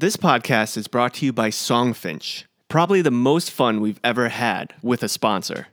This 0.00 0.16
podcast 0.16 0.76
is 0.76 0.86
brought 0.86 1.14
to 1.14 1.26
you 1.26 1.32
by 1.32 1.50
Songfinch, 1.50 2.44
probably 2.68 3.02
the 3.02 3.10
most 3.10 3.50
fun 3.50 3.80
we've 3.80 3.98
ever 4.04 4.28
had 4.28 4.72
with 4.80 5.02
a 5.02 5.08
sponsor. 5.08 5.66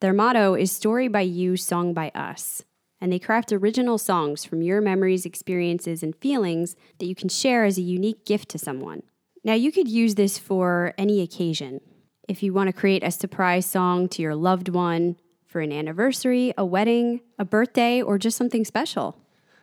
Their 0.00 0.12
motto 0.12 0.56
is 0.56 0.72
Story 0.72 1.06
by 1.06 1.20
You, 1.20 1.56
Song 1.56 1.94
by 1.94 2.08
Us. 2.12 2.64
And 3.00 3.12
they 3.12 3.20
craft 3.20 3.52
original 3.52 3.96
songs 3.96 4.44
from 4.44 4.62
your 4.62 4.80
memories, 4.80 5.24
experiences, 5.24 6.02
and 6.02 6.16
feelings 6.16 6.74
that 6.98 7.06
you 7.06 7.14
can 7.14 7.28
share 7.28 7.64
as 7.64 7.78
a 7.78 7.82
unique 7.82 8.26
gift 8.26 8.48
to 8.48 8.58
someone. 8.58 9.04
Now, 9.44 9.54
you 9.54 9.70
could 9.70 9.86
use 9.86 10.16
this 10.16 10.38
for 10.38 10.92
any 10.98 11.20
occasion. 11.20 11.80
If 12.28 12.42
you 12.42 12.52
want 12.52 12.66
to 12.66 12.72
create 12.72 13.04
a 13.04 13.12
surprise 13.12 13.66
song 13.66 14.08
to 14.08 14.22
your 14.22 14.34
loved 14.34 14.68
one 14.68 15.18
for 15.46 15.60
an 15.60 15.70
anniversary, 15.70 16.52
a 16.58 16.64
wedding, 16.64 17.20
a 17.38 17.44
birthday, 17.44 18.02
or 18.02 18.18
just 18.18 18.36
something 18.36 18.64
special. 18.64 19.16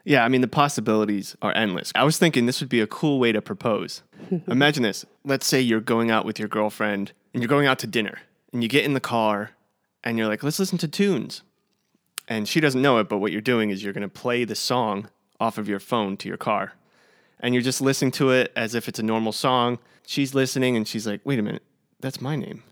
Yeah, 0.05 0.23
I 0.23 0.29
mean, 0.29 0.41
the 0.41 0.47
possibilities 0.47 1.35
are 1.41 1.51
endless. 1.57 1.91
I 1.95 2.03
was 2.03 2.19
thinking 2.19 2.45
this 2.45 2.61
would 2.61 2.69
be 2.69 2.79
a 2.79 2.87
cool 2.87 3.19
way 3.19 3.31
to 3.31 3.41
propose. 3.41 4.03
Imagine 4.47 4.83
this. 4.83 5.03
Let's 5.23 5.47
say 5.47 5.59
you're 5.59 5.81
going 5.81 6.11
out 6.11 6.25
with 6.25 6.37
your 6.37 6.47
girlfriend 6.47 7.11
and 7.33 7.41
you're 7.41 7.49
going 7.49 7.65
out 7.65 7.79
to 7.79 7.87
dinner 7.87 8.19
and 8.53 8.61
you 8.61 8.69
get 8.69 8.85
in 8.85 8.93
the 8.93 8.99
car 8.99 9.51
and 10.03 10.17
you're 10.17 10.27
like, 10.27 10.43
let's 10.43 10.59
listen 10.59 10.77
to 10.77 10.87
tunes. 10.87 11.41
And 12.27 12.47
she 12.47 12.59
doesn't 12.59 12.81
know 12.81 12.99
it, 12.99 13.09
but 13.09 13.17
what 13.17 13.31
you're 13.31 13.41
doing 13.41 13.71
is 13.71 13.83
you're 13.83 13.93
going 13.93 14.03
to 14.03 14.07
play 14.07 14.45
the 14.45 14.55
song 14.55 15.09
off 15.39 15.57
of 15.57 15.67
your 15.67 15.79
phone 15.79 16.17
to 16.17 16.27
your 16.27 16.37
car. 16.37 16.73
And 17.39 17.53
you're 17.53 17.63
just 17.63 17.81
listening 17.81 18.11
to 18.11 18.29
it 18.29 18.51
as 18.55 18.75
if 18.75 18.87
it's 18.87 18.99
a 18.99 19.03
normal 19.03 19.31
song. 19.31 19.79
She's 20.05 20.35
listening 20.35 20.77
and 20.77 20.87
she's 20.87 21.07
like, 21.07 21.21
wait 21.23 21.39
a 21.39 21.41
minute, 21.41 21.63
that's 21.99 22.21
my 22.21 22.35
name. 22.35 22.63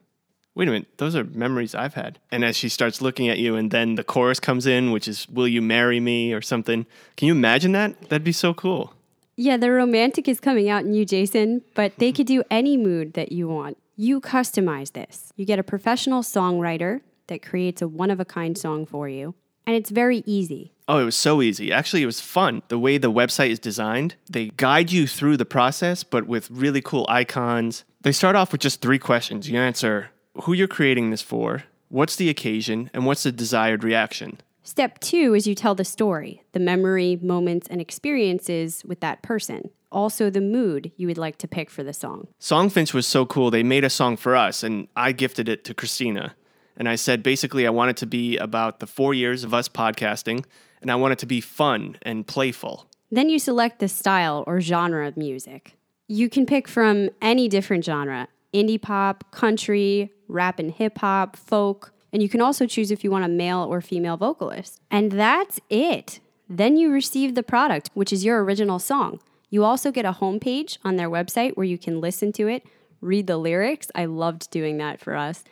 Wait 0.56 0.68
a 0.68 0.72
minute, 0.72 0.88
those 0.98 1.16
are 1.16 1.24
memories 1.24 1.74
I've 1.74 1.96
had. 1.96 2.20
And 2.32 2.46
as 2.46 2.56
she 2.56 2.70
starts 2.70 3.02
looking 3.02 3.28
at 3.28 3.40
you, 3.40 3.56
and 3.56 3.72
then 3.72 3.96
the 3.96 4.04
chorus 4.04 4.40
comes 4.40 4.68
in, 4.68 4.92
which 4.92 5.08
is, 5.08 5.28
Will 5.28 5.48
you 5.48 5.62
marry 5.62 6.00
me 6.00 6.32
or 6.32 6.42
something. 6.42 6.86
Can 7.18 7.28
you 7.28 7.34
imagine 7.34 7.72
that? 7.72 8.00
That'd 8.10 8.24
be 8.24 8.32
so 8.32 8.54
cool. 8.54 8.94
Yeah, 9.36 9.58
the 9.58 9.72
romantic 9.72 10.28
is 10.28 10.40
coming 10.40 10.70
out 10.70 10.84
in 10.84 10.94
you, 10.94 11.06
Jason, 11.06 11.64
but 11.74 11.98
they 11.98 12.12
could 12.14 12.28
do 12.28 12.44
any 12.52 12.78
mood 12.78 13.14
that 13.14 13.32
you 13.32 13.48
want. 13.48 13.78
You 13.96 14.22
customize 14.22 14.94
this. 14.94 15.34
You 15.36 15.46
get 15.46 15.60
a 15.60 15.64
professional 15.64 16.22
songwriter 16.22 17.02
that 17.28 17.42
creates 17.42 17.82
a 17.82 17.88
one 17.88 18.12
of 18.12 18.20
a 18.20 18.26
kind 18.26 18.56
song 18.56 18.86
for 18.86 19.10
you, 19.10 19.34
and 19.66 19.76
it's 19.76 19.90
very 19.90 20.24
easy. 20.28 20.72
Oh, 20.88 21.00
it 21.00 21.06
was 21.06 21.16
so 21.16 21.42
easy. 21.42 21.72
Actually, 21.72 22.04
it 22.04 22.08
was 22.08 22.20
fun. 22.20 22.62
The 22.68 22.78
way 22.78 22.98
the 22.98 23.12
website 23.12 23.50
is 23.50 23.60
designed, 23.60 24.16
they 24.30 24.50
guide 24.58 24.92
you 24.92 25.08
through 25.08 25.38
the 25.38 25.46
process, 25.46 26.04
but 26.04 26.28
with 26.28 26.52
really 26.52 26.82
cool 26.82 27.06
icons. 27.08 27.86
They 28.02 28.12
start 28.12 28.36
off 28.36 28.52
with 28.52 28.62
just 28.62 28.82
three 28.82 29.00
questions. 29.00 29.50
You 29.50 29.58
answer 29.60 30.10
who 30.44 30.54
you're 30.54 30.68
creating 30.68 31.10
this 31.10 31.22
for, 31.22 31.64
what's 31.90 32.16
the 32.16 32.30
occasion, 32.30 32.90
and 32.94 33.06
what's 33.06 33.24
the 33.24 33.32
desired 33.32 33.84
reaction. 33.84 34.40
Step 34.64 35.00
two 35.00 35.34
is 35.34 35.46
you 35.46 35.56
tell 35.56 35.76
the 35.76 35.86
story, 35.86 36.42
the 36.54 36.60
memory, 36.60 37.20
moments, 37.22 37.68
and 37.68 37.82
experiences 37.82 38.84
with 38.86 39.02
that 39.02 39.22
person. 39.22 39.70
Also, 39.92 40.30
the 40.30 40.42
mood 40.42 40.92
you 40.96 41.06
would 41.06 41.18
like 41.18 41.38
to 41.38 41.48
pick 41.48 41.70
for 41.70 41.84
the 41.84 41.94
song. 41.94 42.28
Songfinch 42.40 42.94
was 42.94 43.06
so 43.06 43.26
cool. 43.26 43.52
They 43.52 43.62
made 43.62 43.84
a 43.84 43.90
song 43.90 44.18
for 44.18 44.36
us, 44.36 44.64
and 44.64 44.88
I 44.96 45.12
gifted 45.12 45.50
it 45.50 45.64
to 45.66 45.74
Christina. 45.74 46.36
And 46.76 46.90
I 46.90 46.96
said 46.96 47.22
basically, 47.22 47.68
I 47.68 47.70
want 47.70 47.92
it 47.92 47.98
to 47.98 48.08
be 48.08 48.38
about 48.38 48.80
the 48.80 48.88
four 48.88 49.14
years 49.14 49.44
of 49.44 49.54
us 49.54 49.70
podcasting, 49.70 50.46
and 50.82 50.90
I 50.90 50.96
want 50.96 51.12
it 51.12 51.20
to 51.20 51.26
be 51.26 51.42
fun 51.42 51.98
and 52.02 52.26
playful. 52.26 52.88
Then 53.12 53.30
you 53.30 53.38
select 53.38 53.80
the 53.80 53.88
style 53.88 54.44
or 54.48 54.60
genre 54.60 55.08
of 55.08 55.16
music. 55.16 55.78
You 56.08 56.30
can 56.30 56.46
pick 56.46 56.68
from 56.68 57.10
any 57.22 57.48
different 57.48 57.86
genre 57.86 58.28
indie 58.54 58.82
pop, 58.82 59.30
country, 59.32 60.12
rap 60.28 60.60
and 60.60 60.72
hip 60.72 61.00
hop, 61.00 61.36
folk, 61.36 61.94
and 62.12 62.22
you 62.22 62.30
can 62.30 62.42
also 62.42 62.68
choose 62.68 62.92
if 62.92 63.04
you 63.04 63.10
want 63.10 63.26
a 63.26 63.30
male 63.30 63.60
or 63.60 63.82
female 63.82 64.18
vocalist. 64.18 64.80
And 64.92 65.12
that's 65.12 65.60
it. 65.70 66.20
Then 66.48 66.78
you 66.78 66.92
receive 66.92 67.34
the 67.34 67.44
product, 67.44 67.90
which 67.94 68.14
is 68.14 68.24
your 68.24 68.44
original 68.44 68.78
song. 68.78 69.20
You 69.50 69.64
also 69.64 69.92
get 69.92 70.06
a 70.06 70.14
homepage 70.14 70.78
on 70.84 70.96
their 70.96 71.10
website 71.10 71.56
where 71.56 71.66
you 71.66 71.78
can 71.78 72.02
listen 72.02 72.32
to 72.34 72.48
it, 72.48 72.64
read 73.02 73.28
the 73.28 73.38
lyrics. 73.38 73.90
I 73.96 74.06
loved 74.06 74.52
doing 74.52 74.78
that 74.78 75.00
for 75.00 75.16
us, 75.16 75.44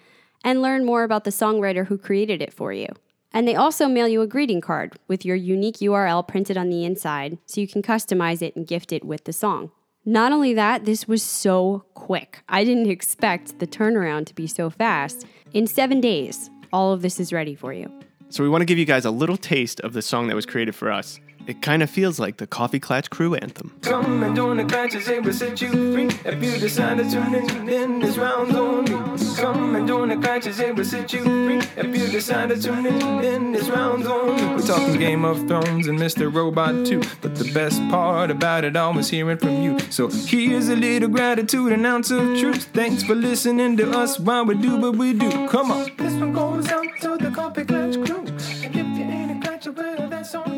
and 0.43 0.61
learn 0.61 0.85
more 0.85 1.03
about 1.03 1.23
the 1.23 1.31
songwriter 1.31 1.87
who 1.87 1.97
created 1.97 2.41
it 2.41 2.53
for 2.53 2.71
you. 2.71 2.87
And 3.33 3.47
they 3.47 3.55
also 3.55 3.87
mail 3.87 4.07
you 4.07 4.21
a 4.21 4.27
greeting 4.27 4.61
card 4.61 4.97
with 5.07 5.25
your 5.25 5.35
unique 5.35 5.77
URL 5.77 6.27
printed 6.27 6.57
on 6.57 6.69
the 6.69 6.83
inside 6.83 7.37
so 7.45 7.61
you 7.61 7.67
can 7.67 7.81
customize 7.81 8.41
it 8.41 8.55
and 8.55 8.67
gift 8.67 8.91
it 8.91 9.05
with 9.05 9.23
the 9.23 9.33
song. 9.33 9.71
Not 10.05 10.31
only 10.31 10.55
that, 10.55 10.85
this 10.85 11.07
was 11.07 11.21
so 11.21 11.85
quick. 11.93 12.41
I 12.49 12.63
didn't 12.63 12.89
expect 12.89 13.59
the 13.59 13.67
turnaround 13.67 14.25
to 14.27 14.33
be 14.33 14.47
so 14.47 14.71
fast. 14.71 15.27
In 15.53 15.67
seven 15.67 16.01
days, 16.01 16.49
all 16.73 16.91
of 16.91 17.03
this 17.03 17.19
is 17.19 17.31
ready 17.31 17.53
for 17.53 17.71
you. 17.71 17.87
So, 18.29 18.41
we 18.43 18.49
want 18.49 18.61
to 18.61 18.65
give 18.65 18.79
you 18.79 18.85
guys 18.85 19.05
a 19.05 19.11
little 19.11 19.37
taste 19.37 19.79
of 19.81 19.93
the 19.93 20.01
song 20.01 20.27
that 20.27 20.35
was 20.35 20.47
created 20.47 20.73
for 20.73 20.91
us. 20.91 21.19
It 21.47 21.61
kind 21.61 21.81
of 21.81 21.89
feels 21.89 22.19
like 22.19 22.37
the 22.37 22.47
Coffee 22.47 22.79
Klatch 22.79 23.09
Crew 23.09 23.35
anthem. 23.35 23.73
Come 23.81 24.23
and 24.23 24.35
join 24.35 24.57
the 24.57 24.63
it 24.63 25.23
will 25.23 25.33
set 25.33 25.61
you 25.61 25.69
free. 25.69 26.07
If 26.25 26.43
you 26.43 26.59
decide 26.59 26.97
to 26.97 27.09
tune 27.09 27.69
in, 27.69 27.99
this 27.99 28.17
round's 28.17 28.55
on 28.55 28.83
me. 28.85 29.35
Come 29.37 29.75
and 29.75 29.87
join 29.87 30.09
the 30.09 30.65
it 30.67 30.75
will 30.75 30.85
set 30.85 31.11
you 31.13 31.23
free. 31.23 31.57
If 31.77 31.97
you 31.97 32.07
decide 32.07 32.49
to 32.49 32.61
tune 32.61 32.85
in, 32.85 33.51
this 33.51 33.69
round's 33.69 34.07
on 34.07 34.35
me. 34.35 34.55
We're 34.55 34.61
talking 34.61 34.97
Game 34.97 35.25
of 35.25 35.47
Thrones 35.47 35.87
and 35.87 35.97
Mr. 35.97 36.33
Robot 36.33 36.85
2. 36.85 37.01
But 37.21 37.35
the 37.35 37.51
best 37.53 37.79
part 37.89 38.29
about 38.29 38.63
it 38.63 38.75
all 38.75 38.93
was 38.93 39.09
hearing 39.09 39.37
from 39.37 39.61
you. 39.61 39.79
So 39.89 40.09
here's 40.09 40.69
a 40.69 40.75
little 40.75 41.09
gratitude, 41.09 41.71
an 41.71 41.85
ounce 41.85 42.11
of 42.11 42.37
truth. 42.37 42.65
Thanks 42.73 43.03
for 43.03 43.15
listening 43.15 43.77
to 43.77 43.91
us 43.97 44.19
while 44.19 44.45
we 44.45 44.55
do 44.55 44.77
what 44.77 44.95
we 44.95 45.13
do. 45.13 45.47
Come 45.47 45.71
on. 45.71 45.89
This 45.97 46.13
one 46.13 46.33
goes 46.33 46.69
out 46.69 46.85
to 47.01 47.17
the 47.17 47.31
Coffee 47.31 47.63
Klatch 47.63 48.05
crew. 48.05 48.25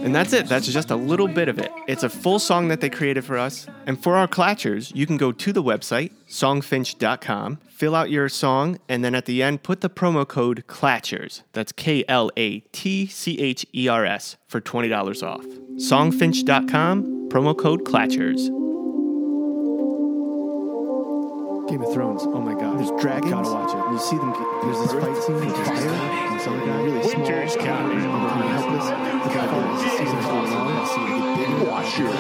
And 0.04 0.14
that's 0.14 0.34
it. 0.34 0.48
That's 0.48 0.68
just 0.68 0.92
a 0.92 0.96
little 0.98 1.30
bit 1.30 1.48
of 1.48 1.60
it. 1.60 1.72
It's 1.88 2.04
a 2.04 2.10
full 2.10 2.38
song 2.38 2.68
that 2.68 2.82
they 2.82 2.90
created 2.90 3.24
for 3.24 3.38
us. 3.38 3.68
And 3.88 4.02
for 4.02 4.18
our 4.18 4.28
Clatchers, 4.28 4.94
you 4.94 5.06
can 5.06 5.16
go 5.16 5.32
to 5.32 5.54
the 5.54 5.64
website, 5.64 6.12
songfinch.com, 6.28 7.60
fill 7.70 7.96
out 7.96 8.10
your 8.10 8.28
song, 8.28 8.80
and 8.90 9.04
then 9.04 9.16
at 9.16 9.26
the 9.26 9.42
end, 9.42 9.64
put 9.64 9.80
the 9.80 9.90
promo 9.90 10.28
code 10.28 10.66
CLATCHERS. 10.68 11.44
That's 11.54 11.72
K 11.72 12.04
L 12.10 12.30
A 12.36 12.60
T 12.60 13.08
C 13.08 13.40
H 13.40 13.66
E 13.74 13.88
R 13.88 14.06
S 14.06 14.36
for 14.48 14.60
$20 14.60 15.24
off. 15.24 15.46
Songfinch.com, 15.76 17.30
promo 17.30 17.58
code 17.58 17.86
CLATCHERS. 17.86 18.73
Game 21.68 21.82
of 21.82 21.94
Thrones. 21.94 22.24
Oh 22.26 22.40
my 22.42 22.54
god. 22.54 22.78
There's 22.78 22.92
dragons. 23.02 23.32
Gotta 23.32 23.50
watch 23.52 23.74
it. 23.74 23.78
You 23.92 24.00
see 24.00 24.18
them. 24.18 24.32
Get, 24.34 24.48
there's 24.64 24.80
this 24.84 24.92
fight 24.94 25.16
scene 25.24 25.36
with 25.36 25.56
fire 25.66 25.90
and 25.90 26.42
some 26.42 26.60
guy 26.60 26.76
really 26.84 27.00
Winter's 27.00 27.54
small. 27.54 27.66
coming. 27.66 27.98
and 27.98 28.04
they're 28.04 28.30
kind 28.30 28.44
of 28.44 28.50
helpless. 28.52 28.88
The 28.90 29.32
guy 29.34 29.46
that 29.48 29.64
the 29.64 29.90
season's 29.98 30.26
going 30.26 30.52
on. 30.54 30.68
You 30.76 30.86
see 30.86 31.04
them 31.08 31.20
get 31.24 31.48
bigger. 31.48 31.72
Watch 31.72 31.98
your 32.00 32.10
Now 32.14 32.20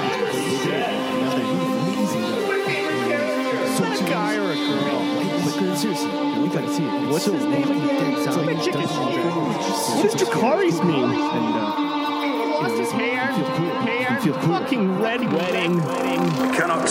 they're 1.35 1.43
amazing. 1.43 2.23
though. 2.23 2.53
So 3.75 3.83
a 3.83 4.09
guy 4.09 4.35
or 4.37 4.51
a 4.51 4.55
girl? 4.55 4.99
Like, 5.17 5.27
like, 5.43 5.77
seriously, 5.77 6.09
we 6.39 6.47
gotta 6.49 6.71
see 6.73 6.83
it. 6.83 6.89
What's 7.11 7.25
so 7.25 7.31
his 7.33 7.45
name? 7.45 7.67
dead 7.67 8.33
zombies, 8.33 8.63
chicken 8.63 8.81
doesn't 8.81 9.11
shit. 9.13 9.25
matter. 9.25 9.29
What 9.29 10.11
does 10.11 10.15
Dracarys 10.15 10.79
mean? 10.85 11.03
And 11.03 11.55
uh, 11.55 12.61
What's 12.61 12.77
his 12.79 12.91
hair? 12.91 13.27
You 14.23 14.31
feel 14.31 14.41
cool. 14.41 14.53
Hair? 14.53 14.61
You 14.61 14.67
feel 14.69 14.87
cool. 14.87 14.93
Fucking 14.93 15.01
red 15.01 15.33
wedding. 15.33 15.81
I 15.81 16.55
cannot 16.55 16.87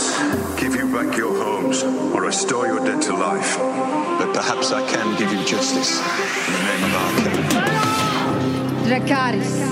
give 0.60 0.74
you 0.76 0.92
back 0.92 1.16
your 1.16 1.32
homes 1.42 1.82
or 1.82 2.22
restore 2.24 2.66
your 2.66 2.84
dead 2.84 3.00
to 3.04 3.16
life, 3.16 3.56
but 3.56 4.34
perhaps 4.34 4.70
I 4.70 4.86
can 4.86 5.18
give 5.18 5.32
you 5.32 5.42
justice 5.46 5.98
in 6.46 6.52
the 6.52 6.62
name 6.62 6.84
of 6.84 6.94
our 6.94 7.12
king. 7.22 9.06
Dracarys. 9.08 9.62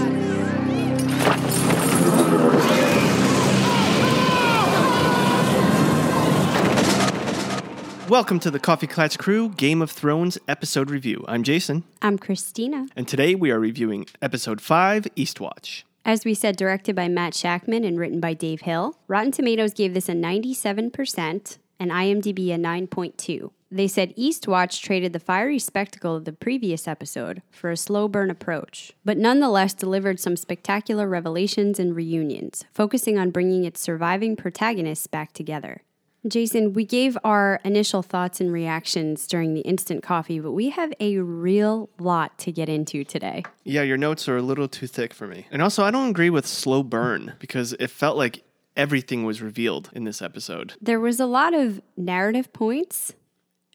Welcome 8.09 8.41
to 8.41 8.50
the 8.50 8.59
Coffee 8.59 8.87
Klatch 8.87 9.19
Crew 9.19 9.50
Game 9.50 9.82
of 9.82 9.91
Thrones 9.91 10.38
episode 10.48 10.88
review. 10.91 11.27
I'm 11.28 11.42
Jason, 11.42 11.84
I'm 12.00 12.16
Christina. 12.19 12.87
and 12.97 13.06
today 13.06 13.34
we 13.34 13.50
are 13.50 13.60
reviewing 13.60 14.06
episode 14.22 14.62
5, 14.62 15.09
Eastwatch. 15.15 15.82
As 16.05 16.25
we 16.25 16.34
said, 16.34 16.56
directed 16.56 16.97
by 16.97 17.09
Matt 17.09 17.34
Shakman 17.34 17.87
and 17.87 17.99
written 17.99 18.21
by 18.21 18.34
Dave 18.34 18.62
Hill, 18.62 18.97
Rotten 19.06 19.33
Tomatoes 19.33 19.75
gave 19.75 19.94
this 19.94 20.09
a 20.09 20.12
97% 20.12 21.59
and 21.78 21.91
IMDb 21.91 22.53
a 22.53 22.59
9.2. 22.59 23.51
They 23.72 23.86
said 23.86 24.16
Eastwatch 24.16 24.83
traded 24.83 25.13
the 25.13 25.21
fiery 25.21 25.60
spectacle 25.60 26.16
of 26.16 26.25
the 26.25 26.33
previous 26.33 26.89
episode 26.89 27.42
for 27.53 27.71
a 27.71 27.77
slow 27.77 28.09
burn 28.09 28.28
approach, 28.28 28.92
but 29.04 29.16
nonetheless 29.16 29.75
delivered 29.75 30.19
some 30.19 30.36
spectacular 30.36 31.09
revelations 31.09 31.78
and 31.78 31.95
reunions, 31.95 32.65
focusing 32.72 33.16
on 33.16 33.30
bringing 33.30 33.65
its 33.65 33.80
surviving 33.80 34.34
protagonists 34.34 35.07
back 35.07 35.33
together. 35.33 35.83
Jason, 36.28 36.75
we 36.75 36.84
gave 36.84 37.17
our 37.25 37.61
initial 37.65 38.03
thoughts 38.03 38.41
and 38.41 38.53
reactions 38.53 39.27
during 39.27 39.55
the 39.55 39.63
instant 39.63 40.03
coffee, 40.03 40.39
but 40.39 40.53
we 40.53 40.71
have 40.71 40.93
a 41.01 41.19
real 41.19 41.89
lot 41.99 42.37
to 42.39 42.53
get 42.53 42.69
into 42.69 43.05
today. 43.05 43.43
Yeah, 43.65 43.83
your 43.83 43.97
notes 43.97 44.28
are 44.28 44.37
a 44.37 44.43
little 44.43 44.69
too 44.69 44.87
thick 44.87 45.15
for 45.15 45.27
me. 45.27 45.47
And 45.51 45.63
also, 45.63 45.83
I 45.83 45.91
don't 45.91 46.11
agree 46.11 46.28
with 46.28 46.47
slow 46.47 46.83
burn 46.83 47.34
because 47.39 47.72
it 47.75 47.89
felt 47.89 48.19
like 48.19 48.43
everything 48.77 49.25
was 49.25 49.41
revealed 49.41 49.91
in 49.95 50.05
this 50.05 50.21
episode. 50.21 50.75
There 50.81 51.01
was 51.01 51.21
a 51.21 51.27
lot 51.27 51.55
of 51.55 51.81
narrative 51.97 52.53
points 52.53 53.15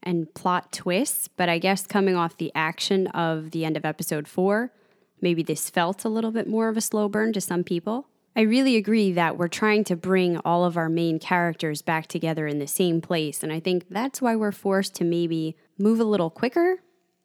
and 0.04 0.32
plot 0.36 0.72
twists, 0.72 1.28
but 1.28 1.50
I 1.50 1.58
guess 1.58 1.88
coming 1.88 2.16
off 2.16 2.38
the 2.38 2.52
action 2.54 3.08
of 3.08 3.52
the 3.52 3.66
end 3.66 3.76
of 3.76 3.86
episode 3.86 4.28
four, 4.28 4.72
maybe 5.20 5.42
this 5.42 5.72
felt 5.72 6.06
a 6.06 6.10
little 6.10 6.32
bit 6.32 6.48
more 6.48 6.70
of 6.70 6.78
a 6.78 6.82
slow 6.82 7.10
burn 7.10 7.34
to 7.34 7.42
some 7.42 7.64
people. 7.64 8.08
I 8.38 8.42
really 8.42 8.76
agree 8.76 9.14
that 9.14 9.38
we're 9.38 9.48
trying 9.48 9.86
to 9.86 9.96
bring 9.96 10.38
all 10.40 10.66
of 10.66 10.76
our 10.76 10.90
main 10.90 11.20
characters 11.20 11.82
back 11.82 12.08
together 12.08 12.48
in 12.48 12.60
the 12.60 12.68
same 12.68 13.00
place. 13.00 13.44
And 13.44 13.52
I 13.52 13.62
think 13.62 13.86
that's 13.90 14.22
why 14.22 14.36
we're 14.36 14.52
forced 14.52 14.94
to 14.96 15.06
maybe 15.06 15.56
move 15.78 16.02
a 16.02 16.06
little 16.06 16.30
quicker 16.30 16.80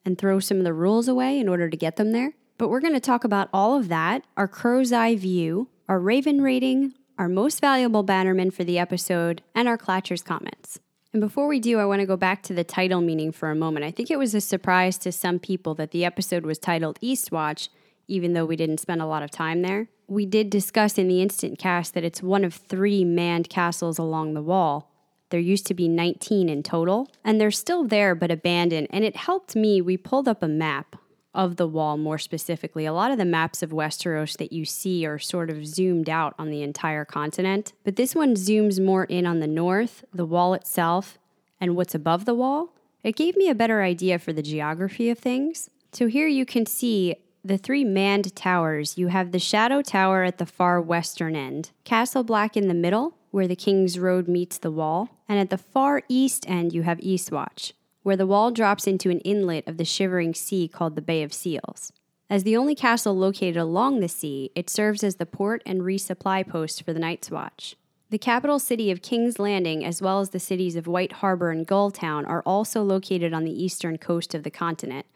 and 0.04 0.16
throw 0.16 0.38
some 0.38 0.58
of 0.58 0.64
the 0.64 0.72
rules 0.72 1.08
away 1.08 1.40
in 1.40 1.48
order 1.48 1.68
to 1.68 1.76
get 1.76 1.96
them 1.96 2.12
there. 2.12 2.34
But 2.58 2.68
we're 2.68 2.80
going 2.80 2.94
to 2.94 3.00
talk 3.00 3.24
about 3.24 3.48
all 3.52 3.76
of 3.76 3.88
that 3.88 4.24
our 4.36 4.46
crow's 4.46 4.92
eye 4.92 5.16
view, 5.16 5.68
our 5.88 5.98
Raven 5.98 6.42
rating, 6.42 6.94
our 7.18 7.28
most 7.28 7.60
valuable 7.60 8.04
bannerman 8.04 8.52
for 8.52 8.62
the 8.62 8.78
episode, 8.78 9.42
and 9.54 9.66
our 9.66 9.76
Clatcher's 9.76 10.22
comments. 10.22 10.78
And 11.12 11.20
before 11.20 11.48
we 11.48 11.58
do, 11.58 11.80
I 11.80 11.86
want 11.86 12.00
to 12.00 12.06
go 12.06 12.16
back 12.16 12.42
to 12.44 12.54
the 12.54 12.62
title 12.62 13.00
meaning 13.00 13.32
for 13.32 13.50
a 13.50 13.56
moment. 13.56 13.84
I 13.84 13.90
think 13.90 14.12
it 14.12 14.18
was 14.18 14.32
a 14.34 14.40
surprise 14.40 14.96
to 14.98 15.10
some 15.10 15.40
people 15.40 15.74
that 15.74 15.90
the 15.90 16.04
episode 16.04 16.46
was 16.46 16.58
titled 16.58 17.00
Eastwatch, 17.00 17.68
even 18.06 18.32
though 18.32 18.44
we 18.44 18.54
didn't 18.54 18.78
spend 18.78 19.02
a 19.02 19.06
lot 19.06 19.24
of 19.24 19.30
time 19.32 19.62
there. 19.62 19.88
We 20.10 20.26
did 20.26 20.50
discuss 20.50 20.98
in 20.98 21.06
the 21.06 21.22
instant 21.22 21.56
cast 21.60 21.94
that 21.94 22.02
it's 22.02 22.20
one 22.20 22.42
of 22.42 22.52
three 22.52 23.04
manned 23.04 23.48
castles 23.48 23.96
along 23.96 24.34
the 24.34 24.42
wall. 24.42 24.90
There 25.28 25.38
used 25.38 25.68
to 25.68 25.74
be 25.74 25.86
19 25.86 26.48
in 26.48 26.64
total, 26.64 27.08
and 27.24 27.40
they're 27.40 27.52
still 27.52 27.84
there 27.84 28.16
but 28.16 28.32
abandoned. 28.32 28.88
And 28.90 29.04
it 29.04 29.14
helped 29.14 29.54
me. 29.54 29.80
We 29.80 29.96
pulled 29.96 30.26
up 30.26 30.42
a 30.42 30.48
map 30.48 30.96
of 31.32 31.54
the 31.54 31.68
wall 31.68 31.96
more 31.96 32.18
specifically. 32.18 32.86
A 32.86 32.92
lot 32.92 33.12
of 33.12 33.18
the 33.18 33.24
maps 33.24 33.62
of 33.62 33.70
Westeros 33.70 34.36
that 34.38 34.52
you 34.52 34.64
see 34.64 35.06
are 35.06 35.20
sort 35.20 35.48
of 35.48 35.64
zoomed 35.64 36.10
out 36.10 36.34
on 36.40 36.50
the 36.50 36.64
entire 36.64 37.04
continent, 37.04 37.72
but 37.84 37.94
this 37.94 38.12
one 38.12 38.34
zooms 38.34 38.84
more 38.84 39.04
in 39.04 39.26
on 39.26 39.38
the 39.38 39.46
north, 39.46 40.04
the 40.12 40.26
wall 40.26 40.54
itself, 40.54 41.18
and 41.60 41.76
what's 41.76 41.94
above 41.94 42.24
the 42.24 42.34
wall. 42.34 42.74
It 43.04 43.14
gave 43.14 43.36
me 43.36 43.48
a 43.48 43.54
better 43.54 43.80
idea 43.80 44.18
for 44.18 44.32
the 44.32 44.42
geography 44.42 45.08
of 45.08 45.20
things. 45.20 45.70
So 45.92 46.08
here 46.08 46.26
you 46.26 46.44
can 46.44 46.66
see 46.66 47.14
the 47.44 47.58
three 47.58 47.84
manned 47.84 48.34
towers. 48.36 48.98
You 48.98 49.08
have 49.08 49.32
the 49.32 49.38
Shadow 49.38 49.82
Tower 49.82 50.24
at 50.24 50.38
the 50.38 50.46
far 50.46 50.80
western 50.80 51.34
end, 51.34 51.70
Castle 51.84 52.22
Black 52.22 52.56
in 52.56 52.68
the 52.68 52.74
middle, 52.74 53.14
where 53.30 53.48
the 53.48 53.56
King's 53.56 53.98
Road 53.98 54.28
meets 54.28 54.58
the 54.58 54.70
wall, 54.70 55.16
and 55.28 55.38
at 55.38 55.50
the 55.50 55.58
far 55.58 56.02
east 56.08 56.48
end 56.48 56.72
you 56.72 56.82
have 56.82 56.98
Eastwatch, 56.98 57.72
where 58.02 58.16
the 58.16 58.26
wall 58.26 58.50
drops 58.50 58.86
into 58.86 59.10
an 59.10 59.20
inlet 59.20 59.66
of 59.66 59.76
the 59.76 59.84
shivering 59.84 60.34
sea 60.34 60.68
called 60.68 60.96
the 60.96 61.02
Bay 61.02 61.22
of 61.22 61.32
Seals. 61.32 61.92
As 62.28 62.44
the 62.44 62.56
only 62.56 62.74
castle 62.74 63.16
located 63.16 63.56
along 63.56 64.00
the 64.00 64.08
sea, 64.08 64.52
it 64.54 64.70
serves 64.70 65.02
as 65.02 65.16
the 65.16 65.26
port 65.26 65.62
and 65.66 65.80
resupply 65.80 66.46
post 66.46 66.84
for 66.84 66.92
the 66.92 67.00
Night's 67.00 67.30
Watch. 67.30 67.76
The 68.10 68.18
capital 68.18 68.58
city 68.58 68.90
of 68.90 69.02
King's 69.02 69.38
Landing, 69.38 69.84
as 69.84 70.02
well 70.02 70.20
as 70.20 70.30
the 70.30 70.40
cities 70.40 70.74
of 70.74 70.86
White 70.88 71.12
Harbor 71.14 71.50
and 71.50 71.66
Gulltown, 71.66 72.28
are 72.28 72.42
also 72.42 72.82
located 72.82 73.32
on 73.32 73.44
the 73.44 73.64
eastern 73.64 73.98
coast 73.98 74.34
of 74.34 74.42
the 74.42 74.50
continent. 74.50 75.06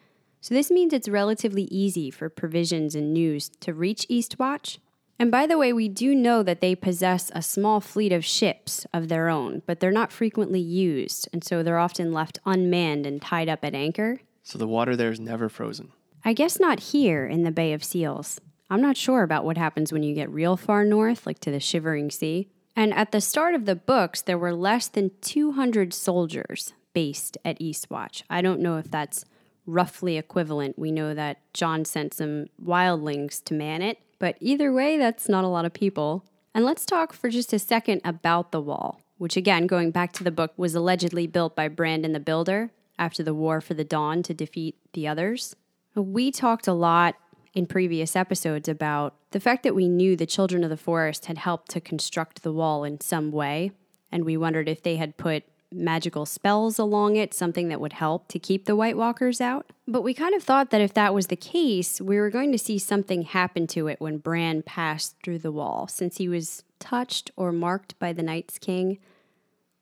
So, 0.45 0.55
this 0.55 0.71
means 0.71 0.93
it's 0.93 1.09
relatively 1.09 1.63
easy 1.71 2.11
for 2.11 2.29
provisions 2.29 2.95
and 2.95 3.15
news 3.15 3.49
to 3.61 3.73
reach 3.73 4.07
Eastwatch. 4.11 4.77
And 5.19 5.31
by 5.31 5.47
the 5.47 5.57
way, 5.57 5.73
we 5.73 5.89
do 5.89 6.15
know 6.15 6.43
that 6.43 6.61
they 6.61 6.75
possess 6.75 7.31
a 7.35 7.41
small 7.41 7.81
fleet 7.81 8.13
of 8.13 8.27
ships 8.27 8.85
of 8.93 9.09
their 9.09 9.31
own, 9.31 9.63
but 9.65 9.81
they're 9.81 9.91
not 9.91 10.13
frequently 10.13 10.61
used, 10.61 11.31
and 11.33 11.43
so 11.43 11.63
they're 11.63 11.79
often 11.79 12.13
left 12.13 12.41
unmanned 12.45 13.07
and 13.07 13.23
tied 13.23 13.49
up 13.49 13.65
at 13.65 13.75
anchor. 13.75 14.21
So 14.43 14.59
the 14.59 14.67
water 14.67 14.95
there 14.95 15.11
is 15.11 15.19
never 15.19 15.49
frozen. 15.49 15.93
I 16.27 16.35
guess 16.35 16.61
not 16.61 16.79
here 16.79 17.27
in 17.27 17.45
the 17.45 17.51
Bay 17.51 17.73
of 17.73 17.83
Seals. 17.83 18.39
I'm 18.69 18.83
not 18.83 18.99
sure 18.99 19.23
about 19.23 19.47
what 19.47 19.57
happens 19.57 19.95
when 19.95 20.03
you 20.03 20.15
get 20.15 20.29
real 20.29 20.59
far 20.59 20.85
north, 20.85 21.27
like 21.27 21.39
to 21.39 21.51
the 21.51 21.59
Shivering 21.59 22.11
Sea. 22.11 22.51
And 22.77 22.93
at 22.93 23.13
the 23.13 23.23
start 23.23 23.55
of 23.55 23.65
the 23.65 23.77
books, 23.77 24.21
there 24.21 24.37
were 24.37 24.53
less 24.53 24.89
than 24.89 25.13
200 25.23 25.95
soldiers 25.95 26.75
based 26.93 27.39
at 27.47 27.59
Eastwatch. 27.61 28.25
I 28.29 28.43
don't 28.43 28.61
know 28.61 28.77
if 28.77 28.91
that's 28.91 29.25
roughly 29.67 30.17
equivalent. 30.17 30.79
We 30.79 30.91
know 30.91 31.15
that 31.15 31.39
Jon 31.53 31.85
sent 31.85 32.15
some 32.15 32.47
wildlings 32.63 33.43
to 33.45 33.55
man 33.55 33.83
it, 33.83 33.99
but 34.19 34.37
either 34.41 34.73
way, 34.73 34.99
that's 34.99 35.29
not 35.29 35.45
a 35.45 35.49
lot 35.49 35.65
of 35.65 35.73
people. 35.73 36.25
And 36.55 36.65
let's 36.65 36.87
talk 36.87 37.13
for 37.13 37.29
just 37.29 37.53
a 37.53 37.59
second 37.59 38.01
about 38.05 38.53
the 38.53 38.61
wall, 38.61 39.01
which, 39.19 39.37
again, 39.37 39.67
going 39.67 39.91
back 39.91 40.13
to 40.13 40.25
the 40.25 40.31
book, 40.31 40.53
was 40.57 40.75
allegedly 40.75 41.27
built 41.27 41.57
by 41.57 41.69
Brandon 41.69 42.13
the 42.13 42.21
Builder 42.21 42.71
after 42.99 43.23
the 43.23 43.35
War 43.35 43.61
for 43.61 43.75
the 43.75 43.85
Dawn 43.85 44.23
to 44.23 44.35
defeat 44.35 44.77
the 44.93 45.09
others. 45.09 45.57
We 45.95 46.31
talked 46.31 46.69
a 46.69 46.73
lot 46.73 47.17
in 47.55 47.67
previous 47.67 48.17
episodes 48.17 48.69
about 48.69 49.15
the 49.31 49.41
fact 49.41 49.63
that 49.63 49.75
we 49.75 49.89
knew 49.89 50.17
the 50.17 50.27
Children 50.27 50.65
of 50.65 50.71
the 50.71 50.77
Forest 50.77 51.27
had 51.27 51.39
helped 51.39 51.71
to 51.71 51.81
construct 51.81 52.43
the 52.43 52.53
wall 52.53 52.85
in 52.85 53.01
some 53.01 53.33
way, 53.33 53.73
and 54.13 54.25
we 54.25 54.37
wondered 54.37 54.69
if 54.69 54.83
they 54.83 54.97
had 54.97 55.17
put 55.17 55.45
magical 55.75 56.25
spells 56.25 56.79
along 56.79 57.17
it, 57.17 57.35
something 57.35 57.69
that 57.69 57.81
would 57.81 57.95
help 57.95 58.29
to 58.29 58.39
keep 58.39 58.65
the 58.65 58.77
White 58.77 58.97
Walkers 58.97 59.41
out. 59.41 59.67
But 59.87 60.03
we 60.03 60.15
kind 60.15 60.35
of 60.35 60.43
thought 60.43 60.71
that 60.71 60.81
if 60.81 60.95
that 60.95 61.13
was 61.13 61.27
the 61.27 61.37
case, 61.37 62.01
we 62.01 62.17
were 62.17 62.31
going 62.31 62.53
to 62.53 62.59
see 62.59 62.79
something 62.79 63.23
happen 63.23 63.67
to 63.69 63.89
it 63.89 64.01
when 64.01 64.19
Bran 64.19 64.63
passed 64.63 65.17
through 65.23 65.41
the 65.41 65.53
wall. 65.53 65.89
Since 65.89 66.19
he 66.19 66.29
was 66.29 66.63
touched 66.79 67.31
or 67.37 67.53
marked 67.53 67.99
by 67.99 68.13
the 68.13 68.23
Night's 68.23 68.59
King, 68.59 68.99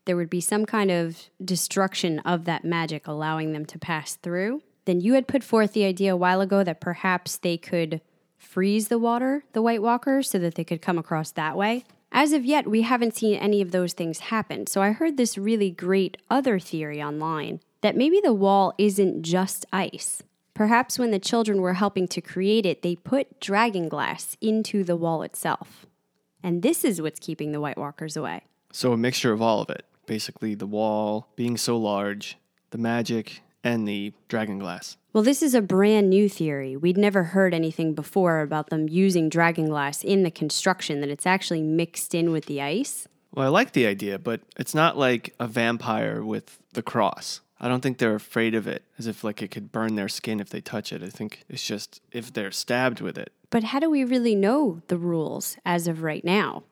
there 0.05 0.17
would 0.17 0.31
be 0.31 0.41
some 0.41 0.67
kind 0.67 0.91
of 0.91 1.29
destruction 1.44 2.19
of 2.21 2.44
that 2.47 2.65
magic, 2.65 3.06
allowing 3.06 3.53
them 3.53 3.65
to 3.67 3.79
pass 3.79 4.17
through. 4.17 4.62
Then 4.85 5.00
you 5.00 5.15
had 5.15 5.29
put 5.29 5.44
forth 5.44 5.75
the 5.75 5.85
idea 5.85 6.12
a 6.12 6.17
while 6.17 6.41
ago 6.41 6.65
that 6.65 6.81
perhaps 6.81 7.37
they 7.37 7.56
could 7.56 8.00
freeze 8.37 8.89
the 8.89 8.99
water, 8.99 9.44
the 9.53 9.62
White 9.62 9.83
Walkers, 9.83 10.29
so 10.29 10.39
that 10.41 10.56
they 10.56 10.65
could 10.65 10.83
come 10.83 10.99
across 10.99 11.31
that 11.33 11.56
way. 11.56 11.85
As 12.14 12.35
of 12.35 12.44
yet, 12.44 12.69
we 12.69 12.82
haven't 12.82 13.17
seen 13.17 13.37
any 13.37 13.62
of 13.62 13.70
those 13.70 13.94
things 13.94 14.19
happen, 14.19 14.67
so 14.67 14.82
I 14.82 14.93
heard 14.93 15.17
this 15.17 15.38
really 15.38 15.70
great 15.70 16.19
other 16.29 16.59
theory 16.59 17.03
online 17.03 17.61
that 17.81 17.97
maybe 17.97 18.20
the 18.23 18.35
wall 18.35 18.75
isn't 18.76 19.23
just 19.23 19.64
ice. 19.73 20.23
Perhaps 20.53 20.99
when 20.99 21.11
the 21.11 21.19
children 21.19 21.62
were 21.62 21.73
helping 21.73 22.06
to 22.09 22.20
create 22.20 22.67
it, 22.67 22.82
they 22.82 22.97
put 22.97 23.41
dragon 23.41 23.88
glass 23.88 24.37
into 24.43 24.85
the 24.85 24.94
wall 24.94 25.23
itself. 25.23 25.87
And 26.43 26.61
this 26.62 26.85
is 26.85 27.00
what's 27.00 27.19
keeping 27.19 27.53
the 27.53 27.61
White 27.62 27.79
Walkers 27.79 28.15
away. 28.15 28.43
So 28.73 28.93
a 28.93 28.97
mixture 28.99 29.32
of 29.32 29.41
all 29.41 29.62
of 29.62 29.70
it. 29.70 29.87
Basically, 30.05 30.55
the 30.55 30.67
wall 30.67 31.29
being 31.35 31.56
so 31.56 31.79
large, 31.79 32.37
the 32.70 32.79
magic, 32.79 33.41
and 33.65 33.88
the 33.88 34.12
dragon 34.29 34.58
glass. 34.58 34.99
Well, 35.12 35.23
this 35.23 35.43
is 35.43 35.55
a 35.55 35.61
brand 35.61 36.09
new 36.09 36.26
theory. 36.26 36.75
We'd 36.75 36.97
never 36.97 37.23
heard 37.25 37.53
anything 37.53 37.93
before 37.93 38.41
about 38.41 38.70
them 38.70 38.88
using 38.88 39.29
dragon 39.29 39.67
glass 39.67 40.03
in 40.03 40.23
the 40.23 40.31
construction, 40.31 41.00
that 41.00 41.11
it's 41.11 41.26
actually 41.26 41.62
mixed 41.62 42.14
in 42.14 42.32
with 42.32 42.47
the 42.47 42.62
ice. 42.62 43.06
Well, 43.35 43.47
I 43.47 43.50
like 43.50 43.73
the 43.73 43.87
idea, 43.87 44.19
but 44.19 44.41
it's 44.59 44.75
not 44.75 44.97
like 44.97 45.35
a 45.38 45.47
vampire 45.47 46.25
with 46.25 46.59
the 46.73 46.82
cross. 46.82 47.43
I 47.61 47.69
don't 47.69 47.82
think 47.82 47.99
they're 47.99 48.14
afraid 48.14 48.55
of 48.55 48.67
it, 48.67 48.85
as 48.99 49.06
if 49.06 49.23
like 49.23 49.43
it 49.43 49.50
could 49.50 49.70
burn 49.70 49.97
their 49.97 50.09
skin 50.09 50.41
if 50.41 50.49
they 50.49 50.62
touch 50.62 50.93
it. 50.93 51.03
I 51.03 51.11
think 51.11 51.44
it's 51.49 51.65
just 51.65 52.00
if 52.11 52.32
they're 52.32 52.50
stabbed 52.50 53.00
with 53.03 53.19
it. 53.19 53.32
But 53.50 53.65
how 53.65 53.81
do 53.81 53.91
we 53.91 54.05
really 54.05 54.35
know 54.35 54.81
the 54.88 54.97
rules 54.97 55.58
as 55.65 55.87
of 55.87 56.03
right 56.03 56.25
now? 56.25 56.65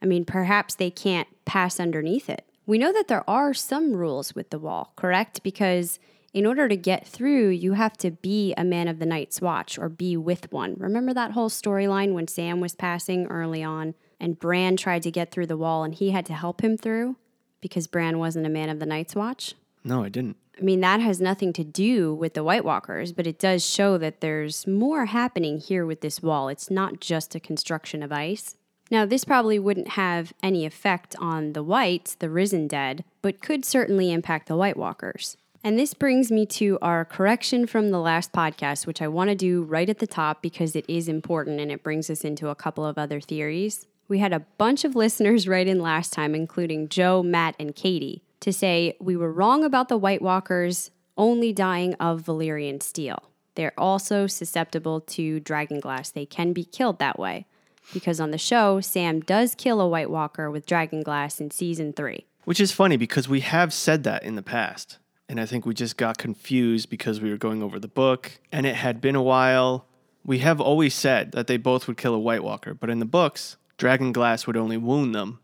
I 0.00 0.06
mean, 0.06 0.24
perhaps 0.24 0.76
they 0.76 0.90
can't 0.90 1.28
pass 1.44 1.80
underneath 1.80 2.30
it. 2.30 2.44
We 2.64 2.78
know 2.78 2.92
that 2.92 3.08
there 3.08 3.28
are 3.28 3.52
some 3.52 3.94
rules 3.94 4.36
with 4.36 4.50
the 4.50 4.58
wall, 4.58 4.92
correct? 4.94 5.42
Because 5.42 5.98
in 6.38 6.46
order 6.46 6.68
to 6.68 6.76
get 6.76 7.04
through, 7.04 7.48
you 7.48 7.72
have 7.72 7.96
to 7.96 8.12
be 8.12 8.54
a 8.56 8.62
man 8.62 8.86
of 8.86 9.00
the 9.00 9.06
night's 9.06 9.40
watch 9.40 9.76
or 9.76 9.88
be 9.88 10.16
with 10.16 10.52
one. 10.52 10.76
Remember 10.78 11.12
that 11.12 11.32
whole 11.32 11.50
storyline 11.50 12.12
when 12.12 12.28
Sam 12.28 12.60
was 12.60 12.76
passing 12.76 13.26
early 13.26 13.64
on 13.64 13.94
and 14.20 14.38
Bran 14.38 14.76
tried 14.76 15.02
to 15.02 15.10
get 15.10 15.32
through 15.32 15.48
the 15.48 15.56
wall 15.56 15.82
and 15.82 15.92
he 15.92 16.12
had 16.12 16.24
to 16.26 16.34
help 16.34 16.60
him 16.60 16.76
through 16.76 17.16
because 17.60 17.88
Bran 17.88 18.20
wasn't 18.20 18.46
a 18.46 18.50
man 18.50 18.68
of 18.68 18.78
the 18.78 18.86
night's 18.86 19.16
watch? 19.16 19.56
No, 19.82 20.04
I 20.04 20.10
didn't. 20.10 20.36
I 20.56 20.62
mean, 20.62 20.80
that 20.80 21.00
has 21.00 21.20
nothing 21.20 21.52
to 21.54 21.64
do 21.64 22.14
with 22.14 22.34
the 22.34 22.44
White 22.44 22.64
Walkers, 22.64 23.10
but 23.10 23.26
it 23.26 23.40
does 23.40 23.66
show 23.66 23.98
that 23.98 24.20
there's 24.20 24.64
more 24.64 25.06
happening 25.06 25.58
here 25.58 25.84
with 25.84 26.02
this 26.02 26.22
wall. 26.22 26.48
It's 26.48 26.70
not 26.70 27.00
just 27.00 27.34
a 27.34 27.40
construction 27.40 28.00
of 28.00 28.12
ice. 28.12 28.54
Now, 28.92 29.04
this 29.04 29.24
probably 29.24 29.58
wouldn't 29.58 29.88
have 29.88 30.32
any 30.40 30.64
effect 30.64 31.16
on 31.18 31.52
the 31.54 31.64
Whites, 31.64 32.14
the 32.14 32.30
risen 32.30 32.68
dead, 32.68 33.04
but 33.22 33.42
could 33.42 33.64
certainly 33.64 34.12
impact 34.12 34.46
the 34.46 34.56
White 34.56 34.76
Walkers. 34.76 35.36
And 35.64 35.78
this 35.78 35.92
brings 35.92 36.30
me 36.30 36.46
to 36.46 36.78
our 36.80 37.04
correction 37.04 37.66
from 37.66 37.90
the 37.90 37.98
last 37.98 38.32
podcast, 38.32 38.86
which 38.86 39.02
I 39.02 39.08
want 39.08 39.30
to 39.30 39.34
do 39.34 39.62
right 39.62 39.88
at 39.88 39.98
the 39.98 40.06
top 40.06 40.40
because 40.40 40.76
it 40.76 40.84
is 40.88 41.08
important 41.08 41.60
and 41.60 41.72
it 41.72 41.82
brings 41.82 42.08
us 42.10 42.24
into 42.24 42.48
a 42.48 42.54
couple 42.54 42.86
of 42.86 42.96
other 42.96 43.20
theories. 43.20 43.86
We 44.06 44.20
had 44.20 44.32
a 44.32 44.46
bunch 44.56 44.84
of 44.84 44.94
listeners 44.94 45.48
write 45.48 45.66
in 45.66 45.80
last 45.80 46.12
time, 46.12 46.34
including 46.34 46.88
Joe, 46.88 47.22
Matt, 47.22 47.56
and 47.58 47.74
Katie, 47.74 48.22
to 48.40 48.52
say 48.52 48.96
we 49.00 49.16
were 49.16 49.32
wrong 49.32 49.64
about 49.64 49.88
the 49.88 49.98
White 49.98 50.22
Walkers 50.22 50.90
only 51.16 51.52
dying 51.52 51.94
of 51.94 52.22
Valyrian 52.22 52.80
steel. 52.82 53.24
They're 53.56 53.72
also 53.76 54.28
susceptible 54.28 55.00
to 55.00 55.40
dragon 55.40 55.80
glass. 55.80 56.10
They 56.10 56.24
can 56.24 56.52
be 56.52 56.64
killed 56.64 57.00
that 57.00 57.18
way. 57.18 57.46
Because 57.92 58.20
on 58.20 58.30
the 58.30 58.38
show, 58.38 58.80
Sam 58.80 59.20
does 59.20 59.54
kill 59.56 59.80
a 59.80 59.88
White 59.88 60.10
Walker 60.10 60.50
with 60.50 60.66
dragon 60.66 61.02
glass 61.02 61.40
in 61.40 61.50
season 61.50 61.92
three. 61.92 62.26
Which 62.44 62.60
is 62.60 62.70
funny 62.70 62.96
because 62.96 63.28
we 63.28 63.40
have 63.40 63.72
said 63.72 64.04
that 64.04 64.22
in 64.22 64.36
the 64.36 64.42
past. 64.42 64.98
And 65.28 65.38
I 65.40 65.46
think 65.46 65.66
we 65.66 65.74
just 65.74 65.96
got 65.96 66.16
confused 66.16 66.88
because 66.88 67.20
we 67.20 67.30
were 67.30 67.36
going 67.36 67.62
over 67.62 67.78
the 67.78 67.88
book 67.88 68.40
and 68.50 68.64
it 68.64 68.76
had 68.76 69.00
been 69.00 69.14
a 69.14 69.22
while. 69.22 69.86
We 70.24 70.38
have 70.38 70.60
always 70.60 70.94
said 70.94 71.32
that 71.32 71.46
they 71.46 71.56
both 71.56 71.86
would 71.86 71.96
kill 71.96 72.14
a 72.14 72.18
White 72.18 72.42
Walker, 72.42 72.74
but 72.74 72.90
in 72.90 72.98
the 72.98 73.04
books, 73.04 73.56
dragon 73.76 74.12
glass 74.12 74.46
would 74.46 74.56
only 74.56 74.76
wound 74.76 75.14
them, 75.14 75.40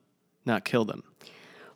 not 0.47 0.65
kill 0.65 0.85
them. 0.85 1.03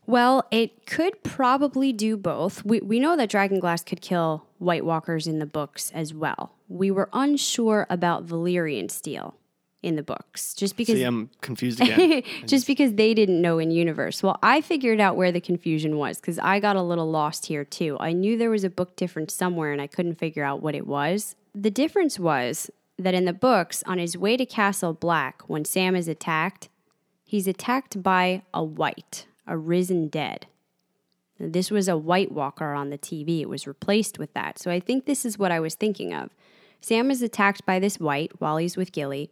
Well, 0.09 0.47
it 0.51 0.87
could 0.87 1.23
probably 1.23 1.93
do 1.93 2.17
both. 2.17 2.65
We, 2.65 2.81
we 2.81 2.99
know 2.99 3.15
that 3.15 3.29
Dragon 3.29 3.61
Glass 3.61 3.85
could 3.85 4.01
kill 4.01 4.47
White 4.57 4.87
Walkers 4.87 5.27
in 5.27 5.39
the 5.39 5.45
books 5.45 5.91
as 5.95 6.15
well. 6.15 6.55
We 6.67 6.91
were 6.91 7.11
unsure 7.13 7.87
about 7.91 8.27
Valyrian 8.27 8.91
steel. 8.91 9.35
In 9.83 9.95
the 9.97 10.03
books, 10.03 10.55
just 10.55 10.77
because 10.77 10.97
See, 10.97 11.05
I'm 11.05 11.31
confused 11.41 11.81
again. 11.83 12.23
just 12.47 12.67
because 12.67 12.95
they 12.95 13.15
didn't 13.15 13.41
know 13.41 13.59
in 13.59 13.71
universe. 13.71 14.23
Well, 14.23 14.39
I 14.43 14.61
figured 14.61 15.01
out 15.01 15.17
where 15.17 15.31
the 15.31 15.41
confusion 15.41 15.97
was 15.99 16.19
because 16.21 16.39
I 16.41 16.59
got 16.59 16.77
a 16.77 16.83
little 16.83 17.09
lost 17.11 17.47
here 17.47 17.65
too. 17.65 17.97
I 18.01 18.13
knew 18.13 18.37
there 18.37 18.51
was 18.51 18.65
a 18.65 18.71
book 18.71 18.97
difference 18.97 19.35
somewhere 19.35 19.73
and 19.73 19.81
I 19.81 19.87
couldn't 19.87 20.17
figure 20.19 20.43
out 20.45 20.63
what 20.63 20.75
it 20.75 20.87
was. 20.87 21.37
The 21.55 21.71
difference 21.71 22.19
was 22.19 22.71
that 22.99 23.15
in 23.15 23.25
the 23.25 23.33
books, 23.33 23.85
on 23.87 23.99
his 23.99 24.19
way 24.19 24.37
to 24.37 24.45
Castle 24.45 24.93
Black, 24.93 25.43
when 25.49 25.65
Sam 25.65 25.95
is 25.95 26.09
attacked, 26.09 26.69
he's 27.25 27.47
attacked 27.47 28.03
by 28.03 28.43
a 28.53 28.65
white, 28.65 29.27
a 29.47 29.57
risen 29.57 30.09
dead. 30.09 30.47
This 31.39 31.71
was 31.71 31.87
a 31.87 31.97
White 31.97 32.33
Walker 32.33 32.73
on 32.73 32.91
the 32.91 32.99
TV. 32.99 33.41
It 33.41 33.49
was 33.49 33.69
replaced 33.69 34.19
with 34.19 34.35
that. 34.35 34.59
So 34.59 34.73
I 34.73 34.81
think 34.81 35.05
this 35.05 35.25
is 35.25 35.39
what 35.39 35.53
I 35.53 35.61
was 35.61 35.77
thinking 35.77 36.13
of. 36.13 36.31
Sam 36.81 37.13
is 37.13 37.23
attacked 37.23 37.65
by 37.65 37.79
this 37.79 38.01
white 38.01 38.33
while 38.41 38.57
he's 38.57 38.77
with 38.77 38.91
Gilly. 38.91 39.31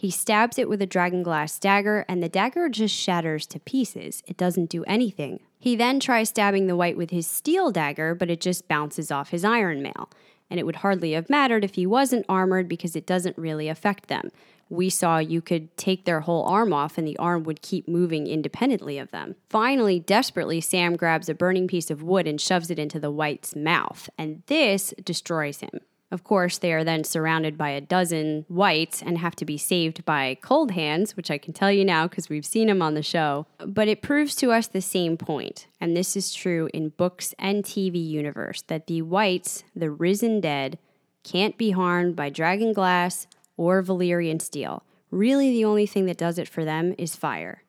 He 0.00 0.10
stabs 0.10 0.58
it 0.58 0.66
with 0.66 0.80
a 0.80 0.86
dragon 0.86 1.22
glass 1.22 1.58
dagger, 1.58 2.06
and 2.08 2.22
the 2.22 2.28
dagger 2.30 2.70
just 2.70 2.94
shatters 2.94 3.46
to 3.48 3.60
pieces. 3.60 4.22
It 4.26 4.38
doesn't 4.38 4.70
do 4.70 4.82
anything. 4.84 5.40
He 5.58 5.76
then 5.76 6.00
tries 6.00 6.30
stabbing 6.30 6.68
the 6.68 6.74
white 6.74 6.96
with 6.96 7.10
his 7.10 7.26
steel 7.26 7.70
dagger, 7.70 8.14
but 8.14 8.30
it 8.30 8.40
just 8.40 8.66
bounces 8.66 9.10
off 9.10 9.28
his 9.28 9.44
iron 9.44 9.82
mail. 9.82 10.08
And 10.48 10.58
it 10.58 10.64
would 10.64 10.76
hardly 10.76 11.12
have 11.12 11.28
mattered 11.28 11.64
if 11.64 11.74
he 11.74 11.84
wasn't 11.84 12.24
armored 12.30 12.66
because 12.66 12.96
it 12.96 13.04
doesn't 13.04 13.36
really 13.36 13.68
affect 13.68 14.06
them. 14.06 14.30
We 14.70 14.88
saw 14.88 15.18
you 15.18 15.42
could 15.42 15.76
take 15.76 16.06
their 16.06 16.20
whole 16.20 16.46
arm 16.46 16.72
off 16.72 16.96
and 16.96 17.06
the 17.06 17.18
arm 17.18 17.42
would 17.42 17.60
keep 17.60 17.86
moving 17.86 18.26
independently 18.26 18.96
of 18.96 19.10
them. 19.10 19.36
Finally, 19.50 20.00
desperately, 20.00 20.62
Sam 20.62 20.96
grabs 20.96 21.28
a 21.28 21.34
burning 21.34 21.68
piece 21.68 21.90
of 21.90 22.02
wood 22.02 22.26
and 22.26 22.40
shoves 22.40 22.70
it 22.70 22.78
into 22.78 22.98
the 22.98 23.10
white's 23.10 23.54
mouth, 23.54 24.08
and 24.16 24.44
this 24.46 24.94
destroys 25.04 25.60
him. 25.60 25.80
Of 26.12 26.24
course, 26.24 26.58
they 26.58 26.72
are 26.72 26.82
then 26.82 27.04
surrounded 27.04 27.56
by 27.56 27.70
a 27.70 27.80
dozen 27.80 28.44
whites 28.48 29.00
and 29.00 29.18
have 29.18 29.36
to 29.36 29.44
be 29.44 29.56
saved 29.56 30.04
by 30.04 30.36
Coldhands, 30.42 31.16
which 31.16 31.30
I 31.30 31.38
can 31.38 31.52
tell 31.52 31.70
you 31.70 31.84
now 31.84 32.08
because 32.08 32.28
we've 32.28 32.44
seen 32.44 32.68
him 32.68 32.82
on 32.82 32.94
the 32.94 33.02
show. 33.02 33.46
But 33.64 33.86
it 33.86 34.02
proves 34.02 34.34
to 34.36 34.50
us 34.50 34.66
the 34.66 34.80
same 34.80 35.16
point, 35.16 35.68
and 35.80 35.96
this 35.96 36.16
is 36.16 36.34
true 36.34 36.68
in 36.74 36.88
books 36.88 37.32
and 37.38 37.62
TV 37.62 38.04
universe 38.04 38.62
that 38.62 38.88
the 38.88 39.02
whites, 39.02 39.62
the 39.76 39.90
risen 39.90 40.40
dead, 40.40 40.78
can't 41.22 41.56
be 41.56 41.70
harmed 41.70 42.16
by 42.16 42.28
dragon 42.28 42.72
glass 42.72 43.28
or 43.56 43.82
Valyrian 43.82 44.42
steel. 44.42 44.82
Really, 45.12 45.50
the 45.50 45.64
only 45.64 45.86
thing 45.86 46.06
that 46.06 46.16
does 46.16 46.38
it 46.38 46.48
for 46.48 46.64
them 46.64 46.94
is 46.98 47.14
fire. 47.14 47.62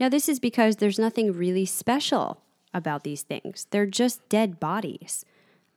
Now, 0.00 0.08
this 0.08 0.28
is 0.28 0.40
because 0.40 0.76
there's 0.76 0.98
nothing 0.98 1.32
really 1.32 1.66
special 1.66 2.40
about 2.74 3.04
these 3.04 3.22
things, 3.22 3.66
they're 3.70 3.86
just 3.86 4.26
dead 4.28 4.58
bodies. 4.58 5.24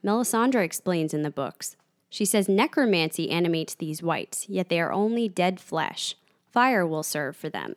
Melisandre 0.06 0.64
explains 0.64 1.14
in 1.14 1.24
the 1.24 1.32
books. 1.32 1.76
She 2.10 2.26
says 2.26 2.48
necromancy 2.48 3.32
animates 3.32 3.74
these 3.74 4.04
whites, 4.04 4.48
yet 4.48 4.70
they 4.70 4.80
are 4.80 4.92
only 4.92 5.28
dead 5.28 5.60
flesh. 5.60 6.16
Fire 6.52 6.86
will 6.86 7.04
serve 7.04 7.36
for 7.36 7.50
them. 7.50 7.76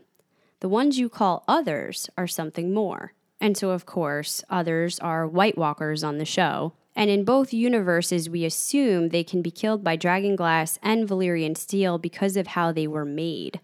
The 0.61 0.69
ones 0.69 0.99
you 0.99 1.09
call 1.09 1.45
others 1.49 2.11
are 2.19 2.27
something 2.27 2.75
more. 2.75 3.15
And 3.41 3.57
so, 3.57 3.71
of 3.71 3.87
course, 3.87 4.45
others 4.51 4.99
are 4.99 5.27
White 5.27 5.57
Walkers 5.57 6.05
on 6.05 6.19
the 6.19 6.25
show. 6.25 6.75
And 6.95 7.09
in 7.09 7.25
both 7.25 7.55
universes, 7.55 8.29
we 8.29 8.45
assume 8.45 9.09
they 9.09 9.25
can 9.25 9.41
be 9.41 9.51
killed 9.51 9.83
by 9.83 9.97
dragon 9.97 10.37
glass 10.37 10.79
and 10.83 11.09
Valyrian 11.09 11.57
steel 11.57 11.97
because 11.97 12.37
of 12.37 12.49
how 12.49 12.73
they 12.73 12.87
were 12.87 13.05
made. 13.05 13.61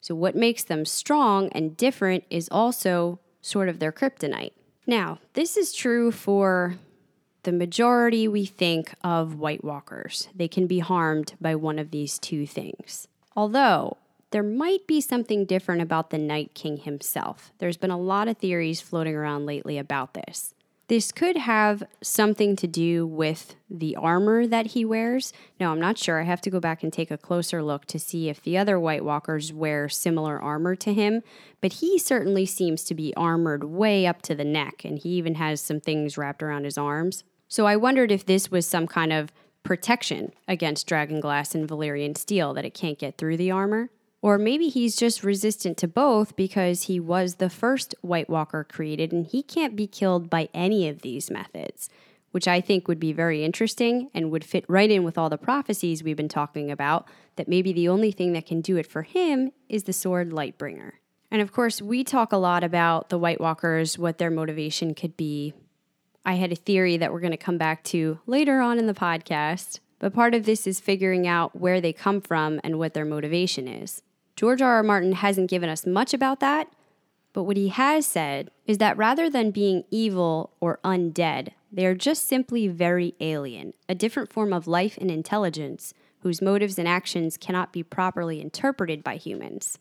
So, 0.00 0.14
what 0.14 0.34
makes 0.34 0.64
them 0.64 0.84
strong 0.86 1.50
and 1.50 1.76
different 1.76 2.24
is 2.30 2.48
also 2.50 3.20
sort 3.42 3.68
of 3.68 3.78
their 3.78 3.92
kryptonite. 3.92 4.52
Now, 4.86 5.20
this 5.34 5.56
is 5.56 5.72
true 5.72 6.10
for 6.10 6.78
the 7.42 7.52
majority 7.52 8.28
we 8.28 8.44
think 8.46 8.94
of 9.02 9.34
White 9.34 9.64
Walkers. 9.64 10.28
They 10.34 10.48
can 10.48 10.66
be 10.66 10.78
harmed 10.78 11.34
by 11.40 11.54
one 11.54 11.78
of 11.78 11.90
these 11.90 12.18
two 12.18 12.46
things. 12.46 13.08
Although, 13.34 13.96
there 14.30 14.42
might 14.42 14.86
be 14.86 15.00
something 15.00 15.44
different 15.44 15.82
about 15.82 16.10
the 16.10 16.18
Night 16.18 16.54
King 16.54 16.78
himself. 16.78 17.52
There's 17.58 17.76
been 17.76 17.90
a 17.90 17.98
lot 17.98 18.28
of 18.28 18.38
theories 18.38 18.80
floating 18.80 19.14
around 19.14 19.44
lately 19.44 19.76
about 19.76 20.14
this. 20.14 20.54
This 20.88 21.10
could 21.10 21.36
have 21.36 21.82
something 22.02 22.54
to 22.56 22.66
do 22.66 23.06
with 23.06 23.54
the 23.70 23.96
armor 23.96 24.46
that 24.46 24.68
he 24.68 24.84
wears. 24.84 25.32
No, 25.58 25.72
I'm 25.72 25.80
not 25.80 25.96
sure. 25.96 26.20
I 26.20 26.24
have 26.24 26.42
to 26.42 26.50
go 26.50 26.60
back 26.60 26.82
and 26.82 26.92
take 26.92 27.10
a 27.10 27.16
closer 27.16 27.62
look 27.62 27.86
to 27.86 27.98
see 27.98 28.28
if 28.28 28.42
the 28.42 28.58
other 28.58 28.78
White 28.78 29.04
Walkers 29.04 29.52
wear 29.52 29.88
similar 29.88 30.40
armor 30.40 30.76
to 30.76 30.92
him. 30.92 31.22
But 31.60 31.74
he 31.74 31.98
certainly 31.98 32.46
seems 32.46 32.84
to 32.84 32.94
be 32.94 33.14
armored 33.16 33.64
way 33.64 34.06
up 34.06 34.22
to 34.22 34.34
the 34.34 34.44
neck, 34.44 34.84
and 34.84 34.98
he 34.98 35.10
even 35.10 35.36
has 35.36 35.60
some 35.60 35.80
things 35.80 36.18
wrapped 36.18 36.42
around 36.42 36.64
his 36.64 36.76
arms. 36.76 37.24
So 37.52 37.66
I 37.66 37.76
wondered 37.76 38.10
if 38.10 38.24
this 38.24 38.50
was 38.50 38.66
some 38.66 38.86
kind 38.86 39.12
of 39.12 39.30
protection 39.62 40.32
against 40.48 40.86
dragon 40.86 41.20
glass 41.20 41.54
and 41.54 41.68
Valyrian 41.68 42.16
steel 42.16 42.54
that 42.54 42.64
it 42.64 42.72
can't 42.72 42.98
get 42.98 43.18
through 43.18 43.36
the 43.36 43.50
armor. 43.50 43.90
Or 44.22 44.38
maybe 44.38 44.70
he's 44.70 44.96
just 44.96 45.22
resistant 45.22 45.76
to 45.76 45.86
both 45.86 46.34
because 46.34 46.84
he 46.84 46.98
was 46.98 47.34
the 47.34 47.50
first 47.50 47.94
White 48.00 48.30
Walker 48.30 48.64
created 48.64 49.12
and 49.12 49.26
he 49.26 49.42
can't 49.42 49.76
be 49.76 49.86
killed 49.86 50.30
by 50.30 50.48
any 50.54 50.88
of 50.88 51.02
these 51.02 51.30
methods, 51.30 51.90
which 52.30 52.48
I 52.48 52.62
think 52.62 52.88
would 52.88 52.98
be 52.98 53.12
very 53.12 53.44
interesting 53.44 54.08
and 54.14 54.30
would 54.30 54.44
fit 54.46 54.64
right 54.66 54.90
in 54.90 55.04
with 55.04 55.18
all 55.18 55.28
the 55.28 55.36
prophecies 55.36 56.02
we've 56.02 56.16
been 56.16 56.30
talking 56.30 56.70
about. 56.70 57.06
That 57.36 57.48
maybe 57.48 57.74
the 57.74 57.90
only 57.90 58.12
thing 58.12 58.32
that 58.32 58.46
can 58.46 58.62
do 58.62 58.78
it 58.78 58.86
for 58.86 59.02
him 59.02 59.52
is 59.68 59.82
the 59.82 59.92
sword 59.92 60.30
Lightbringer. 60.30 60.92
And 61.30 61.42
of 61.42 61.52
course, 61.52 61.82
we 61.82 62.02
talk 62.02 62.32
a 62.32 62.38
lot 62.38 62.64
about 62.64 63.10
the 63.10 63.18
White 63.18 63.42
Walkers, 63.42 63.98
what 63.98 64.16
their 64.16 64.30
motivation 64.30 64.94
could 64.94 65.18
be. 65.18 65.52
I 66.24 66.34
had 66.34 66.52
a 66.52 66.56
theory 66.56 66.96
that 66.96 67.12
we're 67.12 67.20
going 67.20 67.32
to 67.32 67.36
come 67.36 67.58
back 67.58 67.82
to 67.84 68.20
later 68.26 68.60
on 68.60 68.78
in 68.78 68.86
the 68.86 68.94
podcast, 68.94 69.80
but 69.98 70.14
part 70.14 70.34
of 70.34 70.44
this 70.44 70.66
is 70.66 70.80
figuring 70.80 71.26
out 71.26 71.58
where 71.58 71.80
they 71.80 71.92
come 71.92 72.20
from 72.20 72.60
and 72.62 72.78
what 72.78 72.94
their 72.94 73.04
motivation 73.04 73.66
is. 73.66 74.02
George 74.36 74.62
R. 74.62 74.74
R. 74.74 74.82
Martin 74.82 75.12
hasn't 75.12 75.50
given 75.50 75.68
us 75.68 75.84
much 75.84 76.14
about 76.14 76.40
that, 76.40 76.68
but 77.32 77.44
what 77.44 77.56
he 77.56 77.68
has 77.68 78.06
said 78.06 78.50
is 78.66 78.78
that 78.78 78.96
rather 78.96 79.28
than 79.28 79.50
being 79.50 79.84
evil 79.90 80.52
or 80.60 80.78
undead, 80.84 81.50
they 81.72 81.86
are 81.86 81.94
just 81.94 82.28
simply 82.28 82.68
very 82.68 83.14
alien, 83.20 83.72
a 83.88 83.94
different 83.94 84.32
form 84.32 84.52
of 84.52 84.66
life 84.66 84.98
and 84.98 85.10
intelligence 85.10 85.94
whose 86.20 86.42
motives 86.42 86.78
and 86.78 86.86
actions 86.86 87.36
cannot 87.36 87.72
be 87.72 87.82
properly 87.82 88.40
interpreted 88.40 89.02
by 89.02 89.16
humans. 89.16 89.78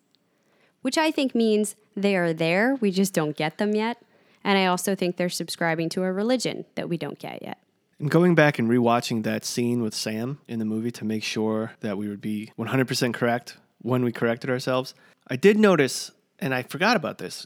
Which 0.81 0.97
I 0.97 1.11
think 1.11 1.35
means 1.35 1.75
they 1.95 2.15
are 2.15 2.33
there, 2.33 2.75
we 2.81 2.89
just 2.89 3.13
don't 3.13 3.37
get 3.37 3.57
them 3.57 3.75
yet. 3.75 4.01
And 4.43 4.57
I 4.57 4.65
also 4.65 4.95
think 4.95 5.17
they're 5.17 5.29
subscribing 5.29 5.89
to 5.89 6.03
a 6.03 6.11
religion 6.11 6.65
that 6.75 6.89
we 6.89 6.97
don't 6.97 7.19
get 7.19 7.41
yet. 7.41 7.57
And 7.99 8.09
going 8.09 8.33
back 8.33 8.57
and 8.57 8.67
rewatching 8.67 9.23
that 9.23 9.45
scene 9.45 9.83
with 9.83 9.93
Sam 9.93 10.39
in 10.47 10.57
the 10.59 10.65
movie 10.65 10.91
to 10.91 11.05
make 11.05 11.23
sure 11.23 11.73
that 11.81 11.97
we 11.97 12.07
would 12.07 12.21
be 12.21 12.51
100% 12.57 13.13
correct 13.13 13.57
when 13.81 14.03
we 14.03 14.11
corrected 14.11 14.49
ourselves, 14.49 14.95
I 15.27 15.35
did 15.35 15.57
notice, 15.59 16.11
and 16.39 16.53
I 16.53 16.63
forgot 16.63 16.95
about 16.95 17.19
this, 17.19 17.45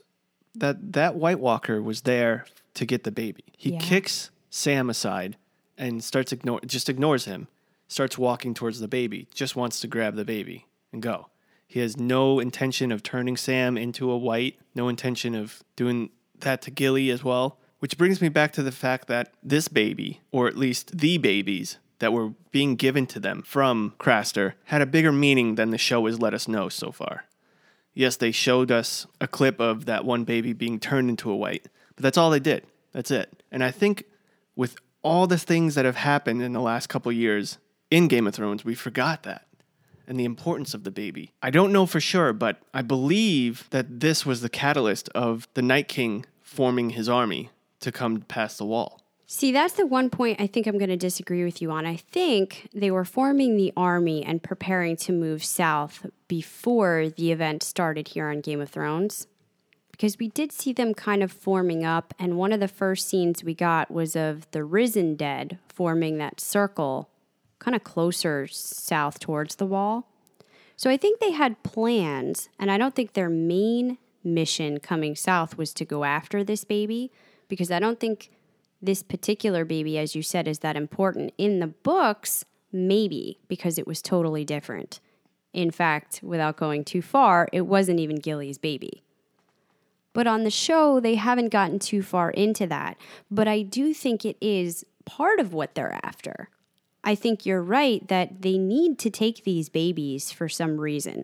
that 0.55 0.93
that 0.93 1.15
White 1.15 1.39
Walker 1.39 1.81
was 1.81 2.01
there 2.01 2.45
to 2.75 2.85
get 2.85 3.03
the 3.03 3.11
baby. 3.11 3.43
He 3.57 3.73
Yeah. 3.73 3.79
kicks 3.79 4.31
Sam 4.49 4.89
aside 4.89 5.35
and 5.77 6.01
starts 6.01 6.31
ignore 6.31 6.61
just 6.65 6.87
ignores 6.87 7.25
him, 7.25 7.49
starts 7.89 8.17
walking 8.17 8.53
towards 8.53 8.79
the 8.79 8.87
baby, 8.87 9.27
just 9.33 9.57
wants 9.57 9.81
to 9.81 9.87
grab 9.87 10.15
the 10.15 10.23
baby 10.23 10.65
and 10.93 11.01
go. 11.01 11.27
He 11.67 11.81
has 11.81 11.97
no 11.97 12.39
intention 12.39 12.91
of 12.93 13.03
turning 13.03 13.35
Sam 13.35 13.77
into 13.77 14.09
a 14.09 14.17
white, 14.17 14.57
no 14.73 14.87
intention 14.87 15.35
of 15.35 15.61
doing 15.75 16.11
that 16.41 16.61
to 16.63 16.71
Gilly 16.71 17.09
as 17.09 17.23
well. 17.23 17.59
Which 17.79 17.97
brings 17.97 18.21
me 18.21 18.29
back 18.29 18.51
to 18.53 18.63
the 18.63 18.71
fact 18.71 19.07
that 19.09 19.33
this 19.43 19.67
baby, 19.67 20.21
or 20.31 20.47
at 20.47 20.57
least 20.57 20.97
the 20.97 21.17
babies 21.17 21.77
that 21.99 22.13
were 22.13 22.33
being 22.51 22.75
given 22.75 23.05
to 23.07 23.19
them 23.19 23.43
from 23.45 23.93
Craster, 23.99 24.53
had 24.65 24.81
a 24.81 24.87
bigger 24.87 25.11
meaning 25.11 25.55
than 25.55 25.69
the 25.69 25.77
show 25.77 26.05
has 26.05 26.19
let 26.19 26.33
us 26.33 26.47
know 26.47 26.69
so 26.69 26.91
far. 26.91 27.25
Yes, 27.93 28.17
they 28.17 28.31
showed 28.31 28.71
us 28.71 29.07
a 29.21 29.27
clip 29.27 29.59
of 29.59 29.85
that 29.85 30.03
one 30.03 30.23
baby 30.23 30.51
being 30.53 30.79
turned 30.79 31.09
into 31.09 31.31
a 31.31 31.35
white, 31.35 31.67
but 31.95 32.03
that's 32.03 32.17
all 32.17 32.29
they 32.29 32.39
did. 32.39 32.65
That's 32.91 33.11
it. 33.11 33.43
And 33.51 33.63
I 33.63 33.71
think 33.71 34.05
with 34.55 34.77
all 35.01 35.27
the 35.27 35.37
things 35.37 35.75
that 35.75 35.85
have 35.85 35.97
happened 35.97 36.41
in 36.41 36.53
the 36.53 36.61
last 36.61 36.87
couple 36.87 37.11
years 37.11 37.57
in 37.91 38.07
Game 38.07 38.25
of 38.25 38.33
Thrones, 38.33 38.65
we 38.65 38.75
forgot 38.75 39.23
that 39.23 39.44
and 40.07 40.19
the 40.19 40.25
importance 40.25 40.73
of 40.73 40.83
the 40.83 40.91
baby. 40.91 41.31
I 41.41 41.49
don't 41.49 41.71
know 41.71 41.85
for 41.85 41.99
sure, 41.99 42.33
but 42.33 42.61
I 42.73 42.81
believe 42.81 43.67
that 43.71 43.99
this 43.99 44.25
was 44.25 44.41
the 44.41 44.49
catalyst 44.49 45.09
of 45.09 45.47
the 45.53 45.61
Night 45.61 45.87
King 45.87 46.25
forming 46.41 46.91
his 46.91 47.09
army 47.09 47.49
to 47.81 47.91
come 47.91 48.21
past 48.21 48.57
the 48.57 48.65
wall. 48.65 49.01
See, 49.27 49.51
that's 49.51 49.73
the 49.73 49.87
one 49.87 50.11
point 50.11 50.39
I 50.39 50.45
think 50.45 50.67
I'm 50.67 50.77
going 50.77 50.89
to 50.89 50.97
disagree 50.97 51.43
with 51.43 51.61
you 51.61 51.71
on. 51.71 51.85
I 51.85 51.95
think 51.95 52.69
they 52.73 52.91
were 52.91 53.05
forming 53.05 53.57
the 53.57 53.73
army 53.75 54.23
and 54.23 54.43
preparing 54.43 54.95
to 54.97 55.11
move 55.11 55.43
south 55.43 56.05
before 56.27 57.09
the 57.09 57.31
event 57.31 57.63
started 57.63 58.09
here 58.09 58.29
on 58.29 58.41
Game 58.41 58.61
of 58.61 58.69
Thrones. 58.69 59.27
Because 59.91 60.19
we 60.19 60.27
did 60.27 60.51
see 60.51 60.73
them 60.73 60.93
kind 60.93 61.23
of 61.23 61.31
forming 61.31 61.85
up, 61.85 62.13
and 62.19 62.37
one 62.37 62.51
of 62.51 62.59
the 62.59 62.67
first 62.67 63.07
scenes 63.07 63.43
we 63.43 63.53
got 63.53 63.89
was 63.89 64.15
of 64.15 64.49
the 64.51 64.63
risen 64.63 65.15
dead 65.15 65.57
forming 65.69 66.17
that 66.17 66.39
circle 66.39 67.09
kind 67.59 67.75
of 67.75 67.83
closer 67.83 68.47
south 68.47 69.19
towards 69.19 69.55
the 69.55 69.65
wall. 69.65 70.07
So 70.77 70.89
I 70.89 70.97
think 70.97 71.19
they 71.19 71.31
had 71.31 71.63
plans, 71.63 72.49
and 72.59 72.69
I 72.69 72.77
don't 72.77 72.93
think 72.93 73.13
their 73.13 73.29
main 73.29 73.97
mission 74.23 74.79
coming 74.79 75.15
south 75.15 75.57
was 75.57 75.73
to 75.75 75.85
go 75.85 76.03
after 76.03 76.43
this 76.43 76.63
baby, 76.63 77.11
because 77.47 77.71
I 77.71 77.79
don't 77.79 77.99
think 77.99 78.29
this 78.81 79.01
particular 79.01 79.63
baby, 79.65 79.97
as 79.97 80.15
you 80.15 80.21
said, 80.21 80.47
is 80.47 80.59
that 80.59 80.75
important. 80.75 81.31
In 81.37 81.59
the 81.59 81.67
books, 81.67 82.43
maybe, 82.73 83.39
because 83.47 83.77
it 83.77 83.87
was 83.87 84.01
totally 84.01 84.43
different. 84.43 84.99
in 85.55 85.71
fact, 85.71 86.19
without 86.21 86.57
going 86.57 86.83
too 86.83 87.01
far, 87.01 87.47
it 87.53 87.61
wasn't 87.61 87.99
even 87.99 88.17
Gilly's 88.17 88.57
baby. 88.57 89.01
But 90.11 90.27
on 90.27 90.43
the 90.43 90.51
show, 90.51 90.99
they 90.99 91.15
haven't 91.15 91.47
gotten 91.49 91.79
too 91.79 92.03
far 92.03 92.29
into 92.29 92.67
that. 92.67 92.97
But 93.31 93.47
I 93.47 93.61
do 93.61 93.93
think 93.93 94.25
it 94.25 94.35
is 94.41 94.85
part 95.05 95.39
of 95.39 95.53
what 95.53 95.73
they're 95.73 95.97
after. 96.03 96.49
I 97.05 97.13
think 97.15 97.45
you're 97.45 97.61
right 97.61 98.05
that 98.07 98.41
they 98.41 98.57
need 98.57 98.97
to 98.99 99.11
take 99.11 99.43
these 99.43 99.69
babies 99.69 100.31
for 100.31 100.49
some 100.49 100.81
reason. 100.81 101.23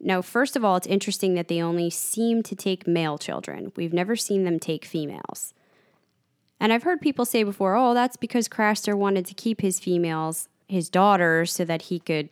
Now, 0.00 0.20
first 0.20 0.56
of 0.56 0.64
all, 0.64 0.74
it's 0.74 0.88
interesting 0.88 1.34
that 1.34 1.46
they 1.46 1.62
only 1.62 1.88
seem 1.88 2.42
to 2.42 2.56
take 2.56 2.88
male 2.88 3.16
children. 3.16 3.72
We've 3.76 3.92
never 3.92 4.16
seen 4.16 4.44
them 4.44 4.58
take 4.58 4.84
females. 4.84 5.54
And 6.58 6.72
I've 6.72 6.82
heard 6.82 7.00
people 7.00 7.24
say 7.24 7.44
before, 7.44 7.76
oh, 7.76 7.94
that's 7.94 8.16
because 8.16 8.48
Craster 8.48 8.94
wanted 8.94 9.24
to 9.26 9.34
keep 9.34 9.60
his 9.60 9.78
females, 9.78 10.48
his 10.66 10.90
daughters, 10.90 11.52
so 11.52 11.64
that 11.64 11.82
he 11.82 12.00
could 12.00 12.28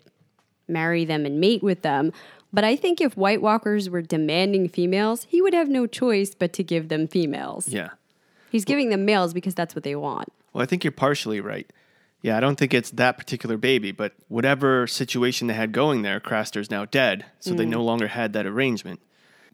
marry 0.66 1.04
them 1.04 1.24
and 1.24 1.40
mate 1.40 1.62
with 1.62 1.82
them. 1.82 2.12
But 2.52 2.64
I 2.64 2.74
think 2.74 3.00
if 3.00 3.16
White 3.16 3.40
Walkers 3.40 3.88
were 3.88 4.02
demanding 4.02 4.68
females, 4.68 5.26
he 5.28 5.40
would 5.40 5.54
have 5.54 5.68
no 5.68 5.86
choice 5.86 6.34
but 6.34 6.52
to 6.54 6.64
give 6.64 6.88
them 6.88 7.06
females. 7.06 7.68
Yeah. 7.68 7.90
He's 8.50 8.64
giving 8.64 8.90
them 8.90 9.04
males 9.04 9.32
because 9.32 9.54
that's 9.54 9.76
what 9.76 9.84
they 9.84 9.94
want. 9.94 10.28
Well, 10.52 10.62
I 10.62 10.66
think 10.66 10.82
you're 10.82 10.90
partially 10.90 11.40
right. 11.40 11.70
Yeah, 12.22 12.36
I 12.36 12.40
don't 12.40 12.56
think 12.56 12.74
it's 12.74 12.90
that 12.90 13.16
particular 13.16 13.56
baby, 13.56 13.92
but 13.92 14.12
whatever 14.28 14.86
situation 14.86 15.46
they 15.46 15.54
had 15.54 15.72
going 15.72 16.02
there, 16.02 16.20
Craster's 16.20 16.70
now 16.70 16.84
dead, 16.84 17.24
so 17.38 17.54
they 17.54 17.64
mm. 17.64 17.70
no 17.70 17.82
longer 17.82 18.08
had 18.08 18.32
that 18.34 18.46
arrangement. 18.46 19.00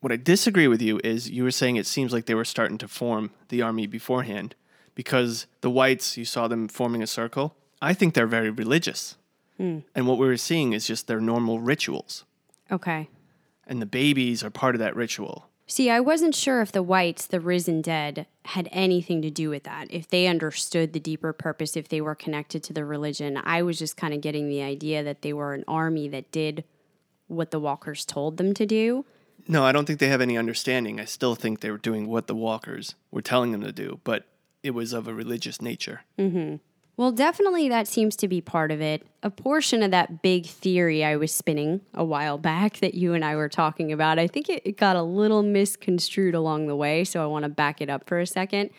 What 0.01 0.13
I 0.13 0.17
disagree 0.17 0.69
with 0.69 0.83
you 0.83 1.01
is 1.05 1.31
you 1.31 1.45
were 1.45 1.51
saying 1.51 1.77
it 1.77 1.87
seems 1.87 2.13
like 2.13 2.27
they 2.27 2.35
were 2.35 2.45
starting 2.45 2.79
to 2.79 2.89
form 2.89 3.31
the 3.49 3.63
army 3.63 3.87
beforehand 3.87 4.55
because 4.95 5.47
the 5.61 5.71
whites, 5.71 6.17
you 6.17 6.25
saw 6.25 6.49
them 6.49 6.69
forming 6.69 7.03
a 7.03 7.07
circle. 7.07 7.55
I 7.81 7.95
think 7.95 8.15
they're 8.15 8.27
very 8.27 8.51
religious. 8.51 9.17
Mm. 9.61 9.85
And 9.95 10.07
what 10.07 10.19
we 10.19 10.27
were 10.27 10.37
seeing 10.37 10.73
is 10.73 10.87
just 10.87 11.07
their 11.07 11.21
normal 11.21 11.61
rituals. 11.61 12.25
Okay. 12.71 13.09
And 13.67 13.81
the 13.81 13.87
babies 13.87 14.43
are 14.43 14.51
part 14.51 14.75
of 14.75 14.81
that 14.81 14.97
ritual. 14.97 15.49
See, 15.69 15.91
I 15.91 15.99
wasn't 15.99 16.35
sure 16.35 16.61
if 16.61 16.71
the 16.71 16.83
whites, 16.83 17.27
the 17.27 17.41
risen 17.41 17.83
dead, 17.83 18.27
had 18.45 18.69
anything 18.71 19.21
to 19.23 19.31
do 19.31 19.51
with 19.51 19.65
that. 19.65 19.89
If 19.91 20.07
they 20.07 20.29
understood 20.29 20.93
the 20.93 21.01
deeper 21.01 21.33
purpose, 21.33 21.77
if 21.77 21.89
they 21.89 22.01
were 22.01 22.15
connected 22.15 22.63
to 22.65 22.73
the 22.73 22.85
religion. 22.85 23.41
I 23.43 23.63
was 23.63 23.79
just 23.79 23.97
kind 23.97 24.15
of 24.15 24.21
getting 24.21 24.49
the 24.49 24.63
idea 24.63 25.03
that 25.03 25.23
they 25.23 25.33
were 25.33 25.55
an 25.55 25.65
army 25.67 26.09
that 26.09 26.31
did 26.31 26.65
what 27.27 27.51
the 27.51 27.59
walkers 27.59 28.05
told 28.05 28.37
them 28.37 28.55
to 28.55 28.65
do. 28.65 29.05
No, 29.49 29.65
I 29.65 29.73
don't 29.73 29.87
think 29.87 29.99
they 29.99 30.09
have 30.09 30.21
any 30.21 30.39
understanding. 30.39 31.01
I 31.01 31.05
still 31.05 31.35
think 31.35 31.61
they 31.61 31.71
were 31.71 31.79
doing 31.79 32.07
what 32.07 32.29
the 32.29 32.35
walkers 32.35 32.95
were 33.11 33.23
telling 33.23 33.51
them 33.51 33.63
to 33.63 33.73
do, 33.73 34.01
but 34.05 34.27
it 34.63 34.71
was 34.71 34.93
of 34.93 35.09
a 35.09 35.15
religious 35.15 35.61
nature. 35.61 36.03
Mm-hmm. 36.19 36.57
Well, 36.97 37.13
definitely 37.13 37.69
that 37.69 37.87
seems 37.87 38.17
to 38.17 38.29
be 38.29 38.41
part 38.41 38.71
of 38.71 38.81
it. 38.81 39.07
A 39.23 39.31
portion 39.31 39.83
of 39.83 39.91
that 39.91 40.23
big 40.23 40.47
theory 40.47 41.05
I 41.05 41.17
was 41.17 41.31
spinning 41.31 41.83
a 41.93 42.05
while 42.05 42.39
back 42.39 42.79
that 42.79 42.95
you 42.95 43.13
and 43.13 43.25
I 43.25 43.37
were 43.37 43.51
talking 43.51 43.93
about, 43.93 44.19
I 44.19 44.27
think 44.27 44.49
it, 44.49 44.63
it 44.65 44.77
got 44.79 44.97
a 44.97 45.03
little 45.03 45.43
misconstrued 45.43 46.35
along 46.35 46.69
the 46.69 46.77
way, 46.77 47.05
so 47.05 47.23
I 47.23 47.27
want 47.27 47.43
to 47.43 47.51
back 47.51 47.83
it 47.83 47.91
up 47.91 48.09
for 48.09 48.19
a 48.19 48.27
second. 48.27 48.71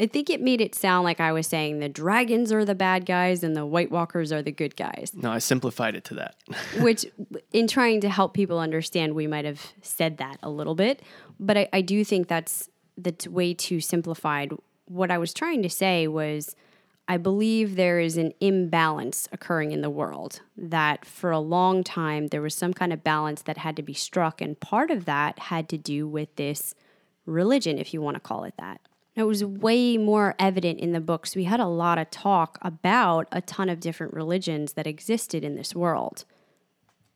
I 0.00 0.06
think 0.06 0.30
it 0.30 0.40
made 0.40 0.60
it 0.60 0.76
sound 0.76 1.04
like 1.04 1.18
I 1.18 1.32
was 1.32 1.46
saying 1.48 1.80
the 1.80 1.88
dragons 1.88 2.52
are 2.52 2.64
the 2.64 2.76
bad 2.76 3.04
guys 3.04 3.42
and 3.42 3.56
the 3.56 3.66
White 3.66 3.90
Walkers 3.90 4.30
are 4.32 4.42
the 4.42 4.52
good 4.52 4.76
guys, 4.76 5.12
No, 5.14 5.32
I 5.32 5.38
simplified 5.38 5.96
it 5.96 6.04
to 6.04 6.14
that. 6.14 6.36
which, 6.80 7.04
in 7.52 7.66
trying 7.66 8.00
to 8.02 8.08
help 8.08 8.32
people 8.32 8.60
understand, 8.60 9.14
we 9.14 9.26
might 9.26 9.44
have 9.44 9.72
said 9.82 10.18
that 10.18 10.38
a 10.42 10.48
little 10.48 10.76
bit. 10.76 11.02
But 11.40 11.58
I, 11.58 11.68
I 11.72 11.80
do 11.80 12.04
think 12.04 12.28
that's 12.28 12.70
that's 12.96 13.26
way 13.26 13.54
too 13.54 13.80
simplified. 13.80 14.52
What 14.86 15.10
I 15.10 15.18
was 15.18 15.34
trying 15.34 15.62
to 15.62 15.70
say 15.70 16.08
was 16.08 16.54
I 17.10 17.16
believe 17.16 17.74
there 17.74 17.98
is 17.98 18.18
an 18.18 18.34
imbalance 18.38 19.28
occurring 19.32 19.72
in 19.72 19.80
the 19.80 19.88
world. 19.88 20.42
That 20.58 21.06
for 21.06 21.30
a 21.30 21.40
long 21.40 21.82
time, 21.82 22.26
there 22.26 22.42
was 22.42 22.54
some 22.54 22.74
kind 22.74 22.92
of 22.92 23.02
balance 23.02 23.40
that 23.42 23.56
had 23.56 23.76
to 23.76 23.82
be 23.82 23.94
struck. 23.94 24.42
And 24.42 24.60
part 24.60 24.90
of 24.90 25.06
that 25.06 25.38
had 25.38 25.70
to 25.70 25.78
do 25.78 26.06
with 26.06 26.36
this 26.36 26.74
religion, 27.24 27.78
if 27.78 27.94
you 27.94 28.02
want 28.02 28.16
to 28.16 28.20
call 28.20 28.44
it 28.44 28.54
that. 28.58 28.82
It 29.16 29.22
was 29.22 29.42
way 29.42 29.96
more 29.96 30.34
evident 30.38 30.78
in 30.78 30.92
the 30.92 31.00
books. 31.00 31.34
We 31.34 31.44
had 31.44 31.60
a 31.60 31.66
lot 31.66 31.98
of 31.98 32.10
talk 32.10 32.58
about 32.62 33.26
a 33.32 33.40
ton 33.40 33.68
of 33.68 33.80
different 33.80 34.12
religions 34.12 34.74
that 34.74 34.86
existed 34.86 35.42
in 35.42 35.56
this 35.56 35.74
world, 35.74 36.24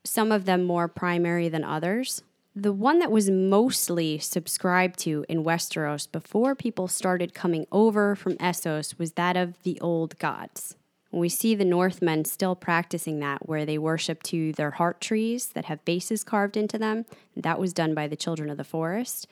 some 0.04 0.32
of 0.32 0.46
them 0.46 0.64
more 0.64 0.88
primary 0.88 1.48
than 1.48 1.62
others. 1.62 2.22
The 2.54 2.72
one 2.72 2.98
that 2.98 3.10
was 3.10 3.30
mostly 3.30 4.18
subscribed 4.18 4.98
to 5.00 5.24
in 5.26 5.42
Westeros 5.42 6.10
before 6.10 6.54
people 6.54 6.86
started 6.86 7.32
coming 7.32 7.66
over 7.72 8.14
from 8.14 8.36
Essos 8.36 8.98
was 8.98 9.12
that 9.12 9.38
of 9.38 9.62
the 9.62 9.80
old 9.80 10.18
gods. 10.18 10.76
We 11.10 11.30
see 11.30 11.54
the 11.54 11.64
Northmen 11.64 12.26
still 12.26 12.54
practicing 12.54 13.20
that, 13.20 13.48
where 13.48 13.64
they 13.64 13.78
worship 13.78 14.22
to 14.24 14.52
their 14.52 14.72
heart 14.72 15.00
trees 15.00 15.46
that 15.54 15.64
have 15.64 15.84
bases 15.86 16.24
carved 16.24 16.58
into 16.58 16.78
them. 16.78 17.06
That 17.34 17.58
was 17.58 17.72
done 17.72 17.94
by 17.94 18.06
the 18.06 18.16
children 18.16 18.50
of 18.50 18.58
the 18.58 18.64
forest. 18.64 19.26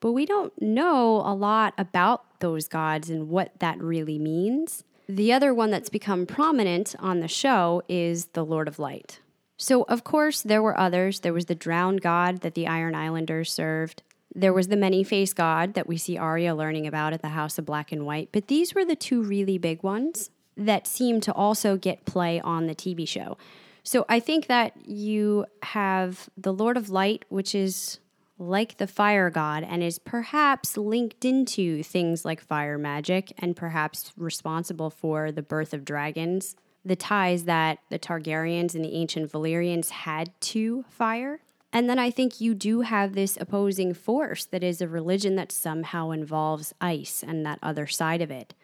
But 0.00 0.12
we 0.12 0.24
don't 0.24 0.52
know 0.60 1.16
a 1.16 1.34
lot 1.34 1.74
about 1.76 2.40
those 2.40 2.68
gods 2.68 3.10
and 3.10 3.28
what 3.28 3.52
that 3.60 3.78
really 3.80 4.18
means. 4.18 4.82
The 5.08 5.32
other 5.32 5.52
one 5.52 5.70
that's 5.70 5.90
become 5.90 6.24
prominent 6.24 6.94
on 6.98 7.20
the 7.20 7.28
show 7.28 7.82
is 7.86 8.26
the 8.26 8.44
Lord 8.44 8.66
of 8.66 8.78
Light. 8.78 9.20
So, 9.56 9.82
of 9.84 10.04
course, 10.04 10.42
there 10.42 10.62
were 10.62 10.78
others. 10.78 11.20
There 11.20 11.32
was 11.32 11.46
the 11.46 11.54
drowned 11.54 12.00
god 12.00 12.40
that 12.40 12.54
the 12.54 12.66
Iron 12.66 12.94
Islanders 12.94 13.52
served. 13.52 14.02
There 14.34 14.52
was 14.52 14.68
the 14.68 14.76
many 14.76 15.04
faced 15.04 15.36
god 15.36 15.74
that 15.74 15.86
we 15.86 15.96
see 15.96 16.16
Arya 16.16 16.54
learning 16.54 16.86
about 16.86 17.12
at 17.12 17.22
the 17.22 17.28
House 17.28 17.58
of 17.58 17.66
Black 17.66 17.92
and 17.92 18.06
White. 18.06 18.30
But 18.32 18.48
these 18.48 18.74
were 18.74 18.84
the 18.84 18.96
two 18.96 19.22
really 19.22 19.58
big 19.58 19.82
ones 19.82 20.30
that 20.56 20.86
seem 20.86 21.20
to 21.22 21.32
also 21.32 21.76
get 21.76 22.04
play 22.04 22.40
on 22.40 22.66
the 22.66 22.74
TV 22.74 23.06
show. 23.06 23.36
So, 23.84 24.04
I 24.08 24.20
think 24.20 24.46
that 24.46 24.74
you 24.86 25.46
have 25.62 26.28
the 26.36 26.52
Lord 26.52 26.76
of 26.76 26.88
Light, 26.88 27.24
which 27.28 27.54
is 27.54 28.00
like 28.38 28.78
the 28.78 28.86
fire 28.86 29.30
god 29.30 29.64
and 29.64 29.82
is 29.82 29.98
perhaps 29.98 30.76
linked 30.76 31.24
into 31.24 31.82
things 31.82 32.24
like 32.24 32.40
fire 32.40 32.78
magic 32.78 33.32
and 33.38 33.56
perhaps 33.56 34.12
responsible 34.16 34.90
for 34.90 35.30
the 35.30 35.42
birth 35.42 35.72
of 35.72 35.84
dragons, 35.84 36.56
the 36.84 36.96
ties 36.96 37.44
that 37.44 37.78
the 37.90 37.98
Targaryens 37.98 38.74
and 38.74 38.84
the 38.84 38.94
ancient 38.94 39.30
Valyrians 39.30 39.90
had 39.90 40.30
to 40.40 40.84
fire. 40.88 41.40
And 41.72 41.88
then 41.88 41.98
I 41.98 42.10
think 42.10 42.40
you 42.40 42.54
do 42.54 42.82
have 42.82 43.14
this 43.14 43.38
opposing 43.40 43.94
force 43.94 44.44
that 44.46 44.62
is 44.62 44.80
a 44.80 44.88
religion 44.88 45.36
that 45.36 45.52
somehow 45.52 46.10
involves 46.10 46.74
ice 46.80 47.24
and 47.26 47.46
that 47.46 47.58
other 47.62 47.86
side 47.86 48.20
of 48.20 48.30
it. 48.30 48.54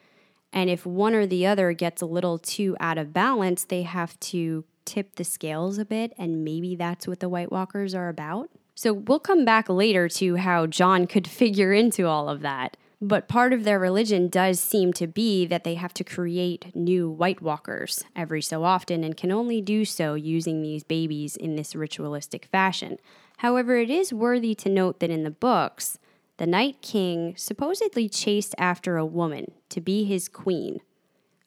And 0.53 0.69
if 0.69 0.85
one 0.85 1.15
or 1.15 1.27
the 1.27 1.47
other 1.47 1.73
gets 1.73 2.03
a 2.03 2.07
little 2.07 2.39
too 2.39 2.77
out 2.81 2.99
of 2.99 3.13
balance, 3.13 3.65
they 3.65 3.83
have 3.83 4.19
to 4.21 4.65
tip 4.85 5.17
the 5.17 5.25
scales 5.25 5.79
a 5.79 5.85
bit, 5.85 6.15
and 6.17 6.45
maybe 6.45 6.75
that's 6.75 7.07
what 7.07 7.21
the 7.21 7.29
White 7.29 7.53
Walkers 7.53 7.95
are 7.95 8.09
about. 8.09 8.49
So 8.75 8.93
we'll 8.93 9.19
come 9.19 9.45
back 9.45 9.69
later 9.69 10.09
to 10.11 10.37
how 10.37 10.67
Jon 10.67 11.07
could 11.07 11.27
figure 11.29 11.73
into 11.73 12.07
all 12.07 12.29
of 12.29 12.41
that. 12.41 12.77
But 13.01 13.29
part 13.29 13.53
of 13.53 13.63
their 13.63 13.79
religion 13.79 14.29
does 14.29 14.59
seem 14.59 14.93
to 14.95 15.07
be 15.07 15.47
that 15.47 15.63
they 15.63 15.75
have 15.75 15.95
to 15.95 16.05
create 16.05 16.75
new 16.75 17.09
White 17.09 17.41
Walkers 17.41 18.03
every 18.17 18.43
so 18.43 18.65
often 18.65 19.05
and 19.05 19.17
can 19.17 19.31
only 19.31 19.61
do 19.61 19.85
so 19.85 20.15
using 20.15 20.63
these 20.63 20.83
babies 20.83 21.37
in 21.37 21.55
this 21.55 21.77
ritualistic 21.77 22.47
fashion. 22.47 22.99
However, 23.37 23.77
it 23.77 23.89
is 23.89 24.13
worthy 24.13 24.53
to 24.57 24.69
note 24.69 24.99
that 24.99 25.11
in 25.11 25.23
the 25.23 25.31
books, 25.31 26.01
the 26.39 26.47
Night 26.47 26.83
King 26.83 27.35
supposedly 27.37 28.09
chased 28.09 28.55
after 28.59 28.97
a 28.97 29.07
woman 29.07 29.53
to 29.69 29.81
be 29.81 30.05
his 30.05 30.29
queen, 30.29 30.81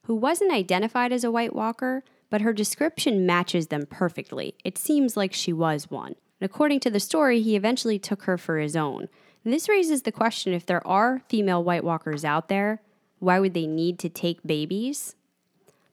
who 0.03 0.15
wasn't 0.15 0.53
identified 0.53 1.11
as 1.11 1.25
a 1.25 1.31
White 1.31 1.53
Walker, 1.53 2.03
but 2.29 2.41
her 2.41 2.53
description 2.53 3.25
matches 3.25 3.67
them 3.67 3.85
perfectly. 3.85 4.55
It 4.63 4.77
seems 4.77 5.17
like 5.17 5.33
she 5.33 5.51
was 5.51 5.91
one. 5.91 6.15
And 6.39 6.49
according 6.49 6.79
to 6.81 6.89
the 6.89 6.99
story, 7.01 7.41
he 7.41 7.57
eventually 7.57 7.99
took 7.99 8.23
her 8.23 8.37
for 8.37 8.57
his 8.57 8.75
own. 8.77 9.09
This 9.43 9.67
raises 9.67 10.03
the 10.03 10.11
question 10.11 10.53
if 10.53 10.65
there 10.65 10.85
are 10.85 11.23
female 11.27 11.63
White 11.63 11.83
Walkers 11.83 12.23
out 12.23 12.47
there, 12.47 12.81
why 13.19 13.39
would 13.39 13.53
they 13.53 13.67
need 13.67 13.97
to 13.99 14.09
take 14.09 14.45
babies? 14.45 15.15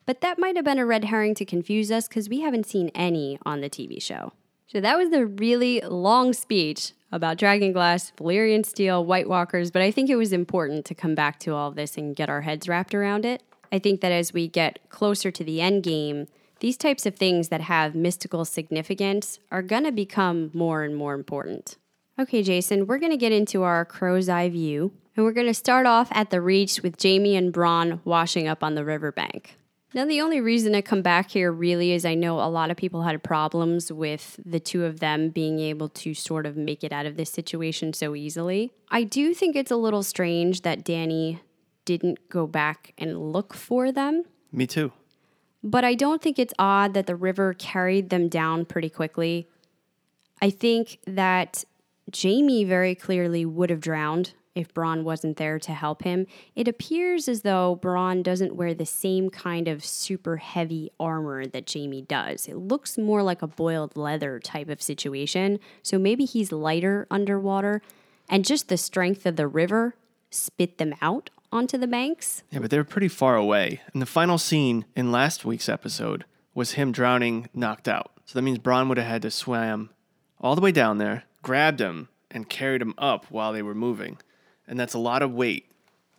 But 0.04 0.20
that 0.20 0.38
might 0.38 0.56
have 0.56 0.64
been 0.64 0.78
a 0.78 0.86
red 0.86 1.04
herring 1.04 1.34
to 1.36 1.44
confuse 1.44 1.90
us 1.90 2.08
because 2.08 2.28
we 2.28 2.40
haven't 2.40 2.66
seen 2.66 2.90
any 2.94 3.38
on 3.44 3.60
the 3.60 3.70
TV 3.70 4.02
show. 4.02 4.32
So 4.66 4.80
that 4.80 4.98
was 4.98 5.10
the 5.10 5.26
really 5.26 5.80
long 5.80 6.34
speech 6.34 6.92
about 7.10 7.38
Dragonglass, 7.38 8.12
Valyrian 8.16 8.66
Steel, 8.66 9.04
White 9.04 9.28
Walkers, 9.28 9.70
but 9.70 9.80
I 9.80 9.90
think 9.90 10.10
it 10.10 10.16
was 10.16 10.32
important 10.32 10.84
to 10.86 10.94
come 10.94 11.14
back 11.14 11.38
to 11.40 11.54
all 11.54 11.70
this 11.70 11.96
and 11.96 12.14
get 12.14 12.28
our 12.28 12.42
heads 12.42 12.68
wrapped 12.68 12.94
around 12.94 13.24
it. 13.24 13.42
I 13.72 13.78
think 13.78 14.02
that 14.02 14.12
as 14.12 14.34
we 14.34 14.46
get 14.46 14.78
closer 14.90 15.30
to 15.30 15.44
the 15.44 15.62
end 15.62 15.84
game, 15.84 16.28
these 16.60 16.76
types 16.76 17.06
of 17.06 17.16
things 17.16 17.48
that 17.48 17.62
have 17.62 17.94
mystical 17.94 18.44
significance 18.44 19.38
are 19.50 19.62
going 19.62 19.84
to 19.84 19.92
become 19.92 20.50
more 20.52 20.82
and 20.82 20.94
more 20.94 21.14
important. 21.14 21.76
Okay, 22.20 22.42
Jason, 22.42 22.88
we're 22.88 22.98
going 22.98 23.12
to 23.12 23.16
get 23.16 23.30
into 23.30 23.62
our 23.62 23.84
crow's 23.84 24.28
eye 24.28 24.48
view, 24.48 24.90
and 25.14 25.24
we're 25.24 25.32
going 25.32 25.46
to 25.46 25.54
start 25.54 25.86
off 25.86 26.08
at 26.10 26.30
the 26.30 26.40
Reach 26.40 26.82
with 26.82 27.00
Jaime 27.00 27.36
and 27.36 27.52
Bronn 27.52 28.00
washing 28.04 28.48
up 28.48 28.64
on 28.64 28.74
the 28.74 28.84
riverbank. 28.84 29.56
Now, 29.94 30.04
the 30.04 30.20
only 30.20 30.40
reason 30.40 30.74
I 30.74 30.80
come 30.80 31.00
back 31.00 31.30
here 31.30 31.52
really 31.52 31.92
is 31.92 32.04
I 32.04 32.14
know 32.14 32.40
a 32.40 32.50
lot 32.50 32.72
of 32.72 32.76
people 32.76 33.02
had 33.02 33.22
problems 33.22 33.92
with 33.92 34.38
the 34.44 34.58
two 34.58 34.84
of 34.84 34.98
them 34.98 35.30
being 35.30 35.60
able 35.60 35.88
to 35.90 36.12
sort 36.12 36.44
of 36.44 36.56
make 36.56 36.82
it 36.82 36.92
out 36.92 37.06
of 37.06 37.16
this 37.16 37.30
situation 37.30 37.92
so 37.92 38.16
easily. 38.16 38.72
I 38.90 39.04
do 39.04 39.32
think 39.32 39.54
it's 39.54 39.70
a 39.70 39.76
little 39.76 40.02
strange 40.02 40.62
that 40.62 40.82
Danny 40.82 41.40
didn't 41.84 42.28
go 42.28 42.48
back 42.48 42.94
and 42.98 43.32
look 43.32 43.54
for 43.54 43.92
them. 43.92 44.24
Me 44.50 44.66
too. 44.66 44.90
But 45.62 45.84
I 45.84 45.94
don't 45.94 46.20
think 46.20 46.38
it's 46.40 46.54
odd 46.58 46.94
that 46.94 47.06
the 47.06 47.16
river 47.16 47.54
carried 47.54 48.10
them 48.10 48.28
down 48.28 48.64
pretty 48.64 48.90
quickly. 48.90 49.48
I 50.42 50.50
think 50.50 50.98
that 51.06 51.64
Jaime 52.14 52.64
very 52.64 52.94
clearly 52.94 53.44
would 53.44 53.70
have 53.70 53.80
drowned 53.80 54.32
if 54.54 54.74
Bronn 54.74 55.04
wasn't 55.04 55.36
there 55.36 55.58
to 55.60 55.72
help 55.72 56.02
him. 56.02 56.26
It 56.56 56.66
appears 56.66 57.28
as 57.28 57.42
though 57.42 57.78
Bronn 57.80 58.24
doesn't 58.24 58.56
wear 58.56 58.74
the 58.74 58.86
same 58.86 59.30
kind 59.30 59.68
of 59.68 59.84
super 59.84 60.38
heavy 60.38 60.90
armor 60.98 61.46
that 61.46 61.72
Jaime 61.72 62.02
does. 62.02 62.48
It 62.48 62.56
looks 62.56 62.98
more 62.98 63.22
like 63.22 63.40
a 63.40 63.46
boiled 63.46 63.96
leather 63.96 64.40
type 64.40 64.68
of 64.68 64.82
situation. 64.82 65.60
So 65.82 65.98
maybe 65.98 66.24
he's 66.24 66.50
lighter 66.50 67.06
underwater, 67.10 67.82
and 68.28 68.44
just 68.44 68.68
the 68.68 68.76
strength 68.76 69.26
of 69.26 69.36
the 69.36 69.46
river 69.46 69.94
spit 70.30 70.78
them 70.78 70.94
out 71.00 71.30
onto 71.52 71.78
the 71.78 71.86
banks. 71.86 72.42
Yeah, 72.50 72.58
but 72.58 72.70
they 72.70 72.78
were 72.78 72.84
pretty 72.84 73.08
far 73.08 73.36
away. 73.36 73.80
And 73.92 74.02
the 74.02 74.06
final 74.06 74.38
scene 74.38 74.84
in 74.96 75.12
last 75.12 75.44
week's 75.44 75.68
episode 75.68 76.24
was 76.52 76.72
him 76.72 76.90
drowning, 76.90 77.48
knocked 77.54 77.86
out. 77.86 78.10
So 78.24 78.38
that 78.38 78.42
means 78.42 78.58
Bronn 78.58 78.88
would 78.88 78.98
have 78.98 79.06
had 79.06 79.22
to 79.22 79.30
swim 79.30 79.90
all 80.40 80.54
the 80.54 80.60
way 80.60 80.72
down 80.72 80.98
there, 80.98 81.24
grabbed 81.48 81.80
him, 81.80 82.10
and 82.30 82.46
carried 82.46 82.82
him 82.82 82.92
up 82.98 83.24
while 83.30 83.54
they 83.54 83.62
were 83.62 83.74
moving. 83.74 84.18
And 84.66 84.78
that's 84.78 84.92
a 84.92 84.98
lot 84.98 85.22
of 85.22 85.32
weight, 85.32 85.64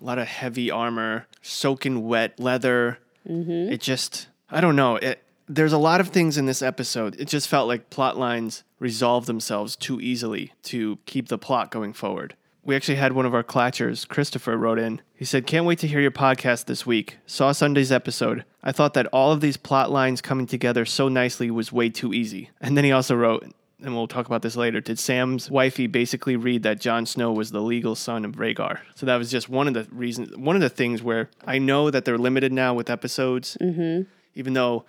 a 0.01 0.03
lot 0.03 0.17
of 0.17 0.27
heavy 0.27 0.71
armor, 0.71 1.27
soaking 1.43 2.07
wet 2.07 2.39
leather. 2.39 2.97
Mm-hmm. 3.27 3.71
It 3.71 3.79
just, 3.79 4.27
I 4.49 4.59
don't 4.59 4.75
know. 4.75 4.95
It, 4.95 5.21
there's 5.47 5.71
a 5.71 5.77
lot 5.77 6.01
of 6.01 6.07
things 6.07 6.35
in 6.35 6.47
this 6.47 6.63
episode. 6.63 7.15
It 7.19 7.27
just 7.27 7.47
felt 7.47 7.67
like 7.67 7.91
plot 7.91 8.17
lines 8.17 8.63
resolved 8.79 9.27
themselves 9.27 9.75
too 9.75 10.01
easily 10.01 10.51
to 10.63 10.97
keep 11.05 11.27
the 11.27 11.37
plot 11.37 11.69
going 11.69 11.93
forward. 11.93 12.35
We 12.63 12.75
actually 12.75 12.95
had 12.95 13.13
one 13.13 13.27
of 13.27 13.35
our 13.35 13.43
clatchers, 13.43 14.07
Christopher, 14.07 14.57
wrote 14.57 14.79
in. 14.79 14.99
He 15.13 15.25
said, 15.25 15.45
Can't 15.45 15.67
wait 15.67 15.77
to 15.79 15.87
hear 15.87 16.01
your 16.01 16.09
podcast 16.09 16.65
this 16.65 16.87
week. 16.87 17.19
Saw 17.27 17.51
Sunday's 17.51 17.91
episode. 17.91 18.45
I 18.63 18.71
thought 18.71 18.95
that 18.95 19.05
all 19.13 19.31
of 19.31 19.41
these 19.41 19.57
plot 19.57 19.91
lines 19.91 20.21
coming 20.21 20.47
together 20.47 20.85
so 20.85 21.07
nicely 21.07 21.51
was 21.51 21.71
way 21.71 21.89
too 21.89 22.15
easy. 22.15 22.49
And 22.59 22.75
then 22.75 22.83
he 22.83 22.91
also 22.91 23.15
wrote, 23.15 23.53
and 23.81 23.95
we'll 23.95 24.07
talk 24.07 24.25
about 24.25 24.41
this 24.41 24.55
later, 24.55 24.81
did 24.81 24.99
Sam's 24.99 25.49
wifey 25.49 25.87
basically 25.87 26.35
read 26.35 26.63
that 26.63 26.79
Jon 26.79 27.05
Snow 27.05 27.31
was 27.31 27.51
the 27.51 27.61
legal 27.61 27.95
son 27.95 28.25
of 28.25 28.33
Rhaegar? 28.33 28.79
So 28.95 29.05
that 29.05 29.15
was 29.15 29.31
just 29.31 29.49
one 29.49 29.67
of 29.67 29.73
the 29.73 29.87
reasons, 29.91 30.35
one 30.35 30.55
of 30.55 30.61
the 30.61 30.69
things 30.69 31.01
where 31.01 31.29
I 31.45 31.59
know 31.59 31.89
that 31.89 32.05
they're 32.05 32.17
limited 32.17 32.51
now 32.51 32.73
with 32.73 32.89
episodes, 32.89 33.57
mm-hmm. 33.61 34.03
even 34.35 34.53
though 34.53 34.85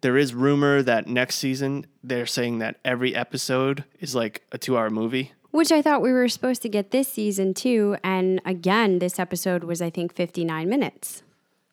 there 0.00 0.16
is 0.16 0.34
rumor 0.34 0.82
that 0.82 1.06
next 1.06 1.36
season 1.36 1.86
they're 2.02 2.26
saying 2.26 2.58
that 2.58 2.76
every 2.84 3.14
episode 3.14 3.84
is 4.00 4.14
like 4.14 4.42
a 4.52 4.58
two 4.58 4.76
hour 4.78 4.90
movie. 4.90 5.32
Which 5.50 5.72
I 5.72 5.82
thought 5.82 6.00
we 6.00 6.12
were 6.12 6.28
supposed 6.28 6.62
to 6.62 6.68
get 6.68 6.92
this 6.92 7.08
season 7.08 7.54
too. 7.54 7.96
And 8.04 8.40
again, 8.44 9.00
this 9.00 9.18
episode 9.18 9.64
was, 9.64 9.82
I 9.82 9.90
think, 9.90 10.14
59 10.14 10.68
minutes. 10.68 11.24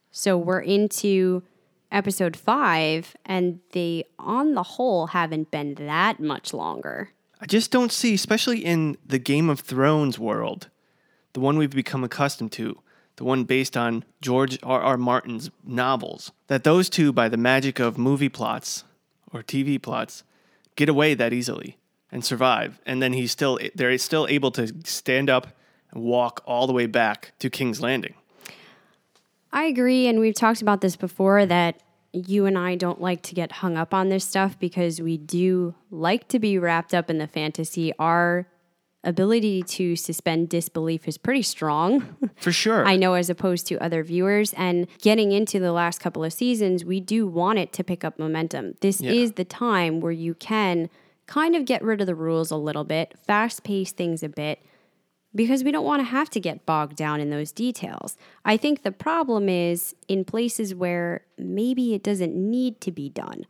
So 0.09 0.35
we're 0.35 0.61
into 0.61 1.43
episode 1.91 2.35
five, 2.35 3.15
and 3.25 3.59
they, 3.71 4.05
on 4.19 4.53
the 4.53 4.63
whole, 4.63 5.07
haven't 5.07 5.51
been 5.51 5.75
that 5.75 6.19
much 6.19 6.53
longer. 6.53 7.11
I 7.39 7.45
just 7.45 7.71
don't 7.71 7.91
see, 7.91 8.13
especially 8.13 8.65
in 8.65 8.97
the 9.05 9.19
Game 9.19 9.49
of 9.49 9.59
Thrones 9.59 10.17
world, 10.17 10.69
the 11.33 11.39
one 11.39 11.57
we've 11.57 11.69
become 11.69 12.03
accustomed 12.03 12.51
to, 12.53 12.79
the 13.17 13.23
one 13.23 13.43
based 13.43 13.77
on 13.77 14.03
George 14.21 14.57
R. 14.63 14.81
R. 14.81 14.97
Martin's 14.97 15.49
novels, 15.63 16.31
that 16.47 16.63
those 16.63 16.89
two, 16.89 17.13
by 17.13 17.29
the 17.29 17.37
magic 17.37 17.79
of 17.79 17.97
movie 17.97 18.29
plots 18.29 18.83
or 19.31 19.43
TV 19.43 19.81
plots, 19.81 20.23
get 20.75 20.89
away 20.89 21.13
that 21.13 21.33
easily 21.33 21.77
and 22.11 22.23
survive. 22.23 22.79
And 22.85 23.01
then 23.01 23.13
he's 23.13 23.31
still, 23.31 23.59
they're 23.75 23.97
still 23.97 24.27
able 24.29 24.51
to 24.51 24.73
stand 24.83 25.29
up 25.29 25.47
and 25.91 26.03
walk 26.03 26.41
all 26.45 26.67
the 26.67 26.73
way 26.73 26.85
back 26.85 27.33
to 27.39 27.49
King's 27.49 27.81
Landing. 27.81 28.15
I 29.51 29.65
agree, 29.65 30.07
and 30.07 30.19
we've 30.19 30.35
talked 30.35 30.61
about 30.61 30.81
this 30.81 30.95
before 30.95 31.45
that 31.45 31.81
you 32.13 32.45
and 32.45 32.57
I 32.57 32.75
don't 32.75 33.01
like 33.01 33.21
to 33.23 33.35
get 33.35 33.51
hung 33.51 33.77
up 33.77 33.93
on 33.93 34.09
this 34.09 34.25
stuff 34.25 34.57
because 34.59 35.01
we 35.01 35.17
do 35.17 35.75
like 35.91 36.27
to 36.29 36.39
be 36.39 36.57
wrapped 36.57 36.93
up 36.93 37.09
in 37.09 37.17
the 37.17 37.27
fantasy. 37.27 37.93
Our 37.99 38.47
ability 39.03 39.61
to 39.63 39.95
suspend 39.95 40.49
disbelief 40.49 41.07
is 41.07 41.17
pretty 41.17 41.41
strong. 41.43 42.15
For 42.37 42.51
sure. 42.51 42.85
I 42.85 42.95
know, 42.95 43.13
as 43.13 43.29
opposed 43.29 43.67
to 43.67 43.77
other 43.81 44.03
viewers. 44.03 44.53
And 44.53 44.87
getting 45.01 45.31
into 45.31 45.59
the 45.59 45.71
last 45.71 45.99
couple 45.99 46.23
of 46.23 46.33
seasons, 46.33 46.83
we 46.83 46.99
do 46.99 47.27
want 47.27 47.59
it 47.59 47.71
to 47.73 47.83
pick 47.83 48.03
up 48.03 48.17
momentum. 48.17 48.75
This 48.81 48.99
Yeah. 49.01 49.11
is 49.11 49.33
the 49.33 49.45
time 49.45 49.99
where 50.01 50.11
you 50.11 50.33
can 50.33 50.89
kind 51.25 51.55
of 51.55 51.65
get 51.65 51.83
rid 51.83 52.01
of 52.01 52.07
the 52.07 52.15
rules 52.15 52.51
a 52.51 52.57
little 52.57 52.83
bit, 52.85 53.13
fast 53.25 53.63
pace 53.63 53.91
things 53.91 54.23
a 54.23 54.29
bit, 54.29 54.59
because 55.37 55.63
we 55.63 55.71
don't 55.71 55.85
want 55.85 55.99
to 56.01 56.05
have 56.05 56.29
to 56.31 56.39
get 56.39 56.65
bogged 56.65 56.97
down 56.97 57.21
in 57.21 57.29
those 57.29 57.51
details. 57.51 58.17
I 58.43 58.57
think 58.57 58.81
the 58.81 58.91
problem 58.91 59.47
is 59.47 59.95
in 60.07 60.25
places 60.25 60.73
where 60.73 61.21
maybe 61.37 61.93
it 61.93 62.03
doesn't 62.03 62.35
need 62.35 62.81
to 62.81 62.91
be 62.91 63.07
done. 63.07 63.45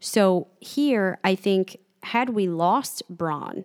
So 0.00 0.48
here, 0.60 1.18
I 1.24 1.34
think, 1.34 1.78
had 2.02 2.30
we 2.30 2.46
lost 2.46 3.02
Bronn 3.10 3.64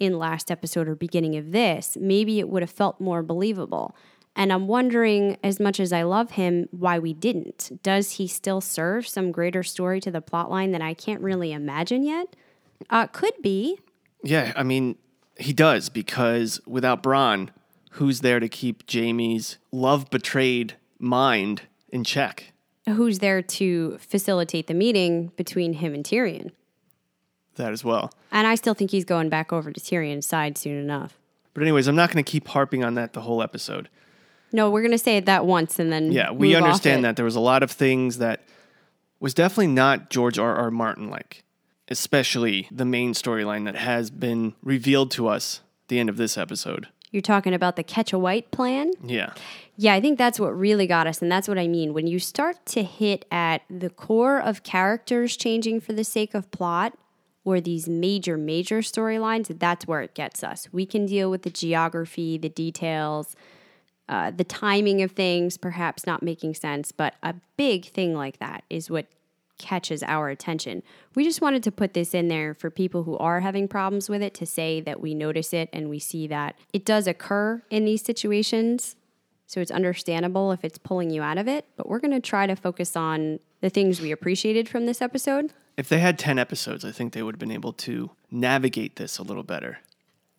in 0.00 0.18
last 0.18 0.50
episode 0.50 0.88
or 0.88 0.96
beginning 0.96 1.36
of 1.36 1.52
this, 1.52 1.96
maybe 1.98 2.40
it 2.40 2.48
would 2.48 2.62
have 2.62 2.70
felt 2.70 3.00
more 3.00 3.22
believable. 3.22 3.96
And 4.34 4.52
I'm 4.52 4.66
wondering, 4.66 5.38
as 5.44 5.60
much 5.60 5.78
as 5.78 5.92
I 5.92 6.02
love 6.02 6.32
him, 6.32 6.68
why 6.72 6.98
we 6.98 7.14
didn't. 7.14 7.80
Does 7.82 8.12
he 8.12 8.26
still 8.26 8.60
serve 8.60 9.06
some 9.06 9.32
greater 9.32 9.62
story 9.62 10.00
to 10.00 10.10
the 10.10 10.20
plotline 10.20 10.72
that 10.72 10.82
I 10.82 10.92
can't 10.92 11.22
really 11.22 11.52
imagine 11.52 12.02
yet? 12.02 12.34
Uh, 12.90 13.06
could 13.06 13.32
be. 13.40 13.78
Yeah, 14.24 14.52
I 14.56 14.64
mean, 14.64 14.96
he 15.38 15.52
does 15.52 15.88
because 15.88 16.60
without 16.66 17.02
Bronn, 17.02 17.50
who's 17.92 18.20
there 18.20 18.40
to 18.40 18.48
keep 18.48 18.90
Jaime's 18.90 19.58
love 19.72 20.10
betrayed 20.10 20.74
mind 20.98 21.62
in 21.88 22.04
check? 22.04 22.52
Who's 22.88 23.18
there 23.18 23.42
to 23.42 23.98
facilitate 23.98 24.66
the 24.66 24.74
meeting 24.74 25.32
between 25.36 25.74
him 25.74 25.94
and 25.94 26.04
Tyrion? 26.04 26.52
That 27.56 27.72
as 27.72 27.84
well. 27.84 28.12
And 28.30 28.46
I 28.46 28.54
still 28.54 28.74
think 28.74 28.90
he's 28.90 29.04
going 29.04 29.28
back 29.28 29.52
over 29.52 29.72
to 29.72 29.80
Tyrion's 29.80 30.26
side 30.26 30.58
soon 30.58 30.78
enough. 30.78 31.18
But 31.54 31.62
anyways, 31.62 31.88
I'm 31.88 31.96
not 31.96 32.12
going 32.12 32.22
to 32.22 32.30
keep 32.30 32.48
harping 32.48 32.84
on 32.84 32.94
that 32.94 33.14
the 33.14 33.22
whole 33.22 33.42
episode. 33.42 33.88
No, 34.52 34.70
we're 34.70 34.82
going 34.82 34.92
to 34.92 34.98
say 34.98 35.16
it 35.16 35.26
that 35.26 35.46
once 35.46 35.78
and 35.78 35.90
then. 35.90 36.12
Yeah, 36.12 36.30
we 36.30 36.54
understand 36.54 37.04
that 37.04 37.16
there 37.16 37.24
was 37.24 37.34
a 37.34 37.40
lot 37.40 37.62
of 37.62 37.70
things 37.70 38.18
that 38.18 38.42
was 39.20 39.34
definitely 39.34 39.68
not 39.68 40.10
George 40.10 40.38
R. 40.38 40.54
R. 40.54 40.70
Martin 40.70 41.08
like, 41.10 41.44
especially 41.88 42.68
the 42.70 42.84
main 42.84 43.12
storyline 43.12 43.64
that 43.64 43.76
has 43.76 44.10
been 44.10 44.54
revealed 44.62 45.10
to 45.12 45.28
us 45.28 45.60
at 45.84 45.88
the 45.88 45.98
end 45.98 46.08
of 46.08 46.16
this 46.16 46.36
episode. 46.36 46.88
You're 47.10 47.22
talking 47.22 47.54
about 47.54 47.76
the 47.76 47.82
catch 47.82 48.12
a 48.12 48.18
white 48.18 48.50
plan? 48.50 48.92
Yeah. 49.02 49.32
Yeah, 49.76 49.94
I 49.94 50.00
think 50.00 50.18
that's 50.18 50.40
what 50.40 50.58
really 50.58 50.86
got 50.86 51.06
us. 51.06 51.22
And 51.22 51.30
that's 51.30 51.48
what 51.48 51.58
I 51.58 51.68
mean. 51.68 51.94
When 51.94 52.06
you 52.06 52.18
start 52.18 52.64
to 52.66 52.82
hit 52.82 53.24
at 53.30 53.62
the 53.70 53.90
core 53.90 54.38
of 54.38 54.62
characters 54.62 55.36
changing 55.36 55.80
for 55.80 55.92
the 55.92 56.04
sake 56.04 56.34
of 56.34 56.50
plot 56.50 56.98
or 57.44 57.60
these 57.60 57.88
major, 57.88 58.36
major 58.36 58.80
storylines, 58.80 59.58
that's 59.58 59.86
where 59.86 60.02
it 60.02 60.14
gets 60.14 60.42
us. 60.42 60.68
We 60.72 60.84
can 60.84 61.06
deal 61.06 61.30
with 61.30 61.42
the 61.42 61.50
geography, 61.50 62.38
the 62.38 62.48
details, 62.48 63.36
uh, 64.08 64.32
the 64.32 64.44
timing 64.44 65.02
of 65.02 65.12
things, 65.12 65.56
perhaps 65.56 66.06
not 66.06 66.22
making 66.22 66.54
sense. 66.54 66.90
But 66.90 67.14
a 67.22 67.34
big 67.56 67.86
thing 67.86 68.14
like 68.14 68.38
that 68.38 68.64
is 68.68 68.90
what 68.90 69.06
catches 69.58 70.02
our 70.02 70.28
attention. 70.28 70.82
We 71.14 71.24
just 71.24 71.40
wanted 71.40 71.62
to 71.64 71.72
put 71.72 71.94
this 71.94 72.14
in 72.14 72.28
there 72.28 72.54
for 72.54 72.70
people 72.70 73.04
who 73.04 73.16
are 73.18 73.40
having 73.40 73.68
problems 73.68 74.08
with 74.08 74.22
it 74.22 74.34
to 74.34 74.46
say 74.46 74.80
that 74.82 75.00
we 75.00 75.14
notice 75.14 75.52
it 75.52 75.68
and 75.72 75.88
we 75.88 75.98
see 75.98 76.26
that 76.26 76.56
it 76.72 76.84
does 76.84 77.06
occur 77.06 77.62
in 77.70 77.84
these 77.84 78.02
situations. 78.02 78.96
So 79.46 79.60
it's 79.60 79.70
understandable 79.70 80.52
if 80.52 80.64
it's 80.64 80.78
pulling 80.78 81.10
you 81.10 81.22
out 81.22 81.38
of 81.38 81.46
it, 81.46 81.66
but 81.76 81.88
we're 81.88 82.00
going 82.00 82.12
to 82.12 82.20
try 82.20 82.46
to 82.46 82.56
focus 82.56 82.96
on 82.96 83.38
the 83.60 83.70
things 83.70 84.00
we 84.00 84.10
appreciated 84.10 84.68
from 84.68 84.86
this 84.86 85.00
episode. 85.00 85.52
If 85.76 85.88
they 85.88 85.98
had 85.98 86.18
10 86.18 86.38
episodes, 86.38 86.84
I 86.84 86.90
think 86.90 87.12
they 87.12 87.22
would 87.22 87.34
have 87.34 87.40
been 87.40 87.52
able 87.52 87.72
to 87.74 88.10
navigate 88.30 88.96
this 88.96 89.18
a 89.18 89.22
little 89.22 89.42
better. 89.42 89.78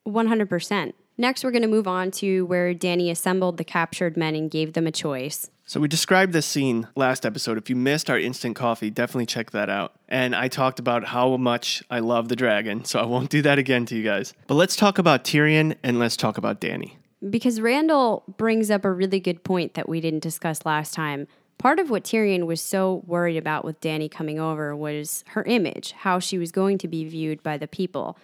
100%. 0.06 0.93
Next, 1.17 1.43
we're 1.43 1.51
going 1.51 1.62
to 1.63 1.67
move 1.67 1.88
on 1.88 2.12
to 2.12 2.45
where 2.45 2.73
Danny 2.73 3.10
assembled 3.10 3.58
the 3.58 3.63
captured 3.63 4.17
men 4.17 4.36
and 4.36 4.51
gave 4.51 4.73
them 4.73 4.88
a 4.88 4.91
choice. 4.91 5.49
So 5.69 5.82
we 5.82 5.89
described 5.89 6.32
this 6.32 6.45
scene 6.45 6.88
last 6.95 7.25
episode. 7.25 7.58
If 7.58 7.69
you 7.69 7.75
missed 7.75 8.10
our 8.10 8.17
instant 8.17 8.56
coffee, 8.56 8.89
definitely 8.89 9.25
check 9.25 9.51
that 9.51 9.69
out. 9.69 9.95
And 10.08 10.34
I 10.34 10.47
talked 10.47 10.80
about 10.80 11.03
how 11.03 11.36
much 11.36 11.84
I 11.89 11.99
love 11.99 12.30
the 12.30 12.38
dragon, 12.38 12.86
so 12.86 12.99
I 12.99 13.06
won't 13.06 13.30
do 13.30 13.41
that 13.41 13.60
again 13.60 13.86
to 13.88 13.95
you 13.97 14.01
guys. 14.01 14.34
But 14.47 14.56
let's 14.56 14.77
talk 14.77 14.97
about 14.97 15.25
Tyrion 15.25 15.75
and 15.84 15.99
let's 15.99 16.15
talk 16.15 16.38
about 16.38 16.62
Danny. 16.62 16.97
Because 17.30 17.60
Randyll 17.60 18.23
brings 18.38 18.71
up 18.71 18.86
a 18.86 18.91
really 18.93 19.19
good 19.19 19.43
point 19.43 19.73
that 19.73 19.89
we 19.89 19.99
didn't 19.99 20.23
discuss 20.23 20.65
last 20.65 20.93
time. 20.93 21.27
Part 21.58 21.80
of 21.80 21.89
what 21.89 22.06
Tyrion 22.06 22.45
was 22.45 22.62
so 22.62 23.03
worried 23.06 23.36
about 23.36 23.65
with 23.65 23.82
Danny 23.82 24.08
coming 24.08 24.39
over 24.39 24.73
was 24.73 25.25
her 25.32 25.43
image, 25.43 25.91
how 25.91 26.17
she 26.19 26.38
was 26.38 26.53
going 26.53 26.77
to 26.77 26.88
be 26.88 27.03
viewed 27.03 27.43
by 27.43 27.58
the 27.58 27.67
people. 27.67 28.17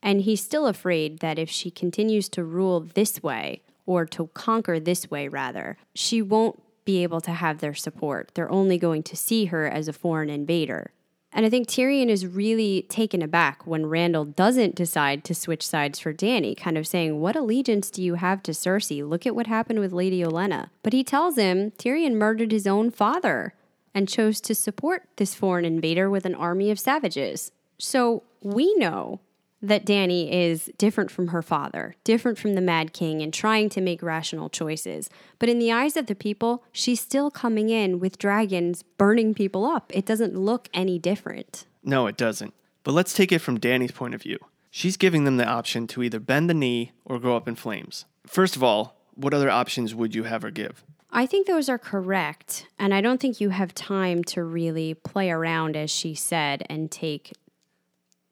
And 0.00 0.20
he's 0.20 0.44
still 0.44 0.68
afraid 0.68 1.18
that 1.18 1.40
if 1.40 1.50
she 1.50 1.72
continues 1.72 2.28
to 2.28 2.44
rule 2.44 2.78
this 2.78 3.20
way, 3.20 3.62
or 3.86 4.06
to 4.06 4.28
conquer 4.28 4.80
this 4.80 5.10
way, 5.10 5.28
rather, 5.28 5.76
she 5.94 6.22
won't 6.22 6.63
be 6.84 7.02
able 7.02 7.20
to 7.22 7.32
have 7.32 7.58
their 7.58 7.74
support. 7.74 8.30
They're 8.34 8.50
only 8.50 8.78
going 8.78 9.02
to 9.04 9.16
see 9.16 9.46
her 9.46 9.66
as 9.66 9.88
a 9.88 9.92
foreign 9.92 10.30
invader. 10.30 10.92
And 11.36 11.44
I 11.44 11.50
think 11.50 11.66
Tyrion 11.66 12.08
is 12.08 12.26
really 12.26 12.86
taken 12.88 13.20
aback 13.20 13.66
when 13.66 13.86
Randyll 13.86 14.36
doesn't 14.36 14.76
decide 14.76 15.24
to 15.24 15.34
switch 15.34 15.66
sides 15.66 15.98
for 15.98 16.12
Danny, 16.12 16.54
kind 16.54 16.78
of 16.78 16.86
saying, 16.86 17.20
What 17.20 17.34
allegiance 17.34 17.90
do 17.90 18.02
you 18.02 18.14
have 18.14 18.40
to 18.44 18.52
Cersei? 18.52 19.06
Look 19.06 19.26
at 19.26 19.34
what 19.34 19.48
happened 19.48 19.80
with 19.80 19.92
Lady 19.92 20.22
Olenna. 20.22 20.70
But 20.84 20.92
he 20.92 21.02
tells 21.02 21.36
him 21.36 21.72
Tyrion 21.72 22.14
murdered 22.14 22.52
his 22.52 22.66
own 22.68 22.90
father. 22.90 23.54
and 23.96 24.08
chose 24.08 24.40
to 24.40 24.54
support 24.56 25.04
this 25.16 25.36
foreign 25.36 25.64
invader 25.64 26.10
with 26.10 26.24
an 26.24 26.34
army 26.34 26.70
of 26.72 26.80
savages. 26.80 27.52
So 27.78 28.24
we 28.42 28.74
know 28.74 29.20
that 29.68 29.84
Danny 29.84 30.32
is 30.32 30.70
different 30.78 31.10
from 31.10 31.28
her 31.28 31.42
father, 31.42 31.96
different 32.04 32.38
from 32.38 32.54
the 32.54 32.60
Mad 32.60 32.92
King, 32.92 33.22
and 33.22 33.32
trying 33.32 33.68
to 33.70 33.80
make 33.80 34.02
rational 34.02 34.48
choices. 34.48 35.08
But 35.38 35.48
in 35.48 35.58
the 35.58 35.72
eyes 35.72 35.96
of 35.96 36.06
the 36.06 36.14
people, 36.14 36.64
she's 36.72 37.00
still 37.00 37.30
coming 37.30 37.70
in 37.70 37.98
with 37.98 38.18
dragons 38.18 38.82
burning 38.82 39.34
people 39.34 39.64
up. 39.64 39.90
It 39.94 40.06
doesn't 40.06 40.38
look 40.38 40.68
any 40.74 40.98
different. 40.98 41.66
No, 41.82 42.06
it 42.06 42.16
doesn't. 42.16 42.54
But 42.82 42.92
let's 42.92 43.14
take 43.14 43.32
it 43.32 43.40
from 43.40 43.58
Danny's 43.58 43.92
point 43.92 44.14
of 44.14 44.22
view. 44.22 44.38
She's 44.70 44.96
giving 44.96 45.24
them 45.24 45.36
the 45.36 45.46
option 45.46 45.86
to 45.88 46.02
either 46.02 46.20
bend 46.20 46.50
the 46.50 46.54
knee 46.54 46.92
or 47.04 47.18
go 47.18 47.36
up 47.36 47.46
in 47.48 47.54
flames. 47.54 48.04
First 48.26 48.56
of 48.56 48.62
all, 48.62 48.96
what 49.14 49.32
other 49.32 49.50
options 49.50 49.94
would 49.94 50.14
you 50.14 50.24
have 50.24 50.42
her 50.42 50.50
give? 50.50 50.84
I 51.10 51.26
think 51.26 51.46
those 51.46 51.68
are 51.68 51.78
correct. 51.78 52.66
And 52.76 52.92
I 52.92 53.00
don't 53.00 53.20
think 53.20 53.40
you 53.40 53.50
have 53.50 53.72
time 53.72 54.24
to 54.24 54.42
really 54.42 54.94
play 54.94 55.30
around, 55.30 55.76
as 55.76 55.90
she 55.90 56.14
said, 56.14 56.66
and 56.68 56.90
take 56.90 57.32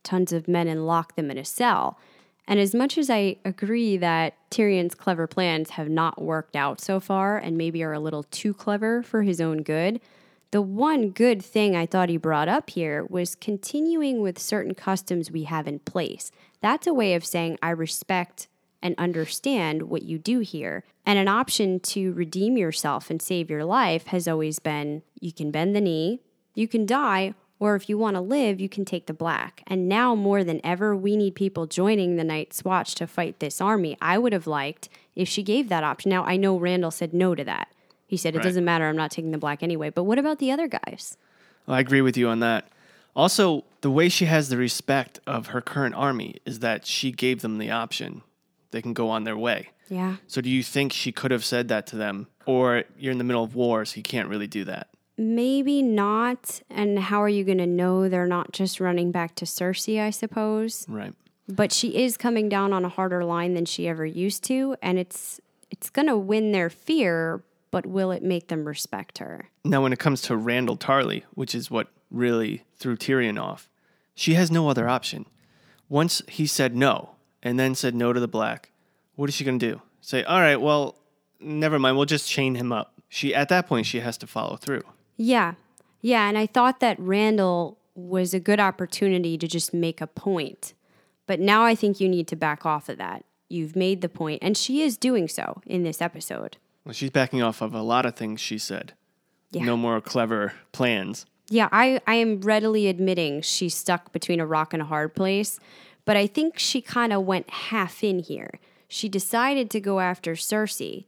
tons 0.02 0.32
of 0.32 0.48
men 0.48 0.68
and 0.68 0.86
lock 0.86 1.16
them 1.16 1.30
in 1.30 1.38
a 1.38 1.44
cell. 1.44 1.98
And 2.46 2.58
as 2.58 2.74
much 2.74 2.98
as 2.98 3.08
I 3.08 3.36
agree 3.44 3.96
that 3.96 4.34
Tyrion's 4.50 4.94
clever 4.94 5.26
plans 5.26 5.70
have 5.70 5.88
not 5.88 6.20
worked 6.20 6.56
out 6.56 6.80
so 6.80 6.98
far 6.98 7.38
and 7.38 7.56
maybe 7.56 7.82
are 7.82 7.92
a 7.92 8.00
little 8.00 8.24
too 8.24 8.52
clever 8.52 9.02
for 9.02 9.22
his 9.22 9.40
own 9.40 9.62
good, 9.62 10.00
the 10.50 10.60
one 10.60 11.10
good 11.10 11.42
thing 11.42 11.74
I 11.74 11.86
thought 11.86 12.10
he 12.10 12.18
brought 12.18 12.48
up 12.48 12.70
here 12.70 13.06
was 13.08 13.34
continuing 13.34 14.20
with 14.20 14.38
certain 14.38 14.74
customs 14.74 15.30
we 15.30 15.44
have 15.44 15.66
in 15.66 15.78
place. 15.78 16.30
That's 16.60 16.86
a 16.86 16.92
way 16.92 17.14
of 17.14 17.24
saying 17.24 17.58
I 17.62 17.70
respect 17.70 18.48
and 18.82 18.94
understand 18.98 19.84
what 19.84 20.02
you 20.02 20.18
do 20.18 20.40
here. 20.40 20.84
And 21.06 21.18
an 21.18 21.28
option 21.28 21.80
to 21.80 22.12
redeem 22.12 22.58
yourself 22.58 23.08
and 23.08 23.22
save 23.22 23.48
your 23.48 23.64
life 23.64 24.08
has 24.08 24.28
always 24.28 24.58
been 24.58 25.02
you 25.20 25.32
can 25.32 25.50
bend 25.50 25.74
the 25.74 25.80
knee, 25.80 26.20
you 26.54 26.68
can 26.68 26.84
die, 26.84 27.34
or 27.62 27.76
if 27.76 27.88
you 27.88 27.96
want 27.96 28.16
to 28.16 28.20
live, 28.20 28.60
you 28.60 28.68
can 28.68 28.84
take 28.84 29.06
the 29.06 29.12
black. 29.12 29.62
And 29.68 29.88
now 29.88 30.16
more 30.16 30.42
than 30.42 30.60
ever, 30.64 30.96
we 30.96 31.16
need 31.16 31.36
people 31.36 31.66
joining 31.66 32.16
the 32.16 32.24
Night's 32.24 32.64
Watch 32.64 32.96
to 32.96 33.06
fight 33.06 33.38
this 33.38 33.60
army. 33.60 33.96
I 34.02 34.18
would 34.18 34.32
have 34.32 34.48
liked 34.48 34.88
if 35.14 35.28
she 35.28 35.44
gave 35.44 35.68
that 35.68 35.84
option. 35.84 36.08
Now, 36.10 36.24
I 36.24 36.36
know 36.36 36.58
Randyll 36.58 36.92
said 36.92 37.14
no 37.14 37.36
to 37.36 37.44
that. 37.44 37.68
He 38.08 38.16
said, 38.16 38.34
it 38.34 38.38
Right. 38.38 38.42
doesn't 38.44 38.64
matter, 38.64 38.88
I'm 38.88 38.96
not 38.96 39.12
taking 39.12 39.30
the 39.30 39.38
black 39.38 39.62
anyway. 39.62 39.90
But 39.90 40.02
what 40.02 40.18
about 40.18 40.40
the 40.40 40.50
other 40.50 40.66
guys? 40.66 41.16
I 41.68 41.78
agree 41.78 42.00
with 42.00 42.16
you 42.16 42.26
on 42.28 42.40
that. 42.40 42.66
Also, 43.14 43.62
the 43.80 43.92
way 43.92 44.08
she 44.08 44.24
has 44.24 44.48
the 44.48 44.56
respect 44.56 45.20
of 45.24 45.48
her 45.48 45.60
current 45.60 45.94
army 45.94 46.38
is 46.44 46.58
that 46.58 46.84
she 46.84 47.12
gave 47.12 47.42
them 47.42 47.58
the 47.58 47.70
option. 47.70 48.22
They 48.72 48.82
can 48.82 48.92
go 48.92 49.08
on 49.08 49.22
their 49.22 49.36
way. 49.38 49.68
Yeah. 49.88 50.16
So, 50.26 50.40
do 50.40 50.50
you 50.50 50.64
think 50.64 50.92
she 50.92 51.12
could 51.12 51.30
have 51.30 51.44
said 51.44 51.68
that 51.68 51.86
to 51.88 51.96
them? 51.96 52.26
Or 52.44 52.82
you're 52.98 53.12
in 53.12 53.18
the 53.18 53.24
middle 53.24 53.44
of 53.44 53.54
war, 53.54 53.84
so 53.84 53.98
you 53.98 54.02
can't 54.02 54.28
really 54.28 54.48
do 54.48 54.64
that? 54.64 54.88
Maybe 55.16 55.82
not. 55.82 56.62
And 56.70 56.98
how 56.98 57.22
are 57.22 57.28
you 57.28 57.44
going 57.44 57.58
to 57.58 57.66
know 57.66 58.08
they're 58.08 58.26
not 58.26 58.52
just 58.52 58.80
running 58.80 59.12
back 59.12 59.34
to 59.36 59.44
Cersei, 59.44 60.00
I 60.00 60.10
suppose? 60.10 60.86
Right. 60.88 61.14
But 61.48 61.72
she 61.72 62.02
is 62.02 62.16
coming 62.16 62.48
down 62.48 62.72
on 62.72 62.84
a 62.84 62.88
harder 62.88 63.24
line 63.24 63.54
than 63.54 63.64
she 63.64 63.88
ever 63.88 64.06
used 64.06 64.44
to, 64.44 64.76
and 64.80 64.98
it's 64.98 65.40
it's 65.70 65.90
going 65.90 66.06
to 66.06 66.16
win 66.16 66.52
their 66.52 66.70
fear, 66.70 67.42
but 67.70 67.86
will 67.86 68.10
it 68.10 68.22
make 68.22 68.48
them 68.48 68.64
respect 68.66 69.18
her? 69.18 69.48
Now, 69.64 69.82
when 69.82 69.92
it 69.92 69.98
comes 69.98 70.22
to 70.22 70.34
Randyll 70.34 70.78
Tarly, 70.78 71.24
which 71.34 71.54
is 71.54 71.70
what 71.70 71.88
really 72.10 72.64
threw 72.76 72.96
Tyrion 72.96 73.40
off, 73.40 73.68
she 74.14 74.34
has 74.34 74.50
no 74.50 74.68
other 74.68 74.88
option. 74.88 75.26
Once 75.88 76.22
he 76.28 76.46
said 76.46 76.76
no, 76.76 77.16
and 77.42 77.58
then 77.58 77.74
said 77.74 77.94
no 77.94 78.12
to 78.12 78.20
the 78.20 78.28
black, 78.28 78.70
what 79.16 79.28
is 79.28 79.34
she 79.34 79.44
going 79.44 79.58
to 79.58 79.72
do? 79.72 79.82
Say, 80.00 80.22
all 80.24 80.40
right, 80.40 80.60
well, 80.60 80.96
never 81.40 81.78
mind, 81.78 81.96
we'll 81.96 82.06
just 82.06 82.28
chain 82.28 82.54
him 82.54 82.72
up. 82.72 82.94
She 83.08 83.34
at 83.34 83.48
that 83.48 83.66
point 83.66 83.86
she 83.86 84.00
has 84.00 84.16
to 84.18 84.26
follow 84.26 84.56
through. 84.56 84.82
Yeah. 85.16 85.54
Yeah, 86.00 86.28
and 86.28 86.36
I 86.36 86.46
thought 86.46 86.80
that 86.80 86.98
Randyll 86.98 87.76
was 87.94 88.34
a 88.34 88.40
good 88.40 88.60
opportunity 88.60 89.38
to 89.38 89.46
just 89.46 89.72
make 89.72 90.00
a 90.00 90.06
point. 90.06 90.74
But 91.26 91.40
now 91.40 91.64
I 91.64 91.74
think 91.74 92.00
you 92.00 92.08
need 92.08 92.26
to 92.28 92.36
back 92.36 92.66
off 92.66 92.88
of 92.88 92.98
that. 92.98 93.24
You've 93.48 93.76
made 93.76 94.00
the 94.00 94.08
point, 94.08 94.42
and 94.42 94.56
she 94.56 94.82
is 94.82 94.96
doing 94.96 95.28
so 95.28 95.60
in 95.66 95.82
this 95.82 96.00
episode. 96.00 96.56
Well, 96.84 96.94
she's 96.94 97.10
backing 97.10 97.42
off 97.42 97.60
of 97.60 97.74
a 97.74 97.82
lot 97.82 98.06
of 98.06 98.16
things 98.16 98.40
she 98.40 98.58
said. 98.58 98.94
Yeah. 99.50 99.64
No 99.64 99.76
more 99.76 100.00
clever 100.00 100.54
plans. 100.72 101.26
Yeah, 101.48 101.68
I, 101.70 102.00
I 102.06 102.14
am 102.14 102.40
readily 102.40 102.88
admitting 102.88 103.42
she's 103.42 103.74
stuck 103.74 104.12
between 104.12 104.40
a 104.40 104.46
rock 104.46 104.72
and 104.72 104.80
a 104.80 104.86
hard 104.86 105.14
place, 105.14 105.60
but 106.04 106.16
I 106.16 106.26
think 106.26 106.58
she 106.58 106.80
kind 106.80 107.12
of 107.12 107.22
went 107.24 107.50
half 107.50 108.02
in 108.02 108.20
here. 108.20 108.58
She 108.88 109.08
decided 109.08 109.70
to 109.70 109.80
go 109.80 110.00
after 110.00 110.32
Cersei 110.32 111.04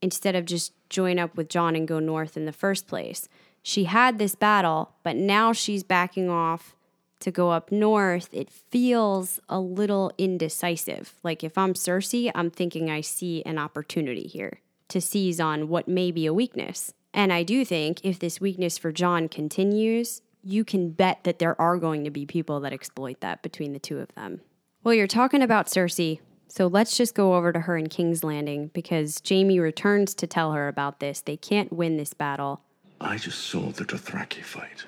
instead 0.00 0.34
of 0.34 0.44
just 0.44 0.72
join 0.88 1.18
up 1.18 1.36
with 1.36 1.48
Jon 1.48 1.76
and 1.76 1.88
go 1.88 1.98
north 1.98 2.36
in 2.36 2.44
the 2.44 2.52
first 2.52 2.86
place. 2.86 3.28
She 3.62 3.84
had 3.84 4.18
this 4.18 4.34
battle, 4.34 4.92
but 5.02 5.16
now 5.16 5.52
she's 5.52 5.82
backing 5.82 6.30
off 6.30 6.74
to 7.20 7.30
go 7.30 7.50
up 7.50 7.72
north. 7.72 8.28
It 8.32 8.50
feels 8.50 9.40
a 9.48 9.60
little 9.60 10.12
indecisive. 10.18 11.14
Like 11.22 11.42
if 11.42 11.58
I'm 11.58 11.74
Cersei, 11.74 12.30
I'm 12.34 12.50
thinking 12.50 12.90
I 12.90 13.00
see 13.00 13.42
an 13.44 13.58
opportunity 13.58 14.26
here 14.26 14.60
to 14.88 15.00
seize 15.00 15.40
on 15.40 15.68
what 15.68 15.88
may 15.88 16.10
be 16.10 16.26
a 16.26 16.34
weakness. 16.34 16.94
And 17.12 17.32
I 17.32 17.42
do 17.42 17.64
think 17.64 18.04
if 18.04 18.18
this 18.18 18.40
weakness 18.40 18.78
for 18.78 18.92
Jon 18.92 19.28
continues, 19.28 20.22
you 20.42 20.64
can 20.64 20.90
bet 20.90 21.24
that 21.24 21.38
there 21.38 21.60
are 21.60 21.76
going 21.76 22.04
to 22.04 22.10
be 22.10 22.24
people 22.24 22.60
that 22.60 22.72
exploit 22.72 23.20
that 23.20 23.42
between 23.42 23.72
the 23.72 23.78
two 23.78 23.98
of 23.98 24.14
them. 24.14 24.40
Well, 24.84 24.94
you're 24.94 25.06
talking 25.06 25.42
about 25.42 25.66
Cersei, 25.66 26.20
so 26.48 26.66
let's 26.66 26.96
just 26.96 27.14
go 27.14 27.34
over 27.34 27.52
to 27.52 27.60
her 27.60 27.76
in 27.76 27.88
King's 27.88 28.24
Landing 28.24 28.68
because 28.68 29.20
Jaime 29.28 29.60
returns 29.60 30.14
to 30.14 30.26
tell 30.26 30.52
her 30.52 30.68
about 30.68 31.00
this. 31.00 31.20
They 31.20 31.36
can't 31.36 31.72
win 31.72 31.96
this 31.96 32.14
battle. 32.14 32.62
I 33.00 33.16
just 33.16 33.38
saw 33.40 33.70
the 33.70 33.84
Dothraki 33.84 34.42
fight. 34.42 34.84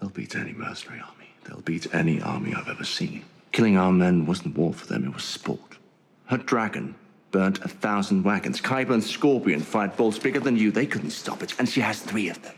They'll 0.00 0.10
beat 0.10 0.36
any 0.36 0.52
mercenary 0.52 1.00
army. 1.00 1.30
They'll 1.44 1.62
beat 1.62 1.92
any 1.94 2.20
army 2.20 2.54
I've 2.54 2.68
ever 2.68 2.84
seen. 2.84 3.24
Killing 3.52 3.76
our 3.76 3.90
men 3.90 4.26
wasn't 4.26 4.56
war 4.56 4.72
for 4.72 4.86
them, 4.86 5.04
it 5.04 5.14
was 5.14 5.24
sport. 5.24 5.78
Her 6.26 6.36
dragon 6.36 6.94
burnt 7.30 7.58
a 7.64 7.68
thousand 7.68 8.22
wagons. 8.22 8.60
Qyburn's 8.60 9.08
scorpion 9.08 9.60
fired 9.60 9.96
bolts 9.96 10.18
bigger 10.18 10.40
than 10.40 10.56
you. 10.56 10.70
They 10.70 10.86
couldn't 10.86 11.10
stop 11.10 11.42
it, 11.42 11.58
and 11.58 11.68
she 11.68 11.80
has 11.80 12.00
three 12.00 12.28
of 12.28 12.40
them. 12.42 12.54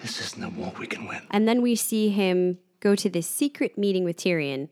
This 0.00 0.20
isn't 0.20 0.42
a 0.42 0.48
war 0.48 0.72
we 0.78 0.86
can 0.86 1.06
win. 1.06 1.20
And 1.30 1.46
then 1.46 1.60
we 1.60 1.74
see 1.74 2.08
him 2.08 2.58
go 2.80 2.94
to 2.96 3.08
this 3.08 3.26
secret 3.26 3.78
meeting 3.78 4.04
with 4.04 4.16
Tyrion 4.16 4.68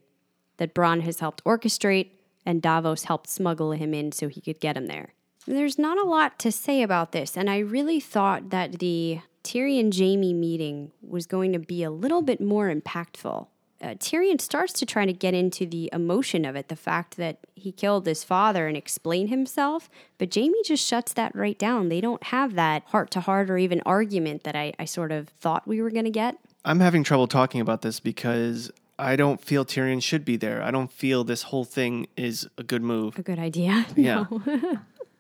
that 0.57 0.75
Bronn 0.75 1.03
has 1.03 1.21
helped 1.21 1.45
orchestrate 1.45 2.11
and 2.45 2.63
Davos 2.63 3.05
helped 3.05 3.29
smuggle 3.29 3.73
him 3.73 3.95
in 3.95 4.13
so 4.13 4.29
he 4.29 4.41
could 4.41 4.61
get 4.61 4.77
him 4.77 4.87
there. 4.87 5.15
There's 5.47 5.79
not 5.79 5.99
a 5.99 6.09
lot 6.09 6.39
to 6.41 6.53
say 6.53 6.83
about 6.83 7.13
this, 7.13 7.37
and 7.37 7.49
I 7.49 7.59
really 7.59 8.01
thought 8.01 8.51
that 8.51 8.81
the 8.81 9.21
Tyrion 9.45 9.97
Jaime 9.97 10.35
meeting 10.35 10.93
was 11.01 11.27
going 11.27 11.53
to 11.55 11.59
be 11.59 11.83
a 11.83 11.91
little 11.91 12.21
bit 12.21 12.41
more 12.41 12.75
impactful. 12.75 13.47
Uh, 13.81 13.95
Tyrion 13.95 14.41
starts 14.41 14.73
to 14.75 14.85
try 14.85 15.07
to 15.07 15.13
get 15.13 15.35
into 15.35 15.65
the 15.65 15.89
emotion 15.93 16.45
of 16.45 16.57
it, 16.57 16.69
the 16.69 16.77
fact 16.77 17.17
that 17.17 17.39
he 17.55 17.71
killed 17.71 18.07
his 18.07 18.25
father 18.25 18.67
and 18.67 18.77
explain 18.77 19.29
himself, 19.29 19.89
but 20.19 20.35
Jaime 20.35 20.61
just 20.65 20.87
shuts 20.87 21.13
that 21.13 21.35
right 21.35 21.59
down. 21.59 21.89
They 21.89 22.01
don't 22.01 22.25
have 22.25 22.55
that 22.55 22.83
heart 22.87 23.11
to 23.13 23.21
heart 23.21 23.49
or 23.49 23.57
even 23.57 23.81
argument 23.87 24.43
that 24.45 24.57
I, 24.57 24.75
I 24.79 24.85
sort 24.85 25.13
of 25.13 25.29
thought 25.29 25.69
we 25.69 25.81
were 25.81 25.91
going 25.91 26.07
to 26.07 26.11
get. 26.11 26.37
I'm 26.65 26.81
having 26.81 27.05
trouble 27.05 27.27
talking 27.27 27.61
about 27.61 27.83
this 27.83 28.01
because 28.01 28.71
I 28.99 29.17
don't 29.17 29.41
feel 29.41 29.65
Tyrion 29.65 30.03
should 30.03 30.25
be 30.25 30.37
there. 30.37 30.63
I 30.63 30.71
don't 30.71 30.91
feel 30.93 31.25
this 31.25 31.43
whole 31.45 31.65
thing 31.65 32.09
is 32.17 32.49
a 32.59 32.63
good 32.63 32.83
move. 32.83 33.19
A 33.19 33.23
good 33.23 33.39
idea. 33.39 33.87
Yeah. 33.97 34.25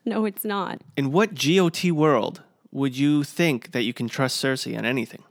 No, 0.04 0.24
it's 0.24 0.44
not. 0.44 0.80
In 0.96 1.12
what 1.12 1.34
GOT 1.34 1.92
world 1.92 2.42
would 2.72 2.96
you 2.96 3.24
think 3.24 3.72
that 3.72 3.82
you 3.82 3.92
can 3.92 4.08
trust 4.08 4.42
Cersei 4.42 4.78
on 4.78 4.86
anything? 4.86 5.22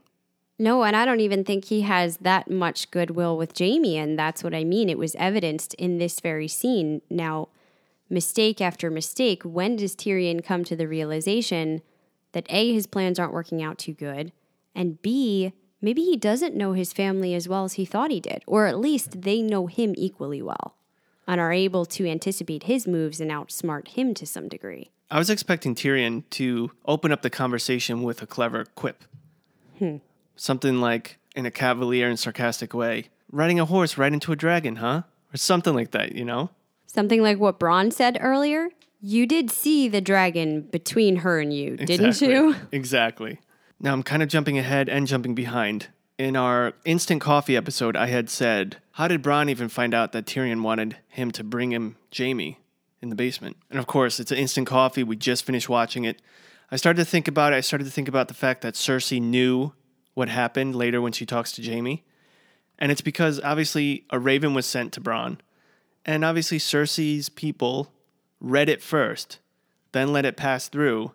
No, 0.56 0.84
and 0.84 0.94
I 0.94 1.04
don't 1.04 1.18
even 1.18 1.42
think 1.42 1.64
he 1.64 1.80
has 1.80 2.18
that 2.18 2.48
much 2.48 2.92
goodwill 2.92 3.36
with 3.36 3.58
Jaime, 3.58 3.96
and 3.96 4.16
that's 4.16 4.44
what 4.44 4.54
I 4.54 4.62
mean. 4.62 4.88
It 4.88 4.96
was 4.98 5.16
evidenced 5.16 5.74
in 5.74 5.98
this 5.98 6.20
very 6.20 6.46
scene. 6.46 7.02
Now, 7.10 7.48
mistake 8.08 8.60
after 8.60 8.88
mistake, 8.88 9.42
when 9.42 9.74
does 9.74 9.96
Tyrion 9.96 10.44
come 10.44 10.62
to 10.64 10.76
the 10.76 10.86
realization 10.86 11.82
that 12.32 12.46
A, 12.48 12.72
his 12.72 12.86
plans 12.86 13.18
aren't 13.18 13.32
working 13.32 13.60
out 13.60 13.78
too 13.78 13.94
good, 13.94 14.30
and 14.76 15.02
B, 15.02 15.52
maybe 15.80 16.02
he 16.02 16.16
doesn't 16.16 16.54
know 16.54 16.72
his 16.72 16.92
family 16.92 17.34
as 17.34 17.48
well 17.48 17.64
as 17.64 17.74
he 17.74 17.84
thought 17.84 18.10
he 18.10 18.20
did, 18.20 18.42
or 18.46 18.66
at 18.66 18.78
least 18.78 19.22
they 19.22 19.42
know 19.42 19.66
him 19.66 19.94
equally 19.96 20.42
well 20.42 20.74
and 21.26 21.40
are 21.40 21.52
able 21.52 21.84
to 21.84 22.06
anticipate 22.06 22.64
his 22.64 22.86
moves 22.86 23.20
and 23.20 23.30
outsmart 23.30 23.88
him 23.88 24.14
to 24.14 24.26
some 24.26 24.48
degree. 24.48 24.90
I 25.10 25.18
was 25.18 25.30
expecting 25.30 25.74
Tyrion 25.74 26.24
to 26.30 26.70
open 26.86 27.12
up 27.12 27.22
the 27.22 27.30
conversation 27.30 28.02
with 28.02 28.22
a 28.22 28.26
clever 28.26 28.64
quip. 28.74 29.04
Hmm. 29.78 29.96
Something 30.36 30.80
like, 30.80 31.18
in 31.36 31.46
a 31.46 31.50
cavalier 31.50 32.08
and 32.08 32.18
sarcastic 32.18 32.72
way, 32.72 33.08
riding 33.30 33.60
a 33.60 33.66
horse 33.66 33.98
right 33.98 34.12
into 34.12 34.32
a 34.32 34.36
dragon, 34.36 34.76
huh? 34.76 35.02
Or 35.32 35.36
something 35.36 35.74
like 35.74 35.90
that, 35.90 36.14
you 36.14 36.24
know? 36.24 36.50
Something 36.86 37.22
like 37.22 37.38
what 37.38 37.60
Bronn 37.60 37.92
said 37.92 38.18
earlier. 38.20 38.70
You 39.00 39.26
did 39.26 39.50
see 39.50 39.88
the 39.88 40.00
dragon 40.00 40.62
between 40.62 41.16
her 41.16 41.38
and 41.38 41.52
you, 41.52 41.76
didn't 41.76 42.20
you? 42.20 42.56
Exactly. 42.72 43.38
Now 43.80 43.92
I'm 43.92 44.02
kind 44.02 44.22
of 44.22 44.28
jumping 44.28 44.58
ahead 44.58 44.88
and 44.88 45.06
jumping 45.06 45.34
behind. 45.34 45.88
In 46.18 46.34
our 46.34 46.74
instant 46.84 47.20
coffee 47.20 47.56
episode, 47.56 47.96
I 47.96 48.06
had 48.06 48.28
said, 48.28 48.78
How 48.92 49.06
did 49.06 49.22
Bronn 49.22 49.48
even 49.48 49.68
find 49.68 49.94
out 49.94 50.12
that 50.12 50.26
Tyrion 50.26 50.62
wanted 50.62 50.96
him 51.06 51.30
to 51.32 51.44
bring 51.44 51.72
him 51.72 51.96
Jaime? 52.16 52.58
in 53.00 53.08
the 53.08 53.14
basement. 53.14 53.56
And 53.70 53.78
of 53.78 53.86
course, 53.86 54.18
it's 54.18 54.32
an 54.32 54.38
instant 54.38 54.66
coffee. 54.66 55.02
We 55.02 55.16
just 55.16 55.44
finished 55.44 55.68
watching 55.68 56.04
it. 56.04 56.20
I 56.70 56.76
started 56.76 57.00
to 57.00 57.10
think 57.10 57.28
about 57.28 57.52
it. 57.52 57.56
I 57.56 57.60
started 57.60 57.84
to 57.84 57.90
think 57.90 58.08
about 58.08 58.28
the 58.28 58.34
fact 58.34 58.62
that 58.62 58.74
Cersei 58.74 59.20
knew 59.22 59.72
what 60.14 60.28
happened 60.28 60.74
later 60.74 61.00
when 61.00 61.12
she 61.12 61.24
talks 61.24 61.52
to 61.52 61.62
Jaime. 61.62 62.04
And 62.78 62.92
it's 62.92 63.00
because 63.00 63.40
obviously 63.42 64.04
a 64.10 64.18
raven 64.18 64.54
was 64.54 64.66
sent 64.66 64.92
to 64.94 65.00
Bronn. 65.00 65.38
And 66.04 66.24
obviously 66.24 66.58
Cersei's 66.58 67.28
people 67.28 67.92
read 68.40 68.68
it 68.68 68.82
first, 68.82 69.38
then 69.92 70.12
let 70.12 70.24
it 70.24 70.36
pass 70.36 70.68
through, 70.68 71.12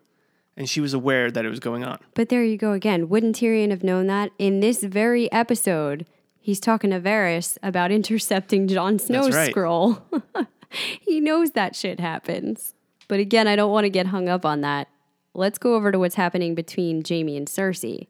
and 0.56 0.70
she 0.70 0.82
was 0.82 0.94
aware 0.94 1.32
that 1.32 1.46
it 1.46 1.50
was 1.50 1.60
going 1.60 1.84
on. 1.84 2.00
But 2.14 2.30
there 2.30 2.44
you 2.44 2.58
go 2.58 2.74
again. 2.74 3.10
Wouldn't 3.10 3.38
Tyrion 3.38 3.72
have 3.72 3.84
known 3.84 4.08
that? 4.08 4.32
In 4.38 4.60
this 4.60 4.84
very 4.84 5.32
episode, 5.32 6.06
he's 6.40 6.60
talking 6.60 6.92
to 6.92 7.00
Varys 7.00 7.58
about 7.64 7.92
intercepting 7.92 8.68
Jon 8.68 9.00
Snow's 9.00 9.36
right. 9.36 9.50
scroll. 9.50 10.04
he 11.02 11.20
knows 11.20 11.52
that 11.52 11.76
shit 11.76 12.00
happens. 12.00 12.76
But 13.08 13.20
again, 13.20 13.48
I 13.48 13.56
don't 13.56 13.72
want 13.72 13.86
to 13.86 13.90
get 13.90 14.08
hung 14.08 14.30
up 14.30 14.46
on 14.46 14.62
that. 14.62 14.88
Let's 15.34 15.58
go 15.58 15.76
over 15.76 15.92
to 15.92 16.00
what's 16.00 16.16
happening 16.16 16.56
between 16.56 17.04
Jaime 17.08 17.36
and 17.36 17.48
Cersei. 17.48 18.08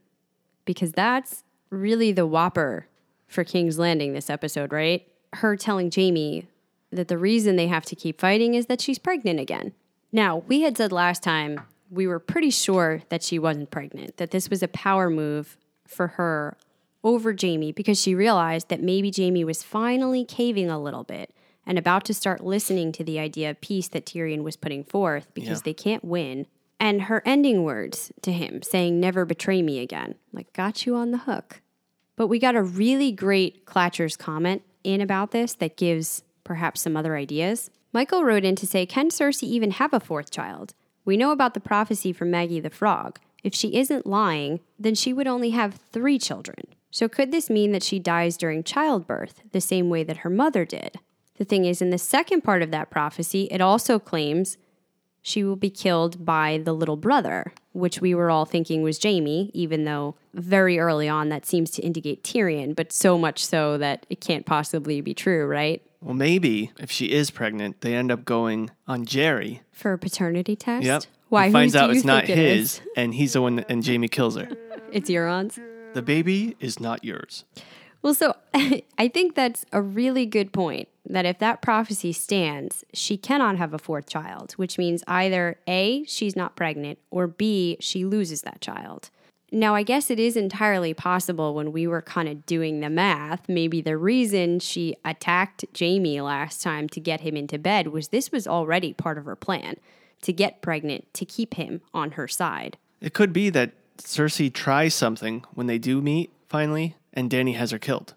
Because 0.66 0.92
that's 0.92 1.44
really 1.70 2.12
the 2.12 2.28
whopper 2.28 2.88
for 3.28 3.44
King's 3.44 3.80
Landing 3.80 4.14
this 4.14 4.30
episode, 4.30 4.72
right? 4.72 5.08
Her 5.34 5.56
telling 5.56 5.92
Jaime 5.94 6.48
that 6.92 7.08
the 7.08 7.18
reason 7.18 7.56
they 7.56 7.68
have 7.68 7.86
to 7.86 7.96
keep 7.96 8.20
fighting 8.20 8.54
is 8.54 8.68
that 8.68 8.82
she's 8.82 9.00
pregnant 9.00 9.40
again. 9.40 9.74
Now, 10.12 10.44
we 10.48 10.62
had 10.62 10.78
said 10.78 10.92
last 10.92 11.24
time 11.24 11.62
we 11.90 12.08
were 12.08 12.20
pretty 12.20 12.50
sure 12.50 13.02
that 13.10 13.24
she 13.24 13.38
wasn't 13.40 13.72
pregnant, 13.72 14.18
that 14.18 14.32
this 14.32 14.50
was 14.50 14.64
a 14.64 14.68
power 14.68 15.10
move 15.10 15.58
for 15.88 16.08
her 16.10 16.58
over 17.04 17.36
Jaime 17.40 17.72
because 17.72 18.02
she 18.02 18.16
realized 18.16 18.70
that 18.70 18.82
maybe 18.82 19.12
Jaime 19.16 19.44
was 19.44 19.62
finally 19.64 20.24
caving 20.26 20.70
a 20.70 20.82
little 20.82 21.04
bit 21.04 21.34
and 21.66 21.78
about 21.78 22.04
to 22.06 22.14
start 22.14 22.44
listening 22.44 22.92
to 22.94 23.04
the 23.04 23.20
idea 23.20 23.50
of 23.50 23.62
peace 23.62 23.88
that 23.90 24.06
Tyrion 24.06 24.44
was 24.44 24.56
putting 24.58 24.84
forth 24.84 25.28
because 25.34 25.60
Yeah. 25.60 25.64
they 25.66 25.74
can't 25.74 26.04
win. 26.04 26.48
And 26.80 27.04
her 27.04 27.22
ending 27.26 27.64
words 27.64 28.12
to 28.24 28.32
him 28.34 28.62
saying, 28.62 29.00
Never 29.00 29.24
betray 29.26 29.62
me 29.62 29.80
again, 29.80 30.16
like, 30.34 30.52
got 30.54 30.86
you 30.86 30.96
on 30.96 31.12
the 31.12 31.20
hook. 31.20 31.62
But 32.16 32.28
we 32.28 32.40
got 32.40 32.56
a 32.56 32.64
really 32.64 33.12
great 33.12 33.66
Klatcher's 33.66 34.18
comment 34.18 34.62
in 34.84 35.00
about 35.02 35.32
this 35.32 35.54
that 35.56 35.78
gives 35.78 36.24
perhaps 36.44 36.82
some 36.82 36.98
other 36.98 37.16
ideas. 37.16 37.70
Michael 37.94 38.24
wrote 38.24 38.44
in 38.44 38.56
to 38.58 38.68
say, 38.68 38.86
Can 38.86 39.10
Cersei 39.10 39.44
even 39.48 39.72
have 39.72 39.94
a 39.94 40.00
fourth 40.00 40.32
child? 40.32 40.74
We 41.06 41.18
know 41.18 41.32
about 41.32 41.54
the 41.54 41.60
prophecy 41.60 42.14
from 42.14 42.32
Maggie 42.32 42.60
the 42.60 42.70
Frog. 42.70 43.20
If 43.44 43.54
she 43.54 43.76
isn't 43.76 44.08
lying, 44.08 44.62
then 44.80 44.96
she 44.96 45.12
would 45.12 45.28
only 45.28 45.50
have 45.50 45.80
three 45.92 46.18
children. 46.18 46.68
So 46.92 47.10
could 47.10 47.32
this 47.32 47.50
mean 47.50 47.72
that 47.74 47.84
she 47.84 48.00
dies 48.00 48.38
during 48.38 48.64
childbirth, 48.64 49.42
the 49.52 49.60
same 49.60 49.90
way 49.90 50.04
that 50.04 50.18
her 50.18 50.30
mother 50.30 50.64
did? 50.64 51.00
The 51.38 51.46
thing 51.46 51.66
is, 51.66 51.82
in 51.82 51.90
the 51.90 51.98
second 51.98 52.42
part 52.42 52.62
of 52.62 52.72
that 52.72 52.90
prophecy, 52.90 53.48
it 53.52 53.60
also 53.60 54.00
claims 54.00 54.58
she 55.24 55.44
will 55.44 55.56
be 55.56 55.70
killed 55.70 56.24
by 56.24 56.62
the 56.64 56.74
little 56.74 56.98
brother, 56.98 57.54
which 57.72 58.02
we 58.02 58.14
were 58.14 58.30
all 58.30 58.46
thinking 58.46 58.84
was 58.84 59.02
Jaime, 59.02 59.50
even 59.54 59.86
though 59.86 60.16
very 60.34 60.78
early 60.78 61.08
on 61.08 61.30
that 61.30 61.46
seems 61.46 61.72
to 61.72 61.82
indicate 61.82 62.24
Tyrion, 62.24 62.76
but 62.76 62.92
so 62.92 63.18
much 63.18 63.44
so 63.44 63.78
that 63.78 64.06
it 64.10 64.20
can't 64.20 64.46
possibly 64.46 65.00
be 65.00 65.14
true, 65.14 65.48
right? 65.48 65.82
Well, 66.02 66.14
maybe 66.14 66.72
if 66.78 66.92
she 66.92 67.12
is 67.12 67.32
pregnant, 67.32 67.80
they 67.80 67.96
end 67.96 68.12
up 68.12 68.26
going 68.26 68.70
on 68.86 69.06
Jerry. 69.06 69.62
For 69.72 69.94
a 69.94 69.98
paternity 69.98 70.58
test? 70.58 70.86
Yep. 70.86 71.04
Why? 71.30 71.48
He 71.48 71.54
finds 71.54 71.76
out 71.76 71.90
it's 71.90 72.04
not 72.04 72.30
it 72.30 72.38
his, 72.38 72.74
is? 72.76 72.82
and 72.98 73.14
he's 73.14 73.34
the 73.34 73.42
one, 73.42 73.56
that, 73.56 73.72
and 73.72 73.86
Jaime 73.86 74.10
kills 74.10 74.36
her. 74.36 74.50
It's 74.92 75.10
Euron's. 75.10 75.58
The 75.94 76.02
baby 76.02 76.58
is 76.60 76.82
not 76.82 77.04
yours. 77.06 77.46
Well, 78.04 78.14
so 78.14 78.36
I 78.54 79.08
think 79.12 79.34
that's 79.34 79.66
a 79.72 79.82
really 79.82 80.28
good 80.28 80.54
point 80.54 80.90
that 81.10 81.26
if 81.26 81.40
that 81.40 81.62
prophecy 81.62 82.14
stands, 82.14 82.84
she 82.94 83.18
cannot 83.18 83.58
have 83.58 83.74
a 83.74 83.80
fourth 83.80 84.08
child, 84.08 84.54
which 84.54 84.78
means 84.78 85.04
either 85.08 85.58
A, 85.68 86.04
she's 86.06 86.36
not 86.36 86.56
pregnant, 86.56 87.00
or 87.10 87.28
B, 87.28 87.78
she 87.80 88.06
loses 88.06 88.44
that 88.44 88.62
child. 88.62 89.10
Now, 89.52 89.76
I 89.76 89.84
guess 89.84 90.10
it 90.10 90.20
is 90.20 90.36
entirely 90.36 90.94
possible 90.94 91.54
when 91.54 91.72
we 91.72 91.86
were 91.86 92.02
kind 92.02 92.28
of 92.28 92.46
doing 92.46 92.80
the 92.80 92.90
math, 92.90 93.48
maybe 93.48 93.82
the 93.82 93.98
reason 93.98 94.60
she 94.60 94.96
attacked 95.06 95.64
Jaime 95.78 96.22
last 96.22 96.62
time 96.62 96.90
to 96.90 97.00
get 97.00 97.22
him 97.22 97.38
into 97.38 97.60
bed 97.60 97.90
was 97.90 98.08
this 98.08 98.32
was 98.32 98.48
already 98.48 98.94
part 98.94 99.18
of 99.18 99.26
her 99.26 99.36
plan 99.36 99.76
to 100.24 100.34
get 100.34 100.62
pregnant, 100.62 101.14
to 101.14 101.26
keep 101.26 101.54
him 101.54 101.82
on 101.94 102.12
her 102.12 102.28
side. 102.28 102.78
It 103.00 103.14
could 103.14 103.32
be 103.32 103.52
that 103.52 103.74
Cersei 103.98 104.52
tries 104.52 104.96
something 104.96 105.46
when 105.54 105.68
they 105.68 105.78
do 105.78 106.02
meet 106.02 106.32
finally, 106.48 106.96
and 107.14 107.30
Dany 107.30 107.56
has 107.56 107.72
her 107.72 107.80
killed. 107.80 108.16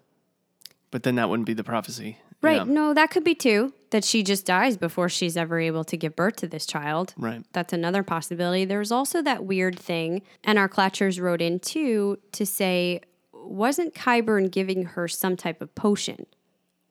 But 0.91 1.03
then 1.03 1.15
that 1.15 1.29
wouldn't 1.29 1.45
be 1.45 1.53
the 1.53 1.63
prophecy. 1.63 2.17
Right. 2.41 2.65
know? 2.65 2.87
No, 2.87 2.93
that 2.93 3.11
could 3.11 3.23
be 3.23 3.35
too. 3.35 3.73
That 3.91 4.03
she 4.03 4.21
just 4.21 4.45
dies 4.45 4.75
before 4.77 5.07
she's 5.09 5.37
ever 5.37 5.59
able 5.59 5.83
to 5.85 5.95
give 5.95 6.15
birth 6.15 6.35
to 6.37 6.47
this 6.47 6.65
child. 6.65 7.13
Right. 7.17 7.43
That's 7.53 7.73
another 7.73 8.03
possibility. 8.03 8.65
There's 8.65 8.91
also 8.91 9.21
that 9.21 9.45
weird 9.45 9.79
thing, 9.79 10.23
and 10.43 10.59
our 10.59 10.67
Klatchers 10.67 11.21
wrote 11.21 11.41
in 11.41 11.59
too 11.59 12.19
to 12.33 12.45
say, 12.45 13.01
wasn't 13.31 13.95
Qyburn 13.95 14.51
giving 14.51 14.83
her 14.83 15.07
some 15.07 15.37
type 15.37 15.61
of 15.61 15.73
potion 15.73 16.25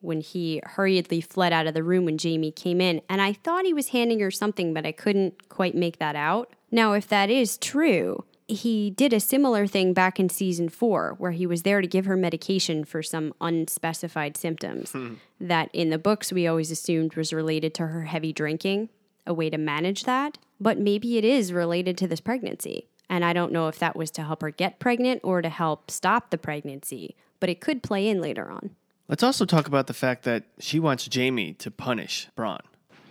when 0.00 0.20
he 0.20 0.62
hurriedly 0.64 1.20
fled 1.20 1.52
out 1.52 1.66
of 1.66 1.74
the 1.74 1.82
room 1.82 2.06
when 2.06 2.16
Jaime 2.20 2.50
came 2.50 2.80
in? 2.80 3.02
And 3.10 3.20
I 3.20 3.34
thought 3.34 3.66
he 3.66 3.74
was 3.74 3.88
handing 3.88 4.20
her 4.20 4.30
something, 4.30 4.72
but 4.72 4.86
I 4.86 4.92
couldn't 4.92 5.50
quite 5.50 5.74
make 5.74 5.98
that 5.98 6.16
out. 6.16 6.54
Now, 6.70 6.94
if 6.94 7.08
that 7.08 7.28
is 7.28 7.58
true, 7.58 8.24
he 8.48 8.90
did 8.90 9.12
a 9.12 9.20
similar 9.20 9.66
thing 9.66 9.92
back 9.92 10.20
in 10.20 10.28
season 10.28 10.68
four, 10.68 11.14
where 11.18 11.32
he 11.32 11.46
was 11.46 11.62
there 11.62 11.80
to 11.80 11.86
give 11.86 12.06
her 12.06 12.16
medication 12.16 12.84
for 12.84 13.02
some 13.02 13.34
unspecified 13.40 14.36
symptoms 14.36 14.92
hmm. 14.92 15.14
that 15.40 15.68
in 15.72 15.90
the 15.90 15.98
books 15.98 16.32
we 16.32 16.46
always 16.46 16.70
assumed 16.70 17.14
was 17.14 17.32
related 17.32 17.74
to 17.74 17.88
her 17.88 18.04
heavy 18.04 18.32
drinking, 18.32 18.88
a 19.26 19.34
way 19.34 19.50
to 19.50 19.58
manage 19.58 20.04
that. 20.04 20.38
But 20.60 20.78
maybe 20.78 21.18
it 21.18 21.24
is 21.24 21.52
related 21.52 21.98
to 21.98 22.06
this 22.06 22.20
pregnancy. 22.20 22.86
And 23.08 23.24
I 23.24 23.32
don't 23.32 23.52
know 23.52 23.68
if 23.68 23.78
that 23.78 23.96
was 23.96 24.10
to 24.12 24.22
help 24.22 24.42
her 24.42 24.50
get 24.50 24.78
pregnant 24.78 25.20
or 25.22 25.42
to 25.42 25.48
help 25.48 25.90
stop 25.90 26.30
the 26.30 26.38
pregnancy, 26.38 27.16
but 27.40 27.48
it 27.48 27.60
could 27.60 27.82
play 27.82 28.08
in 28.08 28.20
later 28.20 28.50
on. 28.50 28.70
Let's 29.08 29.22
also 29.22 29.44
talk 29.44 29.68
about 29.68 29.86
the 29.86 29.94
fact 29.94 30.24
that 30.24 30.44
she 30.58 30.80
wants 30.80 31.08
Jaime 31.12 31.52
to 31.54 31.70
punish 31.70 32.28
Bronn. 32.36 32.60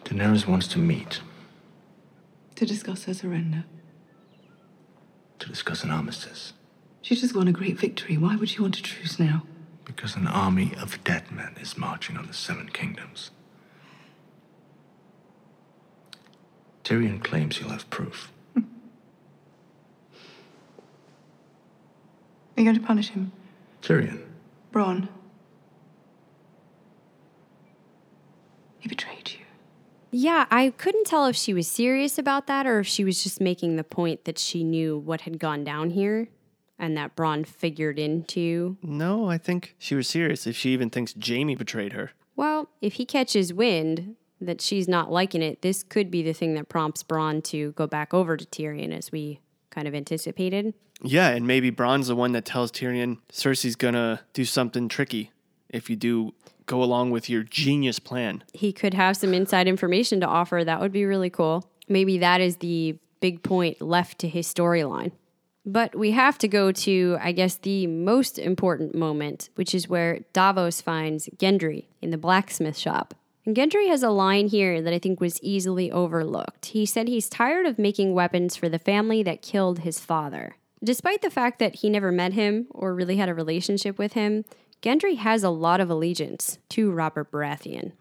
Daenerys 0.04 0.46
wants 0.46 0.68
to 0.70 0.80
meet 0.80 1.22
To 2.56 2.66
discuss 2.66 3.06
her 3.06 3.14
surrender. 3.14 3.66
To 5.40 5.50
discuss 5.50 5.84
an 5.84 5.92
armistice 5.92 6.54
She 7.02 7.16
just 7.16 7.36
won 7.36 7.48
a 7.48 7.52
great 7.52 7.80
victory. 7.80 8.18
Why 8.18 8.36
would 8.36 8.50
she 8.50 8.62
want 8.62 8.78
a 8.78 8.82
truce 8.84 9.20
now? 9.20 9.44
because 9.86 10.16
an 10.16 10.26
army 10.28 10.74
of 10.82 11.02
dead 11.04 11.32
men 11.32 11.56
is 11.62 11.78
marching 11.78 12.18
on 12.18 12.26
the 12.26 12.34
Seven 12.34 12.70
Kingdoms. 12.70 13.30
Tyrion 16.84 17.24
claims 17.24 17.58
he'll 17.58 17.70
have 17.70 17.88
proof. 17.92 18.32
Are 18.58 18.62
you 22.58 22.64
going 22.64 22.76
to 22.76 22.82
punish 22.82 23.10
him? 23.10 23.32
Tyrion, 23.84 24.22
Bronn. 24.74 25.08
He 28.80 28.90
betrayed 28.90 29.32
you. 29.32 29.45
Yeah, 30.18 30.46
I 30.50 30.70
couldn't 30.70 31.08
tell 31.08 31.26
if 31.26 31.36
she 31.36 31.54
was 31.54 31.68
serious 31.68 32.18
about 32.18 32.48
that 32.48 32.66
or 32.66 32.80
if 32.80 32.88
she 32.88 33.04
was 33.04 33.22
just 33.22 33.42
making 33.42 33.76
the 33.76 33.84
point 33.84 34.24
that 34.24 34.40
she 34.40 34.64
knew 34.64 34.98
what 34.98 35.22
had 35.22 35.40
gone 35.40 35.66
down 35.66 35.90
here 35.90 36.30
and 36.80 36.96
that 36.96 37.18
Bronn 37.18 37.46
figured 37.46 38.00
into. 38.00 38.78
No, 38.82 39.30
I 39.30 39.38
think 39.38 39.76
she 39.78 39.94
was 39.94 40.08
serious 40.08 40.48
if 40.48 40.56
she 40.56 40.70
even 40.70 40.90
thinks 40.90 41.14
Jaime 41.22 41.56
betrayed 41.56 41.92
her. 41.92 42.12
Well, 42.38 42.70
if 42.82 42.94
he 42.94 43.06
catches 43.06 43.54
wind 43.54 44.16
that 44.40 44.62
she's 44.62 44.88
not 44.88 45.12
liking 45.12 45.42
it, 45.42 45.62
this 45.62 45.84
could 45.84 46.10
be 46.10 46.24
the 46.24 46.32
thing 46.32 46.54
that 46.54 46.70
prompts 46.70 47.04
Bronn 47.04 47.44
to 47.46 47.74
go 47.74 47.86
back 47.86 48.14
over 48.14 48.38
to 48.38 48.46
Tyrion 48.46 48.98
as 48.98 49.12
we 49.12 49.42
kind 49.70 49.86
of 49.86 49.94
anticipated. 49.94 50.74
Yeah, 51.02 51.28
and 51.28 51.46
maybe 51.46 51.72
Bronn's 51.72 52.08
the 52.08 52.16
one 52.16 52.32
that 52.32 52.46
tells 52.46 52.72
Tyrion 52.72 53.18
Cersei's 53.34 53.76
gonna 53.76 54.22
do 54.32 54.46
something 54.46 54.88
tricky 54.88 55.34
if 55.68 55.90
you 55.90 55.98
do 55.98 56.34
go 56.66 56.82
along 56.84 57.12
with 57.12 57.30
your 57.30 57.44
genius 57.44 58.00
plan. 58.00 58.44
he 58.54 58.72
could 58.74 58.94
have 58.94 59.18
some 59.18 59.34
inside 59.34 59.68
information 59.68 60.20
to 60.20 60.28
offer. 60.28 60.64
That 60.64 60.80
would 60.80 60.92
be 60.92 61.06
really 61.06 61.30
cool. 61.30 61.70
Maybe 61.88 62.18
that 62.18 62.42
is 62.42 62.58
the 62.58 62.98
big 63.20 63.44
point 63.44 63.82
left 63.82 64.20
to 64.20 64.28
his 64.28 64.52
storyline. 64.52 65.12
But 65.66 65.96
we 65.96 66.12
have 66.12 66.38
to 66.40 66.48
go 66.48 66.72
to, 66.72 67.18
I 67.20 67.32
guess, 67.32 67.56
the 67.56 67.88
most 67.88 68.38
important 68.38 68.94
moment, 68.94 69.50
which 69.56 69.74
is 69.74 69.90
where 69.90 70.20
Davos 70.32 70.80
finds 70.82 71.28
Gendry 71.38 71.86
in 72.02 72.12
the 72.12 72.20
blacksmith 72.20 72.78
shop. 72.78 73.16
And 73.46 73.56
Gendry 73.56 73.88
has 73.90 74.04
a 74.04 74.10
line 74.12 74.48
here 74.48 74.82
that 74.82 74.94
I 74.94 75.00
think 75.00 75.20
was 75.20 75.42
easily 75.42 75.92
overlooked. 75.92 76.68
He 76.68 76.86
said 76.86 77.08
he's 77.08 77.30
tired 77.30 77.66
of 77.66 77.80
making 77.80 78.14
weapons 78.14 78.56
for 78.56 78.70
the 78.70 78.80
family 78.80 79.24
that 79.24 79.42
killed 79.42 79.80
his 79.80 80.00
father. 80.00 80.56
Despite 80.84 81.24
the 81.24 81.32
fact 81.32 81.58
that 81.60 81.76
he 81.76 81.90
never 81.90 82.12
met 82.12 82.34
him 82.34 82.68
or 82.70 82.94
really 82.94 83.18
had 83.18 83.30
a 83.30 83.34
relationship 83.34 83.98
with 83.98 84.14
him, 84.14 84.46
Gendry 84.86 85.18
has 85.18 85.44
a 85.44 85.50
lot 85.50 85.82
of 85.82 85.90
allegiance 85.90 86.60
to 86.70 86.92
Robert 86.92 87.32
Baratheon. 87.32 87.94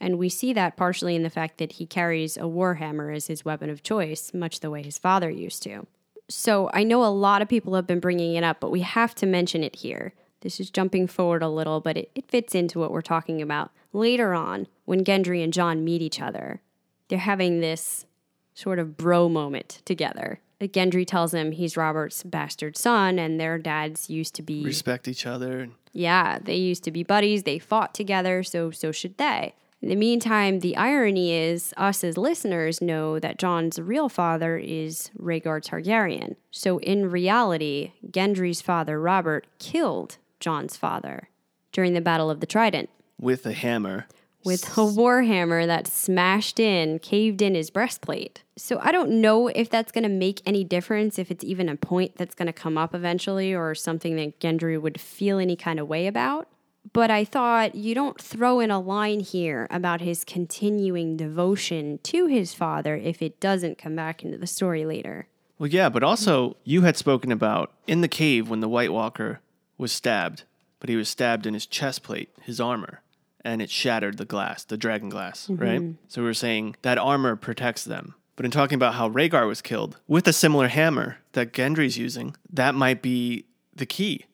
And 0.00 0.18
we 0.18 0.28
see 0.28 0.52
that 0.52 0.76
partially 0.76 1.16
in 1.16 1.24
the 1.24 1.30
fact 1.30 1.58
that 1.58 1.72
he 1.72 1.86
carries 1.86 2.36
a 2.36 2.42
warhammer 2.42 3.14
as 3.14 3.26
his 3.26 3.44
weapon 3.44 3.70
of 3.70 3.82
choice, 3.82 4.32
much 4.32 4.60
the 4.60 4.70
way 4.70 4.82
his 4.84 4.98
father 4.98 5.28
used 5.28 5.64
to. 5.64 5.86
So 6.28 6.70
I 6.72 6.84
know 6.84 7.04
a 7.04 7.06
lot 7.06 7.42
of 7.42 7.48
people 7.48 7.74
have 7.74 7.86
been 7.86 7.98
bringing 7.98 8.34
it 8.34 8.44
up, 8.44 8.60
but 8.60 8.70
we 8.70 8.82
have 8.82 9.14
to 9.16 9.26
mention 9.26 9.64
it 9.64 9.76
here. 9.76 10.12
This 10.42 10.60
is 10.60 10.70
jumping 10.70 11.08
forward 11.08 11.42
a 11.42 11.48
little, 11.48 11.80
but 11.80 11.96
it, 11.96 12.10
it 12.14 12.30
fits 12.30 12.54
into 12.54 12.78
what 12.78 12.92
we're 12.92 13.00
talking 13.00 13.42
about. 13.42 13.72
Later 13.92 14.32
on, 14.32 14.68
when 14.84 15.02
Gendry 15.02 15.42
and 15.42 15.52
Jon 15.52 15.82
meet 15.82 16.02
each 16.02 16.20
other, 16.20 16.60
they're 17.08 17.18
having 17.18 17.60
this 17.60 18.06
sort 18.54 18.78
of 18.78 18.96
bro 18.96 19.28
moment 19.28 19.82
together. 19.84 20.40
Gendry 20.60 21.06
tells 21.06 21.34
him 21.34 21.52
he's 21.52 21.76
Robert's 21.76 22.22
bastard 22.22 22.76
son, 22.76 23.18
and 23.18 23.38
their 23.38 23.58
dads 23.58 24.08
used 24.08 24.34
to 24.36 24.42
be 24.42 24.64
Respect 24.64 25.08
each 25.08 25.26
other. 25.26 25.68
Yeah, 25.96 26.38
they 26.42 26.56
used 26.56 26.84
to 26.84 26.90
be 26.90 27.02
buddies. 27.02 27.44
They 27.44 27.58
fought 27.58 27.94
together, 27.94 28.42
so 28.42 28.70
so 28.70 28.92
should 28.92 29.16
they. 29.16 29.54
In 29.80 29.88
the 29.88 29.96
meantime, 29.96 30.60
the 30.60 30.76
irony 30.76 31.32
is 31.32 31.72
us 31.76 32.04
as 32.04 32.18
listeners 32.18 32.82
know 32.82 33.18
that 33.18 33.38
Jon's 33.38 33.78
real 33.78 34.08
father 34.10 34.58
is 34.58 35.10
Rhaegar 35.18 35.62
Targaryen. 35.64 36.36
So 36.50 36.78
in 36.78 37.10
reality, 37.10 37.92
Gendry's 38.10 38.60
father 38.60 39.00
Robert 39.00 39.46
killed 39.58 40.18
Jon's 40.38 40.76
father 40.76 41.30
during 41.72 41.94
the 41.94 42.00
Battle 42.02 42.30
of 42.30 42.40
the 42.40 42.46
Trident 42.46 42.90
with 43.18 43.46
a 43.46 43.52
hammer. 43.52 44.06
With 44.46 44.64
a 44.78 44.82
warhammer 44.82 45.66
that 45.66 45.86
smashed 45.88 46.60
in, 46.60 46.98
caved 47.00 47.42
in 47.42 47.54
his 47.54 47.68
breastplate. 47.68 48.44
So 48.56 48.78
I 48.80 48.92
don't 48.92 49.20
know 49.20 49.48
if 49.48 49.68
that's 49.68 49.92
going 49.92 50.04
to 50.04 50.08
make 50.08 50.40
any 50.46 50.64
difference, 50.64 51.18
if 51.18 51.30
it's 51.30 51.44
even 51.44 51.68
a 51.68 51.76
point 51.76 52.16
that's 52.16 52.34
going 52.34 52.46
to 52.46 52.52
come 52.52 52.78
up 52.78 52.94
eventually 52.94 53.54
or 53.54 53.74
something 53.74 54.16
that 54.16 54.40
Gendry 54.40 54.80
would 54.80 55.00
feel 55.00 55.38
any 55.38 55.56
kind 55.56 55.80
of 55.80 55.88
way 55.88 56.06
about. 56.06 56.48
But 56.92 57.10
I 57.10 57.24
thought 57.24 57.74
you 57.74 57.94
don't 57.94 58.20
throw 58.20 58.60
in 58.60 58.70
a 58.70 58.78
line 58.78 59.20
here 59.20 59.66
about 59.70 60.00
his 60.00 60.24
continuing 60.24 61.16
devotion 61.16 61.98
to 62.04 62.26
his 62.26 62.54
father 62.54 62.96
if 62.96 63.20
it 63.20 63.40
doesn't 63.40 63.76
come 63.76 63.96
back 63.96 64.24
into 64.24 64.38
the 64.38 64.46
story 64.46 64.84
later. 64.84 65.26
Well, 65.58 65.68
yeah, 65.68 65.88
but 65.88 66.04
also 66.04 66.56
you 66.62 66.82
had 66.82 66.96
spoken 66.96 67.32
about 67.32 67.72
in 67.86 68.02
the 68.02 68.08
cave 68.08 68.48
when 68.48 68.60
the 68.60 68.68
White 68.68 68.92
Walker 68.92 69.40
was 69.76 69.90
stabbed, 69.90 70.44
but 70.78 70.88
he 70.88 70.96
was 70.96 71.08
stabbed 71.08 71.46
in 71.46 71.54
his 71.54 71.66
chest 71.66 72.02
plate, 72.02 72.28
his 72.42 72.60
armor, 72.60 73.00
and 73.46 73.62
it 73.62 73.70
shattered 73.70 74.18
the 74.18 74.24
glass, 74.24 74.64
the 74.64 74.76
dragon 74.76 75.08
glass, 75.08 75.46
mm-hmm. 75.46 75.62
right? 75.62 75.82
So 76.08 76.20
we 76.20 76.26
were 76.26 76.34
saying 76.34 76.76
that 76.82 76.98
armor 76.98 77.36
protects 77.36 77.84
them. 77.84 78.14
But 78.34 78.44
in 78.44 78.50
talking 78.50 78.74
about 78.74 78.94
how 78.94 79.08
Rhaegar 79.08 79.46
was 79.46 79.62
killed 79.62 79.98
with 80.06 80.28
a 80.28 80.32
similar 80.32 80.68
hammer 80.68 81.18
that 81.32 81.52
Gendry's 81.52 81.96
using, 81.96 82.36
that 82.52 82.74
might 82.74 83.00
be 83.00 83.46
the 83.74 83.86
key. 83.86 84.26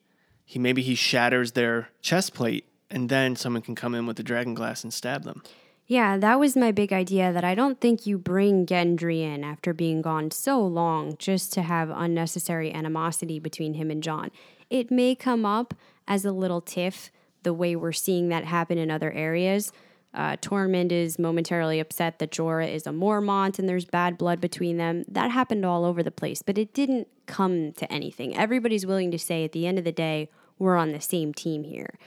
He 0.43 0.59
maybe 0.59 0.81
he 0.81 0.95
shatters 0.95 1.53
their 1.53 1.89
chest 2.01 2.33
plate, 2.33 2.65
and 2.89 3.07
then 3.07 3.35
someone 3.35 3.61
can 3.61 3.75
come 3.75 3.95
in 3.95 4.05
with 4.05 4.17
the 4.17 4.23
dragon 4.23 4.55
glass 4.55 4.83
and 4.83 4.93
stab 4.93 5.23
them. 5.23 5.41
Yeah, 5.85 6.17
that 6.17 6.39
was 6.39 6.57
my 6.57 6.71
big 6.71 6.91
idea 6.91 7.31
that 7.31 7.43
I 7.43 7.55
don't 7.55 7.79
think 7.79 8.05
you 8.05 8.17
bring 8.17 8.65
Gendry 8.65 9.21
in 9.21 9.43
after 9.43 9.73
being 9.73 10.01
gone 10.01 10.31
so 10.31 10.59
long 10.65 11.15
just 11.17 11.53
to 11.53 11.61
have 11.61 11.89
unnecessary 11.89 12.73
animosity 12.73 13.39
between 13.39 13.75
him 13.75 13.91
and 13.91 14.01
Jon. 14.01 14.31
It 14.69 14.91
may 14.91 15.13
come 15.13 15.45
up 15.45 15.73
as 16.07 16.25
a 16.25 16.31
little 16.31 16.61
tiff 16.61 17.11
the 17.43 17.53
way 17.53 17.75
we're 17.75 17.91
seeing 17.91 18.29
that 18.29 18.45
happen 18.45 18.77
in 18.77 18.89
other 18.89 19.11
areas. 19.11 19.71
Uh, 20.13 20.37
Tormund 20.37 20.91
is 20.91 21.17
momentarily 21.17 21.79
upset 21.79 22.19
that 22.19 22.31
Jorah 22.31 22.71
is 22.71 22.85
a 22.85 22.91
Mormont 22.91 23.57
and 23.57 23.67
there's 23.67 23.85
bad 23.85 24.17
blood 24.17 24.39
between 24.39 24.77
them. 24.77 25.05
That 25.07 25.31
happened 25.31 25.65
all 25.65 25.85
over 25.85 26.03
the 26.03 26.11
place, 26.11 26.43
but 26.43 26.57
it 26.57 26.73
didn't 26.73 27.07
come 27.25 27.71
to 27.73 27.91
anything. 27.91 28.37
Everybody's 28.37 28.85
willing 28.85 29.09
to 29.11 29.17
say 29.17 29.43
at 29.43 29.53
the 29.53 29.65
end 29.65 29.79
of 29.79 29.85
the 29.85 29.91
day, 29.91 30.29
we're 30.59 30.77
on 30.77 30.91
the 30.91 31.01
same 31.01 31.33
team 31.33 31.63
here. 31.63 31.97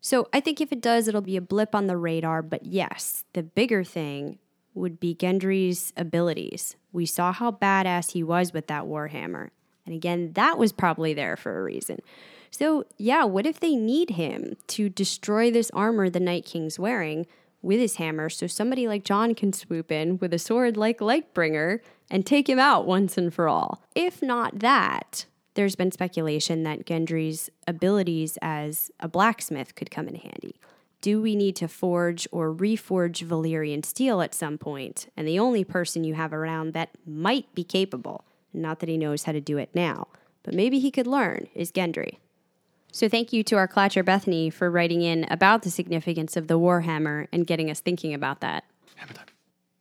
So 0.00 0.28
I 0.32 0.40
think 0.40 0.60
if 0.60 0.72
it 0.72 0.82
does, 0.82 1.06
it'll 1.06 1.20
be 1.20 1.36
a 1.36 1.40
blip 1.40 1.74
on 1.74 1.86
the 1.86 1.96
radar. 1.96 2.42
But 2.42 2.66
yes, 2.66 3.24
the 3.32 3.42
bigger 3.42 3.84
thing 3.84 4.38
would 4.74 4.98
be 4.98 5.14
Gendry's 5.14 5.92
abilities. 5.96 6.76
We 6.92 7.06
saw 7.06 7.32
how 7.32 7.52
badass 7.52 8.12
he 8.12 8.22
was 8.22 8.52
with 8.52 8.66
that 8.66 8.84
Warhammer. 8.84 9.50
And 9.86 9.94
again, 9.94 10.32
that 10.34 10.58
was 10.58 10.72
probably 10.72 11.14
there 11.14 11.36
for 11.36 11.58
a 11.58 11.62
reason. 11.62 12.00
So, 12.56 12.84
yeah, 12.98 13.24
what 13.24 13.46
if 13.46 13.58
they 13.58 13.74
need 13.74 14.10
him 14.10 14.54
to 14.68 14.88
destroy 14.88 15.50
this 15.50 15.72
armor 15.74 16.08
the 16.08 16.20
Night 16.20 16.44
King's 16.44 16.78
wearing 16.78 17.26
with 17.62 17.80
his 17.80 17.96
hammer 17.96 18.30
so 18.30 18.46
somebody 18.46 18.86
like 18.86 19.02
Jon 19.02 19.34
can 19.34 19.52
swoop 19.52 19.90
in 19.90 20.18
with 20.18 20.32
a 20.32 20.38
sword 20.38 20.76
like 20.76 21.00
Lightbringer 21.00 21.80
and 22.12 22.24
take 22.24 22.48
him 22.48 22.60
out 22.60 22.86
once 22.86 23.18
and 23.18 23.34
for 23.34 23.48
all? 23.48 23.82
If 23.96 24.22
not 24.22 24.60
that, 24.60 25.26
there's 25.54 25.74
been 25.74 25.90
speculation 25.90 26.62
that 26.62 26.86
Gendry's 26.86 27.50
abilities 27.66 28.38
as 28.40 28.88
a 29.00 29.08
blacksmith 29.08 29.74
could 29.74 29.90
come 29.90 30.06
in 30.06 30.14
handy. 30.14 30.60
Do 31.00 31.20
we 31.20 31.34
need 31.34 31.56
to 31.56 31.66
forge 31.66 32.28
or 32.30 32.54
reforge 32.54 33.26
Valyrian 33.26 33.84
steel 33.84 34.20
at 34.20 34.32
some 34.32 34.58
point? 34.58 35.08
And 35.16 35.26
the 35.26 35.40
only 35.40 35.64
person 35.64 36.04
you 36.04 36.14
have 36.14 36.32
around 36.32 36.72
that 36.74 36.90
might 37.04 37.52
be 37.52 37.64
capable, 37.64 38.24
not 38.52 38.78
that 38.78 38.88
he 38.88 38.96
knows 38.96 39.24
how 39.24 39.32
to 39.32 39.40
do 39.40 39.58
it 39.58 39.70
now, 39.74 40.06
but 40.44 40.54
maybe 40.54 40.78
he 40.78 40.92
could 40.92 41.08
learn, 41.08 41.48
is 41.52 41.72
Gendry. 41.72 42.18
So 42.94 43.08
thank 43.08 43.32
you 43.32 43.42
to 43.44 43.56
our 43.56 43.66
Klatcher 43.66 44.04
Bethany 44.04 44.50
for 44.50 44.70
writing 44.70 45.02
in 45.02 45.26
about 45.28 45.62
the 45.62 45.70
significance 45.70 46.36
of 46.36 46.46
the 46.46 46.60
Warhammer 46.60 47.26
and 47.32 47.44
getting 47.44 47.68
us 47.68 47.80
thinking 47.80 48.14
about 48.14 48.38
that. 48.38 48.62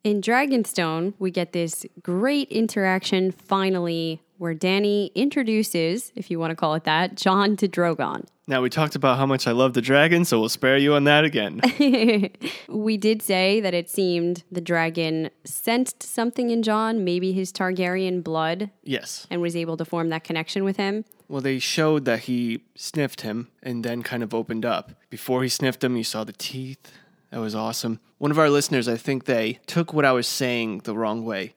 In 0.04 0.20
Dragonstone, 0.20 1.14
we 1.20 1.30
get 1.30 1.54
this 1.54 1.86
great 2.02 2.50
interaction 2.50 3.32
finally 3.32 4.20
where 4.40 4.56
Dany 4.56 5.14
introduces, 5.14 6.12
if 6.16 6.32
you 6.32 6.40
want 6.40 6.50
to 6.50 6.56
call 6.56 6.74
it 6.74 6.86
that, 6.86 7.16
Jon 7.16 7.56
to 7.58 7.68
Drogon. 7.68 8.26
Now 8.48 8.62
we 8.62 8.72
talked 8.72 8.96
about 8.96 9.20
how 9.20 9.28
much 9.28 9.46
I 9.46 9.52
love 9.52 9.74
the 9.74 9.82
dragon, 9.82 10.26
so 10.26 10.40
we'll 10.40 10.50
spare 10.50 10.78
you 10.78 10.96
on 10.96 11.04
that 11.04 11.24
again. 11.24 11.62
We 12.68 12.98
did 12.98 13.22
say 13.22 13.62
that 13.62 13.76
it 13.76 13.90
seemed 13.90 14.44
the 14.52 14.60
dragon 14.60 15.30
sensed 15.46 16.02
something 16.02 16.50
in 16.50 16.64
Jon, 16.64 17.04
maybe 17.04 17.32
his 17.32 17.54
Targaryen 17.54 18.24
blood, 18.24 18.72
yes. 18.84 19.28
and 19.30 19.40
was 19.40 19.56
able 19.56 19.78
to 19.78 19.86
form 19.86 20.10
that 20.10 20.24
connection 20.24 20.64
with 20.64 20.78
him. 20.78 21.06
Well, 21.34 21.42
they 21.42 21.58
showed 21.58 22.06
that 22.06 22.26
he 22.26 22.62
sniffed 22.76 23.22
him 23.22 23.48
and 23.64 23.84
then 23.84 24.04
kind 24.04 24.22
of 24.22 24.36
opened 24.36 24.66
up. 24.66 24.92
Before 25.10 25.42
he 25.42 25.50
sniffed 25.50 25.84
him, 25.84 25.98
you 25.98 26.04
saw 26.04 26.24
the 26.24 26.32
teeth. 26.32 26.92
That 27.32 27.40
was 27.40 27.56
awesome. 27.56 28.00
One 28.20 28.30
of 28.30 28.38
our 28.38 28.52
listeners, 28.52 28.88
I 28.88 28.98
think 28.98 29.26
they 29.26 29.54
took 29.66 29.94
what 29.94 30.06
I 30.06 30.12
was 30.12 30.28
saying 30.28 30.82
the 30.84 30.96
wrong 30.96 31.26
way. 31.26 31.56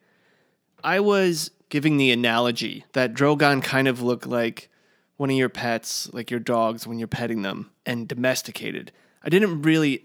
I 0.82 1.00
was 1.00 1.50
giving 1.68 1.98
the 1.98 2.10
analogy 2.10 2.86
that 2.94 3.12
Drogon 3.12 3.62
kind 3.62 3.86
of 3.86 4.00
looked 4.00 4.26
like 4.26 4.70
one 5.18 5.28
of 5.28 5.36
your 5.36 5.50
pets, 5.50 6.10
like 6.10 6.30
your 6.30 6.40
dogs 6.40 6.86
when 6.86 6.98
you're 6.98 7.06
petting 7.06 7.42
them, 7.42 7.70
and 7.84 8.08
domesticated. 8.08 8.92
I 9.22 9.28
didn't 9.28 9.60
really, 9.60 10.04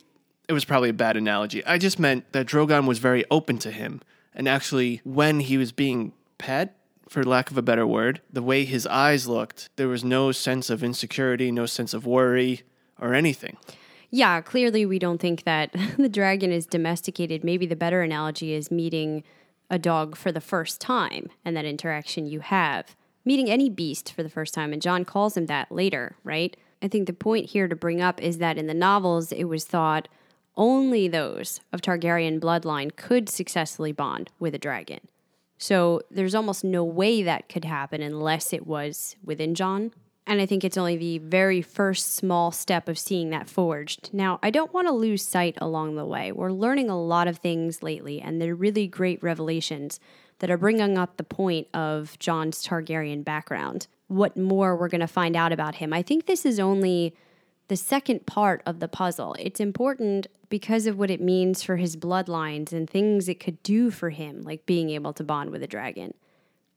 it 0.49 0.53
was 0.53 0.65
probably 0.65 0.89
a 0.89 0.93
bad 0.93 1.15
analogy. 1.15 1.65
I 1.65 1.77
just 1.77 1.97
meant 1.97 2.29
that 2.33 2.45
Drogon 2.45 2.87
was 2.87 2.99
very 2.99 3.23
open 3.31 3.57
to 3.59 3.71
him. 3.71 4.01
And 4.33 4.49
actually, 4.49 4.99
when 5.05 5.39
he 5.39 5.57
was 5.57 5.71
being 5.71 6.11
pet, 6.37 6.75
for 7.11 7.25
lack 7.25 7.51
of 7.51 7.57
a 7.57 7.61
better 7.61 7.85
word, 7.85 8.21
the 8.31 8.41
way 8.41 8.63
his 8.63 8.87
eyes 8.87 9.27
looked, 9.27 9.69
there 9.75 9.89
was 9.89 10.01
no 10.01 10.31
sense 10.31 10.69
of 10.69 10.81
insecurity, 10.81 11.51
no 11.51 11.65
sense 11.65 11.93
of 11.93 12.05
worry 12.05 12.61
or 13.01 13.13
anything. 13.13 13.57
Yeah, 14.09 14.39
clearly 14.39 14.85
we 14.85 14.97
don't 14.97 15.17
think 15.17 15.43
that 15.43 15.75
the 15.97 16.07
dragon 16.07 16.53
is 16.53 16.65
domesticated. 16.65 17.43
Maybe 17.43 17.65
the 17.65 17.75
better 17.75 18.01
analogy 18.01 18.53
is 18.53 18.71
meeting 18.71 19.25
a 19.69 19.77
dog 19.77 20.15
for 20.15 20.31
the 20.31 20.39
first 20.39 20.79
time 20.79 21.27
and 21.43 21.55
that 21.57 21.65
interaction 21.65 22.27
you 22.27 22.39
have. 22.39 22.95
Meeting 23.25 23.49
any 23.49 23.69
beast 23.69 24.13
for 24.13 24.23
the 24.23 24.29
first 24.29 24.53
time, 24.53 24.71
and 24.71 24.81
Jon 24.81 25.03
calls 25.03 25.35
him 25.35 25.47
that 25.47 25.69
later, 25.69 26.15
right? 26.23 26.55
I 26.81 26.87
think 26.87 27.07
the 27.07 27.13
point 27.13 27.49
here 27.49 27.67
to 27.67 27.75
bring 27.75 27.99
up 27.99 28.21
is 28.21 28.37
that 28.37 28.57
in 28.57 28.67
the 28.67 28.73
novels, 28.73 29.33
it 29.33 29.43
was 29.45 29.65
thought 29.65 30.07
only 30.55 31.09
those 31.09 31.59
of 31.73 31.81
Targaryen 31.81 32.39
bloodline 32.39 32.95
could 32.95 33.27
successfully 33.27 33.91
bond 33.91 34.31
with 34.39 34.55
a 34.55 34.59
dragon. 34.59 35.01
So 35.61 36.01
there's 36.09 36.33
almost 36.33 36.63
no 36.63 36.83
way 36.83 37.21
that 37.21 37.47
could 37.47 37.65
happen 37.65 38.01
unless 38.01 38.51
it 38.51 38.65
was 38.65 39.15
within 39.23 39.53
Jon. 39.53 39.91
And 40.25 40.41
I 40.41 40.47
think 40.47 40.63
it's 40.63 40.77
only 40.77 40.97
the 40.97 41.19
very 41.19 41.61
first 41.61 42.15
small 42.15 42.51
step 42.51 42.89
of 42.89 42.97
seeing 42.97 43.29
that 43.29 43.47
forged. 43.47 44.09
Now, 44.11 44.39
I 44.41 44.49
don't 44.49 44.73
want 44.73 44.87
to 44.87 44.91
lose 44.91 45.23
sight 45.23 45.59
along 45.61 45.95
the 45.95 46.05
way. 46.05 46.31
We're 46.31 46.51
learning 46.51 46.89
a 46.89 46.99
lot 46.99 47.27
of 47.27 47.37
things 47.37 47.83
lately, 47.83 48.19
and 48.19 48.41
they're 48.41 48.55
really 48.55 48.87
great 48.87 49.21
revelations 49.21 49.99
that 50.39 50.49
are 50.49 50.57
bringing 50.57 50.97
up 50.97 51.17
the 51.17 51.23
point 51.23 51.67
of 51.75 52.17
Jon's 52.17 52.65
Targaryen 52.65 53.23
background. 53.23 53.85
What 54.07 54.35
more 54.35 54.75
we're 54.75 54.89
going 54.89 55.01
to 55.01 55.07
find 55.07 55.35
out 55.35 55.53
about 55.53 55.75
him. 55.75 55.93
I 55.93 56.01
think 56.01 56.25
this 56.25 56.43
is 56.43 56.59
only 56.59 57.13
the 57.71 57.77
second 57.77 58.25
part 58.25 58.61
of 58.65 58.81
the 58.81 58.87
puzzle. 58.89 59.33
It's 59.39 59.61
important 59.61 60.27
because 60.49 60.87
of 60.87 60.97
what 60.97 61.09
it 61.09 61.21
means 61.21 61.63
for 61.63 61.77
his 61.77 61.95
bloodlines 61.95 62.73
and 62.73 62.89
things 62.89 63.29
it 63.29 63.39
could 63.39 63.63
do 63.63 63.89
for 63.89 64.09
him, 64.09 64.41
like 64.41 64.65
being 64.65 64.89
able 64.89 65.13
to 65.13 65.23
bond 65.23 65.51
with 65.51 65.63
a 65.63 65.67
dragon. 65.67 66.13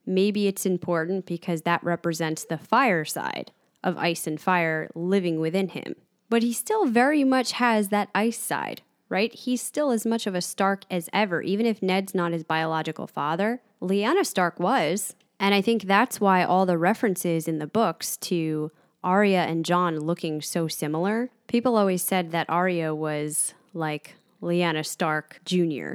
Maybe 0.06 0.46
it's 0.46 0.64
important 0.64 1.26
because 1.26 1.62
that 1.62 1.82
represents 1.82 2.44
the 2.44 2.58
fire 2.58 3.04
side 3.04 3.50
of 3.82 3.98
ice 3.98 4.28
and 4.28 4.40
fire 4.40 4.88
living 4.94 5.40
within 5.40 5.70
him. 5.70 5.96
But 6.30 6.44
he 6.44 6.52
still 6.52 6.86
very 6.86 7.24
much 7.24 7.50
has 7.54 7.88
that 7.88 8.08
ice 8.14 8.38
side, 8.38 8.82
right? 9.08 9.34
He's 9.34 9.60
still 9.60 9.90
as 9.90 10.06
much 10.06 10.28
of 10.28 10.36
a 10.36 10.40
Stark 10.40 10.84
as 10.92 11.10
ever, 11.12 11.42
even 11.42 11.66
if 11.66 11.82
Ned's 11.82 12.14
not 12.14 12.30
his 12.30 12.44
biological 12.44 13.08
father. 13.08 13.60
Lyanna 13.82 14.24
Stark 14.24 14.60
was. 14.60 15.16
And 15.40 15.56
I 15.56 15.60
think 15.60 15.82
that's 15.82 16.20
why 16.20 16.44
all 16.44 16.66
the 16.66 16.78
references 16.78 17.48
in 17.48 17.58
the 17.58 17.66
books 17.66 18.16
to 18.18 18.70
Arya 19.04 19.42
and 19.42 19.64
Jon 19.64 20.00
looking 20.00 20.40
so 20.40 20.66
similar. 20.66 21.30
People 21.46 21.76
always 21.76 22.02
said 22.02 22.32
that 22.32 22.48
Arya 22.48 22.94
was 22.94 23.54
like 23.72 24.16
Lyanna 24.42 24.84
Stark 24.84 25.40
Jr. 25.44 25.94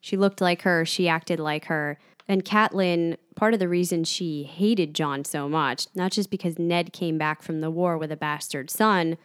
She 0.00 0.16
looked 0.16 0.40
like 0.40 0.62
her, 0.62 0.84
she 0.84 1.08
acted 1.08 1.38
like 1.38 1.66
her. 1.66 1.98
And 2.28 2.44
Catelyn, 2.44 3.16
part 3.36 3.54
of 3.54 3.60
the 3.60 3.68
reason 3.68 4.04
she 4.04 4.42
hated 4.42 4.94
Jon 4.94 5.24
so 5.24 5.48
much, 5.48 5.86
not 5.94 6.12
just 6.12 6.30
because 6.30 6.58
Ned 6.58 6.92
came 6.92 7.18
back 7.18 7.42
from 7.42 7.60
the 7.60 7.70
war 7.70 7.96
with 7.96 8.12
a 8.12 8.16
bastard 8.16 8.70
son, 8.70 9.16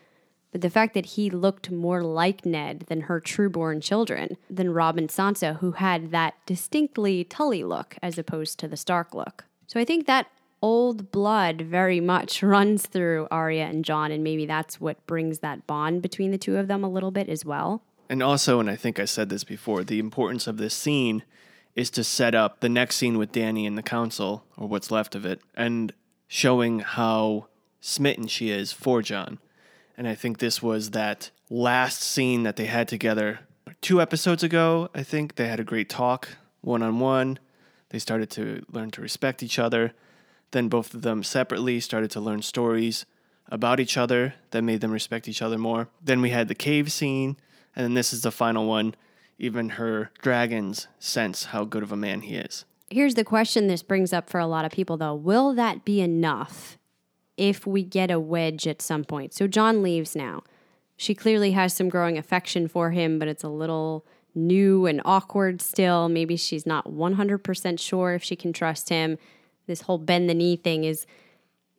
but 0.51 0.61
the 0.61 0.69
fact 0.69 0.93
that 0.93 1.05
he 1.05 1.29
looked 1.29 1.69
more 1.71 2.03
like 2.03 2.45
Ned 2.45 2.85
than 2.87 3.01
her 3.01 3.19
trueborn 3.19 3.81
children, 3.81 4.37
than 4.49 4.73
Robb 4.73 4.97
and 4.97 5.09
Sansa, 5.09 5.57
who 5.57 5.73
had 5.73 6.11
that 6.11 6.35
distinctly 6.45 7.23
Tully 7.23 7.63
look 7.63 7.97
as 8.01 8.17
opposed 8.17 8.59
to 8.59 8.67
the 8.67 8.77
Stark 8.77 9.13
look. 9.13 9.45
So 9.67 9.79
I 9.79 9.85
think 9.85 10.07
that 10.07 10.27
old 10.61 11.11
blood 11.11 11.61
very 11.61 11.99
much 11.99 12.41
runs 12.43 12.85
through 12.85 13.27
Arya 13.31 13.65
and 13.65 13.85
Jon, 13.85 14.11
and 14.11 14.23
maybe 14.23 14.45
that's 14.45 14.79
what 14.79 15.05
brings 15.07 15.39
that 15.39 15.67
bond 15.67 16.01
between 16.01 16.31
the 16.31 16.37
two 16.37 16.57
of 16.57 16.67
them 16.67 16.83
a 16.83 16.89
little 16.89 17.11
bit 17.11 17.29
as 17.29 17.45
well. 17.45 17.81
And 18.09 18.23
also, 18.23 18.59
and 18.59 18.69
I 18.69 18.75
think 18.75 18.99
I 18.99 19.05
said 19.05 19.29
this 19.29 19.43
before, 19.43 19.83
the 19.83 19.99
importance 19.99 20.47
of 20.47 20.57
this 20.57 20.73
scene 20.73 21.23
is 21.75 21.89
to 21.91 22.03
set 22.03 22.33
up 22.33 22.59
the 22.59 22.69
next 22.69 22.95
scene 22.95 23.17
with 23.17 23.31
Dany 23.31 23.65
in 23.65 23.75
the 23.75 23.83
council, 23.83 24.45
or 24.55 24.67
what's 24.67 24.91
left 24.91 25.13
of 25.13 25.25
it, 25.25 25.41
and 25.55 25.93
showing 26.27 26.79
how 26.79 27.47
smitten 27.79 28.27
she 28.27 28.49
is 28.49 28.71
for 28.71 29.01
Jon. 29.01 29.39
And 29.97 30.07
I 30.07 30.15
think 30.15 30.37
this 30.37 30.61
was 30.61 30.91
that 30.91 31.31
last 31.49 32.01
scene 32.01 32.43
that 32.43 32.55
they 32.55 32.65
had 32.65 32.87
together 32.87 33.39
two 33.81 34.01
episodes 34.01 34.43
ago. 34.43 34.89
I 34.93 35.03
think 35.03 35.35
they 35.35 35.47
had 35.47 35.59
a 35.59 35.63
great 35.63 35.89
talk, 35.89 36.29
one 36.61 36.83
on 36.83 36.99
one. 36.99 37.39
They 37.89 37.99
started 37.99 38.29
to 38.31 38.65
learn 38.71 38.91
to 38.91 39.01
respect 39.01 39.41
each 39.41 39.59
other. 39.59 39.93
Then 40.51 40.69
both 40.69 40.93
of 40.93 41.01
them 41.01 41.23
separately 41.23 41.79
started 41.79 42.11
to 42.11 42.21
learn 42.21 42.41
stories 42.41 43.05
about 43.49 43.79
each 43.79 43.97
other 43.97 44.35
that 44.51 44.61
made 44.61 44.81
them 44.81 44.91
respect 44.91 45.27
each 45.27 45.41
other 45.41 45.57
more. 45.57 45.89
Then 46.03 46.21
we 46.21 46.29
had 46.29 46.47
the 46.47 46.55
cave 46.55 46.91
scene, 46.91 47.37
and 47.75 47.83
then 47.83 47.93
this 47.93 48.13
is 48.13 48.21
the 48.21 48.31
final 48.31 48.67
one. 48.67 48.95
Even 49.39 49.69
her 49.71 50.11
dragons 50.21 50.87
sense 50.99 51.45
how 51.45 51.63
good 51.63 51.83
of 51.83 51.91
a 51.91 51.97
man 51.97 52.21
he 52.21 52.35
is. 52.35 52.65
Here's 52.89 53.15
the 53.15 53.23
question 53.23 53.67
this 53.67 53.83
brings 53.83 54.13
up 54.13 54.29
for 54.29 54.39
a 54.39 54.47
lot 54.47 54.65
of 54.65 54.71
people 54.71 54.97
though. 54.97 55.13
Will 55.13 55.53
that 55.53 55.85
be 55.85 56.01
enough 56.01 56.77
if 57.35 57.67
we 57.67 57.83
get 57.83 58.09
a 58.09 58.19
wedge 58.19 58.65
at 58.65 58.81
some 58.81 59.03
point? 59.03 59.33
So 59.33 59.45
Jon 59.45 59.83
leaves 59.83 60.15
now. 60.15 60.43
She 60.95 61.13
clearly 61.13 61.51
has 61.51 61.73
some 61.75 61.89
growing 61.89 62.17
affection 62.17 62.67
for 62.67 62.91
him, 62.91 63.19
but 63.19 63.27
it's 63.27 63.43
a 63.43 63.49
little 63.49 64.05
new 64.33 64.85
and 64.85 65.01
awkward 65.05 65.61
still. 65.61 66.09
Maybe 66.09 66.35
she's 66.35 66.65
not 66.65 66.87
100% 66.87 67.79
sure 67.79 68.13
if 68.13 68.23
she 68.23 68.35
can 68.35 68.53
trust 68.53 68.89
him. 68.89 69.17
This 69.67 69.81
whole 69.81 69.97
bend 69.97 70.29
the 70.29 70.33
knee 70.33 70.55
thing 70.55 70.83
is 70.83 71.05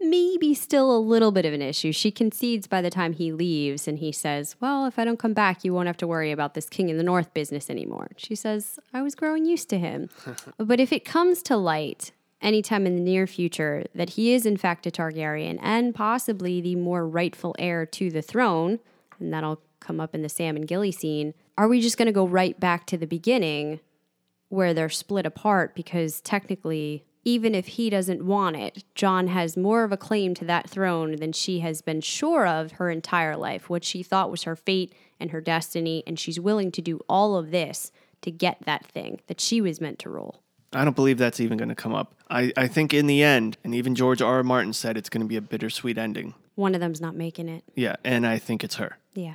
maybe 0.00 0.54
still 0.54 0.96
a 0.96 0.98
little 0.98 1.32
bit 1.32 1.44
of 1.44 1.52
an 1.52 1.62
issue. 1.62 1.92
She 1.92 2.10
concedes 2.10 2.66
by 2.66 2.80
the 2.80 2.90
time 2.90 3.12
he 3.12 3.32
leaves 3.32 3.88
and 3.88 3.98
he 3.98 4.12
says, 4.12 4.56
Well, 4.60 4.86
if 4.86 4.98
I 4.98 5.04
don't 5.04 5.18
come 5.18 5.34
back, 5.34 5.64
you 5.64 5.74
won't 5.74 5.86
have 5.86 5.96
to 5.98 6.06
worry 6.06 6.30
about 6.30 6.54
this 6.54 6.68
King 6.68 6.88
in 6.88 6.96
the 6.96 7.02
North 7.02 7.34
business 7.34 7.68
anymore. 7.68 8.10
She 8.16 8.34
says, 8.34 8.78
I 8.94 9.02
was 9.02 9.14
growing 9.14 9.44
used 9.44 9.68
to 9.70 9.78
him. 9.78 10.08
but 10.58 10.80
if 10.80 10.92
it 10.92 11.04
comes 11.04 11.42
to 11.44 11.56
light 11.56 12.12
anytime 12.40 12.86
in 12.86 12.94
the 12.94 13.02
near 13.02 13.26
future 13.26 13.84
that 13.94 14.10
he 14.10 14.32
is 14.32 14.46
in 14.46 14.56
fact 14.56 14.86
a 14.86 14.90
Targaryen 14.90 15.58
and 15.60 15.94
possibly 15.94 16.60
the 16.60 16.76
more 16.76 17.06
rightful 17.06 17.54
heir 17.58 17.84
to 17.86 18.10
the 18.10 18.22
throne, 18.22 18.78
and 19.18 19.32
that'll 19.32 19.60
come 19.80 20.00
up 20.00 20.14
in 20.14 20.22
the 20.22 20.28
Sam 20.28 20.56
and 20.56 20.66
Gilly 20.66 20.92
scene, 20.92 21.34
are 21.56 21.68
we 21.68 21.80
just 21.80 21.98
going 21.98 22.06
to 22.06 22.12
go 22.12 22.26
right 22.26 22.58
back 22.58 22.86
to 22.86 22.96
the 22.96 23.06
beginning 23.06 23.80
where 24.48 24.72
they're 24.72 24.88
split 24.88 25.26
apart 25.26 25.74
because 25.74 26.20
technically 26.20 27.04
even 27.28 27.54
if 27.54 27.66
he 27.66 27.90
doesn't 27.90 28.24
want 28.24 28.56
it, 28.56 28.82
Jon 28.94 29.26
has 29.26 29.54
more 29.54 29.84
of 29.84 29.92
a 29.92 29.98
claim 29.98 30.32
to 30.32 30.46
that 30.46 30.70
throne 30.70 31.16
than 31.16 31.32
she 31.34 31.60
has 31.60 31.82
been 31.82 32.00
sure 32.00 32.46
of 32.46 32.72
her 32.72 32.88
entire 32.88 33.36
life, 33.36 33.68
what 33.68 33.84
she 33.84 34.02
thought 34.02 34.30
was 34.30 34.44
her 34.44 34.56
fate 34.56 34.94
and 35.20 35.30
her 35.30 35.42
destiny, 35.42 36.02
and 36.06 36.18
she's 36.18 36.40
willing 36.40 36.72
to 36.72 36.80
do 36.80 37.00
all 37.06 37.36
of 37.36 37.50
this 37.50 37.92
to 38.22 38.30
get 38.30 38.62
that 38.64 38.86
thing 38.86 39.20
that 39.26 39.42
she 39.42 39.60
was 39.60 39.78
meant 39.78 39.98
to 39.98 40.08
rule. 40.08 40.40
I 40.72 40.84
don't 40.84 40.96
believe 40.96 41.18
that's 41.18 41.38
even 41.38 41.58
going 41.58 41.68
to 41.68 41.74
come 41.74 41.94
up. 41.94 42.14
I, 42.30 42.50
I 42.56 42.66
think 42.66 42.94
in 42.94 43.06
the 43.06 43.22
end, 43.22 43.58
and 43.62 43.74
even 43.74 43.94
George 43.94 44.22
R. 44.22 44.36
R. 44.36 44.42
Martin 44.42 44.72
said 44.72 44.96
it's 44.96 45.10
going 45.10 45.20
to 45.20 45.28
be 45.28 45.36
a 45.36 45.42
bittersweet 45.42 45.98
ending. 45.98 46.32
One 46.54 46.74
of 46.74 46.80
them's 46.80 47.02
not 47.02 47.14
making 47.14 47.50
it. 47.50 47.62
Yeah, 47.74 47.96
and 48.04 48.26
I 48.26 48.38
think 48.38 48.64
it's 48.64 48.76
her. 48.76 48.96
Yeah, 49.12 49.34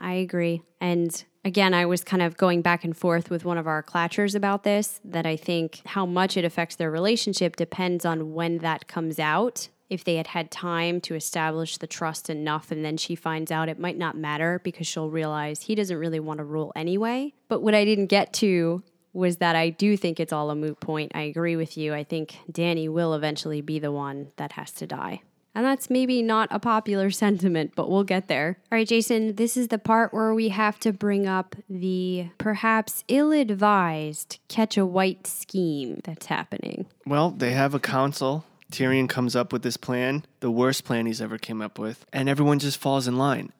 I 0.00 0.12
agree. 0.14 0.62
And 0.80 1.24
again, 1.48 1.72
I 1.72 1.86
was 1.86 2.04
kind 2.04 2.20
of 2.22 2.36
going 2.36 2.60
back 2.60 2.84
and 2.84 2.94
forth 2.94 3.30
with 3.30 3.46
one 3.46 3.56
of 3.56 3.66
our 3.66 3.82
klatchers 3.82 4.34
about 4.34 4.64
this 4.64 5.00
that 5.02 5.24
I 5.24 5.34
think 5.34 5.80
how 5.86 6.04
much 6.04 6.36
it 6.36 6.44
affects 6.44 6.76
their 6.76 6.90
relationship 6.90 7.56
depends 7.56 8.04
on 8.04 8.34
when 8.34 8.58
that 8.58 8.86
comes 8.86 9.18
out. 9.18 9.68
If 9.88 10.04
they 10.04 10.16
had 10.16 10.26
had 10.26 10.50
time 10.50 11.00
to 11.00 11.14
establish 11.14 11.78
the 11.78 11.86
trust 11.86 12.28
enough 12.28 12.70
and 12.70 12.84
then 12.84 12.98
she 12.98 13.14
finds 13.14 13.50
out, 13.50 13.70
it 13.70 13.78
might 13.78 13.96
not 13.96 14.14
matter 14.14 14.60
because 14.62 14.86
she'll 14.86 15.08
realize 15.08 15.62
he 15.62 15.74
doesn't 15.74 15.96
really 15.96 16.20
want 16.20 16.36
to 16.36 16.44
rule 16.44 16.70
anyway. 16.76 17.32
But 17.48 17.62
what 17.62 17.74
I 17.74 17.86
didn't 17.86 18.08
get 18.08 18.34
to 18.34 18.82
was 19.14 19.38
that 19.38 19.56
I 19.56 19.70
do 19.70 19.96
think 19.96 20.20
it's 20.20 20.34
all 20.34 20.50
a 20.50 20.54
moot 20.54 20.80
point. 20.80 21.12
I 21.14 21.22
agree 21.22 21.56
with 21.56 21.78
you. 21.78 21.94
I 21.94 22.04
think 22.04 22.36
Dany 22.52 22.90
will 22.90 23.14
eventually 23.14 23.62
be 23.62 23.78
the 23.78 23.90
one 23.90 24.32
that 24.36 24.52
has 24.52 24.70
to 24.72 24.86
die. 24.86 25.22
And 25.58 25.66
that's 25.66 25.90
maybe 25.90 26.22
not 26.22 26.46
a 26.52 26.60
popular 26.60 27.10
sentiment, 27.24 27.72
but 27.74 27.90
we'll 27.90 28.04
get 28.04 28.28
there. 28.28 28.58
All 28.70 28.78
right, 28.78 28.86
Jason, 28.86 29.34
this 29.34 29.56
is 29.56 29.68
the 29.68 29.78
part 29.78 30.14
where 30.14 30.32
we 30.32 30.50
have 30.50 30.78
to 30.78 30.92
bring 30.92 31.26
up 31.26 31.56
the 31.68 32.28
perhaps 32.38 33.02
ill 33.08 33.32
advised 33.32 34.38
catch 34.46 34.76
a 34.76 34.86
wight 34.86 35.26
scheme 35.26 36.00
that's 36.04 36.26
happening. 36.26 36.86
Well, 37.04 37.32
they 37.32 37.50
have 37.50 37.74
a 37.74 37.80
council. 37.80 38.44
Tyrion 38.70 39.08
comes 39.08 39.34
up 39.34 39.52
with 39.52 39.62
this 39.62 39.76
plan, 39.76 40.24
the 40.38 40.50
worst 40.50 40.84
plan 40.84 41.06
he's 41.06 41.20
ever 41.20 41.38
came 41.38 41.60
up 41.60 41.76
with, 41.76 42.06
and 42.12 42.28
everyone 42.28 42.60
just 42.60 42.78
falls 42.78 43.08
in 43.08 43.16
line. 43.16 43.50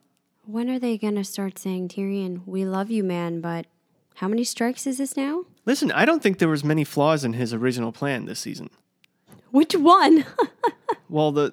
When 0.46 0.70
are 0.70 0.78
they 0.78 0.98
going 0.98 1.16
to 1.16 1.24
start 1.24 1.58
saying, 1.58 1.88
Tyrion, 1.88 2.42
we 2.46 2.64
love 2.64 2.92
you, 2.92 3.02
man, 3.02 3.40
but 3.40 3.66
how 4.16 4.28
many 4.28 4.44
strikes 4.44 4.86
is 4.86 4.98
this 4.98 5.16
now? 5.16 5.46
Listen, 5.66 5.90
I 5.90 6.04
don't 6.04 6.22
think 6.22 6.38
there 6.38 6.48
was 6.48 6.62
many 6.62 6.84
flaws 6.84 7.24
in 7.24 7.32
his 7.32 7.52
original 7.52 7.90
plan 7.90 8.26
this 8.26 8.38
season. 8.38 8.70
Which 9.50 9.74
one? 9.74 10.24
Well, 11.08 11.32
the 11.32 11.52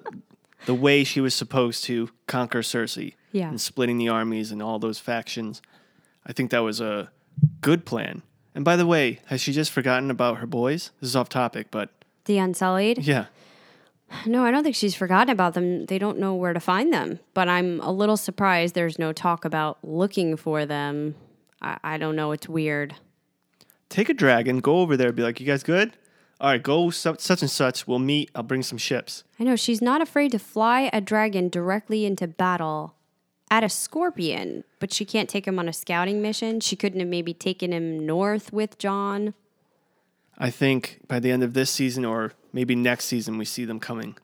the 0.66 0.74
way 0.74 1.02
she 1.04 1.20
was 1.20 1.34
supposed 1.34 1.84
to 1.84 2.10
conquer 2.26 2.60
Cersei 2.60 3.14
Yeah. 3.32 3.48
and 3.48 3.60
splitting 3.60 3.98
the 3.98 4.08
armies 4.08 4.52
and 4.52 4.62
all 4.62 4.78
those 4.78 4.98
factions, 4.98 5.62
I 6.26 6.32
think 6.32 6.50
that 6.50 6.58
was 6.60 6.80
a 6.80 7.10
good 7.60 7.84
plan. 7.86 8.22
And 8.54 8.64
by 8.64 8.76
the 8.76 8.86
way, 8.86 9.20
has 9.26 9.40
she 9.40 9.52
just 9.52 9.70
forgotten 9.70 10.10
about 10.10 10.38
her 10.38 10.46
boys? 10.46 10.90
This 11.00 11.10
is 11.10 11.16
off 11.16 11.28
topic, 11.28 11.68
but 11.70 11.90
the 12.24 12.38
Unsullied? 12.38 12.98
yeah. 12.98 13.26
No, 14.24 14.44
I 14.44 14.52
don't 14.52 14.62
think 14.62 14.76
she's 14.76 14.94
forgotten 14.94 15.30
about 15.30 15.54
them. 15.54 15.86
They 15.86 15.98
don't 15.98 16.18
know 16.18 16.32
where 16.34 16.52
to 16.52 16.60
find 16.60 16.92
them. 16.92 17.18
But 17.34 17.48
I'm 17.48 17.80
a 17.80 17.90
little 17.90 18.16
surprised 18.16 18.74
there's 18.76 19.00
no 19.00 19.12
talk 19.12 19.44
about 19.44 19.78
looking 19.82 20.36
for 20.36 20.64
them. 20.64 21.16
I, 21.60 21.78
I 21.82 21.98
don't 21.98 22.14
know. 22.14 22.30
It's 22.30 22.48
weird. 22.48 22.94
Take 23.88 24.08
a 24.08 24.14
dragon, 24.14 24.60
go 24.60 24.76
over 24.78 24.96
there, 24.96 25.10
be 25.12 25.22
like, 25.22 25.40
"You 25.40 25.46
guys 25.46 25.62
good? 25.64 25.92
All 26.40 26.50
right, 26.50 26.62
go 26.62 26.90
su- 26.90 27.16
such 27.18 27.40
and 27.40 27.50
such. 27.50 27.86
We'll 27.86 27.98
meet. 27.98 28.30
I'll 28.34 28.42
bring 28.42 28.62
some 28.62 28.78
ships." 28.78 29.24
I 29.40 29.44
know 29.44 29.56
she's 29.56 29.80
not 29.80 30.00
afraid 30.02 30.32
to 30.32 30.38
fly 30.38 30.90
a 30.92 31.00
dragon 31.00 31.48
directly 31.48 32.04
into 32.04 32.26
battle 32.26 32.94
at 33.50 33.64
a 33.64 33.68
scorpion, 33.68 34.64
but 34.78 34.92
she 34.92 35.04
can't 35.04 35.28
take 35.28 35.46
him 35.46 35.58
on 35.58 35.68
a 35.68 35.72
scouting 35.72 36.20
mission. 36.20 36.60
She 36.60 36.76
couldn't 36.76 37.00
have 37.00 37.08
maybe 37.08 37.32
taken 37.32 37.72
him 37.72 38.04
north 38.04 38.52
with 38.52 38.78
Jon. 38.78 39.34
I 40.38 40.50
think 40.50 41.00
by 41.08 41.20
the 41.20 41.30
end 41.30 41.42
of 41.42 41.54
this 41.54 41.70
season 41.70 42.04
or 42.04 42.32
maybe 42.52 42.74
next 42.74 43.06
season, 43.06 43.38
we 43.38 43.46
see 43.46 43.64
them 43.64 43.80
coming, 43.80 44.16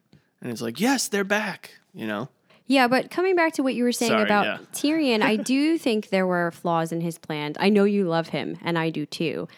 and 0.42 0.50
it's 0.50 0.60
like, 0.60 0.80
"Yes, 0.80 1.08
they're 1.08 1.24
back." 1.24 1.80
You 1.94 2.06
know. 2.06 2.28
Yeah, 2.66 2.88
but 2.88 3.10
coming 3.10 3.36
back 3.36 3.54
to 3.54 3.62
what 3.62 3.74
you 3.74 3.84
were 3.84 3.92
saying 3.92 4.12
Sorry, 4.12 4.22
about 4.22 4.44
yeah. 4.44 4.58
Tyrion, 4.72 5.20
I 5.20 5.36
do 5.36 5.76
think 5.76 6.08
there 6.08 6.26
were 6.26 6.50
flaws 6.52 6.92
in 6.92 7.00
his 7.00 7.18
plan. 7.18 7.54
I 7.58 7.68
know 7.68 7.84
you 7.84 8.04
love 8.04 8.28
him, 8.28 8.56
and 8.62 8.78
I 8.78 8.88
do 8.90 9.04
too. 9.04 9.48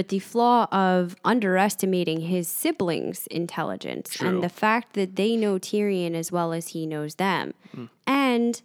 But 0.00 0.08
the 0.08 0.18
flaw 0.18 0.66
of 0.72 1.14
underestimating 1.26 2.22
his 2.22 2.48
siblings' 2.48 3.26
intelligence 3.26 4.14
True. 4.14 4.28
and 4.28 4.42
the 4.42 4.48
fact 4.48 4.94
that 4.94 5.16
they 5.16 5.36
know 5.36 5.58
Tyrion 5.58 6.14
as 6.14 6.32
well 6.32 6.54
as 6.54 6.68
he 6.68 6.86
knows 6.86 7.16
them. 7.16 7.52
Hmm. 7.74 7.84
And 8.06 8.62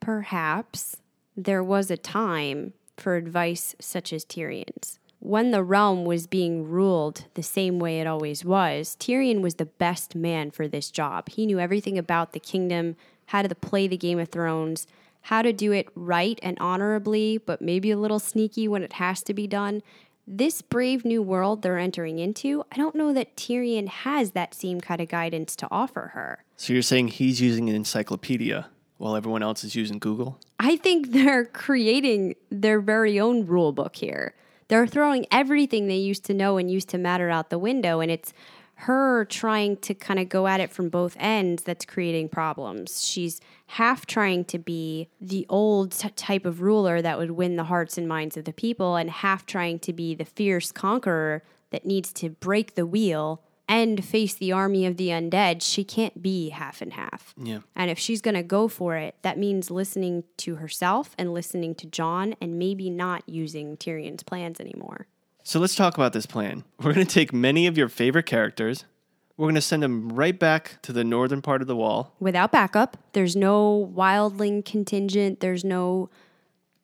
perhaps 0.00 0.96
there 1.36 1.62
was 1.62 1.92
a 1.92 1.96
time 1.96 2.72
for 2.96 3.14
advice 3.14 3.76
such 3.78 4.12
as 4.12 4.24
Tyrion's. 4.24 4.98
When 5.20 5.52
the 5.52 5.62
realm 5.62 6.04
was 6.04 6.26
being 6.26 6.68
ruled 6.68 7.26
the 7.34 7.44
same 7.44 7.78
way 7.78 8.00
it 8.00 8.08
always 8.08 8.44
was, 8.44 8.96
Tyrion 8.98 9.42
was 9.42 9.54
the 9.54 9.66
best 9.66 10.16
man 10.16 10.50
for 10.50 10.66
this 10.66 10.90
job. 10.90 11.28
He 11.28 11.46
knew 11.46 11.60
everything 11.60 11.98
about 11.98 12.32
the 12.32 12.40
kingdom, 12.40 12.96
how 13.26 13.42
to 13.42 13.54
play 13.54 13.86
the 13.86 13.96
Game 13.96 14.18
of 14.18 14.30
Thrones, 14.30 14.88
how 15.20 15.40
to 15.40 15.52
do 15.52 15.70
it 15.70 15.86
right 15.94 16.40
and 16.42 16.58
honorably, 16.58 17.38
but 17.38 17.62
maybe 17.62 17.92
a 17.92 17.96
little 17.96 18.18
sneaky 18.18 18.66
when 18.66 18.82
it 18.82 18.94
has 18.94 19.22
to 19.22 19.32
be 19.32 19.46
done. 19.46 19.80
This 20.26 20.62
brave 20.62 21.04
new 21.04 21.20
world 21.20 21.60
they're 21.60 21.78
entering 21.78 22.18
into, 22.18 22.64
I 22.72 22.76
don't 22.76 22.94
know 22.94 23.12
that 23.12 23.36
Tyrion 23.36 23.88
has 23.88 24.30
that 24.30 24.54
same 24.54 24.80
kind 24.80 25.02
of 25.02 25.08
guidance 25.08 25.54
to 25.56 25.68
offer 25.70 26.12
her. 26.14 26.44
So 26.56 26.72
you're 26.72 26.82
saying 26.82 27.08
he's 27.08 27.42
using 27.42 27.68
an 27.68 27.76
encyclopedia 27.76 28.68
while 28.96 29.16
everyone 29.16 29.42
else 29.42 29.64
is 29.64 29.74
using 29.74 29.98
Google? 29.98 30.40
I 30.58 30.76
think 30.76 31.12
they're 31.12 31.44
creating 31.44 32.36
their 32.50 32.80
very 32.80 33.20
own 33.20 33.44
rule 33.44 33.72
book 33.72 33.96
here. 33.96 34.34
They're 34.68 34.86
throwing 34.86 35.26
everything 35.30 35.88
they 35.88 35.96
used 35.96 36.24
to 36.24 36.34
know 36.34 36.56
and 36.56 36.70
used 36.70 36.88
to 36.90 36.98
matter 36.98 37.28
out 37.28 37.50
the 37.50 37.58
window, 37.58 38.00
and 38.00 38.10
it's 38.10 38.32
her 38.84 39.24
trying 39.26 39.76
to 39.78 39.94
kind 39.94 40.20
of 40.20 40.28
go 40.28 40.46
at 40.46 40.60
it 40.60 40.70
from 40.70 40.88
both 40.88 41.16
ends 41.18 41.62
that's 41.62 41.84
creating 41.84 42.28
problems. 42.28 43.02
She's 43.04 43.40
half 43.66 44.06
trying 44.06 44.44
to 44.46 44.58
be 44.58 45.08
the 45.20 45.46
old 45.48 45.92
t- 45.92 46.08
type 46.10 46.44
of 46.44 46.60
ruler 46.60 47.00
that 47.00 47.18
would 47.18 47.32
win 47.32 47.56
the 47.56 47.64
hearts 47.64 47.96
and 47.96 48.06
minds 48.06 48.36
of 48.36 48.44
the 48.44 48.52
people, 48.52 48.96
and 48.96 49.10
half 49.10 49.46
trying 49.46 49.78
to 49.80 49.92
be 49.92 50.14
the 50.14 50.24
fierce 50.24 50.70
conqueror 50.72 51.42
that 51.70 51.86
needs 51.86 52.12
to 52.14 52.30
break 52.30 52.74
the 52.74 52.86
wheel 52.86 53.42
and 53.68 54.04
face 54.04 54.34
the 54.34 54.52
army 54.52 54.84
of 54.84 54.96
the 54.96 55.08
undead, 55.08 55.62
she 55.62 55.84
can't 55.84 56.22
be 56.22 56.50
half 56.50 56.82
and 56.82 56.92
half. 56.92 57.34
Yeah. 57.36 57.60
And 57.74 57.90
if 57.90 57.98
she's 57.98 58.20
going 58.20 58.34
to 58.34 58.42
go 58.42 58.68
for 58.68 58.96
it, 58.96 59.16
that 59.22 59.38
means 59.38 59.70
listening 59.70 60.24
to 60.38 60.56
herself 60.56 61.14
and 61.16 61.32
listening 61.32 61.74
to 61.76 61.86
Jon 61.86 62.36
and 62.40 62.58
maybe 62.58 62.90
not 62.90 63.26
using 63.26 63.76
Tyrion's 63.76 64.22
plans 64.22 64.60
anymore. 64.60 65.06
So 65.46 65.60
let's 65.60 65.74
talk 65.74 65.94
about 65.94 66.14
this 66.14 66.24
plan. 66.24 66.64
We're 66.82 66.94
going 66.94 67.06
to 67.06 67.14
take 67.14 67.32
many 67.32 67.66
of 67.66 67.76
your 67.76 67.90
favorite 67.90 68.24
characters. 68.24 68.86
We're 69.36 69.44
going 69.44 69.54
to 69.56 69.60
send 69.60 69.82
them 69.82 70.08
right 70.08 70.38
back 70.38 70.80
to 70.82 70.92
the 70.92 71.04
northern 71.04 71.42
part 71.42 71.60
of 71.60 71.68
the 71.68 71.76
wall. 71.76 72.14
Without 72.18 72.50
backup, 72.50 72.96
there's 73.12 73.36
no 73.36 73.92
wildling 73.94 74.64
contingent, 74.64 75.40
there's 75.40 75.62
no 75.62 76.08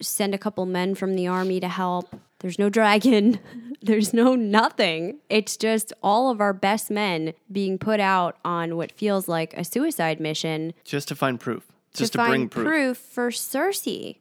send 0.02 0.34
a 0.34 0.38
couple 0.38 0.66
men 0.66 0.94
from 0.94 1.16
the 1.16 1.26
army 1.26 1.58
to 1.60 1.68
help. 1.68 2.14
There's 2.40 2.58
no 2.58 2.68
dragon. 2.70 3.38
There's 3.82 4.12
no 4.12 4.34
nothing. 4.34 5.20
It's 5.30 5.56
just 5.56 5.94
all 6.02 6.28
of 6.30 6.38
our 6.38 6.52
best 6.52 6.90
men 6.90 7.32
being 7.50 7.78
put 7.78 7.98
out 7.98 8.36
on 8.44 8.76
what 8.76 8.92
feels 8.92 9.26
like 9.26 9.54
a 9.54 9.64
suicide 9.64 10.20
mission 10.20 10.74
just 10.84 11.08
to 11.08 11.14
find 11.14 11.40
proof. 11.40 11.66
Just 11.94 12.12
to, 12.12 12.18
to 12.18 12.24
find 12.24 12.50
bring 12.50 12.66
proof. 12.66 12.98
for 12.98 13.30
Cersei. 13.30 14.18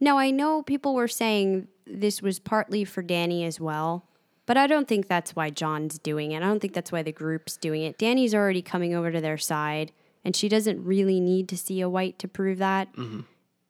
Now, 0.00 0.16
I 0.16 0.30
know 0.30 0.62
people 0.62 0.94
were 0.94 1.08
saying 1.08 1.68
this 1.86 2.22
was 2.22 2.38
partly 2.38 2.84
for 2.84 3.02
Dany 3.02 3.46
as 3.46 3.60
well, 3.60 4.04
but 4.44 4.56
I 4.56 4.66
don't 4.66 4.88
think 4.88 5.08
that's 5.08 5.34
why 5.36 5.50
Jon's 5.50 5.98
doing 5.98 6.32
it. 6.32 6.38
I 6.38 6.46
don't 6.46 6.60
think 6.60 6.72
that's 6.74 6.92
why 6.92 7.02
the 7.02 7.12
group's 7.12 7.56
doing 7.56 7.82
it. 7.82 7.98
Dany's 7.98 8.34
already 8.34 8.62
coming 8.62 8.94
over 8.94 9.10
to 9.10 9.20
their 9.20 9.38
side, 9.38 9.92
and 10.24 10.34
she 10.34 10.48
doesn't 10.48 10.84
really 10.84 11.20
need 11.20 11.48
to 11.48 11.56
see 11.56 11.80
a 11.80 11.88
wight 11.88 12.18
to 12.20 12.28
prove 12.28 12.58
that. 12.58 12.88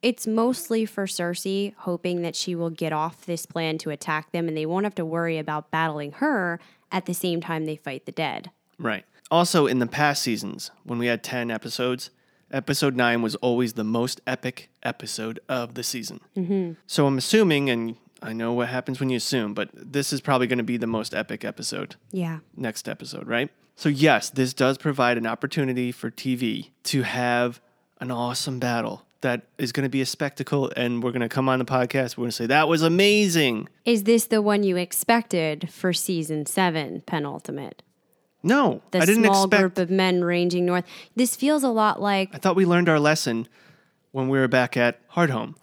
It's 0.03 0.27
mostly 0.27 0.87
for 0.87 1.07
Cersei, 1.07 1.75
hoping 1.79 2.23
that 2.23 2.37
she 2.37 2.55
will 2.55 2.71
get 2.71 2.93
off 2.93 3.27
this 3.27 3.47
plan 3.47 3.79
to 3.79 3.91
attack 3.91 4.31
them 4.31 4.47
and 4.47 4.57
they 4.57 4.67
won't 4.67 4.85
have 4.85 4.95
to 4.97 5.05
worry 5.05 5.39
about 5.39 5.71
battling 5.71 6.13
her 6.13 6.61
at 6.93 7.07
the 7.07 7.15
same 7.15 7.41
time 7.41 7.65
they 7.65 7.77
fight 7.77 8.07
the 8.07 8.13
dead. 8.13 8.51
Right. 8.79 9.05
Also, 9.31 9.67
in 9.67 9.81
the 9.81 9.87
past 9.87 10.23
seasons, 10.23 10.71
when 10.85 10.99
we 10.99 11.07
had 11.07 11.25
10 11.25 11.51
episodes, 11.51 12.11
episode 12.53 12.95
9 12.95 13.23
was 13.23 13.35
always 13.37 13.73
the 13.73 13.85
most 13.85 14.21
epic 14.27 14.71
episode 14.83 15.41
of 15.49 15.75
the 15.75 15.83
season. 15.83 16.21
Mm-hmm. 16.37 16.73
So 16.87 17.07
I'm 17.07 17.19
assuming, 17.19 17.69
and 17.69 17.97
I 18.27 18.33
know 18.33 18.53
what 18.53 18.69
happens 18.69 19.01
when 19.01 19.09
you 19.11 19.17
assume, 19.17 19.55
but 19.55 19.71
this 19.73 20.13
is 20.13 20.21
probably 20.21 20.47
going 20.47 20.59
to 20.59 20.65
be 20.65 20.77
the 20.77 20.87
most 20.87 21.15
epic 21.15 21.45
episode, 21.45 21.97
Yeah. 22.13 22.41
next 22.57 22.89
episode, 22.89 23.27
right? 23.27 23.51
So, 23.77 23.89
yes, 23.89 24.31
this 24.31 24.53
does 24.55 24.79
provide 24.79 25.17
an 25.19 25.27
opportunity 25.27 25.93
for 25.93 26.11
TV 26.11 26.71
to 26.85 27.03
have 27.03 27.61
an 28.01 28.11
awesome 28.11 28.59
battle 28.59 29.03
that 29.21 29.43
is 29.59 29.73
going 29.73 29.85
to 29.85 29.89
be 29.91 30.01
a 30.01 30.07
spectacle. 30.07 30.71
And 30.77 31.03
we're 31.03 31.11
going 31.13 31.21
to 31.23 31.29
come 31.29 31.49
on 31.49 31.59
the 31.59 31.65
podcast, 31.65 32.17
we're 32.17 32.23
going 32.23 32.31
to 32.31 32.37
say, 32.37 32.47
that 32.47 32.69
was 32.69 32.83
amazing. 32.83 33.69
Is 33.85 34.05
this 34.05 34.27
the 34.27 34.41
one 34.43 34.63
you 34.63 34.77
expected 34.77 35.69
for 35.71 35.93
season 35.93 36.47
seven, 36.47 37.03
penultimate? 37.07 37.83
No, 38.43 38.83
The 38.93 38.99
I 39.01 39.05
didn't 39.07 39.25
small 39.25 39.45
expect. 39.45 39.61
group 39.61 39.79
of 39.79 39.91
men 39.91 40.23
ranging 40.23 40.67
north. 40.67 40.85
This 41.17 41.35
feels 41.35 41.63
a 41.63 41.69
lot 41.69 42.01
like 42.01 42.31
I 42.35 42.39
thought 42.39 42.55
we 42.57 42.65
learned 42.67 42.89
our 42.89 43.01
lesson 43.01 43.49
when 44.13 44.29
we 44.29 44.39
were 44.39 44.49
back 44.49 44.77
at 44.77 45.07
Hardhome. 45.11 45.55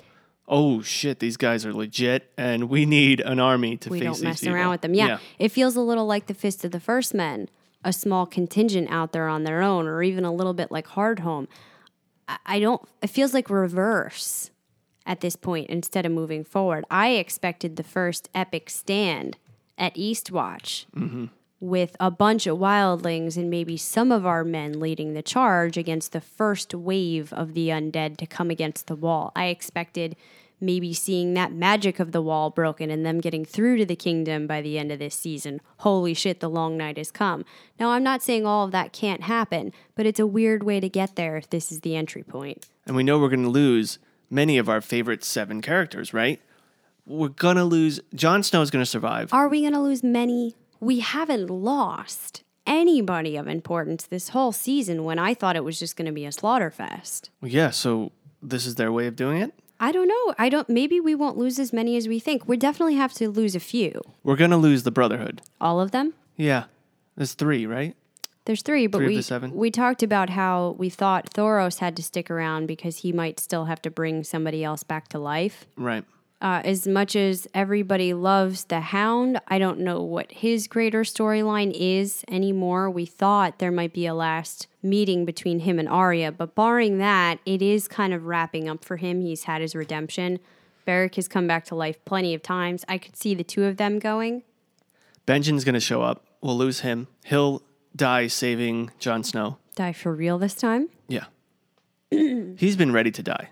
Oh 0.47 0.81
shit, 0.81 1.19
these 1.19 1.37
guys 1.37 1.65
are 1.65 1.73
legit, 1.73 2.31
and 2.37 2.69
we 2.69 2.85
need 2.85 3.21
an 3.21 3.39
army 3.39 3.77
to 3.77 3.89
we 3.89 3.99
face 3.99 4.05
don't 4.05 4.23
mess 4.23 4.41
people. 4.41 4.55
around 4.55 4.71
with 4.71 4.81
them. 4.81 4.93
Yeah. 4.93 5.19
It 5.39 5.49
feels 5.49 5.75
a 5.75 5.81
little 5.81 6.05
like 6.05 6.27
the 6.27 6.33
Fist 6.33 6.65
of 6.65 6.71
the 6.71 6.79
First 6.79 7.13
Men, 7.13 7.49
a 7.83 7.93
small 7.93 8.25
contingent 8.25 8.89
out 8.91 9.13
there 9.13 9.27
on 9.27 9.43
their 9.43 9.61
own, 9.61 9.87
or 9.87 10.03
even 10.03 10.25
a 10.25 10.33
little 10.33 10.53
bit 10.53 10.69
like 10.69 10.87
Hardhome. 10.87 11.47
I, 12.27 12.37
I 12.45 12.59
don't, 12.59 12.81
it 13.01 13.09
feels 13.09 13.33
like 13.33 13.49
reverse 13.49 14.51
at 15.05 15.21
this 15.21 15.35
point 15.35 15.69
instead 15.69 16.05
of 16.05 16.11
moving 16.11 16.43
forward. 16.43 16.85
I 16.91 17.09
expected 17.11 17.75
the 17.77 17.83
first 17.83 18.29
epic 18.35 18.69
stand 18.69 19.37
at 19.77 19.95
Eastwatch 19.95 20.85
mm-hmm. 20.95 21.25
With 21.63 21.95
a 21.97 22.11
bunch 22.11 22.45
of 22.45 22.57
wildlings 22.57 23.37
and 23.37 23.49
maybe 23.49 23.77
some 23.77 24.11
of 24.11 24.25
our 24.25 24.43
men 24.43 24.81
leading 24.81 25.13
the 25.13 25.21
charge 25.21 25.77
against 25.77 26.11
the 26.11 26.19
first 26.19 26.75
wave 26.75 27.31
of 27.31 27.53
the 27.53 27.69
undead 27.69 28.17
to 28.17 28.25
come 28.25 28.49
against 28.49 28.87
the 28.87 28.95
wall. 28.97 29.31
I 29.33 29.45
expected 29.45 30.17
maybe 30.59 30.93
seeing 30.93 31.33
that 31.35 31.53
magic 31.53 32.01
of 32.01 32.11
the 32.11 32.21
wall 32.21 32.49
broken 32.49 32.89
and 32.89 33.05
them 33.05 33.21
getting 33.21 33.45
through 33.45 33.77
to 33.77 33.85
the 33.85 33.95
kingdom 33.95 34.45
by 34.45 34.61
the 34.61 34.77
end 34.77 34.91
of 34.91 34.99
this 34.99 35.15
season. 35.15 35.61
Holy 35.77 36.13
shit, 36.13 36.41
the 36.41 36.49
long 36.49 36.75
night 36.75 36.97
has 36.97 37.11
come. 37.11 37.45
Now, 37.79 37.91
I'm 37.91 38.03
not 38.03 38.21
saying 38.21 38.45
all 38.45 38.65
of 38.65 38.71
that 38.71 38.91
can't 38.91 39.23
happen, 39.23 39.71
but 39.95 40.05
it's 40.05 40.19
a 40.19 40.27
weird 40.27 40.63
way 40.63 40.81
to 40.81 40.89
get 40.89 41.15
there 41.15 41.37
if 41.37 41.49
this 41.49 41.71
is 41.71 41.79
the 41.79 41.95
entry 41.95 42.23
point. 42.23 42.67
And 42.85 42.93
we 42.93 43.03
know 43.03 43.19
we're 43.19 43.29
going 43.29 43.41
to 43.43 43.47
lose 43.47 43.99
many 44.29 44.57
of 44.57 44.67
our 44.67 44.81
favorite 44.81 45.23
seven 45.23 45.61
characters, 45.61 46.13
right? 46.13 46.41
We're 47.05 47.29
going 47.29 47.55
to 47.55 47.63
lose. 47.63 48.01
Jon 48.13 48.43
Snow 48.43 48.61
is 48.61 48.69
going 48.69 48.83
to 48.83 48.89
survive. 48.89 49.33
Are 49.33 49.47
we 49.47 49.61
going 49.61 49.73
to 49.73 49.81
lose 49.81 50.03
many? 50.03 50.55
We 50.83 50.99
haven't 50.99 51.49
lost 51.49 52.43
anybody 52.67 53.37
of 53.37 53.47
importance 53.47 54.05
this 54.05 54.29
whole 54.29 54.51
season 54.51 55.03
when 55.03 55.17
I 55.17 55.33
thought 55.33 55.55
it 55.55 55.63
was 55.63 55.79
just 55.79 55.95
going 55.95 56.05
to 56.07 56.11
be 56.11 56.25
a 56.25 56.31
slaughter 56.31 56.69
fest. 56.69 57.29
Yeah, 57.41 57.69
so 57.71 58.11
this 58.41 58.65
is 58.65 58.75
their 58.75 58.91
way 58.91 59.07
of 59.07 59.15
doing 59.15 59.41
it. 59.41 59.53
I 59.79 59.91
don't 59.91 60.07
know. 60.07 60.35
I 60.37 60.49
don't 60.49 60.69
maybe 60.69 60.99
we 60.99 61.15
won't 61.15 61.37
lose 61.37 61.59
as 61.59 61.73
many 61.73 61.97
as 61.97 62.07
we 62.07 62.19
think. 62.19 62.47
We 62.47 62.57
definitely 62.57 62.95
have 62.95 63.13
to 63.13 63.29
lose 63.29 63.55
a 63.55 63.59
few. 63.59 64.01
We're 64.23 64.35
going 64.35 64.51
to 64.51 64.57
lose 64.57 64.83
the 64.83 64.91
Brotherhood. 64.91 65.41
All 65.59 65.79
of 65.79 65.91
them? 65.91 66.13
Yeah, 66.37 66.65
there's 67.15 67.33
three, 67.33 67.65
right? 67.65 67.95
There's 68.45 68.61
three, 68.61 68.87
but 68.87 68.97
Three 68.97 69.15
we 69.15 69.21
the 69.21 69.51
we 69.53 69.71
talked 69.71 70.03
about 70.03 70.29
how 70.29 70.75
we 70.77 70.89
thought 70.89 71.33
Thoros 71.33 71.79
had 71.79 71.95
to 71.95 72.03
stick 72.03 72.29
around 72.29 72.67
because 72.67 72.97
he 72.97 73.13
might 73.13 73.39
still 73.39 73.65
have 73.65 73.81
to 73.83 73.89
bring 73.89 74.23
somebody 74.23 74.63
else 74.63 74.83
back 74.83 75.07
to 75.09 75.19
life. 75.19 75.65
Right. 75.77 76.03
Uh, 76.43 76.61
as 76.65 76.85
much 76.85 77.15
as 77.15 77.47
everybody 77.53 78.13
loves 78.13 78.65
the 78.65 78.81
Hound, 78.81 79.39
I 79.47 79.57
don't 79.57 79.79
know 79.79 80.01
what 80.01 80.29
his 80.29 80.67
greater 80.67 81.03
storyline 81.03 81.71
is 81.73 82.25
anymore. 82.27 82.89
We 82.89 83.05
thought 83.05 83.59
there 83.59 83.71
might 83.71 83.93
be 83.93 84.05
a 84.05 84.13
last 84.13 84.67
meeting 84.81 85.23
between 85.23 85.59
him 85.59 85.79
and 85.79 85.87
Arya, 85.87 86.33
but 86.33 86.53
barring 86.53 86.97
that, 86.97 87.39
it 87.45 87.61
is 87.61 87.87
kind 87.87 88.13
of 88.13 88.25
wrapping 88.25 88.67
up 88.67 88.83
for 88.83 88.97
him. 88.97 89.21
He's 89.21 89.45
had 89.45 89.61
his 89.61 89.73
redemption. 89.73 90.39
Beric 90.83 91.15
has 91.15 91.29
come 91.29 91.47
back 91.47 91.63
to 91.67 91.75
life 91.75 92.03
plenty 92.03 92.33
of 92.33 92.43
times. 92.43 92.83
I 92.89 92.97
could 92.97 93.15
see 93.15 93.33
the 93.33 93.45
two 93.45 93.63
of 93.63 93.77
them 93.77 93.97
going. 93.97 94.43
Benjen's 95.25 95.63
going 95.63 95.75
to 95.75 95.79
show 95.79 96.01
up. 96.01 96.25
We'll 96.41 96.57
lose 96.57 96.81
him. 96.81 97.07
He'll 97.23 97.61
die 97.95 98.27
saving 98.27 98.91
Jon 98.99 99.23
Snow. 99.23 99.59
Die 99.75 99.93
for 99.93 100.13
real 100.13 100.37
this 100.37 100.55
time? 100.55 100.89
Yeah. 101.07 101.23
He's 102.11 102.75
been 102.75 102.91
ready 102.91 103.11
to 103.11 103.23
die. 103.23 103.51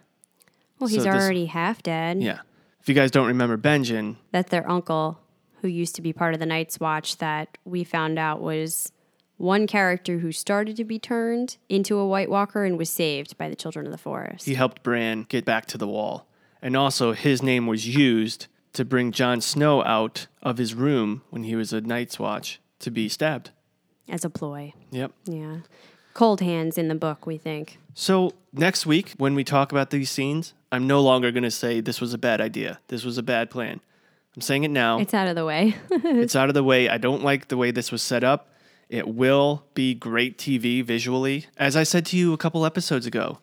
Well, 0.77 0.89
he's 0.89 1.03
So 1.03 1.11
this- 1.11 1.23
already 1.23 1.45
half 1.45 1.81
dead. 1.81 2.21
Yeah. 2.21 2.39
If 2.81 2.89
you 2.89 2.95
guys 2.95 3.11
don't 3.11 3.27
remember 3.27 3.57
Benjen, 3.57 4.15
That's 4.31 4.49
their 4.49 4.69
uncle 4.69 5.19
who 5.61 5.67
used 5.67 5.95
to 5.95 6.01
be 6.01 6.13
part 6.13 6.33
of 6.33 6.39
the 6.39 6.45
Night's 6.45 6.79
Watch 6.79 7.17
that 7.17 7.57
we 7.65 7.83
found 7.83 8.17
out 8.17 8.41
was 8.41 8.91
one 9.37 9.67
character 9.67 10.19
who 10.19 10.31
started 10.31 10.75
to 10.77 10.83
be 10.83 10.97
turned 10.99 11.57
into 11.69 11.97
a 11.97 12.07
White 12.07 12.29
Walker 12.29 12.63
and 12.65 12.77
was 12.77 12.89
saved 12.89 13.37
by 13.37 13.49
the 13.49 13.55
Children 13.55 13.85
of 13.85 13.91
the 13.91 13.97
Forest. 13.97 14.45
he 14.45 14.55
helped 14.55 14.81
Bran 14.83 15.25
get 15.29 15.45
back 15.45 15.65
to 15.67 15.77
the 15.77 15.87
wall. 15.87 16.27
And 16.61 16.75
also, 16.75 17.13
his 17.13 17.41
name 17.41 17.65
was 17.67 17.87
used 17.87 18.47
to 18.73 18.85
bring 18.85 19.11
Jon 19.11 19.41
Snow 19.41 19.83
out 19.83 20.27
of 20.41 20.57
his 20.57 20.73
room 20.73 21.21
when 21.29 21.43
he 21.43 21.55
was 21.55 21.73
a 21.73 21.81
Night's 21.81 22.17
Watch 22.19 22.59
to 22.79 22.89
be 22.91 23.09
stabbed. 23.09 23.51
as 24.09 24.23
a 24.25 24.29
ploy. 24.29 24.73
Yep. 24.91 25.11
Yeah. 25.25 25.57
Coldhands 26.13 26.77
in 26.77 26.87
the 26.87 26.95
book, 26.95 27.25
we 27.25 27.37
think. 27.37 27.77
So, 27.93 28.33
next 28.53 28.85
week, 28.85 29.13
when 29.17 29.35
we 29.35 29.43
talk 29.43 29.71
about 29.71 29.89
these 29.89 30.09
scenes, 30.09 30.53
I'm 30.71 30.87
no 30.87 31.01
longer 31.01 31.31
going 31.31 31.43
to 31.43 31.51
say 31.51 31.81
this 31.81 31.99
was 31.99 32.13
a 32.13 32.17
bad 32.17 32.39
idea. 32.41 32.79
This 32.87 33.03
was 33.03 33.17
a 33.17 33.23
bad 33.23 33.49
plan. 33.49 33.81
I'm 34.35 34.41
saying 34.41 34.63
it 34.63 34.71
now. 34.71 34.99
It's 34.99 35.13
out 35.13 35.27
of 35.27 35.35
the 35.35 35.45
way. 35.45 35.75
it's 35.89 36.35
out 36.35 36.47
of 36.47 36.53
the 36.53 36.63
way. 36.63 36.87
I 36.87 36.97
don't 36.97 37.23
like 37.23 37.49
the 37.49 37.57
way 37.57 37.71
this 37.71 37.91
was 37.91 38.01
set 38.01 38.23
up. 38.23 38.47
It 38.87 39.07
will 39.07 39.65
be 39.73 39.93
great 39.93 40.37
TV 40.37 40.83
visually. 40.83 41.47
As 41.57 41.75
I 41.75 41.83
said 41.83 42.05
to 42.07 42.17
you 42.17 42.33
a 42.33 42.37
couple 42.37 42.65
episodes 42.65 43.05
ago, 43.05 43.39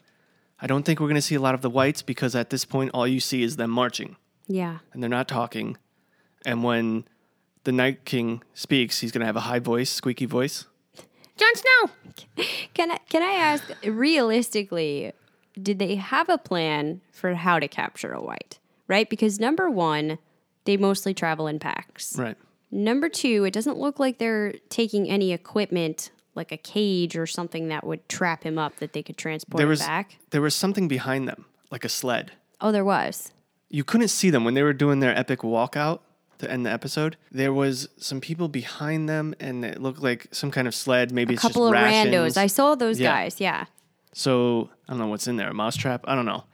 I 0.60 0.66
don't 0.66 0.84
think 0.84 0.98
we're 0.98 1.06
going 1.06 1.16
to 1.16 1.22
see 1.22 1.34
a 1.34 1.40
lot 1.40 1.54
of 1.54 1.62
the 1.62 1.70
wights 1.70 2.02
because 2.02 2.34
at 2.34 2.50
this 2.50 2.64
point, 2.64 2.90
all 2.94 3.06
you 3.06 3.20
see 3.20 3.42
is 3.42 3.56
them 3.56 3.70
marching 3.70 4.16
yeah. 4.48 4.78
and 4.92 5.02
they're 5.02 5.10
not 5.10 5.28
talking. 5.28 5.76
And 6.44 6.64
when 6.64 7.04
the 7.64 7.72
Night 7.72 8.04
King 8.04 8.42
speaks, 8.54 9.00
he's 9.00 9.12
going 9.12 9.20
to 9.20 9.26
have 9.26 9.36
a 9.36 9.40
high 9.40 9.58
voice, 9.58 9.90
squeaky 9.90 10.26
voice. 10.26 10.66
Jon 11.38 11.54
Snow. 11.54 12.44
Can 12.74 12.90
I 12.90 12.98
can 13.08 13.22
I 13.22 13.32
ask 13.32 13.64
realistically, 13.84 15.12
did 15.60 15.78
they 15.78 15.94
have 15.96 16.28
a 16.28 16.38
plan 16.38 17.00
for 17.12 17.34
how 17.34 17.58
to 17.58 17.68
capture 17.68 18.12
a 18.12 18.22
wight? 18.22 18.58
Right? 18.86 19.08
Because 19.08 19.38
number 19.38 19.70
1, 19.70 20.18
they 20.64 20.76
mostly 20.76 21.14
travel 21.14 21.46
in 21.46 21.58
packs. 21.58 22.16
Right. 22.18 22.36
Number 22.70 23.08
two, 23.08 23.44
it 23.44 23.52
doesn't 23.52 23.78
look 23.78 23.98
like 23.98 24.18
they're 24.18 24.52
taking 24.68 25.08
any 25.08 25.32
equipment 25.32 26.10
like 26.34 26.52
a 26.52 26.56
cage 26.58 27.16
or 27.16 27.26
something 27.26 27.68
that 27.68 27.84
would 27.84 28.06
trap 28.08 28.44
him 28.44 28.58
up 28.58 28.76
that 28.76 28.92
they 28.92 29.02
could 29.02 29.16
transport 29.16 29.58
There 29.58 29.66
was 29.66 29.80
back. 29.80 30.18
there 30.30 30.42
was 30.42 30.54
something 30.54 30.86
behind 30.86 31.26
them, 31.26 31.46
like 31.70 31.84
a 31.84 31.88
sled. 31.88 32.32
Oh, 32.60 32.70
there 32.70 32.84
was. 32.84 33.32
You 33.70 33.84
couldn't 33.84 34.08
see 34.08 34.30
them 34.30 34.44
when 34.44 34.54
they 34.54 34.62
were 34.62 34.72
doing 34.74 35.00
their 35.00 35.16
epic 35.16 35.40
walkout 35.40 36.00
to 36.38 36.50
end 36.50 36.64
the 36.66 36.70
episode. 36.70 37.16
There 37.32 37.52
was 37.52 37.88
some 37.98 38.20
people 38.20 38.48
behind 38.48 39.08
them, 39.08 39.34
and 39.40 39.64
it 39.64 39.80
looked 39.82 40.02
like 40.02 40.26
some 40.32 40.50
kind 40.50 40.66
of 40.68 40.74
sled. 40.74 41.12
Maybe 41.12 41.34
A 41.34 41.36
it's 41.36 41.42
couple 41.42 41.66
of 41.66 41.72
rations. 41.72 42.14
randos. 42.14 42.36
I 42.36 42.46
saw 42.46 42.74
those 42.74 42.98
Yeah. 43.00 43.10
guys. 43.12 43.40
Yeah. 43.40 43.66
So 44.12 44.70
I 44.88 44.92
don't 44.92 44.98
know 45.00 45.06
what's 45.08 45.26
in 45.26 45.36
there. 45.36 45.50
A 45.50 45.54
mousetrap? 45.54 46.04
I 46.08 46.14
don't 46.14 46.26
know. 46.26 46.44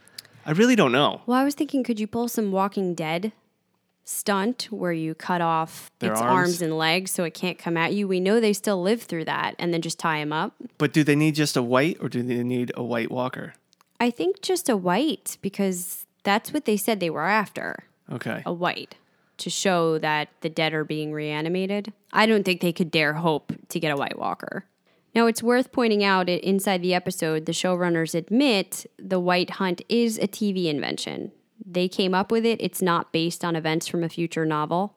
I 0.46 0.50
really 0.52 0.76
don't 0.76 0.92
know. 0.92 1.22
Well, 1.26 1.38
I 1.38 1.44
was 1.44 1.54
thinking, 1.54 1.82
could 1.82 1.98
you 1.98 2.06
pull 2.06 2.28
some 2.28 2.52
Walking 2.52 2.94
Dead 2.94 3.32
stunt 4.04 4.68
where 4.70 4.92
you 4.92 5.14
cut 5.14 5.40
off 5.40 5.90
Their 6.00 6.12
its 6.12 6.20
arms? 6.20 6.32
arms. 6.32 6.62
and 6.62 6.76
legs 6.76 7.10
so 7.10 7.24
it 7.24 7.32
can't 7.32 7.58
come 7.58 7.76
at 7.76 7.94
you. 7.94 8.06
We 8.06 8.20
know 8.20 8.38
they 8.40 8.52
still 8.52 8.82
live 8.82 9.02
through 9.02 9.24
that 9.24 9.54
and 9.58 9.72
then 9.72 9.80
just 9.80 9.98
tie 9.98 10.18
him 10.18 10.32
up. 10.32 10.54
But 10.76 10.92
do 10.92 11.02
they 11.04 11.16
need 11.16 11.34
just 11.34 11.56
a 11.56 11.62
wight 11.62 11.96
or 12.00 12.08
do 12.10 12.22
they 12.22 12.42
need 12.42 12.72
a 12.76 12.82
white 12.82 13.10
walker? 13.10 13.54
I 13.98 14.10
think 14.10 14.42
just 14.42 14.68
a 14.68 14.76
wight 14.76 15.38
because 15.40 16.04
that's 16.22 16.52
what 16.52 16.66
they 16.66 16.76
said 16.76 17.00
they 17.00 17.08
were 17.10 17.22
after. 17.26 17.84
Okay. 18.12 18.42
A 18.44 18.52
wight 18.52 18.96
to 19.38 19.50
show 19.50 19.98
that 19.98 20.28
the 20.40 20.48
dead 20.48 20.74
are 20.74 20.84
being 20.84 21.12
reanimated. 21.12 21.92
I 22.12 22.26
don't 22.26 22.44
think 22.44 22.60
they 22.60 22.72
could 22.72 22.90
dare 22.90 23.14
hope 23.14 23.52
to 23.68 23.80
get 23.80 23.92
a 23.92 23.96
White 23.96 24.18
Walker. 24.18 24.66
Now, 25.14 25.26
it's 25.26 25.42
worth 25.42 25.70
pointing 25.70 26.02
out 26.02 26.26
that 26.26 26.46
inside 26.46 26.82
the 26.82 26.94
episode, 26.94 27.46
the 27.46 27.52
showrunners 27.52 28.14
admit 28.14 28.86
the 28.98 29.20
Wight 29.20 29.50
Hunt 29.50 29.82
is 29.88 30.18
a 30.18 30.26
TV 30.26 30.66
invention. 30.66 31.30
They 31.64 31.88
came 31.88 32.14
up 32.14 32.32
with 32.32 32.44
it, 32.44 32.60
it's 32.60 32.82
not 32.82 33.12
based 33.12 33.44
on 33.44 33.54
events 33.54 33.86
from 33.86 34.02
a 34.02 34.08
future 34.08 34.44
novel. 34.44 34.94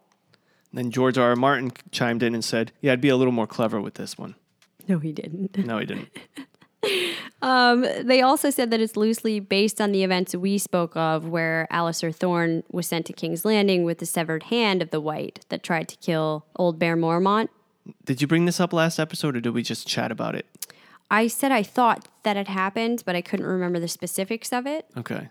Then 0.73 0.91
George 0.91 1.17
R. 1.17 1.29
R. 1.29 1.35
Martin 1.35 1.71
chimed 1.91 2.23
in 2.23 2.33
and 2.33 2.43
said, 2.43 2.71
"Yeah, 2.81 2.93
I'd 2.93 3.01
be 3.01 3.09
a 3.09 3.15
little 3.15 3.31
more 3.31 3.47
clever 3.47 3.79
with 3.79 3.93
this 3.93 4.17
one." 4.17 4.35
No, 4.88 4.99
he 4.99 5.11
didn't. 5.11 5.57
No, 5.57 5.77
he 5.79 5.85
didn't. 5.85 6.09
Um, 7.41 7.86
they 8.01 8.21
also 8.21 8.49
said 8.49 8.71
that 8.71 8.80
it's 8.80 8.95
loosely 8.95 9.39
based 9.39 9.82
on 9.82 9.91
the 9.91 10.03
events 10.03 10.36
we 10.36 10.57
spoke 10.57 10.95
of, 10.95 11.28
where 11.28 11.67
Alliser 11.71 12.13
Thorne 12.13 12.63
was 12.71 12.88
sent 12.88 13.05
to 13.07 13.13
King's 13.13 13.45
Landing 13.45 13.84
with 13.84 13.99
the 13.99 14.05
severed 14.05 14.43
hand 14.43 14.82
of 14.82 14.91
the 14.91 15.01
Wight 15.01 15.45
that 15.49 15.63
tried 15.63 15.88
to 15.89 15.97
kill 15.97 16.45
Old 16.55 16.80
Bear 16.80 16.95
Mormont. 16.95 17.49
Did 18.05 18.21
you 18.21 18.28
bring 18.28 18.45
this 18.45 18.59
up 18.59 18.73
last 18.73 18.99
episode, 18.99 19.36
or 19.36 19.41
did 19.41 19.53
we 19.53 19.63
just 19.63 19.88
chat 19.88 20.11
about 20.11 20.36
it? 20.36 20.45
I 21.09 21.28
said 21.28 21.51
I 21.51 21.63
thought 21.63 22.07
that 22.23 22.36
had 22.36 22.47
happened, 22.47 23.03
but 23.05 23.15
I 23.15 23.21
couldn't 23.21 23.45
remember 23.45 23.80
the 23.80 23.88
specifics 23.88 24.51
of 24.51 24.67
it. 24.67 24.86
Okay. 24.97 25.30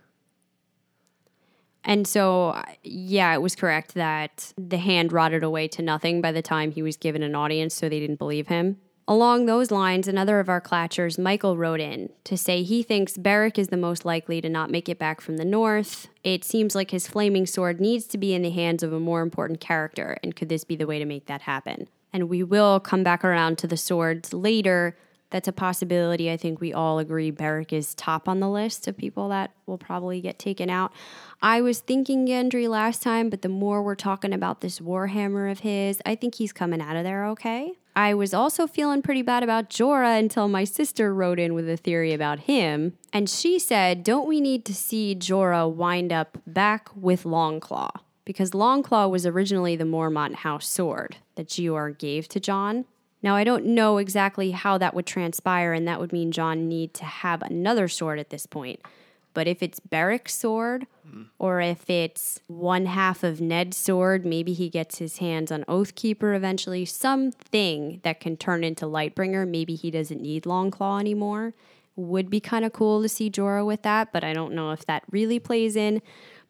And 1.84 2.06
so, 2.06 2.60
yeah, 2.82 3.32
it 3.34 3.42
was 3.42 3.54
correct 3.54 3.94
that 3.94 4.52
the 4.58 4.78
hand 4.78 5.12
rotted 5.12 5.44
away 5.44 5.68
to 5.68 5.82
nothing 5.82 6.20
by 6.20 6.32
the 6.32 6.42
time 6.42 6.72
he 6.72 6.82
was 6.82 6.96
given 6.96 7.22
an 7.22 7.34
audience, 7.34 7.74
so 7.74 7.88
they 7.88 8.00
didn't 8.00 8.16
believe 8.16 8.48
him. 8.48 8.78
Along 9.08 9.46
those 9.46 9.70
lines, 9.70 10.08
another 10.08 10.40
of 10.40 10.48
our 10.48 10.60
clatchers, 10.60 11.16
Michael, 11.16 11.56
wrote 11.56 11.78
in 11.78 12.10
to 12.24 12.36
say 12.36 12.64
he 12.64 12.82
thinks 12.82 13.16
Beric 13.16 13.56
is 13.56 13.68
the 13.68 13.76
most 13.76 14.04
likely 14.04 14.40
to 14.40 14.48
not 14.48 14.68
make 14.68 14.88
it 14.88 14.98
back 14.98 15.20
from 15.20 15.36
the 15.36 15.44
north. 15.44 16.08
It 16.24 16.42
seems 16.42 16.74
like 16.74 16.90
his 16.90 17.06
flaming 17.06 17.46
sword 17.46 17.80
needs 17.80 18.06
to 18.06 18.18
be 18.18 18.34
in 18.34 18.42
the 18.42 18.50
hands 18.50 18.82
of 18.82 18.92
a 18.92 18.98
more 18.98 19.22
important 19.22 19.60
character, 19.60 20.18
and 20.24 20.34
could 20.34 20.48
this 20.48 20.64
be 20.64 20.74
the 20.74 20.88
way 20.88 20.98
to 20.98 21.04
make 21.04 21.26
that 21.26 21.42
happen? 21.42 21.86
And 22.12 22.28
we 22.28 22.42
will 22.42 22.80
come 22.80 23.04
back 23.04 23.24
around 23.24 23.58
to 23.58 23.68
the 23.68 23.76
swords 23.76 24.32
later. 24.32 24.96
That's 25.30 25.46
a 25.46 25.52
possibility. 25.52 26.28
I 26.28 26.36
think 26.36 26.60
we 26.60 26.72
all 26.72 26.98
agree 26.98 27.30
Beric 27.30 27.72
is 27.72 27.94
top 27.94 28.28
on 28.28 28.40
the 28.40 28.50
list 28.50 28.88
of 28.88 28.96
people 28.96 29.28
that 29.28 29.52
will 29.66 29.78
probably 29.78 30.20
get 30.20 30.40
taken 30.40 30.68
out. 30.68 30.92
I 31.40 31.60
was 31.60 31.78
thinking 31.78 32.26
Gendry 32.26 32.68
last 32.68 33.02
time, 33.02 33.30
but 33.30 33.42
the 33.42 33.48
more 33.48 33.84
we're 33.84 33.94
talking 33.94 34.32
about 34.32 34.62
this 34.62 34.80
Warhammer 34.80 35.48
of 35.48 35.60
his, 35.60 36.02
I 36.04 36.16
think 36.16 36.34
he's 36.34 36.52
coming 36.52 36.80
out 36.80 36.96
of 36.96 37.04
there 37.04 37.24
okay. 37.26 37.74
I 37.96 38.12
was 38.12 38.34
also 38.34 38.66
feeling 38.66 39.00
pretty 39.00 39.22
bad 39.22 39.42
about 39.42 39.70
Jorah 39.70 40.18
until 40.18 40.48
my 40.48 40.64
sister 40.64 41.14
wrote 41.14 41.38
in 41.38 41.54
with 41.54 41.66
a 41.66 41.78
theory 41.78 42.12
about 42.12 42.40
him. 42.40 42.98
And 43.10 43.28
she 43.28 43.58
said, 43.58 44.04
Don't 44.04 44.28
we 44.28 44.38
need 44.38 44.66
to 44.66 44.74
see 44.74 45.16
Jorah 45.18 45.72
wind 45.72 46.12
up 46.12 46.36
back 46.46 46.90
with 46.94 47.24
Longclaw? 47.24 47.88
Because 48.26 48.50
Longclaw 48.50 49.10
was 49.10 49.24
originally 49.24 49.76
the 49.76 49.84
Mormont 49.84 50.34
house 50.34 50.68
sword 50.68 51.16
that 51.36 51.48
Jeor 51.48 51.96
gave 51.96 52.28
to 52.28 52.38
Jon. 52.38 52.84
Now, 53.22 53.34
I 53.34 53.44
don't 53.44 53.64
know 53.64 53.96
exactly 53.96 54.50
how 54.50 54.76
that 54.76 54.92
would 54.92 55.06
transpire, 55.06 55.72
and 55.72 55.88
that 55.88 55.98
would 55.98 56.12
mean 56.12 56.32
Jon 56.32 56.68
need 56.68 56.92
to 56.94 57.04
have 57.06 57.40
another 57.40 57.88
sword 57.88 58.18
at 58.18 58.28
this 58.28 58.44
point. 58.44 58.80
But 59.36 59.46
if 59.46 59.62
it's 59.62 59.80
Beric's 59.80 60.34
sword, 60.34 60.86
or 61.38 61.60
if 61.60 61.90
it's 61.90 62.40
one 62.46 62.86
half 62.86 63.22
of 63.22 63.38
Ned's 63.38 63.76
sword, 63.76 64.24
maybe 64.24 64.54
he 64.54 64.70
gets 64.70 64.96
his 64.96 65.18
hands 65.18 65.52
on 65.52 65.62
Oathkeeper 65.64 66.34
eventually, 66.34 66.86
something 66.86 68.00
that 68.02 68.18
can 68.18 68.38
turn 68.38 68.64
into 68.64 68.86
Lightbringer. 68.86 69.46
Maybe 69.46 69.74
he 69.74 69.90
doesn't 69.90 70.22
need 70.22 70.44
Longclaw 70.44 71.00
anymore. 71.00 71.52
Would 71.96 72.30
be 72.30 72.40
kind 72.40 72.64
of 72.64 72.72
cool 72.72 73.02
to 73.02 73.10
see 73.10 73.30
Jorah 73.30 73.66
with 73.66 73.82
that, 73.82 74.10
but 74.10 74.24
I 74.24 74.32
don't 74.32 74.54
know 74.54 74.70
if 74.70 74.86
that 74.86 75.02
really 75.10 75.38
plays 75.38 75.76
in. 75.76 76.00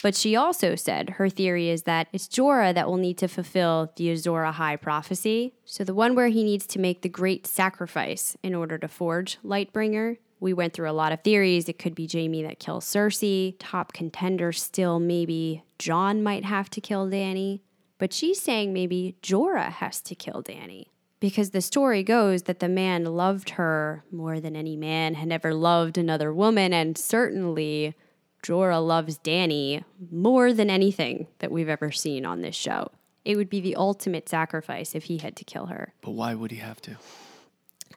But 0.01 0.15
she 0.15 0.37
also 0.37 0.77
said 0.77 1.11
her 1.19 1.29
theory 1.29 1.69
is 1.69 1.83
that 1.83 2.07
it's 2.13 2.29
Jorah 2.29 2.73
that 2.73 2.87
will 2.87 2.99
need 2.99 3.19
to 3.19 3.27
fulfill 3.27 3.93
the 3.97 4.13
Azor 4.13 4.45
Ahai 4.45 4.81
prophecy. 4.81 5.55
So 5.65 5.83
the 5.83 5.93
one 5.93 6.15
where 6.15 6.29
he 6.29 6.45
needs 6.45 6.69
to 6.69 6.79
make 6.79 7.03
the 7.03 7.09
great 7.09 7.49
sacrifice 7.49 8.37
in 8.45 8.55
order 8.55 8.79
to 8.79 8.87
forge 8.87 9.39
Lightbringer. 9.45 10.19
We 10.41 10.53
went 10.53 10.75
through 10.75 10.91
a 10.91 10.93
lot 10.93 11.13
of 11.13 11.23
theories. 11.23 11.69
It 11.69 11.79
could 11.79 11.95
be 11.95 12.09
Jaime 12.11 12.43
that 12.43 12.59
kills 12.59 12.85
Cersei. 12.85 13.57
Top 13.59 13.93
contender 13.93 14.53
still 14.53 15.01
maybe 15.01 15.65
Jon 15.79 16.23
might 16.23 16.45
have 16.45 16.69
to 16.71 16.81
kill 16.81 17.07
Dany. 17.07 17.61
But 17.99 18.13
she's 18.13 18.41
saying 18.41 18.73
maybe 18.73 19.17
Jorah 19.23 19.73
has 19.73 20.01
to 20.03 20.15
kill 20.15 20.43
Dany. 20.43 20.87
Because 21.19 21.51
the 21.51 21.63
story 21.63 22.03
goes 22.03 22.43
that 22.43 22.61
the 22.61 22.69
man 22.69 23.05
loved 23.05 23.51
her 23.51 24.05
more 24.13 24.39
than 24.39 24.55
any 24.55 24.77
man 24.77 25.15
had 25.15 25.33
ever 25.33 25.55
loved 25.55 25.97
another 25.97 26.33
woman, 26.33 26.75
and 26.75 26.99
certainly 26.99 27.95
Jorah 28.43 28.87
loves 28.87 29.19
Dany 29.19 29.83
more 30.11 30.53
than 30.53 30.69
anything 30.69 31.27
that 31.39 31.51
we've 31.51 31.71
ever 31.71 31.91
seen 31.91 32.27
on 32.27 32.43
this 32.43 32.55
show. 32.55 32.91
It 33.25 33.37
would 33.37 33.49
be 33.49 33.61
the 33.61 33.77
ultimate 33.77 34.29
sacrifice 34.29 34.95
if 34.95 35.05
he 35.05 35.19
had 35.19 35.37
to 35.37 35.45
kill 35.45 35.67
her. 35.67 35.95
But 36.03 36.13
why 36.13 36.35
would 36.35 36.51
he 36.51 36.59
have 36.59 36.81
to? 36.83 36.97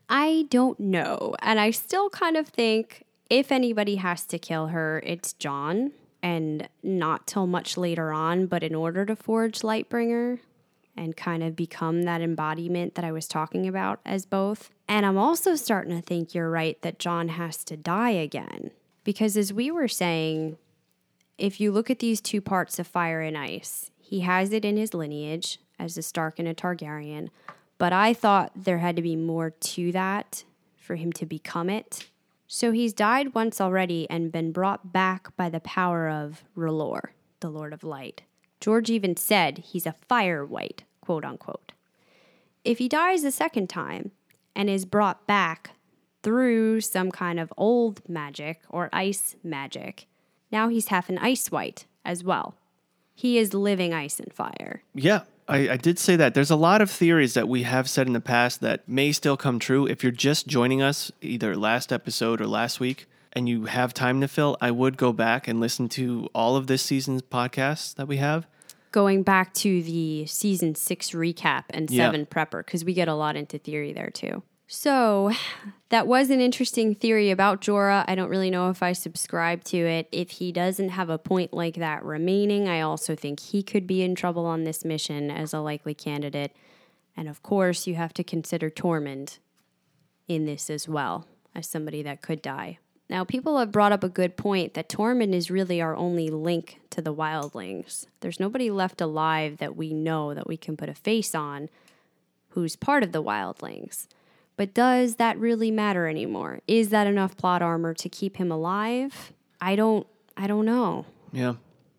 I 0.10 0.48
don't 0.50 0.80
know. 0.80 1.36
And 1.40 1.60
I 1.60 1.72
still 1.72 2.10
kind 2.10 2.36
of 2.36 2.48
think 2.48 3.06
if 3.30 3.52
anybody 3.52 3.98
has 3.98 4.26
to 4.26 4.40
kill 4.40 4.68
her, 4.68 5.02
it's 5.06 5.34
Jon. 5.34 5.92
And 6.22 6.68
not 6.84 7.28
till 7.28 7.48
much 7.48 7.78
later 7.78 8.12
on, 8.12 8.48
but 8.48 8.64
in 8.64 8.76
order 8.76 9.06
to 9.06 9.16
forge 9.16 9.60
Lightbringer 9.60 10.40
and 10.98 11.16
kind 11.16 11.44
of 11.44 11.56
become 11.56 12.04
that 12.04 12.22
embodiment 12.22 12.96
that 12.96 13.06
I 13.06 13.14
was 13.14 13.26
talking 13.26 13.68
about 13.68 14.02
as 14.06 14.26
both. 14.26 14.70
And 14.90 15.06
I'm 15.06 15.18
also 15.18 15.56
starting 15.56 15.96
to 15.96 16.06
think 16.06 16.36
you're 16.36 16.50
right 16.50 16.82
that 16.82 17.00
Jon 17.00 17.30
has 17.30 17.64
to 17.66 17.78
die 17.78 18.10
again. 18.10 18.72
Because 19.06 19.38
as 19.38 19.54
we 19.54 19.72
were 19.72 19.88
saying, 19.88 20.58
if 21.38 21.62
you 21.62 21.72
look 21.72 21.90
at 21.90 22.00
these 22.00 22.20
two 22.20 22.42
parts 22.42 22.80
of 22.80 22.88
fire 22.88 23.22
and 23.22 23.38
ice, 23.38 23.92
he 23.98 24.22
has 24.22 24.52
it 24.52 24.66
in 24.66 24.76
his 24.76 24.94
lineage 24.94 25.60
as 25.80 25.98
a 25.98 26.02
Stark 26.02 26.38
and 26.38 26.48
a 26.48 26.54
Targaryen. 26.54 27.30
But 27.80 27.94
I 27.94 28.14
thought 28.14 28.52
there 28.56 28.78
had 28.78 28.96
to 28.98 29.02
be 29.02 29.16
more 29.16 29.50
to 29.50 29.92
that 29.94 30.44
for 30.78 30.96
him 30.96 31.12
to 31.14 31.26
become 31.26 31.70
it. 31.70 32.08
So 32.46 32.72
he's 32.72 32.94
died 32.94 33.34
once 33.34 33.62
already 33.62 34.08
and 34.10 34.32
been 34.32 34.52
brought 34.52 34.92
back 34.92 35.36
by 35.36 35.50
the 35.50 35.60
power 35.60 36.10
of 36.10 36.44
R'hllor, 36.56 37.10
the 37.40 37.50
Lord 37.50 37.74
of 37.74 37.84
Light. 37.84 38.24
George 38.60 38.90
even 38.90 39.16
said 39.16 39.60
he's 39.60 39.86
a 39.86 39.96
fire 40.08 40.46
wight, 40.46 40.84
quote 41.02 41.24
unquote. 41.24 41.72
If 42.66 42.80
he 42.80 42.90
dies 42.90 43.24
a 43.24 43.32
second 43.32 43.70
time 43.70 44.12
and 44.56 44.70
is 44.70 44.86
brought 44.86 45.26
back 45.26 45.72
through 46.22 46.82
some 46.82 47.12
kind 47.12 47.40
of 47.40 47.54
old 47.56 48.02
magic 48.10 48.62
or 48.70 48.90
ice 48.92 49.38
magic, 49.42 50.08
now 50.52 50.68
he's 50.68 50.88
half 50.88 51.08
an 51.08 51.18
ice 51.20 51.52
wight 51.52 51.86
as 52.04 52.24
well. 52.24 52.56
He 53.14 53.38
is 53.38 53.54
living 53.54 53.94
ice 53.94 54.20
and 54.20 54.34
fire. 54.34 54.82
Yeah, 54.94 55.22
I, 55.50 55.70
I 55.72 55.78
did 55.78 55.98
say 56.00 56.16
that. 56.16 56.34
There's 56.34 56.52
a 56.52 56.56
lot 56.56 56.82
of 56.82 56.90
theories 56.92 57.34
that 57.34 57.48
we 57.48 57.64
have 57.64 57.90
said 57.90 58.08
in 58.08 58.14
the 58.14 58.22
past 58.22 58.62
that 58.62 58.88
may 58.88 59.12
still 59.12 59.36
come 59.36 59.60
true. 59.60 59.86
If 59.88 60.04
you're 60.04 60.12
just 60.12 60.48
joining 60.48 60.82
us, 60.82 61.12
either 61.22 61.56
last 61.56 61.92
episode 61.92 62.40
or 62.40 62.48
last 62.48 62.80
week, 62.80 63.08
and 63.34 63.50
you 63.50 63.66
have 63.66 63.94
time 63.94 64.22
to 64.22 64.28
fill, 64.28 64.58
I 64.62 64.72
would 64.72 64.98
go 64.98 65.12
back 65.12 65.48
and 65.48 65.60
listen 65.60 65.90
to 65.90 66.30
all 66.34 66.56
of 66.56 66.68
this 66.68 66.82
season's 66.84 67.22
podcasts 67.22 67.96
that 67.96 68.08
we 68.08 68.18
have. 68.18 68.48
Going 68.92 69.22
back 69.24 69.54
to 69.56 69.84
the 69.84 70.26
season 70.26 70.74
six 70.76 71.12
recap 71.12 71.66
and 71.70 71.90
Yeah. 71.92 72.06
seven 72.06 72.26
prepper, 72.26 72.66
because 72.66 72.84
we 72.86 72.94
get 72.94 73.08
a 73.08 73.14
lot 73.14 73.36
into 73.36 73.58
theory 73.60 73.94
there 73.94 74.10
too. 74.10 74.42
So 74.72 75.32
that 75.90 76.06
was 76.06 76.30
an 76.30 76.42
interesting 76.42 76.94
theory 76.94 77.32
about 77.32 77.60
Jorah. 77.60 78.06
I 78.08 78.14
don't 78.14 78.30
really 78.30 78.52
know 78.52 78.70
if 78.70 78.84
I 78.84 78.94
subscribe 78.94 79.64
to 79.64 79.78
it. 79.78 80.08
If 80.12 80.30
he 80.30 80.52
doesn't 80.52 80.90
have 80.90 81.10
a 81.10 81.18
point 81.18 81.52
like 81.56 81.78
that 81.78 82.06
remaining, 82.06 82.70
I 82.70 82.82
also 82.82 83.16
think 83.16 83.40
he 83.40 83.64
could 83.64 83.88
be 83.88 84.04
in 84.04 84.14
trouble 84.14 84.46
on 84.46 84.66
this 84.66 84.86
mission 84.86 85.32
as 85.32 85.56
a 85.56 85.60
likely 85.60 85.96
candidate. 85.96 86.56
And 87.18 87.28
of 87.28 87.42
course, 87.42 87.88
you 87.88 87.96
have 87.96 88.14
to 88.14 88.24
consider 88.24 88.70
Tormund 88.70 89.40
in 90.28 90.46
this 90.46 90.70
as 90.70 90.88
well 90.88 91.26
as 91.56 91.68
somebody 91.68 92.04
that 92.04 92.22
could 92.22 92.40
die. 92.40 92.78
Now, 93.10 93.24
people 93.24 93.58
have 93.58 93.72
brought 93.72 93.92
up 93.92 94.04
a 94.04 94.08
good 94.08 94.38
point 94.38 94.76
that 94.76 94.88
Tormund 94.88 95.34
is 95.34 95.50
really 95.50 95.82
our 95.82 95.96
only 95.96 96.30
link 96.30 96.80
to 96.92 97.02
the 97.02 97.14
wildlings. 97.14 98.06
There's 98.20 98.40
nobody 98.40 98.70
left 98.70 99.02
alive 99.02 99.58
that 99.58 99.76
we 99.76 99.96
know 99.96 100.36
that 100.36 100.48
we 100.48 100.58
can 100.58 100.78
put 100.78 100.90
a 100.90 100.94
face 100.94 101.34
on 101.34 101.70
who's 102.50 102.76
part 102.76 103.02
of 103.02 103.14
the 103.14 103.24
wildlings. 103.24 104.06
But 104.60 104.74
does 104.74 105.16
that 105.16 105.40
really 105.40 105.72
matter 105.72 106.06
anymore? 106.06 106.60
Is 106.68 106.90
that 106.90 107.08
enough 107.08 107.38
plot 107.38 107.62
armor 107.62 107.94
to 107.94 108.10
keep 108.10 108.36
him 108.36 108.52
alive? 108.52 109.32
I 109.62 109.78
don't 109.78 110.06
I 110.36 110.48
don't 110.48 110.66
know. 110.66 111.06
Yeah. 111.32 111.54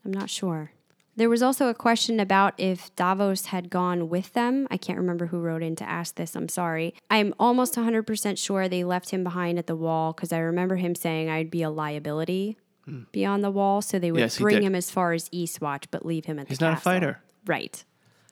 I'm 0.04 0.12
not 0.12 0.28
sure. 0.28 0.72
There 1.16 1.30
was 1.30 1.42
also 1.42 1.68
a 1.68 1.74
question 1.74 2.20
about 2.20 2.52
if 2.58 2.94
Davos 2.96 3.46
had 3.46 3.70
gone 3.70 4.10
with 4.10 4.34
them. 4.34 4.68
I 4.70 4.76
can't 4.76 4.98
remember 4.98 5.28
who 5.28 5.40
wrote 5.40 5.62
in 5.62 5.74
to 5.76 5.88
ask 5.88 6.16
this. 6.16 6.36
I'm 6.36 6.50
sorry. 6.50 6.94
I'm 7.08 7.32
almost 7.40 7.76
100% 7.76 8.36
sure 8.36 8.68
they 8.68 8.84
left 8.84 9.08
him 9.08 9.24
behind 9.24 9.58
at 9.58 9.66
the 9.66 9.74
wall 9.74 10.12
because 10.12 10.30
I 10.30 10.40
remember 10.40 10.76
him 10.76 10.94
saying 10.94 11.30
I'd 11.30 11.50
be 11.50 11.62
a 11.62 11.70
liability 11.70 12.58
hmm. 12.84 13.04
beyond 13.10 13.42
the 13.42 13.50
wall, 13.50 13.80
so 13.80 13.98
they 13.98 14.12
would 14.12 14.20
Yes, 14.20 14.38
bring 14.38 14.62
him 14.62 14.74
as 14.74 14.90
far 14.90 15.14
as 15.14 15.30
Eastwatch, 15.30 15.84
but 15.90 16.04
leave 16.04 16.26
him 16.26 16.38
at 16.38 16.46
the 16.46 16.50
He's 16.50 16.60
not 16.60 16.76
a 16.76 16.80
fighter. 16.80 17.22
Right. 17.46 17.82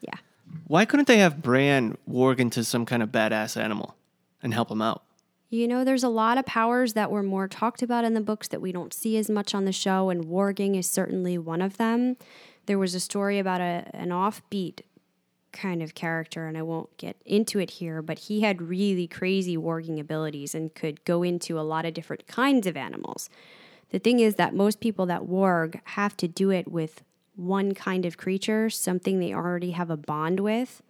Yeah. 0.02 0.16
Why 0.66 0.84
couldn't 0.84 1.08
they 1.08 1.18
have 1.18 1.40
Bran 1.40 1.96
warg 2.06 2.40
into 2.40 2.62
some 2.62 2.84
kind 2.84 3.02
of 3.02 3.08
badass 3.08 3.58
animal 3.58 3.94
and 4.42 4.54
help 4.54 4.70
him 4.70 4.82
out? 4.82 5.02
You 5.50 5.66
know, 5.66 5.82
there's 5.82 6.04
a 6.04 6.10
lot 6.10 6.36
of 6.36 6.44
powers 6.44 6.92
that 6.92 7.10
were 7.10 7.22
more 7.22 7.48
talked 7.48 7.82
about 7.82 8.04
in 8.04 8.12
the 8.12 8.20
books 8.20 8.48
that 8.48 8.60
we 8.60 8.70
don't 8.70 8.92
see 8.92 9.16
as 9.16 9.30
much 9.30 9.54
on 9.54 9.64
the 9.64 9.72
show, 9.72 10.10
and 10.10 10.26
warging 10.26 10.76
is 10.78 10.90
certainly 10.90 11.38
one 11.38 11.62
of 11.62 11.78
them. 11.78 12.16
There 12.66 12.78
was 12.78 12.94
a 12.94 13.00
story 13.00 13.38
about 13.38 13.62
a, 13.62 13.90
an 13.94 14.10
offbeat 14.10 14.80
kind 15.52 15.82
of 15.82 15.94
character, 15.94 16.46
and 16.46 16.58
I 16.58 16.62
won't 16.62 16.94
get 16.98 17.16
into 17.24 17.58
it 17.58 17.70
here, 17.70 18.02
but 18.02 18.18
he 18.18 18.42
had 18.42 18.60
really 18.60 19.06
crazy 19.06 19.56
warging 19.56 19.98
abilities 19.98 20.54
and 20.54 20.74
could 20.74 21.02
go 21.06 21.22
into 21.22 21.58
a 21.58 21.62
lot 21.62 21.86
of 21.86 21.94
different 21.94 22.26
kinds 22.26 22.66
of 22.66 22.76
animals. 22.76 23.30
The 23.88 23.98
thing 23.98 24.20
is 24.20 24.34
that 24.34 24.54
most 24.54 24.80
people 24.80 25.06
that 25.06 25.22
warg 25.22 25.80
have 25.84 26.14
to 26.18 26.28
do 26.28 26.50
it 26.50 26.70
with 26.70 27.02
one 27.36 27.72
kind 27.72 28.04
of 28.04 28.18
creature, 28.18 28.68
something 28.68 29.18
they 29.18 29.32
already 29.32 29.70
have 29.70 29.88
a 29.88 29.96
bond 29.96 30.40
with. 30.40 30.82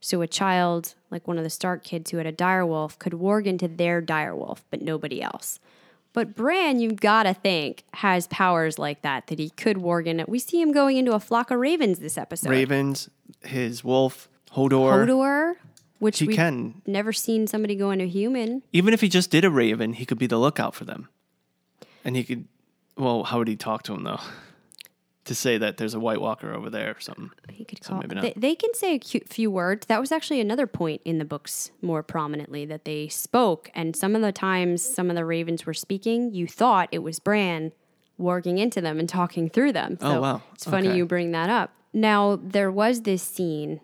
So 0.00 0.20
a 0.22 0.26
child, 0.26 0.94
like 1.10 1.26
one 1.26 1.38
of 1.38 1.44
the 1.44 1.50
Stark 1.50 1.82
kids 1.84 2.10
who 2.10 2.18
had 2.18 2.26
a 2.26 2.32
direwolf, 2.32 2.98
could 2.98 3.12
warg 3.14 3.46
into 3.46 3.66
their 3.68 4.00
direwolf, 4.02 4.58
but 4.70 4.82
nobody 4.82 5.22
else. 5.22 5.58
But 6.12 6.34
Bran, 6.34 6.80
you've 6.80 7.00
got 7.00 7.24
to 7.24 7.34
think, 7.34 7.84
has 7.94 8.26
powers 8.28 8.78
like 8.78 9.02
that, 9.02 9.26
that 9.26 9.38
he 9.38 9.50
could 9.50 9.76
warg 9.78 10.06
in 10.06 10.18
it. 10.20 10.28
We 10.28 10.38
see 10.38 10.60
him 10.62 10.72
going 10.72 10.96
into 10.96 11.12
a 11.12 11.20
flock 11.20 11.50
of 11.50 11.58
ravens 11.58 11.98
this 11.98 12.16
episode. 12.16 12.48
Ravens, 12.50 13.10
his 13.44 13.84
wolf, 13.84 14.28
Hodor. 14.52 15.06
Hodor, 15.06 15.54
which 15.98 16.18
He 16.20 16.26
can. 16.28 16.80
never 16.86 17.12
seen 17.12 17.46
somebody 17.46 17.74
go 17.74 17.90
into 17.90 18.06
human. 18.06 18.62
Even 18.72 18.94
if 18.94 19.00
he 19.02 19.08
just 19.08 19.30
did 19.30 19.44
a 19.44 19.50
raven, 19.50 19.92
he 19.94 20.06
could 20.06 20.18
be 20.18 20.26
the 20.26 20.38
lookout 20.38 20.74
for 20.74 20.84
them. 20.84 21.08
And 22.04 22.16
he 22.16 22.24
could, 22.24 22.46
well, 22.96 23.24
how 23.24 23.38
would 23.38 23.48
he 23.48 23.56
talk 23.56 23.82
to 23.84 23.94
him 23.94 24.04
though? 24.04 24.20
to 25.26 25.34
say 25.34 25.58
that 25.58 25.76
there's 25.76 25.94
a 25.94 26.00
White 26.00 26.20
Walker 26.20 26.52
over 26.52 26.70
there 26.70 26.92
or 26.96 27.00
something. 27.00 27.30
He 27.50 27.64
could 27.64 27.84
So 27.84 27.90
call. 27.94 28.02
not. 28.02 28.22
They, 28.22 28.32
they 28.36 28.54
can 28.54 28.72
say 28.74 28.94
a 28.96 29.20
few 29.26 29.50
words. 29.50 29.86
That 29.86 30.00
was 30.00 30.10
actually 30.12 30.40
another 30.40 30.66
point 30.66 31.02
in 31.04 31.18
the 31.18 31.24
books 31.24 31.70
more 31.82 32.02
prominently 32.02 32.64
that 32.66 32.84
they 32.84 33.08
spoke. 33.08 33.70
And 33.74 33.94
some 33.94 34.16
of 34.16 34.22
the 34.22 34.32
times, 34.32 34.82
some 34.82 35.10
of 35.10 35.16
the 35.16 35.24
ravens 35.24 35.66
were 35.66 35.74
speaking. 35.74 36.32
You 36.32 36.46
thought 36.46 36.88
it 36.92 37.00
was 37.00 37.18
Bran 37.20 37.72
warging 38.18 38.58
into 38.58 38.80
them 38.80 38.98
and 38.98 39.08
talking 39.08 39.50
through 39.50 39.72
them. 39.72 39.98
Oh, 40.00 40.10
So 40.14 40.20
wow. 40.22 40.42
It's 40.54 40.64
funny 40.64 40.88
Okay. 40.88 40.96
you 40.96 41.06
bring 41.06 41.32
that 41.32 41.50
up. 41.50 41.72
Now 41.92 42.36
there 42.42 42.70
was 42.70 43.02
this 43.02 43.22
scene 43.22 43.80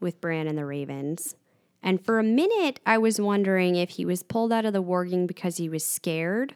with 0.00 0.20
Bran 0.20 0.46
and 0.46 0.56
the 0.56 0.64
ravens. 0.64 1.34
And 1.82 2.02
for 2.02 2.18
a 2.18 2.22
minute, 2.22 2.80
I 2.86 2.96
was 2.98 3.20
wondering 3.20 3.76
if 3.76 3.90
he 3.90 4.06
was 4.06 4.22
pulled 4.22 4.52
out 4.52 4.64
of 4.64 4.72
the 4.72 4.82
warging 4.82 5.26
because 5.26 5.58
he 5.58 5.68
was 5.68 5.84
scared. 5.84 6.54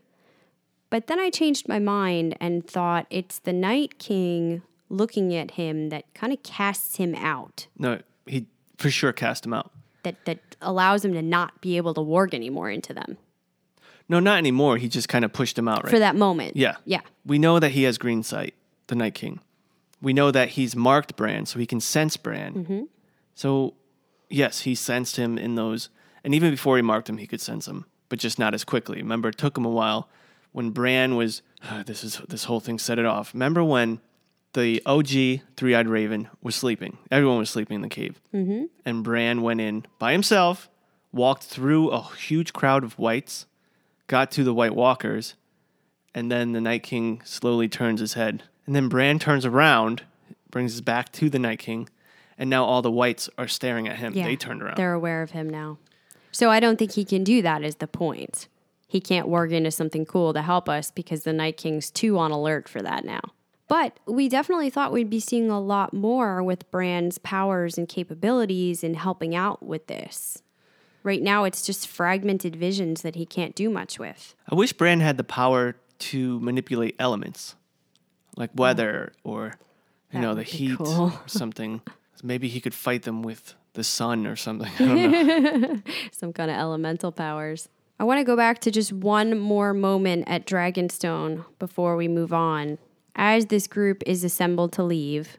But 0.90 1.06
then 1.06 1.18
I 1.20 1.30
changed 1.30 1.68
my 1.68 1.78
mind 1.78 2.36
and 2.40 2.66
thought 2.66 3.06
it's 3.10 3.38
the 3.40 3.52
Night 3.52 3.98
King 3.98 4.62
looking 4.88 5.34
at 5.34 5.52
him 5.52 5.90
that 5.90 6.12
kind 6.14 6.32
of 6.32 6.42
casts 6.42 6.96
him 6.96 7.14
out, 7.14 7.66
No, 7.78 8.00
he 8.26 8.46
for 8.78 8.90
sure 8.90 9.12
cast 9.12 9.44
him 9.44 9.52
out. 9.52 9.70
that, 10.02 10.24
that 10.24 10.56
allows 10.62 11.04
him 11.04 11.12
to 11.12 11.20
not 11.22 11.60
be 11.60 11.76
able 11.76 11.92
to 11.94 12.00
warg 12.00 12.32
anymore 12.32 12.70
into 12.70 12.94
them 12.94 13.18
No, 14.08 14.18
not 14.18 14.38
anymore. 14.38 14.78
He 14.78 14.88
just 14.88 15.08
kind 15.08 15.24
of 15.24 15.32
pushed 15.32 15.58
him 15.58 15.68
out, 15.68 15.84
right? 15.84 15.90
for 15.90 15.98
that 15.98 16.16
moment. 16.16 16.56
Yeah. 16.56 16.76
Yeah. 16.86 17.00
We 17.26 17.38
know 17.38 17.58
that 17.58 17.72
he 17.72 17.82
has 17.82 17.98
green 17.98 18.22
sight, 18.22 18.54
the 18.86 18.94
Night 18.94 19.14
King. 19.14 19.40
We 20.00 20.12
know 20.14 20.30
that 20.30 20.50
he's 20.50 20.74
marked 20.74 21.16
Bran, 21.16 21.44
so 21.44 21.58
he 21.58 21.66
can 21.66 21.80
sense 21.80 22.16
Bran. 22.16 22.54
Mm-hmm. 22.54 22.82
So, 23.34 23.74
yes, 24.30 24.60
he 24.60 24.74
sensed 24.74 25.16
him 25.16 25.36
in 25.36 25.54
those. 25.56 25.90
And 26.24 26.34
even 26.34 26.50
before 26.50 26.76
he 26.76 26.82
marked 26.82 27.08
him, 27.10 27.18
he 27.18 27.26
could 27.26 27.40
sense 27.40 27.66
him, 27.68 27.84
but 28.08 28.18
just 28.18 28.38
not 28.38 28.54
as 28.54 28.64
quickly. 28.64 28.98
Remember, 28.98 29.28
it 29.28 29.36
took 29.36 29.58
him 29.58 29.64
a 29.66 29.70
while 29.70 30.08
when 30.52 30.70
Bran 30.70 31.16
was. 31.16 31.42
this 31.86 32.04
is 32.04 32.20
this 32.28 32.44
whole 32.44 32.60
thing 32.60 32.78
set 32.78 32.98
it 32.98 33.06
off. 33.06 33.34
Remember 33.34 33.62
when 33.64 34.00
the 34.54 34.82
OG 34.86 35.44
three 35.56 35.74
eyed 35.74 35.88
raven 35.88 36.28
was 36.42 36.56
sleeping? 36.56 36.98
Everyone 37.10 37.38
was 37.38 37.50
sleeping 37.50 37.76
in 37.76 37.82
the 37.82 37.88
cave. 37.88 38.20
Mm-hmm. 38.34 38.64
And 38.84 39.04
Bran 39.04 39.42
went 39.42 39.60
in 39.60 39.86
by 39.98 40.12
himself, 40.12 40.68
walked 41.12 41.44
through 41.44 41.90
a 41.90 42.02
huge 42.02 42.52
crowd 42.52 42.84
of 42.84 42.98
wights, 42.98 43.46
got 44.06 44.30
to 44.32 44.44
the 44.44 44.54
White 44.54 44.74
Walkers, 44.74 45.34
and 46.14 46.30
then 46.30 46.52
the 46.52 46.60
Night 46.60 46.82
King 46.82 47.22
slowly 47.24 47.68
turns 47.68 48.00
his 48.00 48.14
head. 48.14 48.44
And 48.66 48.74
then 48.74 48.88
Bran 48.88 49.18
turns 49.18 49.46
around, 49.46 50.02
brings 50.50 50.72
his 50.72 50.80
back 50.80 51.12
to 51.12 51.30
the 51.30 51.38
Night 51.38 51.58
King, 51.58 51.88
and 52.36 52.48
now 52.48 52.64
all 52.64 52.82
the 52.82 52.90
wights 52.90 53.28
are 53.38 53.48
staring 53.48 53.88
at 53.88 53.96
him. 53.96 54.14
Yeah. 54.14 54.24
They 54.24 54.36
turned 54.36 54.62
around. 54.62 54.76
They're 54.76 54.94
aware 54.94 55.22
of 55.22 55.30
him 55.30 55.48
now. 55.48 55.78
So 56.32 56.50
I 56.50 56.60
don't 56.60 56.78
think 56.78 56.92
he 56.92 57.04
can 57.04 57.24
do 57.24 57.42
that, 57.42 57.62
is 57.62 57.76
the 57.76 57.86
point. 57.86 58.48
He 58.88 59.00
can't 59.00 59.28
warg 59.28 59.52
into 59.52 59.70
something 59.70 60.06
cool 60.06 60.32
to 60.32 60.40
help 60.42 60.68
us 60.68 60.90
because 60.90 61.22
the 61.22 61.32
Night 61.32 61.58
King's 61.58 61.90
too 61.90 62.18
on 62.18 62.30
alert 62.30 62.68
for 62.68 62.80
that 62.80 63.04
now. 63.04 63.20
But 63.68 64.00
we 64.06 64.30
definitely 64.30 64.70
thought 64.70 64.92
we'd 64.92 65.10
be 65.10 65.20
seeing 65.20 65.50
a 65.50 65.60
lot 65.60 65.92
more 65.92 66.42
with 66.42 66.70
Bran's 66.70 67.18
powers 67.18 67.76
and 67.76 67.86
capabilities 67.86 68.82
in 68.82 68.94
helping 68.94 69.34
out 69.36 69.62
with 69.62 69.86
this. 69.88 70.42
Right 71.02 71.22
now, 71.22 71.44
it's 71.44 71.64
just 71.64 71.86
fragmented 71.86 72.56
visions 72.56 73.02
that 73.02 73.14
he 73.14 73.26
can't 73.26 73.54
do 73.54 73.68
much 73.68 73.98
with. 73.98 74.34
I 74.48 74.54
wish 74.54 74.72
Bran 74.72 75.00
had 75.00 75.18
the 75.18 75.24
power 75.24 75.76
to 75.98 76.40
manipulate 76.40 76.96
elements, 76.98 77.56
like 78.36 78.50
weather 78.54 79.12
or, 79.22 79.58
you 80.12 80.20
know, 80.20 80.34
the 80.34 80.42
heat 80.42 80.78
cool. 80.78 81.12
or 81.12 81.20
something. 81.26 81.82
Maybe 82.22 82.48
he 82.48 82.60
could 82.60 82.74
fight 82.74 83.02
them 83.02 83.22
with 83.22 83.54
the 83.74 83.84
sun 83.84 84.26
or 84.26 84.34
something. 84.34 84.70
I 84.78 84.86
don't 84.86 85.60
know. 85.60 85.80
some 86.12 86.32
kind 86.32 86.50
of 86.50 86.56
elemental 86.56 87.12
powers. 87.12 87.68
I 88.00 88.04
want 88.04 88.18
to 88.20 88.24
go 88.24 88.36
back 88.36 88.60
to 88.60 88.70
just 88.70 88.92
one 88.92 89.36
more 89.40 89.74
moment 89.74 90.24
at 90.28 90.46
Dragonstone 90.46 91.44
before 91.58 91.96
we 91.96 92.06
move 92.06 92.32
on. 92.32 92.78
As 93.16 93.46
this 93.46 93.66
group 93.66 94.04
is 94.06 94.22
assembled 94.22 94.72
to 94.74 94.84
leave, 94.84 95.36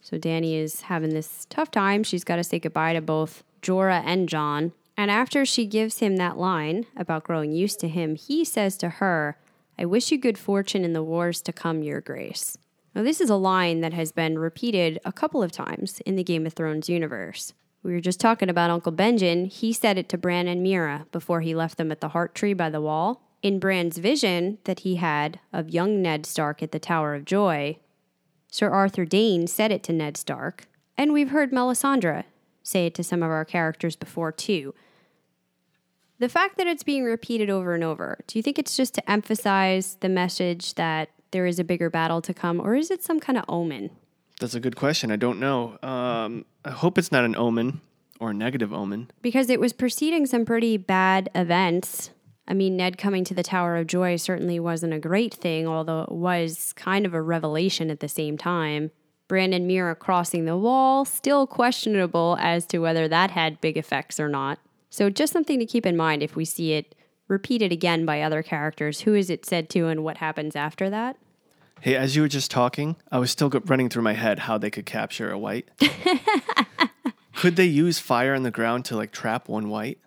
so 0.00 0.18
Dany 0.18 0.58
is 0.58 0.82
having 0.82 1.10
this 1.10 1.46
tough 1.48 1.70
time. 1.70 2.02
She's 2.02 2.24
got 2.24 2.36
to 2.36 2.44
say 2.44 2.58
goodbye 2.58 2.94
to 2.94 3.00
both 3.00 3.44
Jorah 3.62 4.02
and 4.04 4.28
Jon. 4.28 4.72
And 4.96 5.08
after 5.08 5.46
she 5.46 5.66
gives 5.66 6.00
him 6.00 6.16
that 6.16 6.36
line 6.36 6.86
about 6.96 7.22
growing 7.22 7.52
used 7.52 7.78
to 7.80 7.88
him, 7.88 8.16
he 8.16 8.44
says 8.44 8.76
to 8.78 8.88
her, 8.88 9.38
I 9.78 9.84
wish 9.84 10.10
you 10.10 10.18
good 10.18 10.36
fortune 10.36 10.84
in 10.84 10.94
the 10.94 11.02
wars 11.02 11.40
to 11.42 11.52
come, 11.52 11.84
your 11.84 12.00
grace. 12.00 12.58
Now, 12.92 13.04
this 13.04 13.20
is 13.20 13.30
a 13.30 13.36
line 13.36 13.82
that 13.82 13.92
has 13.92 14.10
been 14.10 14.38
repeated 14.38 15.00
a 15.04 15.12
couple 15.12 15.44
of 15.44 15.52
times 15.52 16.00
in 16.00 16.16
the 16.16 16.24
Game 16.24 16.44
of 16.44 16.54
Thrones 16.54 16.88
universe. 16.88 17.52
We 17.84 17.92
were 17.92 18.00
just 18.00 18.18
talking 18.18 18.48
about 18.48 18.70
Uncle 18.70 18.92
Benjen. 18.92 19.46
He 19.46 19.74
said 19.74 19.98
it 19.98 20.08
to 20.08 20.18
Bran 20.18 20.48
and 20.48 20.66
Meera 20.66 21.04
before 21.12 21.42
he 21.42 21.54
left 21.54 21.76
them 21.76 21.92
at 21.92 22.00
the 22.00 22.08
heart 22.08 22.34
tree 22.34 22.54
by 22.54 22.70
the 22.70 22.80
wall. 22.80 23.20
In 23.42 23.58
Bran's 23.58 23.98
vision 23.98 24.56
that 24.64 24.80
he 24.80 24.96
had 24.96 25.38
of 25.52 25.68
young 25.68 26.00
Ned 26.00 26.24
Stark 26.24 26.62
at 26.62 26.72
the 26.72 26.78
Tower 26.78 27.14
of 27.14 27.26
Joy, 27.26 27.78
Sir 28.50 28.70
Arthur 28.70 29.04
Dayne 29.04 29.46
said 29.46 29.70
it 29.70 29.82
to 29.82 29.92
Ned 29.92 30.16
Stark, 30.16 30.66
and 30.96 31.12
we've 31.12 31.28
heard 31.28 31.52
Melisandre 31.52 32.24
say 32.62 32.86
it 32.86 32.94
to 32.94 33.04
some 33.04 33.22
of 33.22 33.30
our 33.30 33.44
characters 33.44 33.96
before 33.96 34.32
too. 34.32 34.74
The 36.20 36.30
fact 36.30 36.56
that 36.56 36.66
it's 36.66 36.84
being 36.84 37.04
repeated 37.04 37.50
over 37.50 37.74
and 37.74 37.84
over, 37.84 38.20
do 38.26 38.38
you 38.38 38.42
think 38.42 38.58
it's 38.58 38.78
just 38.78 38.94
to 38.94 39.10
emphasize 39.10 39.96
the 40.00 40.08
message 40.08 40.74
that 40.76 41.10
there 41.32 41.44
is 41.44 41.58
a 41.58 41.64
bigger 41.64 41.90
battle 41.90 42.22
to 42.22 42.32
come, 42.32 42.60
or 42.60 42.74
is 42.76 42.90
it 42.90 43.02
some 43.02 43.20
kind 43.20 43.36
of 43.36 43.44
omen? 43.46 43.90
That's 44.40 44.54
a 44.54 44.60
good 44.60 44.76
question. 44.76 45.10
I 45.10 45.16
don't 45.16 45.38
know. 45.38 45.78
Um, 45.82 46.44
I 46.64 46.70
hope 46.70 46.98
it's 46.98 47.12
not 47.12 47.24
an 47.24 47.36
omen 47.36 47.80
or 48.20 48.30
a 48.30 48.34
negative 48.34 48.72
omen. 48.72 49.10
Because 49.22 49.50
it 49.50 49.60
was 49.60 49.72
preceding 49.72 50.26
some 50.26 50.44
pretty 50.44 50.76
bad 50.76 51.30
events. 51.34 52.10
I 52.46 52.54
mean, 52.54 52.76
Ned 52.76 52.98
coming 52.98 53.24
to 53.24 53.34
the 53.34 53.42
Tower 53.42 53.76
of 53.76 53.86
Joy 53.86 54.16
certainly 54.16 54.60
wasn't 54.60 54.92
a 54.92 54.98
great 54.98 55.34
thing, 55.34 55.66
although 55.66 56.02
it 56.02 56.12
was 56.12 56.72
kind 56.74 57.06
of 57.06 57.14
a 57.14 57.22
revelation 57.22 57.90
at 57.90 58.00
the 58.00 58.08
same 58.08 58.36
time. 58.36 58.90
Bran 59.28 59.54
and 59.54 59.68
Meera 59.68 59.98
crossing 59.98 60.44
the 60.44 60.56
wall, 60.56 61.04
still 61.04 61.46
questionable 61.46 62.36
as 62.40 62.66
to 62.66 62.78
whether 62.78 63.08
that 63.08 63.30
had 63.30 63.60
big 63.60 63.78
effects 63.78 64.20
or 64.20 64.28
not. 64.28 64.58
So, 64.90 65.08
just 65.08 65.32
something 65.32 65.58
to 65.58 65.66
keep 65.66 65.86
in 65.86 65.96
mind 65.96 66.22
if 66.22 66.36
we 66.36 66.44
see 66.44 66.74
it 66.74 66.94
repeated 67.26 67.72
again 67.72 68.04
by 68.04 68.20
other 68.20 68.42
characters. 68.42 69.00
Who 69.00 69.14
is 69.14 69.30
it 69.30 69.46
said 69.46 69.70
to, 69.70 69.88
and 69.88 70.04
what 70.04 70.18
happens 70.18 70.54
after 70.54 70.90
that? 70.90 71.16
Hey, 71.84 71.96
as 71.96 72.16
you 72.16 72.22
were 72.22 72.28
just 72.28 72.50
talking, 72.50 72.96
I 73.12 73.18
was 73.18 73.30
still 73.30 73.50
running 73.50 73.90
through 73.90 74.04
my 74.04 74.14
head 74.14 74.38
how 74.38 74.56
they 74.56 74.70
could 74.70 74.86
capture 74.86 75.30
a 75.30 75.38
wight. 75.38 75.68
could 77.36 77.56
they 77.56 77.66
use 77.66 77.98
fire 77.98 78.34
on 78.34 78.42
the 78.42 78.50
ground 78.50 78.86
to 78.86 78.96
like 78.96 79.12
trap 79.12 79.50
one 79.50 79.68
wight? 79.68 79.98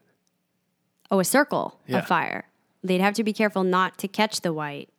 Oh, 1.12 1.20
a 1.20 1.24
circle 1.24 1.80
Yeah. 1.86 2.00
of 2.00 2.08
fire. 2.08 2.46
They'd 2.84 3.00
have 3.00 3.14
to 3.14 3.24
be 3.24 3.32
careful 3.32 3.64
not 3.64 4.00
to 4.00 4.08
catch 4.08 4.42
the 4.42 4.52
wight, 4.52 4.90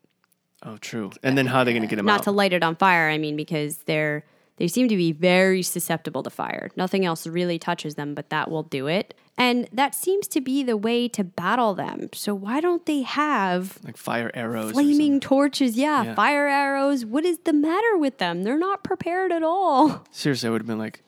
Oh, 0.62 0.76
true. 0.76 1.11
And 1.24 1.37
then 1.37 1.47
how 1.47 1.59
are 1.61 1.64
they 1.64 1.72
going 1.72 1.83
to 1.83 1.89
get 1.89 1.99
him 1.99 2.09
out? 2.09 2.12
not 2.12 2.20
out? 2.20 2.24
to 2.24 2.31
light 2.31 2.53
it 2.53 2.62
on 2.62 2.76
fire. 2.76 3.09
I 3.09 3.18
mean, 3.18 3.35
because 3.35 3.79
they're 3.79 4.24
they 4.59 4.68
seem 4.68 4.87
to 4.87 4.97
be 4.97 5.11
very 5.11 5.64
susceptible 5.64 6.22
to 6.22 6.31
fire. 6.31 6.70
Nothing 6.76 7.05
else 7.05 7.26
really 7.26 7.59
touches 7.59 7.97
them, 7.97 8.14
but 8.14 8.31
that 8.31 8.53
will 8.53 8.62
do 8.62 8.87
it. 8.87 9.14
And 9.39 9.68
that 9.72 9.95
seems 9.95 10.26
to 10.28 10.41
be 10.41 10.64
the 10.64 10.76
way 10.76 11.07
to 11.09 11.22
battle 11.22 11.72
them. 11.74 12.09
So 12.12 12.34
why 12.34 12.61
don't 12.61 12.84
they 12.86 13.03
have 13.03 13.78
like 13.84 13.97
fire 13.97 14.30
arrows. 14.34 14.72
flaming 14.72 15.20
torches? 15.20 15.76
Yeah, 15.76 16.03
Yeah. 16.03 16.14
fire 16.16 16.49
arrows. 16.49 17.05
What 17.07 17.24
is 17.24 17.39
the 17.45 17.53
matter 17.53 17.97
with 17.97 18.18
them? 18.18 18.43
They're 18.43 18.59
not 18.59 18.82
prepared 18.82 19.30
at 19.32 19.45
all. 19.45 20.05
Seriously, 20.11 20.49
I 20.49 20.51
would 20.51 20.61
have 20.62 20.66
been 20.66 20.78
like, 20.78 21.03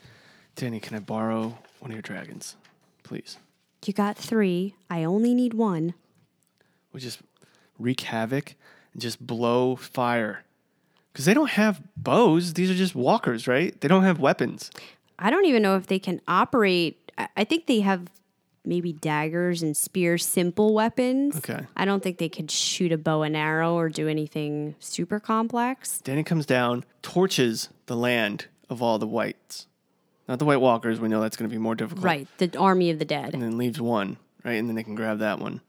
Dany, 0.57 0.81
can 0.81 0.97
I 0.97 1.01
borrow 1.01 1.59
one 1.81 1.91
of 1.91 1.93
your 1.93 2.03
dragons, 2.03 2.55
please? 3.03 3.37
You 3.85 3.93
got 3.93 4.17
three. 4.17 4.75
I 4.89 5.03
only 5.05 5.35
need 5.35 5.55
one. 5.55 5.95
We 6.93 7.01
just 7.01 7.21
wreak 7.79 8.01
havoc. 8.03 8.55
and 8.93 9.01
just 9.03 9.25
blow 9.25 9.75
fire. 9.77 10.45
Because 11.13 11.25
they 11.25 11.35
don't 11.35 11.51
have 11.51 11.81
bows. 11.97 12.55
These 12.55 12.71
are 12.71 12.75
just 12.75 12.95
walkers, 12.95 13.49
right? 13.49 13.79
They 13.81 13.89
don't 13.89 14.03
have 14.05 14.21
weapons. 14.21 14.71
I 15.19 15.31
don't 15.31 15.45
even 15.47 15.63
know 15.63 15.77
if 15.77 15.87
they 15.89 15.99
can 15.99 16.21
operate. 16.29 17.11
I- 17.19 17.29
I 17.39 17.45
think 17.45 17.67
they 17.67 17.81
have 17.81 18.09
maybe 18.65 18.93
daggers 18.93 19.63
and 19.63 19.77
spears, 19.77 20.25
simple 20.25 20.75
weapons. 20.75 21.37
Okay. 21.37 21.67
I 21.77 21.85
don't 21.85 22.03
think 22.03 22.19
they 22.19 22.29
could 22.29 22.51
shoot 22.51 22.93
a 22.93 22.99
bow 22.99 23.23
and 23.23 23.37
arrow 23.37 23.75
or 23.75 23.89
do 23.89 24.09
anything 24.09 24.75
super 24.79 25.21
complex. 25.21 26.01
Dany 26.05 26.25
comes 26.25 26.47
down, 26.47 26.85
torches 27.03 27.69
the 27.87 27.97
land 27.97 28.47
of 28.69 28.83
all 28.83 28.99
the 28.99 29.07
wights. 29.07 29.67
Not 30.29 30.39
the 30.39 30.45
White 30.45 30.61
Walkers. 30.61 31.01
We 31.01 31.09
know 31.09 31.21
that's 31.21 31.37
going 31.37 31.51
to 31.51 31.53
be 31.53 31.59
more 31.59 31.75
difficult. 31.75 32.05
Right. 32.05 32.29
The 32.39 32.57
army 32.57 32.91
of 32.91 32.99
the 33.01 33.05
dead. 33.05 33.35
And 33.35 33.43
then 33.43 33.59
leaves 33.59 33.81
one, 33.81 34.17
right? 34.45 34.53
And 34.53 34.69
then 34.69 34.77
they 34.77 34.85
can 34.85 34.95
grab 34.95 35.19
that 35.19 35.41
one. 35.41 35.61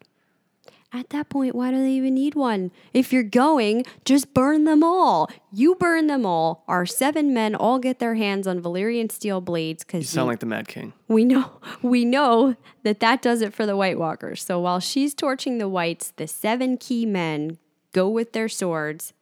At 0.94 1.10
that 1.12 1.30
point, 1.30 1.56
why 1.56 1.72
do 1.72 1.78
they 1.78 1.92
even 1.92 2.16
need 2.16 2.36
one? 2.36 2.70
If 2.94 3.14
you're 3.14 3.24
going, 3.24 3.86
just 4.04 4.34
burn 4.34 4.66
them 4.66 4.84
all. 4.84 5.30
You 5.52 5.76
burn 5.76 6.08
them 6.08 6.26
all. 6.26 6.66
Our 6.68 6.86
seven 6.86 7.34
men 7.34 7.56
all 7.56 7.80
get 7.80 8.00
their 8.00 8.16
hands 8.16 8.46
on 8.46 8.62
Valyrian 8.62 9.10
steel 9.10 9.40
blades 9.40 9.86
because 9.86 10.02
You 10.02 10.08
sound 10.08 10.28
like 10.28 10.40
the 10.40 10.46
Mad 10.46 10.68
King. 10.68 10.92
we 11.08 11.24
know 11.24 11.50
we 11.82 12.04
know 12.04 12.58
that 12.84 13.00
that 13.00 13.22
does 13.22 13.42
it 13.42 13.54
for 13.54 13.66
the 13.66 13.78
White 13.78 13.98
Walkers. 13.98 14.44
So 14.44 14.60
while 14.60 14.82
she's 14.82 15.14
torching 15.14 15.60
the 15.60 15.70
wights, 15.70 16.12
the 16.18 16.28
seven 16.28 16.78
key 16.78 17.06
men 17.06 17.58
go 17.94 18.10
with 18.10 18.34
their 18.34 18.50
swords 18.50 19.14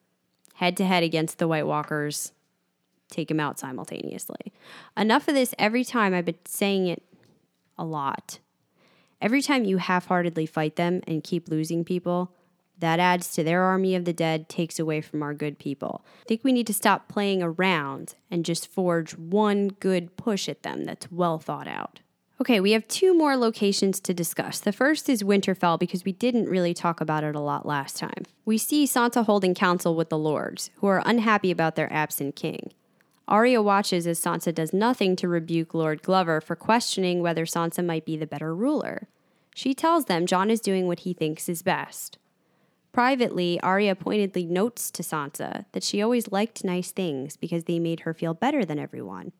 head 0.55 0.75
to 0.77 0.85
head 0.85 1.03
against 1.03 1.37
the 1.37 1.47
White 1.47 1.65
Walkers, 1.65 2.33
take 3.09 3.29
them 3.29 3.39
out 3.39 3.57
simultaneously. 3.57 4.51
Enough 4.97 5.27
of 5.29 5.33
this. 5.33 5.53
Every 5.57 5.85
time 5.85 6.13
I've 6.13 6.25
been 6.25 6.35
saying 6.45 6.87
it 6.87 7.01
a 7.77 7.85
lot. 7.85 8.39
Every 9.21 9.41
time 9.41 9.65
you 9.65 9.77
half-heartedly 9.77 10.45
fight 10.45 10.77
them 10.77 11.01
and 11.05 11.23
keep 11.23 11.49
losing 11.49 11.83
people, 11.83 12.31
that 12.77 12.99
adds 12.99 13.33
to 13.33 13.43
their 13.43 13.63
army 13.63 13.93
of 13.95 14.05
the 14.05 14.13
dead, 14.13 14.47
takes 14.47 14.79
away 14.79 15.01
from 15.01 15.21
our 15.21 15.33
good 15.33 15.59
people. 15.59 16.05
I 16.21 16.27
think 16.27 16.45
we 16.45 16.53
need 16.53 16.67
to 16.67 16.73
stop 16.73 17.09
playing 17.09 17.43
around 17.43 18.15
and 18.31 18.45
just 18.45 18.69
forge 18.69 19.17
one 19.17 19.67
good 19.67 20.15
push 20.15 20.47
at 20.47 20.63
them 20.63 20.85
that's 20.85 21.11
well 21.11 21.39
thought 21.39 21.67
out. 21.67 21.99
Okay, 22.39 22.61
we 22.61 22.71
have 22.71 22.87
two 22.87 23.13
more 23.13 23.35
locations 23.35 23.99
to 23.99 24.13
discuss. 24.13 24.61
The 24.61 24.71
first 24.71 25.09
is 25.09 25.23
Winterfell 25.23 25.77
because 25.77 26.05
we 26.05 26.13
didn't 26.13 26.47
really 26.47 26.73
talk 26.73 27.01
about 27.01 27.25
it 27.25 27.35
a 27.35 27.41
lot 27.41 27.65
last 27.65 27.97
time. 27.97 28.23
We 28.45 28.57
see 28.57 28.85
Sansa 28.85 29.25
holding 29.25 29.53
council 29.53 29.93
with 29.93 30.07
the 30.07 30.17
lords, 30.17 30.69
who 30.77 30.87
are 30.87 31.03
unhappy 31.05 31.51
about 31.51 31.75
their 31.75 31.91
absent 31.91 32.37
king. 32.37 32.71
Arya 33.29 33.61
watches 33.61 34.07
as 34.07 34.19
Sansa 34.19 34.53
does 34.53 34.73
nothing 34.73 35.15
to 35.17 35.27
rebuke 35.27 35.75
Lord 35.75 36.01
Glover 36.01 36.41
for 36.41 36.55
questioning 36.55 37.21
whether 37.21 37.45
Sansa 37.45 37.85
might 37.85 38.03
be 38.03 38.17
the 38.17 38.25
better 38.25 38.55
ruler. 38.55 39.07
She 39.53 39.75
tells 39.75 40.05
them 40.05 40.25
Jon 40.25 40.49
is 40.49 40.59
doing 40.59 40.87
what 40.87 41.01
he 41.01 41.13
thinks 41.13 41.47
is 41.47 41.61
best. 41.61 42.17
Privately, 42.91 43.59
Arya 43.61 43.95
pointedly 43.95 44.47
notes 44.47 44.89
to 44.89 45.03
Sansa 45.03 45.65
that 45.73 45.83
she 45.83 46.01
always 46.01 46.31
liked 46.31 46.63
nice 46.63 46.91
things 46.91 47.37
because 47.37 47.65
they 47.65 47.77
made 47.77 47.99
her 47.99 48.15
feel 48.15 48.33
better 48.33 48.65
than 48.65 48.79
everyone. 48.79 49.31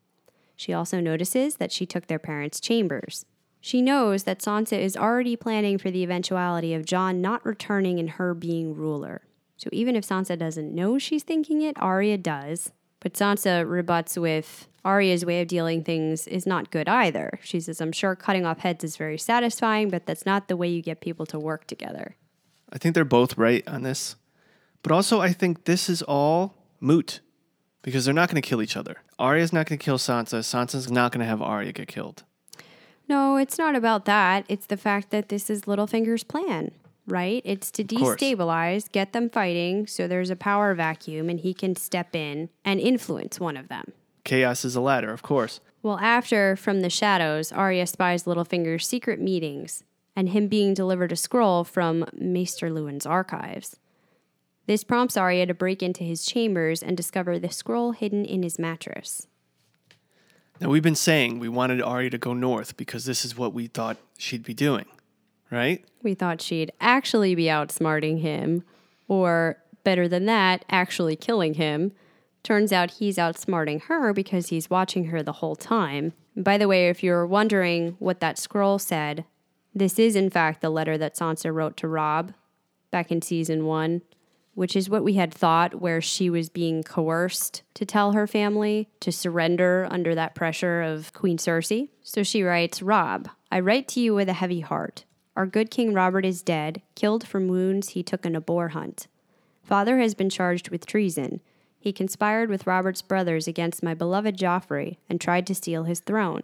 She 0.56 0.72
also 0.72 1.00
notices 1.00 1.56
that 1.56 1.72
she 1.72 1.88
took 1.88 2.06
their 2.06 2.20
parents' 2.20 2.60
chambers. 2.60 3.26
She 3.60 3.82
knows 3.82 4.24
that 4.24 4.40
Sansa 4.40 4.78
is 4.78 4.96
already 4.96 5.36
planning 5.36 5.80
for 5.80 5.90
the 5.90 6.04
eventuality 6.04 6.76
of 6.76 6.86
Jon 6.86 7.22
not 7.22 7.44
returning 7.44 8.00
and 8.00 8.12
her 8.12 8.36
being 8.36 8.76
ruler. 8.76 9.24
So 9.58 9.68
even 9.74 9.96
if 9.96 10.06
Sansa 10.06 10.38
doesn't 10.38 10.76
know 10.76 11.00
she's 11.00 11.24
thinking 11.24 11.64
it, 11.64 11.76
Arya 11.82 12.20
does. 12.20 12.72
But 13.00 13.14
Sansa 13.14 13.70
rebuts 13.70 14.18
with 14.18 14.68
Arya's 14.84 15.26
way 15.26 15.42
of 15.42 15.48
dealing 15.48 15.84
things 15.84 16.28
is 16.28 16.46
not 16.46 16.72
good 16.72 16.88
either. 16.88 17.40
She 17.44 17.60
says, 17.60 17.82
I'm 17.82 17.92
sure 17.92 18.16
cutting 18.16 18.46
off 18.46 18.60
heads 18.60 18.84
is 18.84 18.98
very 18.98 19.18
satisfying, 19.18 19.90
but 19.90 20.06
that's 20.06 20.26
not 20.26 20.48
the 20.48 20.58
way 20.58 20.68
you 20.68 20.82
get 20.82 21.02
people 21.02 21.26
to 21.28 21.40
work 21.40 21.68
together. 21.68 22.16
I 22.72 22.78
think 22.78 22.96
they're 22.96 23.06
both 23.06 23.38
right 23.38 23.68
on 23.68 23.84
this. 23.84 24.16
But 24.84 24.92
also, 24.92 25.20
I 25.20 25.34
think 25.34 25.66
this 25.66 25.90
is 25.90 26.02
all 26.02 26.56
moot 26.80 27.20
because 27.82 28.06
they're 28.06 28.14
not 28.14 28.30
going 28.30 28.42
to 28.42 28.48
kill 28.48 28.62
each 28.62 28.78
other. 28.78 28.98
Arya's 29.18 29.52
not 29.52 29.66
going 29.66 29.80
to 29.80 29.84
kill 29.84 29.98
Sansa. 29.98 30.40
Sansa's 30.40 30.90
not 30.90 31.12
going 31.12 31.20
to 31.20 31.26
have 31.26 31.42
Arya 31.42 31.74
get 31.74 31.88
killed. 31.88 32.24
No, 33.08 33.38
it's 33.38 33.58
not 33.58 33.76
about 33.76 34.06
that. 34.06 34.46
It's 34.48 34.68
the 34.68 34.78
fact 34.78 35.10
that 35.10 35.30
this 35.30 35.50
is 35.50 35.64
Littlefinger's 35.64 36.24
plan, 36.24 36.72
right? 37.12 37.42
It's 37.46 37.72
to 37.72 37.84
destabilize, 37.84 38.92
get 38.92 39.14
them 39.14 39.30
fighting, 39.30 39.88
so 39.88 40.08
there's 40.08 40.30
a 40.30 40.36
power 40.36 40.74
vacuum 40.74 41.30
and 41.30 41.40
he 41.40 41.54
can 41.54 41.76
step 41.76 42.16
in 42.16 42.50
and 42.64 42.80
influence 42.80 43.40
one 43.40 43.58
of 43.58 43.68
them. 43.68 43.94
Chaos 44.24 44.64
is 44.64 44.76
a 44.76 44.82
ladder, 44.82 45.12
of 45.12 45.22
course. 45.22 45.60
Well, 45.82 45.98
after 46.00 46.56
From 46.56 46.82
the 46.82 46.90
Shadows, 46.90 47.52
Arya 47.52 47.88
spies 47.88 48.26
Littlefinger's 48.26 48.86
secret 48.86 49.20
meetings 49.20 49.84
and 50.16 50.30
him 50.30 50.48
being 50.48 50.74
delivered 50.74 51.12
a 51.12 51.16
scroll 51.16 51.64
from 51.64 52.06
Maester 52.14 52.70
Luwin's 52.70 53.06
archives. 53.06 53.78
This 54.66 54.84
prompts 54.84 55.18
Arya 55.18 55.46
to 55.48 55.54
break 55.54 55.82
into 55.82 56.04
his 56.04 56.26
chambers 56.26 56.84
and 56.84 56.96
discover 56.96 57.40
the 57.40 57.50
scroll 57.50 57.94
hidden 57.94 58.26
in 58.26 58.44
his 58.44 58.60
mattress. 58.60 59.28
Now, 60.62 60.70
we've 60.70 60.84
been 60.84 60.94
saying 60.94 61.40
we 61.40 61.48
wanted 61.48 61.82
Arya 61.82 62.10
to 62.10 62.18
go 62.18 62.34
north 62.34 62.76
because 62.76 63.06
this 63.06 63.24
is 63.24 63.38
what 63.38 63.54
we 63.54 63.68
thought 63.68 63.98
she'd 64.18 64.44
be 64.44 64.54
doing, 64.54 64.86
right? 65.52 65.84
We 66.04 66.14
thought 66.14 66.42
she'd 66.42 66.72
actually 66.80 67.36
be 67.36 67.46
outsmarting 67.46 68.22
him, 68.22 68.64
or 69.08 69.58
better 69.84 70.08
than 70.08 70.26
that, 70.26 70.66
actually 70.70 71.16
killing 71.16 71.56
him. 71.56 71.92
Turns 72.44 72.72
out 72.72 72.92
he's 72.92 73.18
outsmarting 73.18 73.84
her 73.84 74.14
because 74.14 74.50
he's 74.50 74.70
watching 74.70 75.06
her 75.06 75.22
the 75.22 75.34
whole 75.34 75.56
time. 75.56 76.14
By 76.36 76.58
the 76.58 76.68
way, 76.68 76.88
if 76.88 77.04
you're 77.04 77.26
wondering 77.26 77.96
what 78.00 78.22
that 78.22 78.38
scroll 78.38 78.80
said, 78.80 79.26
this 79.76 80.00
is 80.00 80.16
in 80.16 80.30
fact 80.30 80.62
the 80.62 80.70
letter 80.70 80.98
that 80.98 81.16
Sansa 81.16 81.54
wrote 81.54 81.76
to 81.78 81.88
Robb 81.88 82.34
back 82.92 83.12
in 83.12 83.22
season 83.22 83.66
one, 83.66 84.02
which 84.56 84.76
is 84.76 84.90
what 84.90 85.04
we 85.04 85.14
had 85.14 85.34
thought, 85.34 85.82
where 85.82 86.02
she 86.02 86.30
was 86.30 86.50
being 86.50 86.84
coerced 86.84 87.64
to 87.74 87.86
tell 87.86 88.14
her 88.14 88.26
family 88.26 88.90
to 89.00 89.12
surrender 89.12 89.88
under 89.90 90.16
that 90.16 90.36
pressure 90.36 90.82
of 90.82 91.14
Queen 91.14 91.38
Cersei. 91.38 91.90
So 92.04 92.24
she 92.24 92.44
writes 92.44 92.82
Robb, 92.82 93.30
I 93.52 93.60
write 93.60 93.88
to 93.90 94.00
you 94.00 94.16
with 94.16 94.30
a 94.30 94.34
heavy 94.34 94.62
heart. 94.62 95.06
Our 95.40 95.46
good 95.46 95.72
King 95.72 95.94
Robert 95.94 96.26
is 96.26 96.42
dead, 96.42 96.82
killed 96.96 97.26
from 97.26 97.48
wounds 97.48 97.92
he 97.92 98.04
took 98.04 98.26
in 98.26 98.36
a 98.36 98.42
boar 98.42 98.70
hunt. 98.70 99.08
Father 99.64 99.98
has 100.00 100.14
been 100.14 100.30
charged 100.30 100.68
with 100.68 100.86
treason. 100.86 101.40
He 101.80 101.94
conspired 101.94 102.50
with 102.50 102.68
Robert's 102.68 103.02
brothers 103.02 103.48
against 103.48 103.82
my 103.82 103.94
beloved 103.94 104.36
Joffrey 104.36 104.98
and 105.10 105.22
tried 105.22 105.48
to 105.48 105.56
steal 105.56 105.86
his 105.86 106.02
throne. 106.02 106.42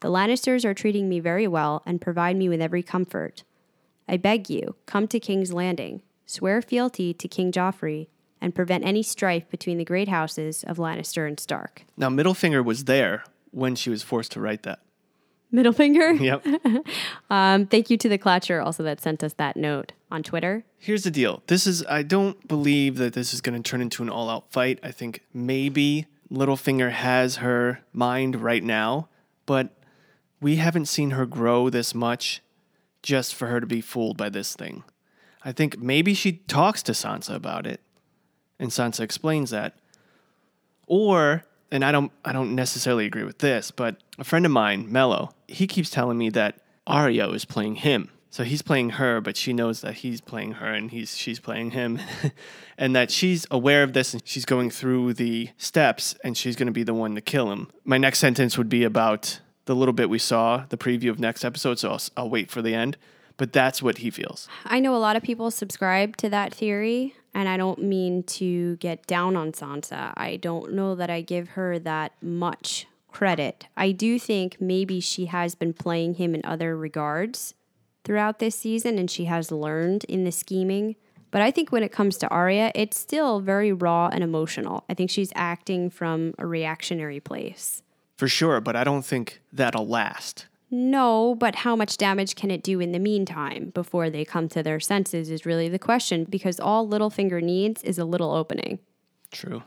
The 0.00 0.08
Lannisters 0.08 0.64
are 0.64 0.74
treating 0.74 1.08
me 1.08 1.20
very 1.20 1.46
well 1.46 1.84
and 1.86 2.00
provide 2.00 2.36
me 2.36 2.48
with 2.48 2.60
every 2.60 2.82
comfort. 2.82 3.44
I 4.08 4.16
beg 4.16 4.50
you, 4.50 4.74
come 4.84 5.06
to 5.06 5.20
King's 5.20 5.52
Landing, 5.52 6.02
swear 6.26 6.60
fealty 6.60 7.14
to 7.14 7.28
King 7.28 7.52
Joffrey, 7.52 8.08
and 8.40 8.52
prevent 8.52 8.84
any 8.84 9.04
strife 9.04 9.48
between 9.48 9.78
the 9.78 9.84
great 9.84 10.08
houses 10.08 10.64
of 10.64 10.78
Lannister 10.78 11.28
and 11.28 11.38
Stark. 11.38 11.84
Now, 11.96 12.08
Middlefinger 12.08 12.64
was 12.64 12.86
there 12.86 13.22
when 13.52 13.76
she 13.76 13.90
was 13.90 14.02
forced 14.02 14.32
to 14.32 14.40
write 14.40 14.64
that. 14.64 14.80
Middle 15.50 15.72
finger. 15.72 16.12
Yep. 16.12 16.46
Um, 17.30 17.66
thank 17.66 17.90
you 17.90 17.98
to 17.98 18.08
the 18.08 18.16
Klatcher 18.16 18.64
also 18.64 18.82
that 18.84 19.02
sent 19.02 19.22
us 19.22 19.34
that 19.34 19.54
note 19.54 19.92
on 20.10 20.22
Twitter. 20.22 20.64
Here's 20.78 21.04
the 21.04 21.10
deal. 21.10 21.42
This 21.46 21.66
is 21.66 21.84
I 21.84 22.02
don't 22.02 22.48
believe 22.48 22.96
that 22.96 23.12
this 23.12 23.34
is 23.34 23.42
going 23.42 23.62
to 23.62 23.70
turn 23.70 23.82
into 23.82 24.02
an 24.02 24.08
all-out 24.08 24.50
fight. 24.50 24.78
I 24.82 24.92
think 24.92 25.24
maybe 25.34 26.06
Littlefinger 26.32 26.90
has 26.90 27.36
her 27.36 27.80
mind 27.92 28.36
right 28.36 28.64
now, 28.64 29.08
but 29.44 29.74
we 30.40 30.56
haven't 30.56 30.86
seen 30.86 31.10
her 31.10 31.26
grow 31.26 31.68
this 31.68 31.94
much 31.94 32.42
just 33.02 33.34
for 33.34 33.48
her 33.48 33.60
to 33.60 33.66
be 33.66 33.82
fooled 33.82 34.16
by 34.16 34.30
this 34.30 34.54
thing. 34.54 34.84
I 35.44 35.52
think 35.52 35.78
maybe 35.78 36.14
she 36.14 36.32
talks 36.48 36.82
to 36.84 36.92
Sansa 36.92 37.34
about 37.34 37.66
it 37.66 37.82
and 38.58 38.70
Sansa 38.70 39.00
explains 39.00 39.50
that. 39.50 39.76
Or 40.86 41.44
and 41.70 41.84
I 41.84 41.92
don't 41.92 42.12
I 42.24 42.32
don't 42.32 42.54
necessarily 42.54 43.06
agree 43.06 43.24
with 43.24 43.38
this, 43.38 43.70
but 43.70 43.96
a 44.18 44.24
friend 44.24 44.46
of 44.46 44.52
mine, 44.52 44.90
Mello, 44.90 45.30
he 45.46 45.66
keeps 45.66 45.90
telling 45.90 46.18
me 46.18 46.30
that 46.30 46.60
Arya 46.86 47.28
is 47.30 47.44
playing 47.44 47.76
him. 47.76 48.10
So 48.30 48.44
he's 48.44 48.60
playing 48.60 48.90
her, 48.90 49.20
but 49.20 49.36
she 49.36 49.52
knows 49.52 49.80
that 49.80 49.94
he's 49.94 50.20
playing 50.20 50.52
her 50.52 50.72
and 50.72 50.90
he's 50.90 51.16
she's 51.16 51.40
playing 51.40 51.72
him. 51.72 51.98
and 52.78 52.94
that 52.94 53.10
she's 53.10 53.46
aware 53.50 53.82
of 53.82 53.92
this 53.92 54.12
and 54.12 54.22
she's 54.24 54.44
going 54.44 54.70
through 54.70 55.14
the 55.14 55.50
steps 55.56 56.14
and 56.22 56.36
she's 56.36 56.56
going 56.56 56.66
to 56.66 56.72
be 56.72 56.82
the 56.82 56.94
one 56.94 57.14
to 57.14 57.20
kill 57.20 57.50
him. 57.50 57.68
My 57.84 57.98
next 57.98 58.18
sentence 58.18 58.58
would 58.58 58.68
be 58.68 58.84
about 58.84 59.40
the 59.64 59.74
little 59.74 59.92
bit 59.92 60.08
we 60.08 60.18
saw, 60.18 60.64
the 60.68 60.78
preview 60.78 61.10
of 61.10 61.18
next 61.18 61.44
episode, 61.44 61.78
so 61.78 61.90
I'll, 61.90 62.00
I'll 62.16 62.30
wait 62.30 62.50
for 62.50 62.62
the 62.62 62.74
end. 62.74 62.96
But 63.36 63.52
that's 63.52 63.82
what 63.82 63.98
he 63.98 64.10
feels. 64.10 64.48
I 64.64 64.80
know 64.80 64.96
a 64.96 64.98
lot 64.98 65.14
of 65.14 65.22
people 65.22 65.50
subscribe 65.50 66.16
to 66.16 66.28
that 66.30 66.52
theory, 66.52 67.14
and 67.34 67.48
I 67.48 67.56
don't 67.56 67.82
mean 67.82 68.22
to 68.24 68.76
get 68.76 69.06
down 69.06 69.36
on 69.36 69.52
Sansa. 69.52 70.12
I 70.16 70.36
don't 70.36 70.72
know 70.72 70.94
that 70.94 71.10
I 71.10 71.20
give 71.20 71.50
her 71.50 71.78
that 71.80 72.12
much 72.22 72.86
credit. 73.10 73.66
I 73.76 73.92
do 73.92 74.18
think 74.18 74.60
maybe 74.60 75.00
she 75.00 75.26
has 75.26 75.54
been 75.54 75.72
playing 75.72 76.14
him 76.14 76.34
in 76.34 76.42
other 76.44 76.76
regards 76.76 77.54
throughout 78.04 78.38
this 78.38 78.54
season 78.54 78.98
and 78.98 79.10
she 79.10 79.26
has 79.26 79.52
learned 79.52 80.04
in 80.04 80.24
the 80.24 80.32
scheming. 80.32 80.96
But 81.30 81.42
I 81.42 81.50
think 81.50 81.70
when 81.70 81.82
it 81.82 81.92
comes 81.92 82.16
to 82.18 82.28
Arya, 82.28 82.72
it's 82.74 82.98
still 82.98 83.40
very 83.40 83.72
raw 83.72 84.08
and 84.08 84.24
emotional. 84.24 84.84
I 84.88 84.94
think 84.94 85.10
she's 85.10 85.32
acting 85.34 85.90
from 85.90 86.34
a 86.38 86.46
reactionary 86.46 87.20
place. 87.20 87.82
For 88.16 88.28
sure, 88.28 88.60
but 88.60 88.74
I 88.74 88.82
don't 88.82 89.04
think 89.04 89.40
that'll 89.52 89.86
last. 89.86 90.46
No, 90.70 91.34
but 91.34 91.56
how 91.56 91.74
much 91.74 91.96
damage 91.96 92.34
can 92.34 92.50
it 92.50 92.62
do 92.62 92.78
in 92.80 92.92
the 92.92 92.98
meantime 92.98 93.70
before 93.74 94.10
they 94.10 94.24
come 94.24 94.48
to 94.50 94.62
their 94.62 94.80
senses 94.80 95.30
is 95.30 95.46
really 95.46 95.68
the 95.68 95.78
question 95.78 96.24
because 96.24 96.60
all 96.60 96.86
Littlefinger 96.86 97.42
needs 97.42 97.82
is 97.82 97.98
a 97.98 98.04
little 98.04 98.32
opening. 98.32 98.78
True. 99.30 99.62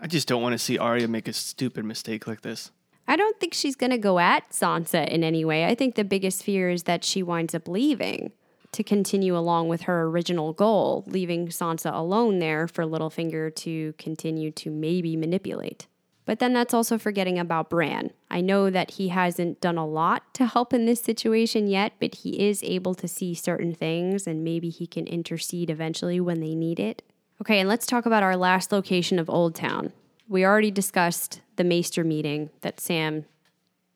I 0.00 0.06
just 0.06 0.28
don't 0.28 0.42
want 0.42 0.54
to 0.54 0.58
see 0.58 0.78
Arya 0.78 1.08
make 1.08 1.28
a 1.28 1.32
stupid 1.32 1.84
mistake 1.84 2.26
like 2.26 2.42
this. 2.42 2.70
I 3.08 3.16
don't 3.16 3.38
think 3.38 3.54
she's 3.54 3.76
going 3.76 3.92
to 3.92 3.98
go 3.98 4.18
at 4.18 4.50
Sansa 4.50 5.06
in 5.08 5.22
any 5.22 5.44
way. 5.44 5.66
I 5.66 5.74
think 5.74 5.94
the 5.94 6.04
biggest 6.04 6.42
fear 6.42 6.70
is 6.70 6.84
that 6.84 7.04
she 7.04 7.22
winds 7.22 7.54
up 7.54 7.68
leaving 7.68 8.32
to 8.72 8.82
continue 8.82 9.36
along 9.36 9.68
with 9.68 9.82
her 9.82 10.02
original 10.04 10.52
goal, 10.52 11.04
leaving 11.06 11.48
Sansa 11.48 11.94
alone 11.94 12.40
there 12.40 12.66
for 12.66 12.84
Littlefinger 12.84 13.54
to 13.56 13.94
continue 13.96 14.50
to 14.52 14.70
maybe 14.70 15.16
manipulate. 15.16 15.86
But 16.26 16.40
then 16.40 16.52
that's 16.52 16.74
also 16.74 16.98
forgetting 16.98 17.38
about 17.38 17.70
Bran. 17.70 18.10
I 18.30 18.40
know 18.40 18.68
that 18.68 18.92
he 18.92 19.08
hasn't 19.08 19.60
done 19.60 19.78
a 19.78 19.86
lot 19.86 20.34
to 20.34 20.46
help 20.46 20.74
in 20.74 20.84
this 20.84 21.00
situation 21.00 21.68
yet, 21.68 21.92
but 22.00 22.16
he 22.16 22.48
is 22.48 22.62
able 22.64 22.94
to 22.96 23.08
see 23.08 23.32
certain 23.32 23.72
things 23.72 24.26
and 24.26 24.44
maybe 24.44 24.68
he 24.68 24.86
can 24.88 25.06
intercede 25.06 25.70
eventually 25.70 26.20
when 26.20 26.40
they 26.40 26.54
need 26.54 26.80
it. 26.80 27.02
Okay, 27.40 27.60
and 27.60 27.68
let's 27.68 27.86
talk 27.86 28.06
about 28.06 28.24
our 28.24 28.36
last 28.36 28.72
location 28.72 29.18
of 29.18 29.30
Old 29.30 29.54
Town. 29.54 29.92
We 30.28 30.44
already 30.44 30.72
discussed 30.72 31.42
the 31.54 31.64
Maester 31.64 32.02
meeting 32.02 32.50
that 32.62 32.80
Sam 32.80 33.26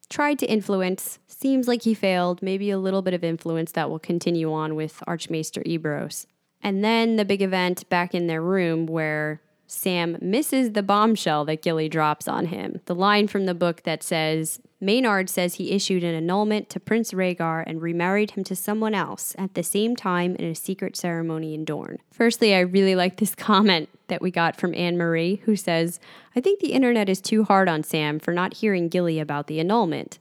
tried 0.08 0.38
to 0.38 0.46
influence. 0.46 1.18
Seems 1.26 1.66
like 1.66 1.82
he 1.82 1.94
failed. 1.94 2.42
Maybe 2.42 2.70
a 2.70 2.78
little 2.78 3.02
bit 3.02 3.14
of 3.14 3.24
influence 3.24 3.72
that 3.72 3.90
will 3.90 3.98
continue 3.98 4.52
on 4.52 4.76
with 4.76 5.02
Archmaester 5.06 5.62
Ebrose. 5.62 6.26
And 6.62 6.84
then 6.84 7.16
the 7.16 7.24
big 7.24 7.42
event 7.42 7.88
back 7.88 8.14
in 8.14 8.26
their 8.26 8.42
room 8.42 8.86
where 8.86 9.40
Sam 9.72 10.18
misses 10.20 10.72
the 10.72 10.82
bombshell 10.82 11.44
that 11.44 11.62
Gilly 11.62 11.88
drops 11.88 12.26
on 12.26 12.46
him. 12.46 12.80
The 12.86 12.94
line 12.94 13.28
from 13.28 13.46
the 13.46 13.54
book 13.54 13.84
that 13.84 14.02
says, 14.02 14.60
Maynard 14.80 15.30
says 15.30 15.54
he 15.54 15.70
issued 15.70 16.02
an 16.02 16.12
annulment 16.12 16.68
to 16.70 16.80
Prince 16.80 17.12
Rhaegar 17.12 17.62
and 17.68 17.80
remarried 17.80 18.32
him 18.32 18.42
to 18.44 18.56
someone 18.56 18.94
else 18.94 19.36
at 19.38 19.54
the 19.54 19.62
same 19.62 19.94
time 19.94 20.34
in 20.34 20.46
a 20.46 20.56
secret 20.56 20.96
ceremony 20.96 21.54
in 21.54 21.64
Dorne. 21.64 21.98
Firstly, 22.10 22.52
I 22.52 22.60
really 22.60 22.96
like 22.96 23.18
this 23.18 23.34
comment 23.36 23.88
that 24.08 24.20
we 24.20 24.32
got 24.32 24.56
from 24.56 24.74
Anne 24.74 24.98
Marie, 24.98 25.36
who 25.44 25.54
says, 25.54 26.00
I 26.34 26.40
think 26.40 26.58
the 26.58 26.72
internet 26.72 27.08
is 27.08 27.20
too 27.20 27.44
hard 27.44 27.68
on 27.68 27.84
Sam 27.84 28.18
for 28.18 28.34
not 28.34 28.54
hearing 28.54 28.88
Gilly 28.88 29.20
about 29.20 29.46
the 29.46 29.60
annulment. 29.60 30.18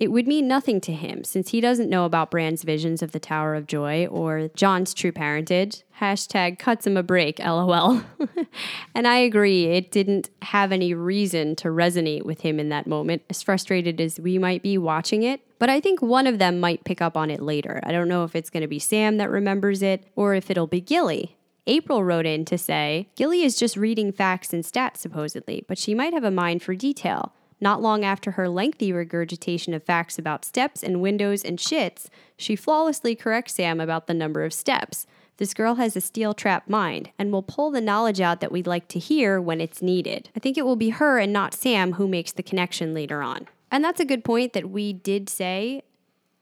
It 0.00 0.10
would 0.10 0.26
mean 0.26 0.48
nothing 0.48 0.80
to 0.82 0.92
him 0.92 1.24
since 1.24 1.50
he 1.50 1.60
doesn't 1.60 1.90
know 1.90 2.06
about 2.06 2.30
Bran's 2.30 2.62
visions 2.62 3.02
of 3.02 3.12
the 3.12 3.20
Tower 3.20 3.54
of 3.54 3.66
Joy 3.66 4.06
or 4.06 4.48
Jon's 4.54 4.94
true 4.94 5.12
parentage. 5.12 5.82
Hashtag 6.00 6.58
cuts 6.58 6.86
him 6.86 6.96
a 6.96 7.02
break, 7.02 7.38
lol. 7.38 8.00
and 8.94 9.06
I 9.06 9.18
agree, 9.18 9.66
it 9.66 9.90
didn't 9.90 10.30
have 10.40 10.72
any 10.72 10.94
reason 10.94 11.54
to 11.56 11.68
resonate 11.68 12.24
with 12.24 12.40
him 12.40 12.58
in 12.58 12.70
that 12.70 12.86
moment, 12.86 13.24
as 13.28 13.42
frustrated 13.42 14.00
as 14.00 14.18
we 14.18 14.38
might 14.38 14.62
be 14.62 14.78
watching 14.78 15.22
it. 15.22 15.42
But 15.58 15.68
I 15.68 15.80
think 15.80 16.00
one 16.00 16.26
of 16.26 16.38
them 16.38 16.60
might 16.60 16.84
pick 16.84 17.02
up 17.02 17.14
on 17.14 17.30
it 17.30 17.42
later. 17.42 17.80
I 17.84 17.92
don't 17.92 18.08
know 18.08 18.24
if 18.24 18.34
it's 18.34 18.48
going 18.48 18.62
to 18.62 18.66
be 18.66 18.78
Sam 18.78 19.18
that 19.18 19.28
remembers 19.28 19.82
it 19.82 20.06
or 20.16 20.34
if 20.34 20.50
it'll 20.50 20.66
be 20.66 20.80
Gilly. 20.80 21.36
April 21.66 22.02
wrote 22.02 22.24
in 22.24 22.46
to 22.46 22.56
say, 22.56 23.10
Gilly 23.16 23.42
is 23.42 23.54
just 23.54 23.76
reading 23.76 24.12
facts 24.12 24.54
and 24.54 24.64
stats, 24.64 24.96
supposedly, 24.96 25.62
but 25.68 25.76
she 25.76 25.94
might 25.94 26.14
have 26.14 26.24
a 26.24 26.30
mind 26.30 26.62
for 26.62 26.74
detail. 26.74 27.34
Not 27.60 27.82
long 27.82 28.04
after 28.04 28.32
her 28.32 28.48
lengthy 28.48 28.92
regurgitation 28.92 29.74
of 29.74 29.82
facts 29.82 30.18
about 30.18 30.44
steps 30.44 30.82
and 30.82 31.02
windows 31.02 31.44
and 31.44 31.58
shits, 31.58 32.08
she 32.36 32.56
flawlessly 32.56 33.14
corrects 33.14 33.54
Sam 33.54 33.80
about 33.80 34.06
the 34.06 34.14
number 34.14 34.44
of 34.44 34.54
steps. 34.54 35.06
This 35.36 35.54
girl 35.54 35.76
has 35.76 35.96
a 35.96 36.00
steel 36.00 36.34
trap 36.34 36.68
mind 36.68 37.10
and 37.18 37.32
will 37.32 37.42
pull 37.42 37.70
the 37.70 37.80
knowledge 37.80 38.20
out 38.20 38.40
that 38.40 38.52
we'd 38.52 38.66
like 38.66 38.88
to 38.88 38.98
hear 38.98 39.40
when 39.40 39.60
it's 39.60 39.80
needed. 39.80 40.28
I 40.36 40.38
think 40.38 40.58
it 40.58 40.66
will 40.66 40.76
be 40.76 40.90
her 40.90 41.18
and 41.18 41.32
not 41.32 41.54
Sam 41.54 41.94
who 41.94 42.06
makes 42.06 42.32
the 42.32 42.42
connection 42.42 42.92
later 42.92 43.22
on. 43.22 43.48
And 43.70 43.84
that's 43.84 44.00
a 44.00 44.04
good 44.04 44.24
point 44.24 44.52
that 44.52 44.70
we 44.70 44.92
did 44.92 45.28
say. 45.28 45.82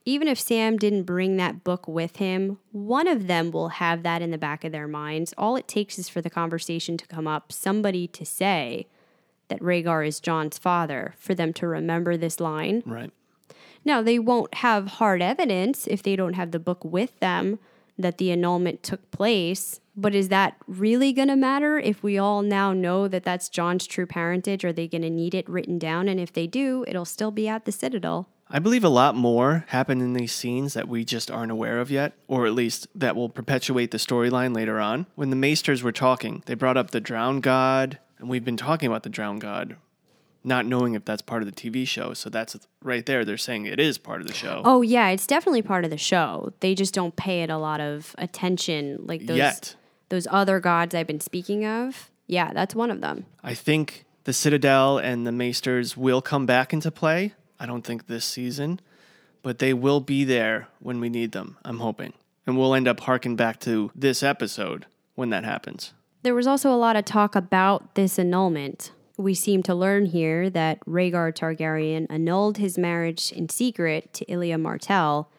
Even 0.04 0.26
if 0.26 0.40
Sam 0.40 0.78
didn't 0.78 1.02
bring 1.02 1.36
that 1.36 1.64
book 1.64 1.86
with 1.86 2.16
him, 2.16 2.58
one 2.72 3.06
of 3.06 3.26
them 3.26 3.50
will 3.50 3.68
have 3.68 4.02
that 4.02 4.22
in 4.22 4.30
the 4.30 4.38
back 4.38 4.64
of 4.64 4.72
their 4.72 4.88
minds. 4.88 5.34
All 5.36 5.54
it 5.54 5.68
takes 5.68 5.98
is 5.98 6.08
for 6.08 6.22
the 6.22 6.30
conversation 6.30 6.96
to 6.96 7.06
come 7.06 7.26
up, 7.26 7.52
somebody 7.52 8.08
to 8.08 8.24
say, 8.24 8.86
that 9.48 9.60
Rhaegar 9.60 10.06
is 10.06 10.20
Jon's 10.20 10.58
father 10.58 11.14
for 11.18 11.34
them 11.34 11.52
to 11.54 11.66
remember 11.66 12.16
this 12.16 12.40
line. 12.40 12.82
Right. 12.86 13.10
Now, 13.84 14.02
they 14.02 14.18
won't 14.18 14.54
have 14.54 14.86
hard 14.86 15.22
evidence 15.22 15.86
if 15.86 16.02
they 16.02 16.16
don't 16.16 16.34
have 16.34 16.50
the 16.50 16.58
book 16.58 16.84
with 16.84 17.18
them 17.20 17.58
that 17.98 18.18
the 18.18 18.30
annulment 18.30 18.82
took 18.82 19.10
place. 19.10 19.80
But 19.96 20.14
is 20.14 20.28
that 20.28 20.56
really 20.66 21.12
going 21.12 21.28
to 21.28 21.36
matter 21.36 21.78
if 21.78 22.02
we 22.02 22.18
all 22.18 22.42
now 22.42 22.72
know 22.72 23.08
that 23.08 23.24
that's 23.24 23.48
Jon's 23.48 23.86
true 23.86 24.06
parentage? 24.06 24.64
Are 24.64 24.72
they 24.72 24.86
going 24.86 25.02
to 25.02 25.10
need 25.10 25.34
it 25.34 25.48
written 25.48 25.78
down? 25.78 26.08
And 26.08 26.20
if 26.20 26.32
they 26.32 26.46
do, 26.46 26.84
it'll 26.86 27.04
still 27.04 27.32
be 27.32 27.48
at 27.48 27.64
the 27.64 27.72
Citadel. 27.72 28.28
I 28.50 28.60
believe 28.60 28.84
a 28.84 28.88
lot 28.88 29.14
more 29.14 29.64
happened 29.68 30.00
in 30.00 30.14
these 30.14 30.32
scenes 30.32 30.72
that 30.72 30.88
we 30.88 31.04
just 31.04 31.30
aren't 31.30 31.52
aware 31.52 31.80
of 31.80 31.90
yet, 31.90 32.14
or 32.28 32.46
at 32.46 32.54
least 32.54 32.86
that 32.94 33.14
will 33.14 33.28
perpetuate 33.28 33.90
the 33.90 33.98
storyline 33.98 34.54
later 34.54 34.80
on. 34.80 35.06
When 35.16 35.30
the 35.30 35.36
Maesters 35.36 35.82
were 35.82 35.92
talking, 35.92 36.42
they 36.46 36.54
brought 36.54 36.78
up 36.78 36.90
the 36.90 37.00
Drowned 37.00 37.42
God, 37.42 37.98
and 38.18 38.28
we've 38.28 38.44
been 38.44 38.56
talking 38.56 38.88
about 38.88 39.02
the 39.02 39.08
Drowned 39.08 39.40
God, 39.40 39.76
not 40.44 40.66
knowing 40.66 40.94
if 40.94 41.04
that's 41.04 41.22
part 41.22 41.42
of 41.42 41.46
the 41.46 41.52
TV 41.70 41.86
show. 41.86 42.14
So 42.14 42.30
that's 42.30 42.56
right 42.82 43.04
there. 43.04 43.24
They're 43.24 43.36
saying 43.36 43.66
it 43.66 43.80
is 43.80 43.98
part 43.98 44.20
of 44.20 44.26
the 44.26 44.32
show. 44.34 44.62
Oh, 44.64 44.82
yeah, 44.82 45.08
it's 45.08 45.26
definitely 45.26 45.62
part 45.62 45.84
of 45.84 45.90
the 45.90 45.98
show. 45.98 46.52
They 46.60 46.74
just 46.74 46.94
don't 46.94 47.16
pay 47.16 47.42
it 47.42 47.50
a 47.50 47.58
lot 47.58 47.80
of 47.80 48.14
attention 48.18 48.98
like 49.06 49.26
those, 49.26 49.36
Yet. 49.36 49.76
those 50.08 50.26
other 50.30 50.60
gods 50.60 50.94
I've 50.94 51.06
been 51.06 51.20
speaking 51.20 51.64
of. 51.66 52.10
Yeah, 52.26 52.52
that's 52.52 52.74
one 52.74 52.90
of 52.90 53.00
them. 53.00 53.26
I 53.42 53.54
think 53.54 54.04
the 54.24 54.32
Citadel 54.32 54.98
and 54.98 55.26
the 55.26 55.32
Maesters 55.32 55.96
will 55.96 56.20
come 56.22 56.46
back 56.46 56.72
into 56.72 56.90
play. 56.90 57.34
I 57.58 57.66
don't 57.66 57.82
think 57.82 58.06
this 58.06 58.24
season, 58.24 58.80
but 59.42 59.58
they 59.58 59.74
will 59.74 60.00
be 60.00 60.24
there 60.24 60.68
when 60.80 61.00
we 61.00 61.08
need 61.08 61.32
them. 61.32 61.56
I'm 61.64 61.78
hoping. 61.80 62.12
And 62.46 62.56
we'll 62.56 62.74
end 62.74 62.88
up 62.88 63.00
harking 63.00 63.36
back 63.36 63.60
to 63.60 63.90
this 63.94 64.22
episode 64.22 64.86
when 65.14 65.30
that 65.30 65.44
happens. 65.44 65.92
There 66.22 66.34
was 66.34 66.48
also 66.48 66.72
a 66.72 66.76
lot 66.76 66.96
of 66.96 67.04
talk 67.04 67.36
about 67.36 67.94
this 67.94 68.18
annulment. 68.18 68.90
We 69.16 69.34
seem 69.34 69.62
to 69.64 69.74
learn 69.74 70.06
here 70.06 70.50
that 70.50 70.80
Rhaegar 70.84 71.32
Targaryen 71.32 72.06
annulled 72.10 72.58
his 72.58 72.76
marriage 72.76 73.30
in 73.32 73.48
secret 73.48 74.12
to 74.14 74.30
Elia 74.30 74.58
Martell 74.58 75.30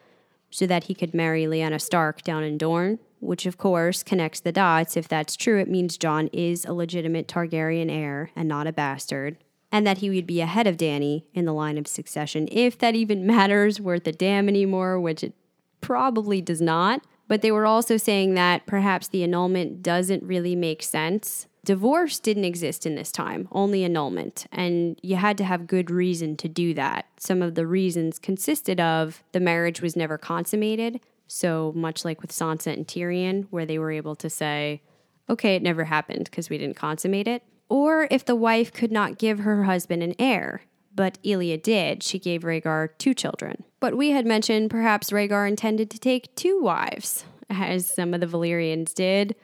so 0.50 0.66
that 0.66 0.84
he 0.84 0.94
could 0.94 1.14
marry 1.14 1.44
Lyanna 1.44 1.80
Stark 1.80 2.22
down 2.22 2.42
in 2.42 2.56
Dorne, 2.56 2.98
which 3.20 3.44
of 3.44 3.58
course 3.58 4.02
connects 4.02 4.40
the 4.40 4.52
dots. 4.52 4.96
If 4.96 5.06
that's 5.06 5.36
true, 5.36 5.60
it 5.60 5.68
means 5.68 5.98
Jon 5.98 6.28
is 6.28 6.64
a 6.64 6.72
legitimate 6.72 7.28
Targaryen 7.28 7.90
heir 7.90 8.30
and 8.34 8.48
not 8.48 8.66
a 8.66 8.72
bastard, 8.72 9.36
and 9.70 9.86
that 9.86 9.98
he 9.98 10.08
would 10.08 10.26
be 10.26 10.40
ahead 10.40 10.66
of 10.66 10.78
Dany 10.78 11.24
in 11.34 11.44
the 11.44 11.52
line 11.52 11.76
of 11.76 11.86
succession, 11.86 12.48
if 12.50 12.78
that 12.78 12.94
even 12.94 13.26
matters 13.26 13.80
worth 13.80 14.06
a 14.06 14.12
damn 14.12 14.48
anymore, 14.48 14.98
which 14.98 15.22
it 15.22 15.34
probably 15.82 16.40
does 16.40 16.60
not. 16.60 17.02
But 17.30 17.42
they 17.42 17.52
were 17.52 17.64
also 17.64 17.96
saying 17.96 18.34
that 18.34 18.66
perhaps 18.66 19.06
the 19.06 19.22
annulment 19.22 19.84
doesn't 19.84 20.24
really 20.24 20.56
make 20.56 20.82
sense. 20.82 21.46
Divorce 21.64 22.18
didn't 22.18 22.44
exist 22.44 22.86
in 22.86 22.96
this 22.96 23.12
time, 23.12 23.46
only 23.52 23.84
annulment, 23.84 24.48
and 24.50 24.98
you 25.00 25.14
had 25.14 25.38
to 25.38 25.44
have 25.44 25.68
good 25.68 25.92
reason 25.92 26.36
to 26.38 26.48
do 26.48 26.74
that. 26.74 27.06
Some 27.18 27.40
of 27.40 27.54
the 27.54 27.68
reasons 27.68 28.18
consisted 28.18 28.80
of 28.80 29.22
the 29.30 29.38
marriage 29.38 29.80
was 29.80 29.94
never 29.94 30.18
consummated, 30.18 30.98
so 31.28 31.72
much 31.76 32.04
like 32.04 32.20
with 32.20 32.32
Sansa 32.32 32.72
and 32.72 32.84
Tyrion, 32.84 33.46
where 33.50 33.64
they 33.64 33.78
were 33.78 33.92
able 33.92 34.16
to 34.16 34.28
say, 34.28 34.82
okay, 35.28 35.54
it 35.54 35.62
never 35.62 35.84
happened 35.84 36.24
because 36.24 36.50
we 36.50 36.58
didn't 36.58 36.74
consummate 36.74 37.28
it. 37.28 37.44
Or 37.68 38.08
if 38.10 38.24
the 38.24 38.34
wife 38.34 38.72
could 38.72 38.90
not 38.90 39.18
give 39.18 39.38
her 39.38 39.62
husband 39.62 40.02
an 40.02 40.16
heir, 40.18 40.62
but 40.94 41.18
Elia 41.24 41.56
did, 41.56 42.02
she 42.02 42.18
gave 42.18 42.42
Rhaegar 42.42 42.90
two 42.98 43.14
children. 43.14 43.64
But 43.78 43.96
we 43.96 44.10
had 44.10 44.26
mentioned 44.26 44.70
perhaps 44.70 45.10
Rhaegar 45.10 45.48
intended 45.48 45.90
to 45.90 45.98
take 45.98 46.34
two 46.34 46.60
wives, 46.60 47.24
as 47.48 47.86
some 47.86 48.14
of 48.14 48.20
the 48.20 48.26
Valyrians 48.26 48.92
did, 48.92 49.34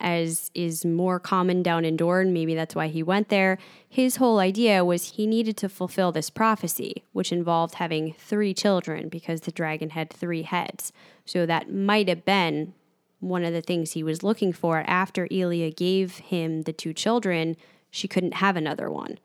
as 0.00 0.50
is 0.54 0.84
more 0.84 1.18
common 1.18 1.62
down 1.62 1.84
in 1.84 1.96
Dorne. 1.96 2.32
Maybe 2.32 2.54
that's 2.54 2.74
why 2.74 2.86
he 2.88 3.02
went 3.02 3.28
there. 3.28 3.58
His 3.88 4.16
whole 4.16 4.38
idea 4.38 4.84
was 4.84 5.12
he 5.12 5.26
needed 5.26 5.56
to 5.58 5.68
fulfill 5.68 6.12
this 6.12 6.30
prophecy, 6.30 7.04
which 7.12 7.32
involved 7.32 7.74
having 7.74 8.14
three 8.14 8.54
children 8.54 9.08
because 9.08 9.42
the 9.42 9.52
dragon 9.52 9.90
had 9.90 10.10
three 10.10 10.42
heads. 10.42 10.92
So 11.24 11.46
that 11.46 11.72
might 11.72 12.08
have 12.08 12.24
been 12.24 12.74
one 13.20 13.44
of 13.44 13.52
the 13.52 13.62
things 13.62 13.92
he 13.92 14.04
was 14.04 14.22
looking 14.22 14.52
for. 14.52 14.84
After 14.86 15.26
Elia 15.32 15.70
gave 15.70 16.18
him 16.18 16.62
the 16.62 16.72
two 16.72 16.92
children, 16.92 17.56
she 17.90 18.06
couldn't 18.06 18.34
have 18.34 18.56
another 18.56 18.88
one. 18.90 19.18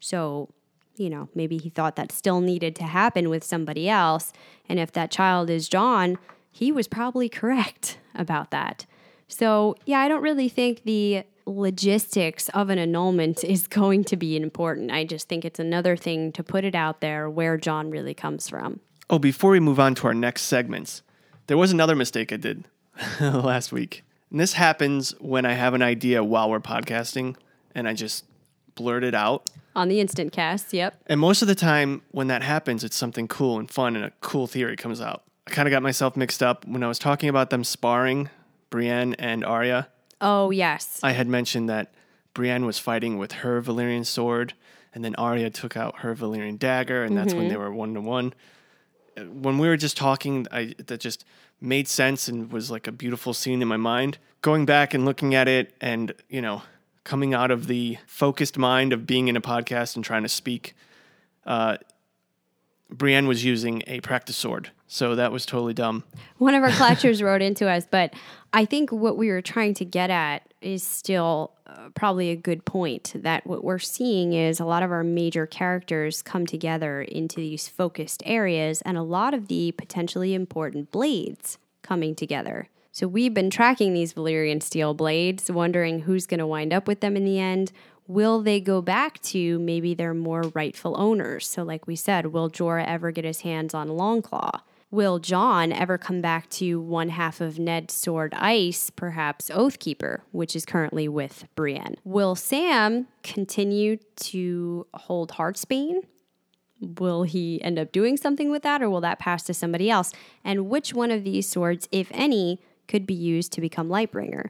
So, 0.00 0.50
you 0.98 1.10
know, 1.10 1.28
maybe 1.34 1.56
he 1.56 1.70
thought 1.70 1.96
that 1.96 2.12
still 2.12 2.40
needed 2.40 2.74
to 2.76 2.84
happen 2.84 3.28
with 3.28 3.44
somebody 3.44 3.88
else. 3.88 4.32
And 4.68 4.78
if 4.78 4.92
that 4.92 5.10
child 5.10 5.50
is 5.50 5.68
Jon, 5.68 6.18
he 6.50 6.72
was 6.72 6.88
probably 6.88 7.28
correct 7.40 7.98
about 8.14 8.50
that. 8.50 8.86
So, 9.28 9.76
yeah, 9.84 10.00
I 10.00 10.08
don't 10.08 10.22
really 10.22 10.48
think 10.48 10.84
the 10.84 11.24
logistics 11.46 12.48
of 12.50 12.70
an 12.70 12.78
annulment 12.78 13.44
is 13.44 13.66
going 13.68 14.04
to 14.04 14.16
be 14.16 14.36
important. 14.36 14.90
I 14.90 15.04
just 15.04 15.28
think 15.28 15.44
it's 15.44 15.58
another 15.58 15.96
thing 15.96 16.32
to 16.32 16.42
put 16.42 16.64
it 16.64 16.74
out 16.74 17.00
there 17.00 17.28
where 17.28 17.56
Jon 17.56 17.90
really 17.90 18.14
comes 18.14 18.48
from. 18.48 18.80
Oh, 19.10 19.18
before 19.18 19.52
we 19.52 19.60
move 19.60 19.80
on 19.80 19.94
to 19.96 20.06
our 20.06 20.14
next 20.14 20.42
segments, 20.42 21.02
there 21.46 21.56
was 21.56 21.72
another 21.72 21.96
mistake 21.96 22.32
I 22.32 22.36
did 22.36 22.64
last 23.20 23.72
week. 23.72 24.04
And 24.30 24.38
this 24.38 24.52
happens 24.52 25.14
when 25.18 25.46
I 25.46 25.54
have 25.54 25.72
an 25.72 25.82
idea 25.82 26.22
while 26.22 26.50
we're 26.50 26.60
podcasting 26.60 27.36
and 27.74 27.88
I 27.88 27.94
just 27.94 28.24
blurt 28.74 29.02
it 29.02 29.14
out. 29.14 29.48
On 29.78 29.86
the 29.86 30.00
instant 30.00 30.32
cast, 30.32 30.72
yep. 30.72 31.00
And 31.06 31.20
most 31.20 31.40
of 31.40 31.46
the 31.46 31.54
time, 31.54 32.02
when 32.10 32.26
that 32.26 32.42
happens, 32.42 32.82
it's 32.82 32.96
something 32.96 33.28
cool 33.28 33.60
and 33.60 33.70
fun, 33.70 33.94
and 33.94 34.04
a 34.04 34.10
cool 34.20 34.48
theory 34.48 34.74
comes 34.74 35.00
out. 35.00 35.22
I 35.46 35.52
kind 35.52 35.68
of 35.68 35.70
got 35.70 35.84
myself 35.84 36.16
mixed 36.16 36.42
up 36.42 36.66
when 36.66 36.82
I 36.82 36.88
was 36.88 36.98
talking 36.98 37.28
about 37.28 37.50
them 37.50 37.62
sparring, 37.62 38.28
Brienne 38.70 39.14
and 39.20 39.44
Arya. 39.44 39.86
Oh, 40.20 40.50
yes. 40.50 40.98
I 41.04 41.12
had 41.12 41.28
mentioned 41.28 41.68
that 41.68 41.94
Brienne 42.34 42.66
was 42.66 42.80
fighting 42.80 43.18
with 43.18 43.30
her 43.30 43.62
Valyrian 43.62 44.04
sword, 44.04 44.54
and 44.92 45.04
then 45.04 45.14
Arya 45.14 45.50
took 45.50 45.76
out 45.76 46.00
her 46.00 46.12
Valyrian 46.12 46.58
dagger, 46.58 47.04
and 47.04 47.16
that's 47.16 47.32
when 47.32 47.44
mm-hmm. 47.44 47.50
they 47.50 47.56
were 47.56 47.72
one 47.72 47.94
to 47.94 48.00
one. 48.00 48.34
When 49.16 49.58
we 49.58 49.68
were 49.68 49.76
just 49.76 49.96
talking, 49.96 50.48
I 50.50 50.74
that 50.88 50.98
just 50.98 51.24
made 51.60 51.86
sense 51.86 52.26
and 52.26 52.50
was 52.50 52.68
like 52.68 52.88
a 52.88 52.92
beautiful 52.92 53.32
scene 53.32 53.62
in 53.62 53.68
my 53.68 53.76
mind. 53.76 54.18
Going 54.42 54.66
back 54.66 54.92
and 54.92 55.04
looking 55.04 55.36
at 55.36 55.46
it, 55.46 55.72
and 55.80 56.14
you 56.28 56.42
know, 56.42 56.62
coming 57.08 57.32
out 57.32 57.50
of 57.50 57.68
the 57.68 57.96
focused 58.06 58.58
mind 58.58 58.92
of 58.92 59.06
being 59.06 59.28
in 59.28 59.36
a 59.36 59.40
podcast 59.40 59.96
and 59.96 60.04
trying 60.04 60.22
to 60.22 60.28
speak, 60.28 60.74
uh, 61.46 61.78
Brienne 62.90 63.26
was 63.26 63.42
using 63.42 63.82
a 63.86 64.00
practice 64.00 64.36
sword, 64.36 64.72
so 64.86 65.14
that 65.14 65.32
was 65.32 65.46
totally 65.46 65.72
dumb. 65.72 66.04
One 66.36 66.54
of 66.54 66.62
our 66.62 66.68
klatchers 66.80 67.22
wrote 67.22 67.40
into 67.40 67.66
us, 67.66 67.86
but 67.90 68.12
I 68.52 68.66
think 68.66 68.92
what 68.92 69.16
we 69.16 69.30
were 69.30 69.40
trying 69.40 69.72
to 69.74 69.86
get 69.86 70.10
at 70.10 70.52
is 70.60 70.82
still 70.82 71.54
uh, 71.66 71.88
probably 71.94 72.28
a 72.28 72.36
good 72.36 72.66
point. 72.66 73.14
That 73.14 73.46
what 73.46 73.64
we're 73.64 73.78
seeing 73.78 74.34
is 74.34 74.60
a 74.60 74.66
lot 74.66 74.82
of 74.82 74.92
our 74.92 75.02
major 75.02 75.46
characters 75.46 76.20
come 76.20 76.44
together 76.44 77.00
into 77.00 77.36
these 77.36 77.68
focused 77.68 78.22
areas, 78.26 78.82
and 78.82 78.98
a 78.98 79.02
lot 79.02 79.32
of 79.32 79.48
the 79.48 79.72
potentially 79.72 80.34
important 80.34 80.90
blades 80.90 81.56
coming 81.80 82.14
together. 82.14 82.68
So 82.98 83.06
we've 83.06 83.32
been 83.32 83.48
tracking 83.48 83.94
these 83.94 84.14
Valyrian 84.14 84.60
steel 84.60 84.92
blades, 84.92 85.48
wondering 85.48 86.00
who's 86.00 86.26
going 86.26 86.40
to 86.40 86.46
wind 86.48 86.72
up 86.72 86.88
with 86.88 86.98
them 86.98 87.16
in 87.16 87.24
the 87.24 87.38
end. 87.38 87.70
Will 88.08 88.42
they 88.42 88.60
go 88.60 88.82
back 88.82 89.22
to 89.22 89.60
maybe 89.60 89.94
their 89.94 90.14
more 90.14 90.50
rightful 90.52 91.00
owners? 91.00 91.46
So, 91.46 91.62
like 91.62 91.86
we 91.86 91.94
said, 91.94 92.26
will 92.26 92.50
Jorah 92.50 92.84
ever 92.84 93.12
get 93.12 93.24
his 93.24 93.42
hands 93.42 93.72
on 93.72 93.86
Longclaw? 93.86 94.62
Will 94.90 95.20
Jon 95.20 95.70
ever 95.70 95.96
come 95.96 96.20
back 96.20 96.50
to 96.50 96.80
one 96.80 97.10
half 97.10 97.40
of 97.40 97.56
Ned's 97.56 97.94
sword 97.94 98.34
ice, 98.34 98.90
perhaps 98.90 99.48
Oathkeeper, 99.48 100.22
which 100.32 100.56
is 100.56 100.66
currently 100.66 101.06
with 101.06 101.44
Brienne? 101.54 101.94
Will 102.02 102.34
Sam 102.34 103.06
continue 103.22 103.98
to 104.16 104.88
hold 104.92 105.30
Heartsbane? 105.34 106.00
Will 106.80 107.22
he 107.22 107.62
end 107.62 107.78
up 107.78 107.92
doing 107.92 108.16
something 108.16 108.50
with 108.50 108.64
that, 108.64 108.82
or 108.82 108.90
will 108.90 109.02
that 109.02 109.20
pass 109.20 109.44
to 109.44 109.54
somebody 109.54 109.88
else? 109.88 110.12
And 110.42 110.68
which 110.68 110.94
one 110.94 111.12
of 111.12 111.22
these 111.22 111.48
swords, 111.48 111.88
if 111.92 112.08
any, 112.12 112.60
could 112.88 113.06
be 113.06 113.14
used 113.14 113.52
to 113.52 113.60
become 113.60 113.88
Lightbringer? 113.88 114.48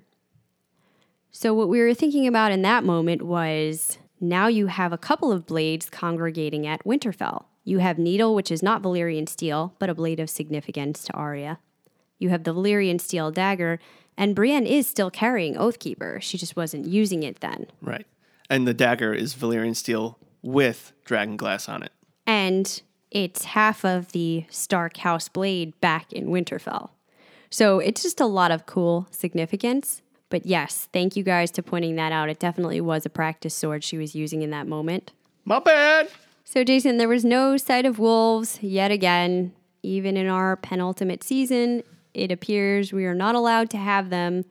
So, 1.31 1.53
what 1.53 1.69
we 1.69 1.81
were 1.81 1.95
thinking 1.95 2.27
about 2.27 2.53
in 2.53 2.63
that 2.63 2.85
moment 2.85 3.23
was 3.23 3.99
now 4.21 4.47
you 4.47 4.69
have 4.69 4.93
a 4.93 4.99
couple 4.99 5.31
of 5.31 5.47
blades 5.47 5.91
congregating 5.91 6.67
at 6.67 6.85
Winterfell. 6.85 7.45
You 7.65 7.79
have 7.79 7.99
Needle, 7.99 8.35
which 8.35 8.51
is 8.51 8.63
not 8.63 8.83
Valyrian 8.83 9.29
steel, 9.29 9.75
but 9.79 9.91
a 9.91 9.95
blade 9.95 10.21
of 10.21 10.31
significance 10.31 11.05
to 11.05 11.13
Arya. 11.13 11.59
You 12.19 12.31
have 12.31 12.45
the 12.45 12.55
Valyrian 12.55 13.01
steel 13.01 13.31
dagger, 13.31 13.79
and 14.17 14.35
Brienne 14.35 14.67
is 14.67 14.87
still 14.87 15.11
carrying 15.11 15.55
Oathkeeper. 15.55 16.21
She 16.23 16.39
just 16.39 16.57
wasn't 16.57 16.87
using 16.87 17.23
it 17.23 17.41
then. 17.41 17.67
Right. 17.83 18.07
And 18.49 18.67
the 18.67 18.75
dagger 18.75 19.13
is 19.13 19.35
Valyrian 19.35 19.77
steel 19.77 20.19
with 20.43 20.93
dragon 21.05 21.37
glass 21.37 21.69
on 21.69 21.83
it. 21.83 21.93
and 22.27 22.83
it's 23.11 23.45
half 23.45 23.85
of 23.87 24.13
the 24.13 24.45
Stark 24.51 24.99
House 24.99 25.29
blade 25.31 25.79
back 25.81 26.13
in 26.13 26.27
Winterfell. 26.27 26.91
So 27.51 27.79
it's 27.79 28.03
just 28.03 28.21
a 28.21 28.27
lot 28.27 28.51
of 28.51 28.67
cool 28.67 29.07
significance. 29.11 30.03
But 30.31 30.45
yes, 30.45 30.89
thank 30.93 31.17
you 31.17 31.23
guys 31.23 31.51
to 31.53 31.63
pointing 31.63 31.97
that 31.97 32.13
out. 32.13 32.29
It 32.29 32.39
definitely 32.39 32.81
was 32.81 33.07
a 33.07 33.11
practice 33.11 33.55
sword 33.55 33.83
she 33.83 33.97
was 33.97 34.15
using 34.15 34.43
in 34.43 34.51
that 34.51 34.67
moment. 34.67 35.13
My 35.45 35.59
bad. 35.59 36.11
So, 36.45 36.65
Jason, 36.65 36.99
there 36.99 37.09
was 37.09 37.25
no 37.25 37.57
sight 37.57 37.87
of 37.87 37.99
wolves 37.99 38.59
yet 38.63 38.91
again. 38.91 39.53
Even 39.83 40.17
in 40.17 40.27
our 40.27 40.57
penultimate 40.57 41.23
season, 41.23 41.83
it 42.15 42.33
appears 42.33 42.93
we 42.93 43.07
are 43.07 43.15
not 43.15 43.35
allowed 43.35 43.71
to 43.71 43.77
have 43.77 44.11
them. 44.11 44.45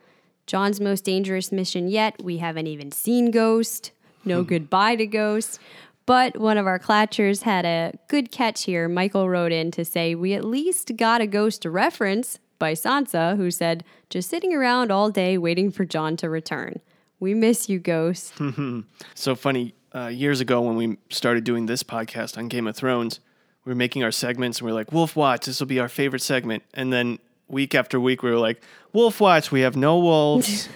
Jon's 0.48 0.80
most 0.80 1.03
dangerous 1.03 1.52
mission 1.52 1.90
yet, 1.90 2.24
we 2.24 2.38
haven't 2.38 2.68
even 2.68 2.91
seen 2.91 3.32
Ghost. 3.32 3.91
No 4.26 4.41
hmm. 4.41 4.48
goodbye 4.48 4.95
to 4.95 5.06
Ghost. 5.06 5.60
But 6.06 6.38
one 6.38 6.57
of 6.57 6.65
our 6.65 6.80
klatchers 6.80 7.44
had 7.44 7.65
a 7.65 7.94
good 8.07 8.32
catch 8.32 8.64
here. 8.64 8.88
Michael 8.88 9.30
wrote 9.30 9.52
in 9.52 9.72
to 9.72 9.84
say, 9.84 10.15
We 10.15 10.34
at 10.34 10.45
least 10.45 10.95
got 10.95 11.19
a 11.19 11.28
Ghost 11.28 11.65
reference 11.65 12.40
by 12.60 12.74
Sansa, 12.74 13.38
who 13.38 13.52
said, 13.52 13.84
Just 14.10 14.30
sitting 14.30 14.54
around 14.54 14.92
all 14.92 15.10
day 15.10 15.38
waiting 15.38 15.72
for 15.72 15.86
Jon 15.86 16.18
to 16.18 16.30
return. 16.30 16.80
We 17.20 17.34
miss 17.34 17.70
you, 17.70 17.80
Ghost. 17.80 18.34
So 19.16 19.36
funny. 19.36 19.74
Uh, 19.96 20.08
years 20.08 20.42
ago, 20.42 20.62
when 20.62 20.76
we 20.76 20.98
started 21.10 21.44
doing 21.44 21.66
this 21.66 21.82
podcast 21.82 22.38
on 22.38 22.50
Game 22.50 22.68
of 22.68 22.76
Thrones, 22.76 23.20
we 23.66 23.72
were 23.72 23.76
making 23.76 24.04
our 24.04 24.12
segments 24.12 24.60
and 24.60 24.66
we 24.66 24.72
are 24.72 24.76
like, 24.76 24.92
Wolf 24.92 25.16
Watch, 25.16 25.46
this 25.46 25.60
will 25.60 25.68
be 25.68 25.80
our 25.80 25.90
favorite 25.90 26.22
segment. 26.22 26.62
And 26.74 26.94
then 26.94 27.20
week 27.48 27.74
after 27.74 28.00
week, 28.00 28.22
we 28.22 28.30
were 28.30 28.38
like, 28.38 28.62
Wolf 28.94 29.20
Watch, 29.20 29.52
we 29.52 29.62
have 29.62 29.76
no 29.76 29.98
wolves. 29.98 30.70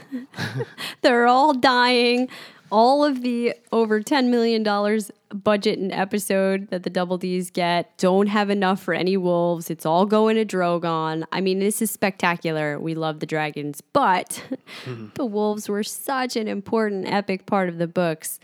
They're 1.01 1.27
all 1.27 1.53
dying. 1.53 2.29
All 2.71 3.03
of 3.03 3.21
the 3.21 3.53
over 3.71 4.01
$10 4.01 4.29
million 4.29 4.63
budget 5.33 5.77
and 5.77 5.91
episode 5.91 6.69
that 6.69 6.83
the 6.83 6.89
Double 6.89 7.17
D's 7.17 7.51
get 7.51 7.97
don't 7.97 8.27
have 8.27 8.49
enough 8.49 8.81
for 8.81 8.93
any 8.93 9.17
wolves. 9.17 9.69
It's 9.69 9.85
all 9.85 10.05
going 10.05 10.37
to 10.37 10.45
Drogon. 10.45 11.25
I 11.31 11.41
mean, 11.41 11.59
this 11.59 11.81
is 11.81 11.91
spectacular. 11.91 12.79
We 12.79 12.95
love 12.95 13.19
the 13.19 13.25
dragons, 13.25 13.81
but 13.81 14.43
the 15.15 15.25
wolves 15.25 15.67
were 15.67 15.83
such 15.83 16.35
an 16.35 16.47
important, 16.47 17.07
epic 17.07 17.45
part 17.45 17.69
of 17.69 17.77
the 17.77 17.87
books. 17.87 18.39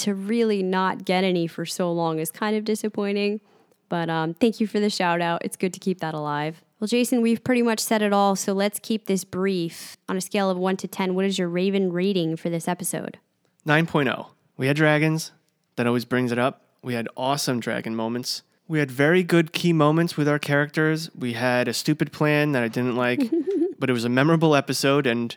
To 0.00 0.14
really 0.14 0.62
not 0.62 1.06
get 1.06 1.24
any 1.24 1.46
for 1.46 1.64
so 1.64 1.90
long 1.90 2.18
is 2.18 2.30
kind 2.30 2.54
of 2.54 2.64
disappointing. 2.64 3.40
But 3.88 4.10
um, 4.10 4.34
thank 4.34 4.60
you 4.60 4.66
for 4.66 4.78
the 4.78 4.90
shout 4.90 5.22
out. 5.22 5.42
It's 5.44 5.56
good 5.56 5.72
to 5.72 5.80
keep 5.80 6.00
that 6.00 6.12
alive. 6.12 6.62
Well, 6.78 6.88
Jason, 6.88 7.22
we've 7.22 7.42
pretty 7.42 7.62
much 7.62 7.80
said 7.80 8.02
it 8.02 8.12
all, 8.12 8.36
so 8.36 8.52
let's 8.52 8.78
keep 8.78 9.06
this 9.06 9.24
brief. 9.24 9.96
On 10.08 10.16
a 10.16 10.20
scale 10.20 10.50
of 10.50 10.58
1 10.58 10.76
to 10.78 10.88
10, 10.88 11.14
what 11.14 11.24
is 11.24 11.38
your 11.38 11.48
Raven 11.48 11.90
rating 11.90 12.36
for 12.36 12.50
this 12.50 12.68
episode? 12.68 13.18
9.0. 13.66 14.28
We 14.56 14.68
had 14.68 14.76
dragons. 14.76 15.32
That 15.76 15.86
always 15.86 16.04
brings 16.04 16.32
it 16.32 16.38
up. 16.38 16.62
We 16.82 16.94
had 16.94 17.08
awesome 17.16 17.60
dragon 17.60 17.96
moments. 17.96 18.42
We 18.68 18.78
had 18.78 18.90
very 18.90 19.22
good 19.22 19.52
key 19.52 19.72
moments 19.72 20.16
with 20.16 20.28
our 20.28 20.38
characters. 20.38 21.10
We 21.14 21.34
had 21.34 21.68
a 21.68 21.74
stupid 21.74 22.12
plan 22.12 22.52
that 22.52 22.62
I 22.62 22.68
didn't 22.68 22.96
like, 22.96 23.20
but 23.78 23.90
it 23.90 23.92
was 23.92 24.04
a 24.04 24.08
memorable 24.08 24.54
episode 24.54 25.06
and 25.06 25.36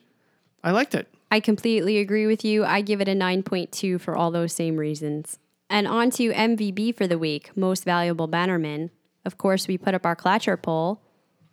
I 0.64 0.72
liked 0.72 0.96
it. 0.96 1.08
I 1.32 1.40
completely 1.40 1.98
agree 1.98 2.26
with 2.26 2.44
you. 2.44 2.66
I 2.66 2.82
give 2.82 3.02
it 3.02 3.08
a 3.08 3.14
9.2 3.14 4.00
for 4.00 4.16
all 4.16 4.32
those 4.32 4.54
same 4.54 4.78
reasons. 4.78 5.40
And 5.70 5.88
on 5.88 6.10
to 6.12 6.32
MVB 6.32 6.96
for 6.96 7.08
the 7.08 7.20
week, 7.20 7.56
most 7.56 7.84
valuable 7.84 8.28
bannerman. 8.28 8.90
Of 9.26 9.38
course, 9.38 9.68
we 9.68 9.78
put 9.78 9.94
up 9.94 10.06
our 10.06 10.16
Klatcher 10.16 10.60
poll 10.60 11.02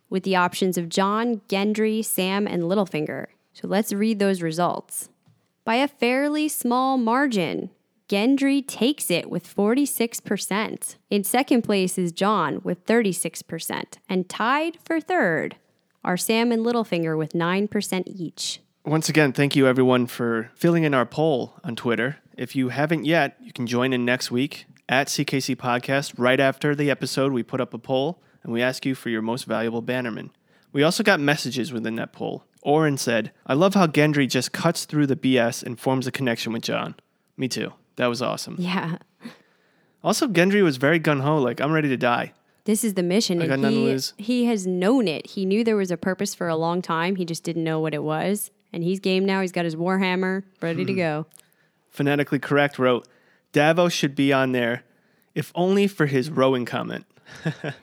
with 0.09 0.23
the 0.23 0.35
options 0.35 0.77
of 0.77 0.89
Jon, 0.89 1.41
Gendry, 1.47 2.03
Sam, 2.03 2.47
and 2.47 2.63
Littlefinger. 2.63 3.27
So 3.53 3.67
let's 3.67 3.93
read 3.93 4.19
those 4.19 4.41
results. 4.41 5.09
By 5.67 5.75
a 5.75 5.89
fairly 5.89 6.47
small 6.47 6.97
margin, 6.97 7.71
Gendry 8.07 8.65
takes 8.65 9.11
it 9.11 9.29
with 9.29 9.53
46%. 9.53 10.95
In 11.09 11.25
second 11.25 11.63
place 11.63 11.97
is 11.97 12.13
Jon 12.13 12.61
with 12.63 12.85
36%. 12.85 13.97
And 14.07 14.29
tied 14.29 14.77
for 14.85 15.01
third 15.01 15.57
are 16.05 16.15
Sam 16.15 16.53
and 16.53 16.65
Littlefinger 16.65 17.17
with 17.17 17.33
9% 17.33 18.03
each. 18.05 18.61
Once 18.85 19.09
again, 19.09 19.33
thank 19.33 19.57
you 19.57 19.67
everyone 19.67 20.07
for 20.07 20.51
filling 20.55 20.85
in 20.85 20.93
our 20.93 21.05
poll 21.05 21.55
on 21.65 21.75
Twitter. 21.75 22.15
If 22.37 22.55
you 22.55 22.69
haven't 22.69 23.03
yet, 23.03 23.35
you 23.41 23.51
can 23.51 23.67
join 23.67 23.91
in 23.91 24.05
next 24.05 24.31
week 24.31 24.67
at 24.87 25.07
CKC 25.07 25.57
Podcast. 25.57 26.13
Right 26.17 26.39
after 26.39 26.75
the 26.75 26.89
episode, 26.89 27.33
we 27.33 27.43
put 27.43 27.59
up 27.59 27.73
a 27.73 27.77
poll 27.77 28.23
and 28.41 28.53
we 28.53 28.61
ask 28.61 28.85
you 28.85 28.95
for 28.95 29.09
your 29.09 29.21
most 29.21 29.43
valuable 29.43 29.81
bannerman. 29.81 30.31
We 30.71 30.83
also 30.83 31.03
got 31.03 31.19
messages 31.19 31.73
within 31.73 31.95
that 31.95 32.13
poll. 32.13 32.45
Oren 32.63 32.97
said, 32.97 33.31
I 33.45 33.53
love 33.53 33.73
how 33.75 33.87
Gendry 33.87 34.27
just 34.29 34.51
cuts 34.51 34.85
through 34.85 35.07
the 35.07 35.15
BS 35.15 35.63
and 35.63 35.79
forms 35.79 36.07
a 36.07 36.11
connection 36.11 36.53
with 36.53 36.63
Jon. 36.63 36.95
Me 37.37 37.47
too. 37.47 37.73
That 37.95 38.07
was 38.07 38.21
awesome. 38.21 38.55
Yeah. 38.59 38.97
Also, 40.03 40.27
Gendry 40.27 40.63
was 40.63 40.77
very 40.77 40.99
gun 40.99 41.21
ho, 41.21 41.37
like, 41.37 41.59
I'm 41.59 41.71
ready 41.71 41.89
to 41.89 41.97
die. 41.97 42.33
This 42.65 42.83
is 42.83 42.93
the 42.95 43.03
mission. 43.03 43.41
I 43.41 43.47
got 43.47 43.59
nothing 43.59 43.75
to 43.77 43.81
he, 43.81 43.85
lose. 43.87 44.13
he 44.17 44.45
has 44.45 44.67
known 44.67 45.07
it. 45.07 45.27
He 45.27 45.45
knew 45.45 45.63
there 45.63 45.75
was 45.77 45.91
a 45.91 45.97
purpose 45.97 46.35
for 46.35 46.47
a 46.49 46.55
long 46.55 46.81
time. 46.81 47.15
He 47.15 47.25
just 47.25 47.43
didn't 47.43 47.63
know 47.63 47.79
what 47.79 47.93
it 47.93 48.03
was. 48.03 48.51
And 48.73 48.83
he's 48.83 48.99
game 48.99 49.25
now. 49.25 49.41
He's 49.41 49.51
got 49.53 49.65
his 49.65 49.75
Warhammer 49.75 50.43
ready 50.61 50.83
Hmm. 50.83 50.87
to 50.87 50.93
go. 50.93 51.25
Phonetically 51.89 52.39
correct 52.39 52.77
wrote, 52.77 53.07
Davos 53.53 53.93
should 53.93 54.13
be 54.15 54.31
on 54.33 54.51
there, 54.51 54.83
if 55.33 55.51
only 55.55 55.87
for 55.87 56.05
his 56.05 56.29
rowing 56.29 56.65
comment. 56.65 57.05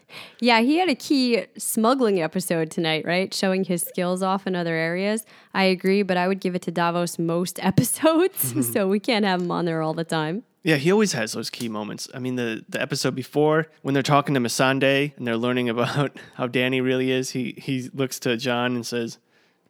Yeah, 0.40 0.60
he 0.60 0.76
had 0.76 0.88
a 0.88 0.94
key 0.94 1.46
smuggling 1.56 2.20
episode 2.20 2.70
tonight, 2.70 3.04
right? 3.04 3.32
Showing 3.32 3.64
his 3.64 3.82
skills 3.82 4.22
off 4.22 4.46
in 4.46 4.54
other 4.54 4.74
areas. 4.74 5.24
I 5.54 5.64
agree, 5.64 6.02
but 6.02 6.16
I 6.16 6.28
would 6.28 6.40
give 6.40 6.54
it 6.54 6.62
to 6.62 6.70
Davos 6.70 7.18
most 7.18 7.58
episodes. 7.62 8.52
Mm-hmm. 8.52 8.62
so 8.62 8.88
we 8.88 9.00
can't 9.00 9.24
have 9.24 9.40
him 9.40 9.50
on 9.50 9.64
there 9.64 9.80
all 9.80 9.94
the 9.94 10.04
time. 10.04 10.42
Yeah, 10.62 10.76
he 10.76 10.90
always 10.90 11.12
has 11.12 11.32
those 11.32 11.50
key 11.50 11.68
moments. 11.68 12.08
I 12.14 12.18
mean, 12.18 12.36
the, 12.36 12.64
the 12.68 12.80
episode 12.80 13.14
before, 13.14 13.68
when 13.82 13.92
they're 13.92 14.02
talking 14.02 14.34
to 14.34 14.40
Missandei 14.40 15.16
and 15.16 15.26
they're 15.26 15.36
learning 15.36 15.68
about 15.68 16.18
how 16.34 16.46
Dany 16.46 16.82
really 16.82 17.10
is, 17.10 17.30
he, 17.30 17.54
he 17.58 17.90
looks 17.92 18.18
to 18.20 18.36
Jon 18.36 18.74
and 18.74 18.86
says, 18.86 19.18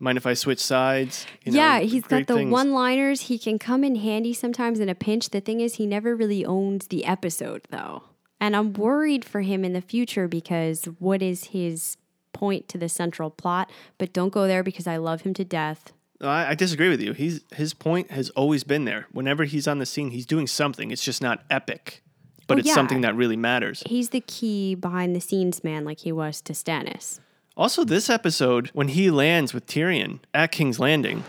Mind 0.00 0.18
if 0.18 0.26
I 0.26 0.34
switch 0.34 0.58
sides? 0.58 1.24
You 1.44 1.52
know, 1.52 1.58
yeah, 1.58 1.80
he's 1.80 2.02
great 2.02 2.26
got 2.26 2.34
the 2.34 2.38
things. 2.40 2.50
one 2.52 2.72
liners. 2.72 3.22
He 3.22 3.38
can 3.38 3.58
come 3.60 3.84
in 3.84 3.94
handy 3.94 4.34
sometimes 4.34 4.80
in 4.80 4.88
a 4.88 4.94
pinch. 4.94 5.30
The 5.30 5.40
thing 5.40 5.60
is, 5.60 5.76
he 5.76 5.86
never 5.86 6.16
really 6.16 6.44
owns 6.44 6.88
the 6.88 7.04
episode, 7.04 7.62
though. 7.70 8.02
And 8.44 8.54
I'm 8.54 8.74
worried 8.74 9.24
for 9.24 9.40
him 9.40 9.64
in 9.64 9.72
the 9.72 9.80
future 9.80 10.28
because 10.28 10.84
what 10.98 11.22
is 11.22 11.44
his 11.44 11.96
point 12.34 12.68
to 12.68 12.76
the 12.76 12.90
central 12.90 13.30
plot? 13.30 13.70
But 13.96 14.12
don't 14.12 14.34
go 14.34 14.46
there 14.46 14.62
because 14.62 14.86
I 14.86 14.98
love 14.98 15.22
him 15.22 15.32
to 15.32 15.46
death. 15.46 15.94
I, 16.20 16.48
I 16.50 16.54
disagree 16.54 16.90
with 16.90 17.00
you. 17.00 17.14
He's 17.14 17.40
his 17.54 17.72
point 17.72 18.10
has 18.10 18.28
always 18.30 18.62
been 18.62 18.84
there. 18.84 19.06
Whenever 19.12 19.44
he's 19.44 19.66
on 19.66 19.78
the 19.78 19.86
scene, 19.86 20.10
he's 20.10 20.26
doing 20.26 20.46
something. 20.46 20.90
It's 20.90 21.02
just 21.02 21.22
not 21.22 21.42
epic, 21.48 22.02
but 22.46 22.56
Oh, 22.56 22.58
it's 22.58 22.68
yeah. 22.68 22.74
something 22.74 23.00
that 23.00 23.16
really 23.16 23.38
matters. 23.38 23.82
He's 23.86 24.10
the 24.10 24.20
key 24.20 24.74
behind 24.74 25.16
the 25.16 25.22
scenes 25.22 25.64
man, 25.64 25.86
like 25.86 26.00
he 26.00 26.12
was 26.12 26.42
to 26.42 26.52
Stannis. 26.52 27.20
Also, 27.56 27.82
this 27.82 28.10
episode 28.10 28.68
when 28.74 28.88
he 28.88 29.10
lands 29.10 29.54
with 29.54 29.66
Tyrion 29.66 30.18
at 30.34 30.52
King's 30.52 30.78
Landing, 30.78 31.24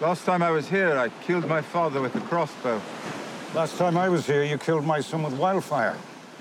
Last 0.00 0.24
time 0.24 0.42
I 0.42 0.50
was 0.52 0.70
here, 0.70 0.96
I 0.96 1.10
killed 1.26 1.46
my 1.46 1.60
father 1.60 2.00
with 2.00 2.14
a 2.16 2.20
crossbow. 2.20 2.80
Last 3.54 3.76
time 3.76 3.98
I 3.98 4.08
was 4.08 4.24
here, 4.26 4.42
you 4.42 4.56
killed 4.56 4.86
my 4.86 5.00
son 5.00 5.22
with 5.22 5.34
wildfire. 5.34 5.96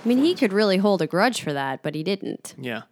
I 0.05 0.07
mean, 0.07 0.19
he 0.19 0.35
could 0.35 0.53
really 0.53 0.77
hold 0.77 1.01
a 1.01 1.07
grudge 1.07 1.41
for 1.41 1.51
that, 1.51 1.81
but 1.81 1.95
he 1.95 2.03
didn't. 2.03 2.53
yeah. 2.57 2.83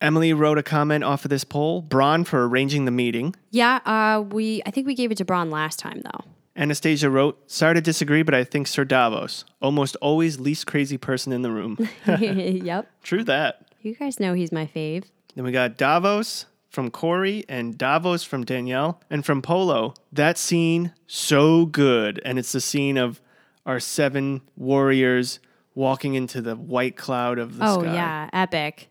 Emily 0.00 0.32
wrote 0.32 0.58
a 0.58 0.64
comment 0.64 1.04
off 1.04 1.24
of 1.24 1.28
this 1.28 1.44
poll. 1.44 1.80
Bronn 1.80 2.26
for 2.26 2.48
arranging 2.48 2.86
the 2.86 2.90
meeting. 2.90 3.36
Yeah, 3.52 3.76
uh, 3.86 4.22
we 4.22 4.60
I 4.66 4.72
think 4.72 4.84
we 4.88 4.96
gave 4.96 5.12
it 5.12 5.18
to 5.18 5.24
Bronn 5.24 5.52
last 5.52 5.78
time 5.78 6.00
though. 6.02 6.24
Anastasia 6.56 7.08
wrote, 7.08 7.38
"Sorry 7.48 7.74
to 7.74 7.80
disagree, 7.80 8.24
but 8.24 8.34
I 8.34 8.42
think 8.42 8.66
Sir 8.66 8.84
Davos, 8.84 9.44
almost 9.60 9.94
always 10.02 10.40
least 10.40 10.66
crazy 10.66 10.98
person 10.98 11.32
in 11.32 11.42
the 11.42 11.52
room." 11.52 11.78
yep. 12.06 12.90
True 13.04 13.22
that. 13.24 13.68
You 13.82 13.94
guys 13.94 14.18
know 14.18 14.34
he's 14.34 14.50
my 14.50 14.66
fave. 14.66 15.04
Then 15.36 15.44
we 15.44 15.52
got 15.52 15.76
Davos 15.76 16.46
from 16.68 16.90
Corey 16.90 17.44
and 17.48 17.78
Davos 17.78 18.24
from 18.24 18.44
Danielle 18.44 19.00
and 19.08 19.24
from 19.24 19.40
Polo. 19.40 19.94
That 20.12 20.36
scene 20.36 20.92
so 21.06 21.64
good, 21.64 22.20
and 22.24 22.40
it's 22.40 22.50
the 22.50 22.60
scene 22.60 22.96
of 22.96 23.20
our 23.64 23.78
seven 23.78 24.40
warriors 24.56 25.38
walking 25.74 26.14
into 26.14 26.40
the 26.40 26.56
white 26.56 26.96
cloud 26.96 27.38
of 27.38 27.58
the 27.58 27.66
oh 27.66 27.80
sky. 27.80 27.94
yeah, 27.94 28.30
epic. 28.32 28.88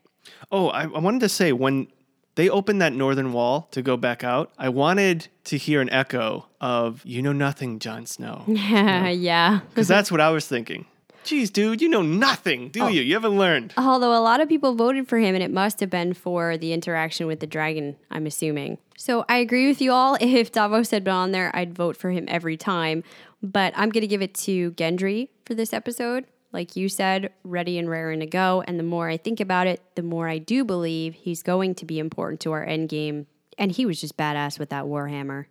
Oh, 0.52 0.70
I, 0.70 0.84
I 0.84 1.00
wanted 1.00 1.22
to 1.22 1.30
say 1.30 1.52
when 1.52 1.88
they 2.36 2.50
opened 2.50 2.82
that 2.82 2.94
northern 2.94 3.34
wall 3.34 3.68
to 3.72 3.82
go 3.82 3.98
back 3.98 4.24
out, 4.24 4.52
I 4.58 4.70
wanted 4.70 5.28
to 5.46 5.58
hear 5.58 5.82
an 5.82 5.90
echo 5.90 6.48
of 6.60 7.02
"You 7.06 7.22
know 7.22 7.34
nothing, 7.34 7.80
Jon 7.80 8.06
Snow," 8.06 8.44
yeah. 8.48 9.62
because 9.70 9.88
that's 9.88 10.12
what 10.12 10.22
I 10.22 10.30
was 10.30 10.48
thinking. 10.48 10.86
Geez, 11.24 11.52
dude, 11.52 11.82
you 11.82 11.90
know 11.90 12.02
nothing, 12.02 12.70
do 12.70 12.82
oh. 12.82 12.88
you? 12.88 13.02
You 13.02 13.14
haven't 13.14 13.38
learned. 13.38 13.74
Although 13.78 14.18
a 14.18 14.20
lot 14.22 14.42
of 14.42 14.50
people 14.50 14.74
voted 14.74 15.08
for 15.08 15.20
him, 15.20 15.36
and 15.36 15.44
it 15.44 15.52
must 15.52 15.80
have 15.80 15.90
been 15.90 16.14
for 16.14 16.58
the 16.58 16.74
interaction 16.74 17.28
with 17.28 17.40
the 17.40 17.48
dragon, 17.48 17.96
I'm 18.10 18.26
assuming. 18.26 18.80
So 18.98 19.24
I 19.30 19.38
agree 19.38 19.68
with 19.68 19.82
you 19.82 19.92
all. 19.92 20.18
If 20.22 20.52
Davos 20.52 20.90
had 20.90 21.04
been 21.04 21.14
on 21.14 21.32
there, 21.32 21.56
I'd 21.56 21.76
vote 21.76 21.96
for 21.96 22.10
him 22.10 22.26
every 22.28 22.58
time. 22.58 23.04
But 23.44 23.74
I'm 23.76 23.90
going 23.90 24.02
to 24.02 24.08
give 24.08 24.22
it 24.22 24.34
to 24.36 24.72
Gendry 24.72 25.30
for 25.46 25.54
this 25.54 25.74
episode. 25.74 26.26
Like 26.54 26.76
you 26.76 26.90
said, 26.90 27.32
ready 27.44 27.78
and 27.78 27.90
raring 27.90 28.20
to 28.20 28.26
go. 28.26 28.62
And 28.68 28.78
the 28.78 28.84
more 28.84 29.08
I 29.10 29.18
think 29.18 29.40
about 29.40 29.68
it, 29.68 29.82
the 29.96 30.04
more 30.04 30.28
I 30.28 30.38
do 30.38 30.66
believe 30.66 31.14
he's 31.16 31.42
going 31.44 31.76
to 31.76 31.86
be 31.86 31.98
important 32.00 32.42
to 32.42 32.52
our 32.52 32.64
end 32.64 32.90
game. 32.90 33.28
And 33.58 33.72
he 33.72 33.86
was 33.86 34.02
just 34.02 34.18
badass 34.18 34.60
with 34.60 34.70
that 34.70 34.86
Warhammer. 34.86 35.46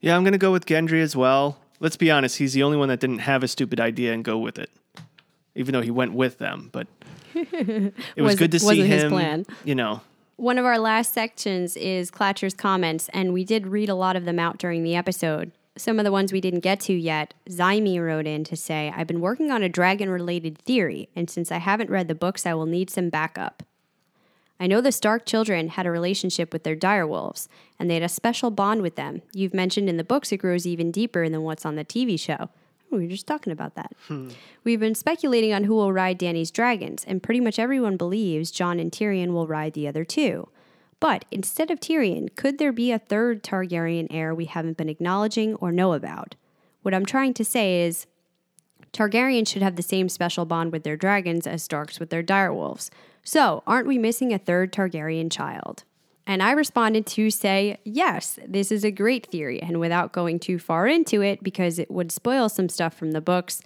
Yeah, 0.00 0.16
I'm 0.16 0.24
gonna 0.24 0.38
go 0.38 0.52
with 0.52 0.66
Gendry 0.66 1.00
as 1.02 1.14
well. 1.16 1.58
Let's 1.80 1.96
be 1.96 2.10
honest, 2.10 2.38
he's 2.38 2.52
the 2.54 2.62
only 2.62 2.76
one 2.78 2.88
that 2.88 3.00
didn't 3.00 3.18
have 3.20 3.42
a 3.42 3.48
stupid 3.48 3.80
idea 3.80 4.12
and 4.14 4.24
go 4.24 4.38
with 4.38 4.58
it. 4.58 4.70
Even 5.54 5.72
though 5.72 5.80
he 5.82 5.90
went 5.90 6.12
with 6.14 6.38
them, 6.38 6.68
but 6.72 6.86
it 7.34 7.92
was, 8.16 8.22
Was- 8.32 8.34
good 8.38 8.52
to 8.52 8.60
see 8.60 8.86
his 8.86 9.04
him. 9.04 9.10
plan. 9.10 9.46
You 9.64 9.74
know, 9.74 10.00
One 10.36 10.58
of 10.58 10.64
our 10.64 10.78
last 10.78 11.12
sections 11.12 11.76
is 11.76 12.10
Klatcher's 12.10 12.54
comments, 12.54 13.08
and 13.12 13.32
we 13.32 13.44
did 13.44 13.66
read 13.66 13.88
a 13.88 13.94
lot 13.94 14.16
of 14.16 14.24
them 14.26 14.38
out 14.38 14.58
during 14.58 14.82
the 14.84 14.94
episode. 14.94 15.50
Some 15.76 15.98
of 15.98 16.04
the 16.04 16.12
ones 16.12 16.32
we 16.32 16.40
didn't 16.40 16.60
get 16.60 16.80
to 16.80 16.94
yet, 16.94 17.34
Zyme 17.50 18.00
wrote 18.00 18.26
in 18.26 18.44
to 18.44 18.56
say, 18.56 18.92
I've 18.96 19.06
been 19.06 19.20
working 19.20 19.50
on 19.50 19.62
a 19.62 19.68
dragon 19.68 20.08
related 20.08 20.56
theory, 20.56 21.10
and 21.14 21.28
since 21.28 21.52
I 21.52 21.58
haven't 21.58 21.90
read 21.90 22.08
the 22.08 22.14
books, 22.14 22.46
I 22.46 22.54
will 22.54 22.66
need 22.66 22.88
some 22.88 23.10
backup. 23.10 23.62
I 24.58 24.66
know 24.66 24.80
the 24.80 24.90
Stark 24.90 25.26
children 25.26 25.68
had 25.68 25.84
a 25.84 25.90
relationship 25.90 26.52
with 26.52 26.62
their 26.62 26.76
direwolves, 26.76 27.48
and 27.78 27.90
they 27.90 27.94
had 27.94 28.02
a 28.02 28.08
special 28.08 28.50
bond 28.50 28.80
with 28.80 28.96
them. 28.96 29.20
You've 29.34 29.52
mentioned 29.52 29.90
in 29.90 29.98
the 29.98 30.04
books 30.04 30.32
it 30.32 30.38
grows 30.38 30.66
even 30.66 30.90
deeper 30.90 31.28
than 31.28 31.42
what's 31.42 31.66
on 31.66 31.76
the 31.76 31.84
TV 31.84 32.18
show. 32.18 32.48
Oh, 32.90 32.96
we 32.96 33.04
were 33.04 33.10
just 33.10 33.26
talking 33.26 33.52
about 33.52 33.74
that. 33.74 33.92
Hmm. 34.08 34.30
We've 34.64 34.80
been 34.80 34.94
speculating 34.94 35.52
on 35.52 35.64
who 35.64 35.74
will 35.74 35.92
ride 35.92 36.18
Dany's 36.18 36.50
dragons, 36.50 37.04
and 37.04 37.22
pretty 37.22 37.40
much 37.40 37.58
everyone 37.58 37.98
believes 37.98 38.50
Jon 38.50 38.80
and 38.80 38.90
Tyrion 38.90 39.32
will 39.32 39.46
ride 39.46 39.74
the 39.74 39.88
other 39.88 40.04
two. 40.04 40.48
But 41.00 41.24
instead 41.30 41.70
of 41.70 41.80
Tyrion, 41.80 42.34
could 42.34 42.58
there 42.58 42.72
be 42.72 42.90
a 42.90 42.98
third 42.98 43.42
Targaryen 43.42 44.06
heir 44.10 44.34
we 44.34 44.46
haven't 44.46 44.76
been 44.76 44.88
acknowledging 44.88 45.54
or 45.56 45.70
know 45.70 45.92
about? 45.92 46.34
What 46.82 46.94
I'm 46.94 47.06
trying 47.06 47.34
to 47.34 47.44
say 47.44 47.82
is 47.82 48.06
Targaryens 48.92 49.48
should 49.48 49.62
have 49.62 49.76
the 49.76 49.82
same 49.82 50.08
special 50.08 50.46
bond 50.46 50.72
with 50.72 50.84
their 50.84 50.96
dragons 50.96 51.46
as 51.46 51.62
Starks 51.62 52.00
with 52.00 52.10
their 52.10 52.22
direwolves. 52.22 52.88
So, 53.22 53.62
aren't 53.66 53.88
we 53.88 53.98
missing 53.98 54.32
a 54.32 54.38
third 54.38 54.72
Targaryen 54.72 55.30
child? 55.30 55.84
And 56.26 56.42
I 56.42 56.52
responded 56.52 57.06
to 57.06 57.30
say, 57.30 57.78
yes, 57.84 58.38
this 58.46 58.72
is 58.72 58.84
a 58.84 58.90
great 58.90 59.26
theory. 59.26 59.62
And 59.62 59.78
without 59.78 60.12
going 60.12 60.38
too 60.38 60.58
far 60.58 60.86
into 60.86 61.22
it, 61.22 61.42
because 61.42 61.78
it 61.78 61.90
would 61.90 62.10
spoil 62.10 62.48
some 62.48 62.68
stuff 62.68 62.94
from 62.94 63.12
the 63.12 63.20
books, 63.20 63.62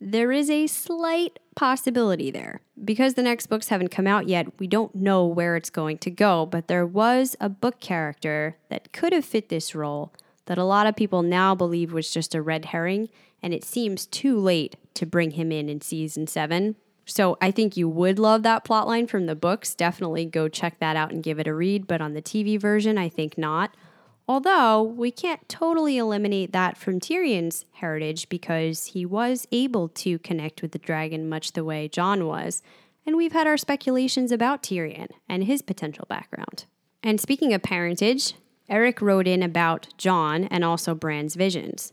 there 0.00 0.32
is 0.32 0.50
a 0.50 0.66
slight 0.66 1.38
possibility 1.54 2.30
there. 2.30 2.60
Because 2.84 3.14
the 3.14 3.22
next 3.22 3.46
books 3.46 3.68
haven't 3.68 3.88
come 3.88 4.06
out 4.06 4.28
yet, 4.28 4.58
we 4.58 4.66
don't 4.66 4.94
know 4.94 5.26
where 5.26 5.56
it's 5.56 5.70
going 5.70 5.98
to 5.98 6.10
go, 6.10 6.46
but 6.46 6.68
there 6.68 6.86
was 6.86 7.34
a 7.40 7.48
book 7.48 7.80
character 7.80 8.56
that 8.68 8.92
could 8.92 9.12
have 9.12 9.24
fit 9.24 9.48
this 9.48 9.74
role 9.74 10.12
that 10.44 10.58
a 10.58 10.64
lot 10.64 10.86
of 10.86 10.96
people 10.96 11.22
now 11.22 11.54
believe 11.54 11.92
was 11.92 12.10
just 12.10 12.34
a 12.34 12.42
red 12.42 12.66
herring, 12.66 13.08
and 13.42 13.52
it 13.52 13.64
seems 13.64 14.06
too 14.06 14.38
late 14.38 14.76
to 14.94 15.06
bring 15.06 15.32
him 15.32 15.50
in 15.50 15.68
in 15.68 15.80
season 15.80 16.26
seven. 16.26 16.76
So 17.04 17.38
I 17.40 17.50
think 17.50 17.76
you 17.76 17.88
would 17.88 18.18
love 18.18 18.42
that 18.42 18.64
plotline 18.64 19.08
from 19.08 19.26
the 19.26 19.36
books. 19.36 19.74
Definitely 19.74 20.26
go 20.26 20.48
check 20.48 20.78
that 20.80 20.96
out 20.96 21.12
and 21.12 21.22
give 21.22 21.38
it 21.38 21.46
a 21.46 21.54
read, 21.54 21.86
but 21.86 22.00
on 22.00 22.14
the 22.14 22.22
TV 22.22 22.60
version, 22.60 22.98
I 22.98 23.08
think 23.08 23.38
not. 23.38 23.74
Although 24.28 24.82
we 24.82 25.12
can't 25.12 25.48
totally 25.48 25.98
eliminate 25.98 26.52
that 26.52 26.76
from 26.76 26.98
Tyrion's 26.98 27.64
heritage 27.74 28.28
because 28.28 28.86
he 28.86 29.06
was 29.06 29.46
able 29.52 29.88
to 29.90 30.18
connect 30.18 30.62
with 30.62 30.72
the 30.72 30.78
dragon 30.78 31.28
much 31.28 31.52
the 31.52 31.64
way 31.64 31.86
Jon 31.86 32.26
was, 32.26 32.62
and 33.06 33.16
we've 33.16 33.32
had 33.32 33.46
our 33.46 33.56
speculations 33.56 34.32
about 34.32 34.64
Tyrion 34.64 35.10
and 35.28 35.44
his 35.44 35.62
potential 35.62 36.06
background. 36.08 36.64
And 37.04 37.20
speaking 37.20 37.54
of 37.54 37.62
parentage, 37.62 38.34
Eric 38.68 39.00
wrote 39.00 39.28
in 39.28 39.44
about 39.44 39.88
Jon 39.96 40.44
and 40.44 40.64
also 40.64 40.92
Bran's 40.92 41.36
visions. 41.36 41.92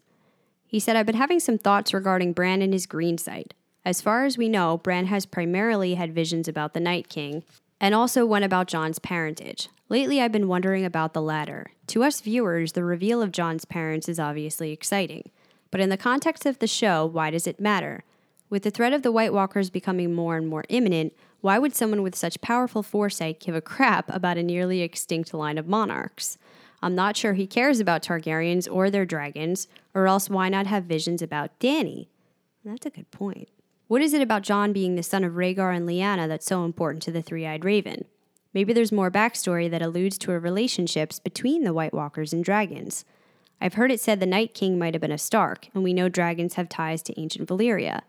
He 0.65 0.80
said, 0.80 0.95
I've 0.95 1.05
been 1.05 1.14
having 1.15 1.39
some 1.39 1.60
thoughts 1.60 1.93
regarding 1.93 2.34
Bran 2.34 2.64
and 2.64 2.73
his 2.73 2.88
green 2.88 3.19
sight. 3.19 3.53
As 3.85 4.01
far 4.01 4.26
as 4.26 4.39
we 4.39 4.49
know, 4.49 4.77
Bran 4.77 5.05
has 5.05 5.27
primarily 5.27 5.93
had 5.93 6.15
visions 6.15 6.47
about 6.47 6.73
the 6.73 6.80
Night 6.80 7.10
King 7.10 7.43
and 7.84 7.93
also 7.93 8.26
one 8.26 8.43
about 8.43 8.69
Jon's 8.69 8.97
parentage. 8.97 9.68
Lately, 9.89 10.22
I've 10.22 10.31
been 10.31 10.47
wondering 10.47 10.85
about 10.85 11.14
the 11.14 11.22
latter. 11.22 11.72
To 11.88 12.05
us 12.05 12.22
viewers, 12.22 12.72
the 12.72 12.84
reveal 12.85 13.22
of 13.22 13.34
Jon's 13.34 13.65
parents 13.65 14.07
is 14.07 14.22
obviously 14.22 14.72
exciting. 14.72 15.30
But 15.69 15.81
in 15.81 15.89
the 15.89 15.97
context 15.97 16.45
of 16.45 16.60
the 16.60 16.65
show, 16.65 17.05
why 17.05 17.30
does 17.30 17.45
it 17.45 17.60
matter? 17.60 18.05
With 18.49 18.64
the 18.64 18.72
threat 18.72 18.93
of 18.93 19.01
the 19.01 19.11
White 19.11 19.34
Walkers 19.34 19.69
becoming 19.69 20.15
more 20.15 20.38
and 20.38 20.47
more 20.47 20.64
imminent, 20.69 21.11
why 21.41 21.60
would 21.60 21.76
someone 21.76 22.01
with 22.01 22.15
such 22.15 22.39
powerful 22.39 22.84
foresight 22.84 23.41
give 23.41 23.53
a 23.53 23.60
crap 23.60 24.05
about 24.07 24.38
a 24.38 24.43
nearly 24.43 24.80
extinct 24.80 25.34
line 25.34 25.57
of 25.57 25.68
monarchs? 25.68 26.38
I'm 26.81 26.95
not 26.95 27.18
sure 27.18 27.34
he 27.34 27.45
cares 27.45 27.81
about 27.81 28.01
Targaryens 28.01 28.65
or 28.72 28.89
their 28.89 29.05
dragons, 29.05 29.68
or 29.93 30.07
else 30.07 30.30
why 30.30 30.47
not 30.47 30.68
have 30.68 30.85
visions 30.85 31.22
about 31.22 31.60
Dany? 31.60 32.07
That's 32.64 32.85
a 32.85 32.91
good 32.91 33.11
point. 33.11 33.49
What 33.88 34.01
is 34.01 34.14
it 34.14 34.22
about 34.22 34.43
Jon 34.43 34.72
being 34.72 34.95
the 34.95 35.03
son 35.03 35.26
of 35.26 35.34
Rhaegar 35.34 35.76
and 35.76 35.88
Lyanna 35.88 36.27
that's 36.27 36.45
so 36.45 36.64
important 36.64 37.03
to 37.03 37.11
the 37.11 37.22
Three 37.22 37.45
Eyed 37.45 37.65
Raven? 37.65 38.05
Maybe 38.53 38.72
there's 38.72 38.93
more 38.93 39.11
backstory 39.11 39.69
that 39.69 39.81
alludes 39.81 40.18
to 40.19 40.31
a 40.31 40.39
relationships 40.39 41.19
between 41.19 41.64
the 41.64 41.73
White 41.73 41.93
Walkers 41.93 42.31
and 42.31 42.45
dragons. 42.45 43.03
I've 43.60 43.73
heard 43.73 43.91
it 43.91 43.99
said 43.99 44.19
the 44.19 44.26
Night 44.26 44.53
King 44.53 44.80
might 44.80 44.93
have 44.93 45.01
been 45.01 45.11
a 45.11 45.18
Stark, 45.18 45.68
and 45.73 45.84
we 45.84 45.93
know 45.93 46.07
dragons 46.07 46.53
have 46.53 46.69
ties 46.69 47.01
to 47.03 47.19
ancient 47.19 47.49
Valyria. 47.49 48.01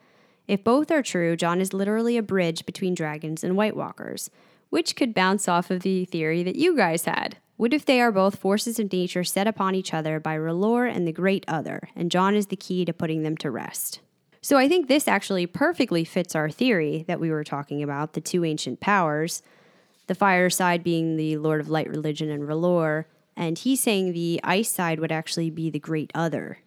If 0.46 0.62
both 0.62 0.92
are 0.92 1.02
true, 1.02 1.36
Jon 1.36 1.60
is 1.60 1.72
literally 1.72 2.16
a 2.16 2.22
bridge 2.22 2.66
between 2.66 2.94
dragons 2.94 3.42
and 3.42 3.56
White 3.56 3.76
Walkers, 3.76 4.30
which 4.70 4.94
could 4.94 5.12
bounce 5.12 5.48
off 5.48 5.72
of 5.72 5.82
the 5.82 6.04
theory 6.04 6.44
that 6.44 6.56
you 6.56 6.76
guys 6.76 7.04
had. 7.04 7.38
What 7.56 7.72
if 7.72 7.84
they 7.84 8.00
are 8.00 8.12
both 8.12 8.38
forces 8.38 8.78
of 8.78 8.92
nature 8.92 9.24
set 9.24 9.48
upon 9.48 9.74
each 9.74 9.92
other 9.92 10.20
by 10.20 10.36
R'hllor 10.36 10.88
and 10.88 11.06
the 11.06 11.12
Great 11.12 11.44
Other, 11.48 11.88
and 11.96 12.12
Jon 12.12 12.36
is 12.36 12.46
the 12.46 12.56
key 12.56 12.84
to 12.84 12.92
putting 12.92 13.22
them 13.22 13.36
to 13.38 13.50
rest? 13.50 14.00
So 14.44 14.58
I 14.58 14.68
think 14.68 14.88
this 14.88 15.08
actually 15.08 15.46
perfectly 15.46 16.04
fits 16.04 16.34
our 16.34 16.50
theory 16.50 17.06
that 17.08 17.18
we 17.18 17.30
were 17.30 17.44
talking 17.44 17.82
about 17.82 18.12
the 18.12 18.20
two 18.20 18.44
ancient 18.44 18.78
powers, 18.78 19.42
the 20.06 20.14
fire 20.14 20.50
side 20.50 20.84
being 20.84 21.16
the 21.16 21.38
Lord 21.38 21.62
of 21.62 21.70
Light 21.70 21.88
religion 21.88 22.28
and 22.28 22.42
R'hllor, 22.42 23.06
and 23.38 23.56
he's 23.56 23.80
saying 23.80 24.12
the 24.12 24.38
ice 24.44 24.70
side 24.70 25.00
would 25.00 25.10
actually 25.10 25.48
be 25.48 25.70
the 25.70 25.78
Great 25.78 26.10
Other. 26.14 26.58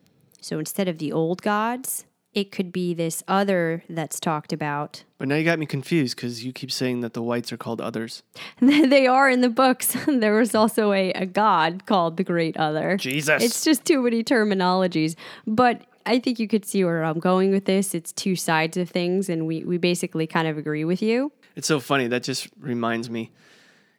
So 0.42 0.58
instead 0.58 0.88
of 0.88 0.98
the 0.98 1.12
old 1.12 1.44
gods, 1.44 2.08
it 2.34 2.52
could 2.52 2.72
be 2.72 2.96
this 2.96 3.24
other 3.28 3.84
that's 3.88 4.20
talked 4.20 4.52
about. 4.52 5.04
But 5.20 5.28
now 5.28 5.36
you 5.36 5.44
got 5.44 5.60
me 5.60 5.68
confused 5.68 6.16
because 6.16 6.44
you 6.44 6.54
keep 6.54 6.72
saying 6.72 7.02
that 7.02 7.14
the 7.14 7.22
whites 7.22 7.52
are 7.52 7.58
called 7.58 7.80
others. 7.80 8.24
they 8.60 9.06
are 9.06 9.30
in 9.30 9.42
the 9.42 9.50
books. 9.50 9.96
there 10.08 10.36
was 10.36 10.56
also 10.56 10.94
a, 10.94 11.12
a 11.12 11.28
god 11.28 11.86
called 11.86 12.18
the 12.18 12.24
Great 12.24 12.58
Other. 12.58 12.98
Jesus. 12.98 13.44
It's 13.44 13.64
just 13.64 13.86
too 13.86 14.02
many 14.02 14.24
terminologies. 14.24 15.16
But 15.46 15.84
I 16.08 16.20
think 16.20 16.40
you 16.40 16.48
could 16.48 16.66
see 16.66 16.84
where 16.84 17.04
I'm 17.04 17.20
going 17.20 17.52
with 17.52 17.66
this. 17.66 17.94
It's 17.94 18.12
two 18.12 18.36
sides 18.36 18.78
of 18.78 18.90
things, 18.90 19.30
and 19.30 19.46
we, 19.46 19.64
we 19.64 19.78
basically 19.78 20.26
kind 20.26 20.48
of 20.48 20.58
agree 20.58 20.86
with 20.86 21.02
you. 21.02 21.32
It's 21.56 21.68
so 21.68 21.80
funny. 21.80 22.08
That 22.08 22.24
just 22.24 22.48
reminds 22.60 23.10
me. 23.10 23.32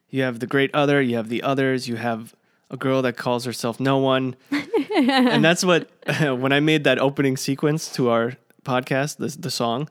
You 0.09 0.23
have 0.23 0.39
the 0.39 0.47
great 0.47 0.73
other, 0.73 1.01
you 1.01 1.15
have 1.17 1.29
the 1.29 1.43
others, 1.43 1.87
you 1.87 1.97
have 1.97 2.35
a 2.71 2.77
girl 2.77 3.01
that 3.03 3.15
calls 3.15 3.45
herself 3.45 3.79
no 3.79 3.97
one. 3.97 4.35
and 4.95 5.43
that's 5.45 5.63
what, 5.63 5.89
when 6.19 6.51
I 6.51 6.59
made 6.59 6.83
that 6.85 6.99
opening 6.99 7.37
sequence 7.37 7.91
to 7.93 8.09
our 8.09 8.33
podcast, 8.63 9.17
the, 9.17 9.27
the 9.39 9.51
song, 9.51 9.89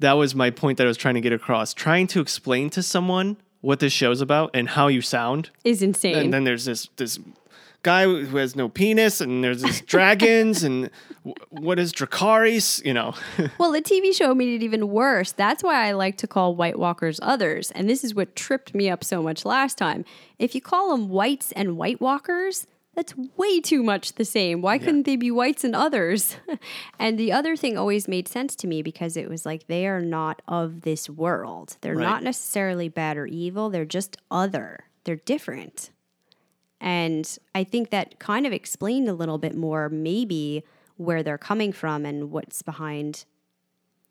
that 0.00 0.14
was 0.14 0.34
my 0.34 0.50
point 0.50 0.78
that 0.78 0.84
I 0.84 0.88
was 0.88 0.96
trying 0.96 1.14
to 1.14 1.20
get 1.20 1.32
across. 1.32 1.72
Trying 1.72 2.08
to 2.08 2.20
explain 2.20 2.68
to 2.70 2.82
someone 2.82 3.36
what 3.60 3.80
this 3.80 3.92
show's 3.92 4.20
about 4.20 4.50
and 4.54 4.68
how 4.68 4.88
you 4.88 5.00
sound. 5.00 5.50
Is 5.64 5.82
insane. 5.82 6.16
And 6.16 6.32
then 6.32 6.44
there's 6.44 6.64
this, 6.64 6.88
this 6.96 7.18
guy 7.84 8.02
who 8.04 8.36
has 8.38 8.56
no 8.56 8.68
penis, 8.68 9.20
and 9.20 9.44
there's 9.44 9.62
this 9.62 9.80
dragons, 9.94 10.64
and 10.64 10.90
w- 11.24 11.34
what 11.50 11.78
is 11.78 11.92
Dracarys? 11.92 12.84
You 12.84 12.94
know, 12.94 13.14
well, 13.58 13.70
the 13.70 13.80
TV 13.80 14.12
show 14.12 14.34
made 14.34 14.60
it 14.60 14.64
even 14.64 14.88
worse. 14.88 15.30
That's 15.30 15.62
why 15.62 15.86
I 15.86 15.92
like 15.92 16.16
to 16.18 16.26
call 16.26 16.56
White 16.56 16.78
Walkers 16.78 17.20
others. 17.22 17.70
And 17.70 17.88
this 17.88 18.02
is 18.02 18.14
what 18.14 18.34
tripped 18.34 18.74
me 18.74 18.90
up 18.90 19.04
so 19.04 19.22
much 19.22 19.44
last 19.44 19.78
time. 19.78 20.04
If 20.40 20.56
you 20.56 20.60
call 20.60 20.90
them 20.90 21.08
whites 21.08 21.52
and 21.52 21.76
White 21.76 22.00
Walkers, 22.00 22.66
that's 22.96 23.12
way 23.36 23.60
too 23.60 23.82
much 23.82 24.14
the 24.14 24.24
same. 24.24 24.62
Why 24.62 24.78
couldn't 24.78 25.02
they 25.04 25.16
be 25.16 25.30
whites 25.30 25.64
and 25.64 25.74
others? 25.74 26.36
and 26.98 27.18
the 27.18 27.32
other 27.32 27.56
thing 27.56 27.76
always 27.76 28.06
made 28.06 28.28
sense 28.28 28.54
to 28.56 28.66
me 28.68 28.82
because 28.82 29.16
it 29.16 29.28
was 29.28 29.44
like 29.44 29.66
they 29.66 29.86
are 29.88 30.00
not 30.00 30.42
of 30.46 30.82
this 30.82 31.10
world. 31.10 31.76
They're 31.80 31.96
Right. 31.96 32.04
not 32.04 32.22
necessarily 32.22 32.88
bad 32.88 33.16
or 33.16 33.26
evil, 33.26 33.68
they're 33.68 33.84
just 33.84 34.16
other. 34.30 34.84
They're 35.04 35.16
different. 35.16 35.90
And 36.84 37.38
I 37.54 37.64
think 37.64 37.88
that 37.90 38.18
kind 38.18 38.46
of 38.46 38.52
explained 38.52 39.08
a 39.08 39.14
little 39.14 39.38
bit 39.38 39.56
more, 39.56 39.88
maybe, 39.88 40.62
where 40.98 41.22
they're 41.22 41.38
coming 41.38 41.72
from 41.72 42.04
and 42.04 42.30
what's 42.30 42.60
behind 42.60 43.24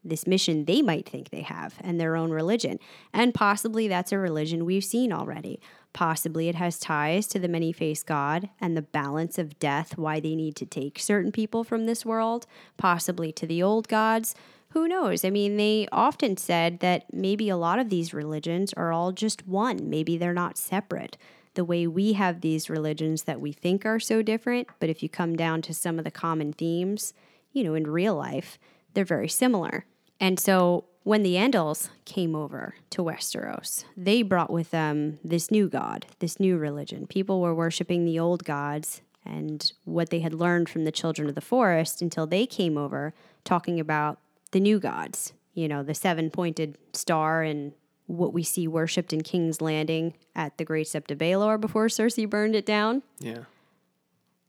this 0.03 0.25
mission 0.25 0.65
they 0.65 0.81
might 0.81 1.07
think 1.07 1.29
they 1.29 1.43
have 1.43 1.75
and 1.81 2.01
their 2.01 2.15
own 2.15 2.31
religion. 2.31 2.79
And 3.13 3.31
possibly 3.31 3.87
that's 3.87 4.11
a 4.11 4.17
religion 4.17 4.65
we've 4.65 4.83
seen 4.83 5.13
already. 5.13 5.61
Possibly 5.93 6.49
it 6.49 6.55
has 6.55 6.79
ties 6.79 7.27
to 7.27 7.39
the 7.39 7.47
many 7.47 7.71
faced 7.71 8.07
God 8.07 8.49
and 8.59 8.75
the 8.75 8.81
balance 8.81 9.37
of 9.37 9.59
death, 9.59 9.95
why 9.95 10.19
they 10.19 10.33
need 10.33 10.55
to 10.55 10.65
take 10.65 10.97
certain 10.97 11.31
people 11.31 11.63
from 11.63 11.85
this 11.85 12.03
world, 12.03 12.47
possibly 12.75 13.31
to 13.33 13.45
the 13.45 13.61
old 13.61 13.87
gods. 13.87 14.33
Who 14.69 14.87
knows? 14.87 15.23
I 15.23 15.29
mean, 15.29 15.57
they 15.57 15.87
often 15.91 16.37
said 16.37 16.79
that 16.79 17.13
maybe 17.13 17.49
a 17.49 17.55
lot 17.55 17.77
of 17.77 17.91
these 17.91 18.15
religions 18.15 18.73
are 18.73 18.91
all 18.91 19.11
just 19.11 19.47
one. 19.47 19.91
Maybe 19.91 20.17
they're 20.17 20.33
not 20.33 20.57
separate. 20.57 21.17
The 21.55 21.65
way 21.65 21.85
we 21.87 22.13
have 22.13 22.41
these 22.41 22.69
religions 22.69 23.23
that 23.23 23.39
we 23.39 23.51
think 23.51 23.85
are 23.85 23.99
so 23.99 24.21
different, 24.21 24.67
but 24.79 24.89
if 24.89 25.03
you 25.03 25.09
come 25.09 25.35
down 25.35 25.61
to 25.63 25.73
some 25.73 25.99
of 25.99 26.05
the 26.05 26.11
common 26.11 26.53
themes, 26.53 27.13
you 27.51 27.63
know, 27.63 27.75
in 27.75 27.85
real 27.85 28.15
life, 28.15 28.57
they're 28.93 29.05
very 29.05 29.29
similar. 29.29 29.85
And 30.19 30.39
so 30.39 30.85
when 31.03 31.21
the 31.21 31.35
Andals 31.35 31.89
came 32.05 32.35
over 32.35 32.75
to 32.91 33.03
Westeros, 33.03 33.83
they 33.97 34.21
brought 34.21 34.49
with 34.49 34.71
them 34.71 35.19
this 35.23 35.51
new 35.51 35.67
god, 35.67 36.05
this 36.19 36.39
new 36.39 36.57
religion. 36.57 37.07
People 37.07 37.41
were 37.41 37.53
worshiping 37.53 38.05
the 38.05 38.19
old 38.19 38.43
gods 38.43 39.01
and 39.25 39.71
what 39.85 40.09
they 40.09 40.19
had 40.19 40.33
learned 40.33 40.69
from 40.69 40.85
the 40.85 40.91
children 40.91 41.29
of 41.29 41.35
the 41.35 41.41
forest 41.41 42.01
until 42.01 42.25
they 42.25 42.45
came 42.45 42.77
over 42.77 43.13
talking 43.43 43.79
about 43.79 44.19
the 44.51 44.59
new 44.59 44.79
gods, 44.79 45.33
you 45.53 45.67
know, 45.67 45.83
the 45.83 45.93
seven 45.93 46.29
pointed 46.29 46.77
star 46.93 47.41
and 47.41 47.73
what 48.07 48.33
we 48.33 48.43
see 48.43 48.67
worshipped 48.67 49.13
in 49.13 49.21
King's 49.21 49.61
Landing 49.61 50.13
at 50.35 50.57
the 50.57 50.65
Great 50.65 50.87
Sept 50.87 51.11
of 51.11 51.17
Baelor 51.17 51.59
before 51.59 51.87
Cersei 51.87 52.29
burned 52.29 52.55
it 52.55 52.65
down 52.65 53.01
yeah. 53.19 53.43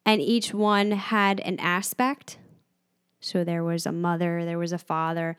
and 0.05 0.21
each 0.21 0.53
one 0.53 0.91
had 0.93 1.41
an 1.41 1.59
aspect. 1.61 2.39
So 3.21 3.45
there 3.45 3.65
was 3.65 3.87
a 3.87 3.93
mother, 3.93 4.45
there 4.45 4.59
was 4.59 4.73
a 4.73 4.79
father. 4.79 5.37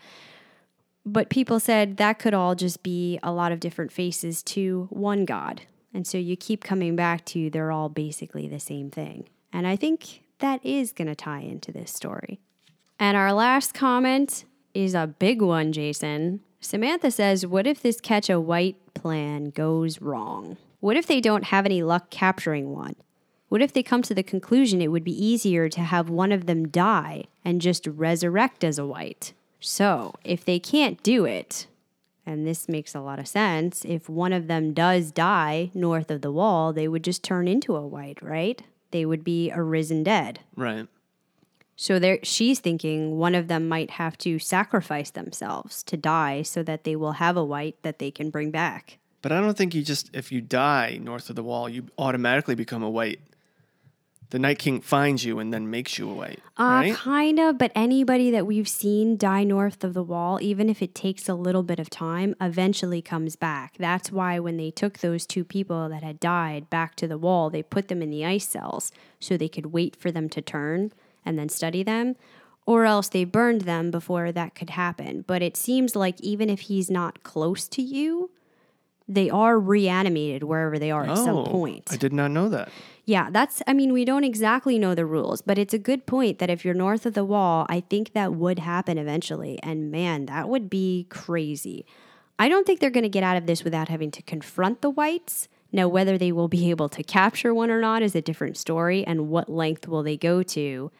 But 1.05 1.29
people 1.29 1.59
said 1.59 1.97
that 1.97 2.17
could 2.17 2.33
all 2.33 2.55
just 2.55 2.81
be 2.81 3.19
a 3.21 3.31
lot 3.31 3.51
of 3.51 3.59
different 3.59 3.91
faces 3.91 4.41
to 4.43 4.87
one 4.89 5.25
God. 5.25 5.61
And 5.93 6.07
so 6.07 6.17
you 6.17 6.35
keep 6.35 6.63
coming 6.63 6.95
back 6.95 7.23
to 7.25 7.49
they're 7.49 7.71
all 7.71 7.89
basically 7.89 8.47
the 8.47 8.59
same 8.59 8.89
thing. 8.89 9.29
And 9.53 9.67
I 9.67 9.75
think 9.75 10.23
that 10.39 10.65
is 10.65 10.91
going 10.91 11.07
to 11.07 11.15
tie 11.15 11.41
into 11.41 11.71
this 11.71 11.93
story. 11.93 12.39
And 12.99 13.15
our 13.15 13.31
last 13.33 13.73
comment 13.73 14.45
is 14.73 14.93
a 14.93 15.07
big 15.07 15.41
one, 15.41 15.71
Jason. 15.71 16.41
Samantha 16.59 17.11
says, 17.11 17.45
What 17.45 17.67
if 17.67 17.81
this 17.81 18.01
catch 18.01 18.29
a 18.29 18.39
white 18.39 18.77
plan 18.93 19.49
goes 19.51 20.01
wrong? 20.01 20.57
What 20.79 20.97
if 20.97 21.07
they 21.07 21.21
don't 21.21 21.45
have 21.45 21.65
any 21.65 21.83
luck 21.83 22.09
capturing 22.09 22.71
one? 22.71 22.95
What 23.49 23.61
if 23.61 23.73
they 23.73 23.83
come 23.83 24.01
to 24.03 24.15
the 24.15 24.23
conclusion 24.23 24.81
it 24.81 24.91
would 24.91 25.03
be 25.03 25.25
easier 25.25 25.69
to 25.69 25.81
have 25.81 26.09
one 26.09 26.31
of 26.31 26.45
them 26.45 26.67
die 26.67 27.25
and 27.43 27.61
just 27.61 27.87
resurrect 27.87 28.63
as 28.63 28.79
a 28.79 28.85
white? 28.85 29.33
So, 29.59 30.15
if 30.23 30.43
they 30.43 30.59
can't 30.59 31.01
do 31.03 31.25
it, 31.25 31.67
and 32.25 32.45
this 32.45 32.67
makes 32.67 32.95
a 32.95 33.01
lot 33.01 33.19
of 33.19 33.27
sense, 33.27 33.85
if 33.85 34.09
one 34.09 34.33
of 34.33 34.47
them 34.47 34.73
does 34.73 35.11
die 35.11 35.71
north 35.73 36.09
of 36.09 36.21
the 36.21 36.31
wall, 36.31 36.73
they 36.73 36.87
would 36.87 37.03
just 37.03 37.23
turn 37.23 37.47
into 37.47 37.75
a 37.75 37.85
white, 37.85 38.21
right? 38.21 38.61
They 38.91 39.05
would 39.05 39.23
be 39.23 39.51
arisen 39.53 40.03
dead. 40.03 40.39
Right. 40.55 40.87
So 41.75 41.99
there, 41.99 42.19
she's 42.23 42.59
thinking 42.59 43.17
one 43.17 43.35
of 43.35 43.47
them 43.47 43.67
might 43.67 43.91
have 43.91 44.17
to 44.19 44.39
sacrifice 44.39 45.11
themselves 45.11 45.83
to 45.83 45.97
die 45.97 46.41
so 46.41 46.63
that 46.63 46.85
they 46.85 46.95
will 46.95 47.13
have 47.13 47.35
a 47.35 47.43
white 47.43 47.81
that 47.83 47.99
they 47.99 48.11
can 48.11 48.29
bring 48.29 48.49
back. 48.51 48.97
But 49.21 49.31
I 49.31 49.41
don't 49.41 49.57
think 49.57 49.73
you 49.73 49.83
just, 49.83 50.09
if 50.13 50.31
you 50.31 50.39
die 50.39 50.99
north 51.01 51.29
of 51.29 51.35
the 51.35 51.43
wall, 51.43 51.67
you 51.67 51.87
automatically 51.97 52.55
become 52.55 52.83
a 52.83 52.89
white. 52.89 53.19
The 54.29 54.39
Night 54.39 54.59
King 54.59 54.81
finds 54.81 55.23
you 55.23 55.39
and 55.39 55.53
then 55.53 55.69
makes 55.69 55.97
you 55.97 56.09
a 56.09 56.13
white. 56.13 56.39
Uh, 56.57 56.63
right? 56.63 56.95
kind 56.95 57.39
of, 57.39 57.57
but 57.57 57.71
anybody 57.75 58.31
that 58.31 58.47
we've 58.47 58.67
seen 58.67 59.17
die 59.17 59.43
north 59.43 59.83
of 59.83 59.93
the 59.93 60.03
wall, 60.03 60.39
even 60.41 60.69
if 60.69 60.81
it 60.81 60.95
takes 60.95 61.29
a 61.29 61.35
little 61.35 61.61
bit 61.63 61.79
of 61.79 61.89
time, 61.89 62.35
eventually 62.41 63.01
comes 63.01 63.35
back. 63.35 63.75
That's 63.77 64.11
why 64.11 64.39
when 64.39 64.57
they 64.57 64.71
took 64.71 64.99
those 64.99 65.25
two 65.25 65.43
people 65.43 65.89
that 65.89 66.03
had 66.03 66.19
died 66.19 66.69
back 66.69 66.95
to 66.95 67.07
the 67.07 67.17
wall, 67.17 67.49
they 67.49 67.63
put 67.63 67.87
them 67.87 68.01
in 68.01 68.09
the 68.09 68.25
ice 68.25 68.47
cells 68.47 68.91
so 69.19 69.37
they 69.37 69.49
could 69.49 69.67
wait 69.67 69.95
for 69.95 70.11
them 70.11 70.29
to 70.29 70.41
turn 70.41 70.91
and 71.25 71.37
then 71.37 71.49
study 71.49 71.83
them, 71.83 72.15
or 72.65 72.85
else 72.85 73.09
they 73.09 73.23
burned 73.23 73.61
them 73.61 73.91
before 73.91 74.31
that 74.31 74.55
could 74.55 74.71
happen. 74.71 75.23
But 75.27 75.41
it 75.41 75.57
seems 75.57 75.95
like 75.95 76.19
even 76.21 76.49
if 76.49 76.61
he's 76.61 76.89
not 76.89 77.23
close 77.23 77.67
to 77.69 77.81
you, 77.81 78.31
they 79.07 79.29
are 79.29 79.59
reanimated 79.59 80.43
wherever 80.43 80.79
they 80.79 80.89
are 80.89 81.05
at 81.05 81.17
some 81.17 81.37
Oh, 81.37 81.43
point. 81.45 81.89
I 81.91 81.97
did 81.97 82.11
not 82.11 82.31
know 82.31 82.49
that. 82.49 82.69
Yeah, 83.05 83.29
that's, 83.29 83.61
I 83.67 83.73
mean, 83.73 83.93
we 83.93 84.03
don't 84.03 84.23
exactly 84.23 84.79
know 84.79 84.95
the 84.95 85.05
rules, 85.05 85.43
but 85.43 85.59
it's 85.59 85.75
a 85.75 85.79
good 85.79 86.07
point 86.07 86.39
that 86.39 86.49
if 86.49 86.65
you're 86.65 86.73
north 86.73 87.05
of 87.05 87.13
the 87.13 87.23
wall, 87.23 87.67
I 87.69 87.81
think 87.81 88.13
that 88.13 88.33
would 88.33 88.57
happen 88.57 88.97
eventually. 88.97 89.59
And 89.61 89.91
man, 89.91 90.25
that 90.25 90.49
would 90.49 90.71
be 90.71 91.05
crazy. 91.11 91.85
I 92.39 92.49
don't 92.49 92.65
think 92.65 92.79
they're 92.79 92.89
going 92.89 93.03
to 93.03 93.09
get 93.09 93.23
out 93.23 93.37
of 93.37 93.45
this 93.45 93.63
without 93.63 93.89
having 93.89 94.09
to 94.09 94.23
confront 94.23 94.81
the 94.81 94.89
whites. 94.89 95.47
Now, 95.71 95.87
whether 95.87 96.17
they 96.17 96.31
will 96.31 96.47
be 96.47 96.71
able 96.71 96.89
to 96.89 97.03
capture 97.03 97.53
one 97.53 97.69
or 97.69 97.79
not 97.79 98.01
is 98.01 98.15
a 98.15 98.21
different 98.21 98.57
story, 98.57 99.05
and 99.05 99.29
what 99.29 99.49
length 99.49 99.87
will 99.87 100.01
they 100.03 100.17
go 100.17 100.41
to? 100.41 100.91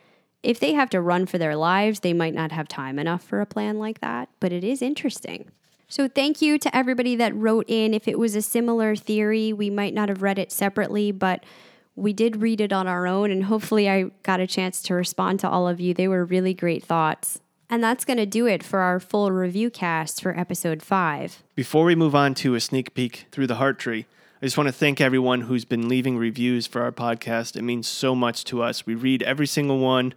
If 0.46 0.60
they 0.60 0.74
have 0.74 0.90
to 0.92 1.02
run 1.02 1.26
for 1.26 1.38
their 1.38 1.56
lives, 1.56 2.02
they 2.02 2.14
might 2.14 2.34
not 2.34 2.52
have 2.52 2.68
time 2.68 3.00
enough 3.00 3.24
for 3.24 3.42
a 3.42 3.46
plan 3.46 3.80
like 3.80 4.00
that, 4.02 4.30
but 4.40 4.52
it 4.52 4.64
is 4.64 4.82
interesting. 4.82 5.50
So, 5.88 6.08
thank 6.08 6.42
you 6.42 6.58
to 6.60 6.76
everybody 6.76 7.16
that 7.16 7.36
wrote 7.36 7.66
in. 7.68 7.94
If 7.94 8.08
it 8.08 8.20
was 8.20 8.36
a 8.36 8.42
similar 8.42 8.96
theory, 8.96 9.54
we 9.54 9.70
might 9.70 9.94
not 9.94 10.10
have 10.10 10.22
read 10.22 10.40
it 10.40 10.52
separately, 10.52 11.12
but 11.12 11.44
we 11.96 12.12
did 12.12 12.42
read 12.42 12.60
it 12.60 12.74
on 12.74 12.88
our 12.88 13.08
own, 13.08 13.32
and 13.32 13.46
hopefully, 13.46 13.90
I 13.90 14.12
got 14.24 14.40
a 14.40 14.48
chance 14.48 14.82
to 14.84 14.94
respond 14.94 15.40
to 15.42 15.50
all 15.50 15.68
of 15.68 15.80
you. 15.80 15.94
They 15.94 16.08
were 16.08 16.26
really 16.26 16.54
great 16.54 16.84
thoughts. 16.84 17.40
And 17.70 17.84
that's 17.84 18.06
going 18.06 18.18
to 18.18 18.28
do 18.28 18.46
it 18.46 18.62
for 18.62 18.80
our 18.80 19.00
full 19.00 19.32
review 19.32 19.72
cast 19.72 20.22
for 20.22 20.38
episode 20.38 20.84
five. 20.84 21.44
Before 21.56 21.86
we 21.86 21.96
move 21.96 22.14
on 22.14 22.36
to 22.36 22.54
a 22.54 22.60
sneak 22.60 22.94
peek 22.94 23.26
through 23.32 23.48
the 23.48 23.56
heart 23.56 23.80
tree, 23.80 24.06
I 24.42 24.46
just 24.46 24.58
want 24.58 24.68
to 24.68 24.74
thank 24.74 25.02
everyone 25.02 25.42
who's 25.42 25.66
been 25.66 25.88
leaving 25.88 26.18
reviews 26.18 26.68
for 26.68 26.82
our 26.84 26.92
podcast. 26.92 27.56
It 27.56 27.64
means 27.64 27.88
so 27.88 28.14
much 28.14 28.44
to 28.46 28.62
us. 28.62 28.86
We 28.86 28.94
read 28.94 29.24
every 29.24 29.48
single 29.48 29.80
one. 29.80 30.14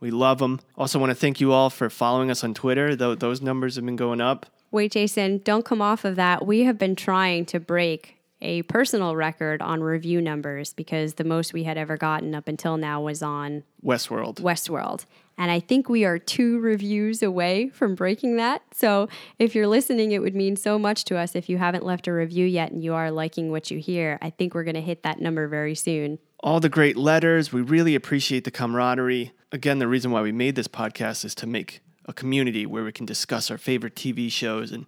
We 0.00 0.10
love 0.10 0.38
them. 0.38 0.60
Also, 0.76 0.98
want 0.98 1.10
to 1.10 1.14
thank 1.14 1.40
you 1.40 1.52
all 1.52 1.70
for 1.70 1.90
following 1.90 2.30
us 2.30 2.42
on 2.42 2.54
Twitter. 2.54 2.96
Though 2.96 3.14
those 3.14 3.40
numbers 3.40 3.76
have 3.76 3.84
been 3.84 3.96
going 3.96 4.20
up. 4.20 4.46
Wait, 4.70 4.92
Jason, 4.92 5.38
don't 5.38 5.64
come 5.64 5.82
off 5.82 6.04
of 6.04 6.16
that. 6.16 6.46
We 6.46 6.60
have 6.60 6.78
been 6.78 6.96
trying 6.96 7.44
to 7.46 7.60
break 7.60 8.16
a 8.42 8.62
personal 8.62 9.16
record 9.16 9.60
on 9.60 9.82
review 9.82 10.20
numbers 10.20 10.72
because 10.72 11.14
the 11.14 11.24
most 11.24 11.52
we 11.52 11.64
had 11.64 11.76
ever 11.76 11.96
gotten 11.96 12.34
up 12.34 12.48
until 12.48 12.76
now 12.76 13.02
was 13.02 13.22
on 13.22 13.64
Westworld. 13.84 14.36
Westworld. 14.36 15.04
And 15.36 15.50
I 15.50 15.60
think 15.60 15.88
we 15.88 16.04
are 16.04 16.18
two 16.18 16.58
reviews 16.60 17.22
away 17.22 17.70
from 17.70 17.94
breaking 17.94 18.36
that. 18.36 18.62
So 18.72 19.08
if 19.38 19.54
you're 19.54 19.66
listening, 19.66 20.12
it 20.12 20.20
would 20.20 20.34
mean 20.34 20.56
so 20.56 20.78
much 20.78 21.04
to 21.06 21.16
us 21.16 21.34
if 21.34 21.48
you 21.48 21.58
haven't 21.58 21.84
left 21.84 22.06
a 22.06 22.12
review 22.12 22.46
yet 22.46 22.72
and 22.72 22.84
you 22.84 22.94
are 22.94 23.10
liking 23.10 23.50
what 23.50 23.70
you 23.70 23.78
hear. 23.78 24.18
I 24.20 24.30
think 24.30 24.54
we're 24.54 24.64
going 24.64 24.74
to 24.74 24.80
hit 24.82 25.02
that 25.02 25.20
number 25.20 25.48
very 25.48 25.74
soon. 25.74 26.18
All 26.42 26.60
the 26.60 26.68
great 26.68 26.96
letters. 26.96 27.52
We 27.52 27.60
really 27.60 27.94
appreciate 27.94 28.44
the 28.44 28.50
camaraderie. 28.50 29.32
Again, 29.52 29.78
the 29.78 29.88
reason 29.88 30.10
why 30.10 30.22
we 30.22 30.32
made 30.32 30.56
this 30.56 30.68
podcast 30.68 31.24
is 31.24 31.34
to 31.36 31.46
make 31.46 31.80
a 32.06 32.12
community 32.12 32.66
where 32.66 32.84
we 32.84 32.92
can 32.92 33.06
discuss 33.06 33.50
our 33.50 33.58
favorite 33.58 33.94
TV 33.94 34.30
shows 34.30 34.72
and 34.72 34.86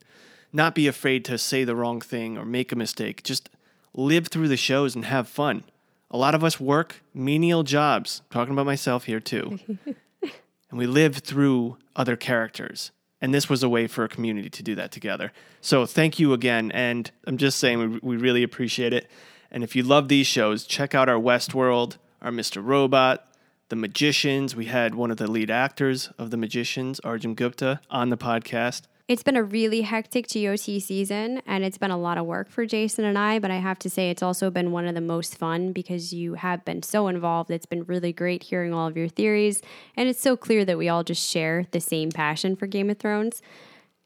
not 0.53 0.75
be 0.75 0.87
afraid 0.87 1.25
to 1.27 1.39
say 1.39 1.65
the 1.65 1.77
wrong 1.77 2.01
thing 2.01 2.37
or 2.37 2.45
make 2.45 2.73
a 2.73 2.77
mistake. 2.77 3.23
Just 3.23 3.51
live 3.95 4.29
through 4.29 4.49
the 4.49 4.57
shows 4.57 4.95
and 4.95 5.05
have 5.05 5.29
fun. 5.29 5.65
A 6.11 6.17
lot 6.17 6.35
of 6.35 6.45
us 6.45 6.61
work 6.61 7.03
menial 7.15 7.63
jobs, 7.63 8.23
talking 8.31 8.53
about 8.53 8.67
myself 8.67 9.05
here 9.05 9.21
too, 9.21 9.59
and 9.87 10.79
we 10.79 10.87
live 10.87 11.17
through 11.17 11.79
other 11.97 12.17
characters. 12.17 12.91
And 13.21 13.33
this 13.33 13.49
was 13.49 13.63
a 13.63 13.69
way 13.69 13.87
for 13.87 14.05
a 14.05 14.09
community 14.09 14.51
to 14.51 14.63
do 14.63 14.75
that 14.75 14.91
together. 14.91 15.33
So 15.61 15.87
thank 15.87 16.19
you 16.19 16.33
again. 16.33 16.73
And 16.73 17.11
I'm 17.25 17.37
just 17.37 17.59
saying, 17.59 17.79
we, 17.79 18.01
we 18.03 18.17
really 18.17 18.43
appreciate 18.43 18.93
it. 18.93 19.09
And 19.53 19.63
if 19.63 19.77
you 19.77 19.83
love 19.83 20.09
these 20.09 20.27
shows, 20.27 20.65
check 20.65 20.95
out 20.95 21.11
our 21.11 21.21
Westworld, 21.21 21.99
our 22.23 22.31
Mr. 22.31 22.65
Robot, 22.65 23.29
The 23.69 23.77
Magicians. 23.77 24.57
We 24.57 24.65
had 24.65 24.95
one 24.95 25.11
of 25.11 25.19
the 25.19 25.31
lead 25.31 25.51
actors 25.51 26.09
of 26.19 26.31
The 26.31 26.39
Magicians, 26.39 27.01
Arjun 27.01 27.35
Gupta, 27.35 27.81
on 27.91 28.09
the 28.09 28.17
podcast. 28.17 28.85
It's 29.09 29.23
been 29.23 29.37
a 29.37 29.43
really 29.43 29.83
hectic 29.83 30.27
GOT 30.33 30.81
season 30.81 31.43
and 31.47 31.65
it's 31.65 31.77
been 31.77 31.91
a 31.91 31.99
lot 31.99 32.17
of 32.17 32.25
work 32.25 32.49
for 32.49 32.65
Jason 32.65 33.05
and 33.05 33.19
I, 33.19 33.41
but 33.41 33.51
I 33.51 33.57
have 33.57 33.79
to 33.81 33.91
say 33.91 34.09
it's 34.09 34.23
also 34.23 34.49
been 34.49 34.73
one 34.73 34.87
of 34.87 34.95
the 34.95 35.03
most 35.03 35.37
fun 35.37 35.73
because 35.73 36.15
you 36.15 36.35
have 36.35 36.65
been 36.65 36.83
so 36.83 37.09
involved. 37.09 37.51
It's 37.51 37.67
been 37.67 37.85
really 37.85 38.15
great 38.15 38.45
hearing 38.45 38.73
all 38.73 38.87
of 38.87 38.97
your 38.97 39.09
theories, 39.09 39.61
and 39.97 40.09
it's 40.09 40.23
so 40.23 40.35
clear 40.35 40.65
that 40.65 40.79
we 40.79 40.89
all 40.89 41.05
just 41.05 41.29
share 41.29 41.67
the 41.73 41.81
same 41.81 42.11
passion 42.11 42.57
for 42.57 42.67
Game 42.67 42.89
of 42.89 42.99
Thrones. 42.99 43.43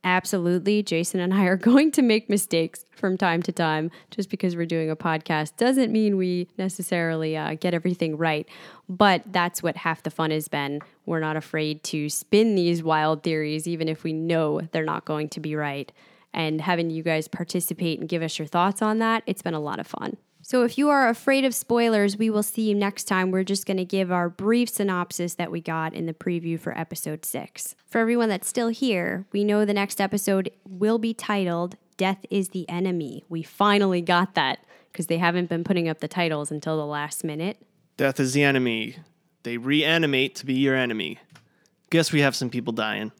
Absolutely, 0.06 0.84
Jason 0.84 1.18
and 1.18 1.34
I 1.34 1.46
are 1.46 1.56
going 1.70 1.90
to 1.90 2.00
make 2.00 2.30
mistakes 2.30 2.86
from 2.92 3.18
time 3.18 3.42
to 3.42 3.50
time. 3.50 3.90
Just 4.12 4.30
because 4.30 4.54
we're 4.54 4.64
doing 4.64 4.88
a 4.88 4.94
podcast 4.94 5.56
doesn't 5.56 5.90
mean 5.90 6.16
we 6.16 6.48
necessarily 6.56 7.36
uh, 7.36 7.54
get 7.54 7.74
everything 7.74 8.16
right. 8.16 8.48
But 8.88 9.24
that's 9.32 9.64
what 9.64 9.76
half 9.76 10.04
the 10.04 10.10
fun 10.10 10.30
has 10.30 10.46
been. 10.46 10.80
We're 11.06 11.18
not 11.18 11.36
afraid 11.36 11.82
to 11.84 12.08
spin 12.08 12.54
these 12.54 12.84
wild 12.84 13.24
theories, 13.24 13.66
even 13.66 13.88
if 13.88 14.04
we 14.04 14.12
know 14.12 14.60
they're 14.70 14.84
not 14.84 15.06
going 15.06 15.28
to 15.30 15.40
be 15.40 15.56
right. 15.56 15.90
And 16.32 16.60
having 16.60 16.88
you 16.90 17.02
guys 17.02 17.26
participate 17.26 17.98
and 17.98 18.08
give 18.08 18.22
us 18.22 18.38
your 18.38 18.46
thoughts 18.46 18.82
on 18.82 19.00
that, 19.00 19.24
it's 19.26 19.42
been 19.42 19.54
a 19.54 19.60
lot 19.60 19.80
of 19.80 19.88
fun. 19.88 20.18
So, 20.48 20.62
if 20.62 20.78
you 20.78 20.90
are 20.90 21.08
afraid 21.08 21.44
of 21.44 21.56
spoilers, 21.56 22.16
we 22.16 22.30
will 22.30 22.44
see 22.44 22.68
you 22.68 22.74
next 22.76 23.08
time. 23.08 23.32
We're 23.32 23.42
just 23.42 23.66
going 23.66 23.78
to 23.78 23.84
give 23.84 24.12
our 24.12 24.28
brief 24.28 24.68
synopsis 24.68 25.34
that 25.34 25.50
we 25.50 25.60
got 25.60 25.92
in 25.92 26.06
the 26.06 26.14
preview 26.14 26.56
for 26.56 26.78
episode 26.78 27.24
six. 27.24 27.74
For 27.88 27.98
everyone 27.98 28.28
that's 28.28 28.46
still 28.46 28.68
here, 28.68 29.26
we 29.32 29.42
know 29.42 29.64
the 29.64 29.74
next 29.74 30.00
episode 30.00 30.52
will 30.64 30.98
be 30.98 31.12
titled 31.12 31.76
Death 31.96 32.24
is 32.30 32.50
the 32.50 32.64
Enemy. 32.68 33.24
We 33.28 33.42
finally 33.42 34.00
got 34.00 34.36
that 34.36 34.60
because 34.92 35.08
they 35.08 35.18
haven't 35.18 35.48
been 35.48 35.64
putting 35.64 35.88
up 35.88 35.98
the 35.98 36.06
titles 36.06 36.52
until 36.52 36.76
the 36.76 36.86
last 36.86 37.24
minute. 37.24 37.58
Death 37.96 38.20
is 38.20 38.32
the 38.32 38.44
enemy. 38.44 38.98
They 39.42 39.56
reanimate 39.56 40.36
to 40.36 40.46
be 40.46 40.54
your 40.54 40.76
enemy. 40.76 41.18
Guess 41.90 42.12
we 42.12 42.20
have 42.20 42.36
some 42.36 42.50
people 42.50 42.72
dying. 42.72 43.10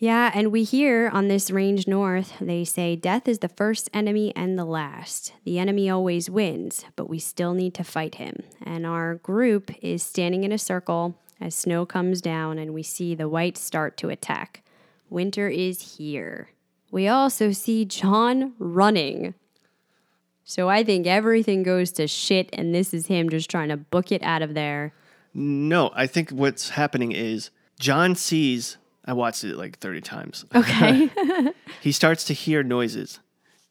Yeah, 0.00 0.30
and 0.32 0.52
we 0.52 0.62
hear 0.62 1.10
on 1.12 1.26
this 1.26 1.50
range 1.50 1.88
north, 1.88 2.34
they 2.40 2.64
say 2.64 2.94
death 2.94 3.26
is 3.26 3.40
the 3.40 3.48
first 3.48 3.90
enemy 3.92 4.32
and 4.36 4.56
the 4.56 4.64
last. 4.64 5.32
The 5.44 5.58
enemy 5.58 5.90
always 5.90 6.30
wins, 6.30 6.84
but 6.94 7.10
we 7.10 7.18
still 7.18 7.52
need 7.52 7.74
to 7.74 7.82
fight 7.82 8.14
him. 8.14 8.44
And 8.64 8.86
our 8.86 9.16
group 9.16 9.72
is 9.82 10.04
standing 10.04 10.44
in 10.44 10.52
a 10.52 10.58
circle 10.58 11.18
as 11.40 11.56
snow 11.56 11.84
comes 11.84 12.20
down 12.20 12.58
and 12.58 12.74
we 12.74 12.84
see 12.84 13.16
the 13.16 13.28
whites 13.28 13.60
start 13.60 13.96
to 13.96 14.08
attack. 14.08 14.62
Winter 15.10 15.48
is 15.48 15.96
here. 15.96 16.50
We 16.92 17.08
also 17.08 17.50
see 17.50 17.84
Jon 17.84 18.52
running. 18.60 19.34
So 20.44 20.68
I 20.68 20.84
think 20.84 21.08
everything 21.08 21.62
goes 21.62 21.92
to 21.92 22.06
shit, 22.06 22.48
and 22.52 22.74
this 22.74 22.94
is 22.94 23.08
him 23.08 23.28
just 23.28 23.50
trying 23.50 23.68
to 23.68 23.76
book 23.76 24.12
it 24.12 24.22
out 24.22 24.42
of 24.42 24.54
there. 24.54 24.94
No, 25.34 25.90
I 25.92 26.06
think 26.06 26.30
what's 26.30 26.70
happening 26.70 27.12
is 27.12 27.50
Jon 27.78 28.14
sees. 28.14 28.78
I 29.08 29.14
watched 29.14 29.42
it 29.42 29.56
like 29.56 29.78
30 29.78 30.02
times. 30.02 30.44
Okay. 30.54 31.10
he 31.80 31.92
starts 31.92 32.24
to 32.24 32.34
hear 32.34 32.62
noises 32.62 33.20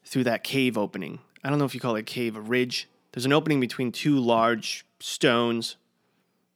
through 0.04 0.24
that 0.24 0.44
cave 0.44 0.78
opening. 0.78 1.20
I 1.44 1.50
don't 1.50 1.60
know 1.60 1.66
if 1.66 1.76
you 1.76 1.80
call 1.80 1.96
it 1.96 2.00
a 2.00 2.04
cave, 2.04 2.36
a 2.36 2.42
ridge. 2.42 2.90
There's 3.12 3.26
an 3.26 3.32
opening 3.32 3.60
between 3.60 3.92
two 3.92 4.18
large 4.18 4.84
stones, 5.00 5.78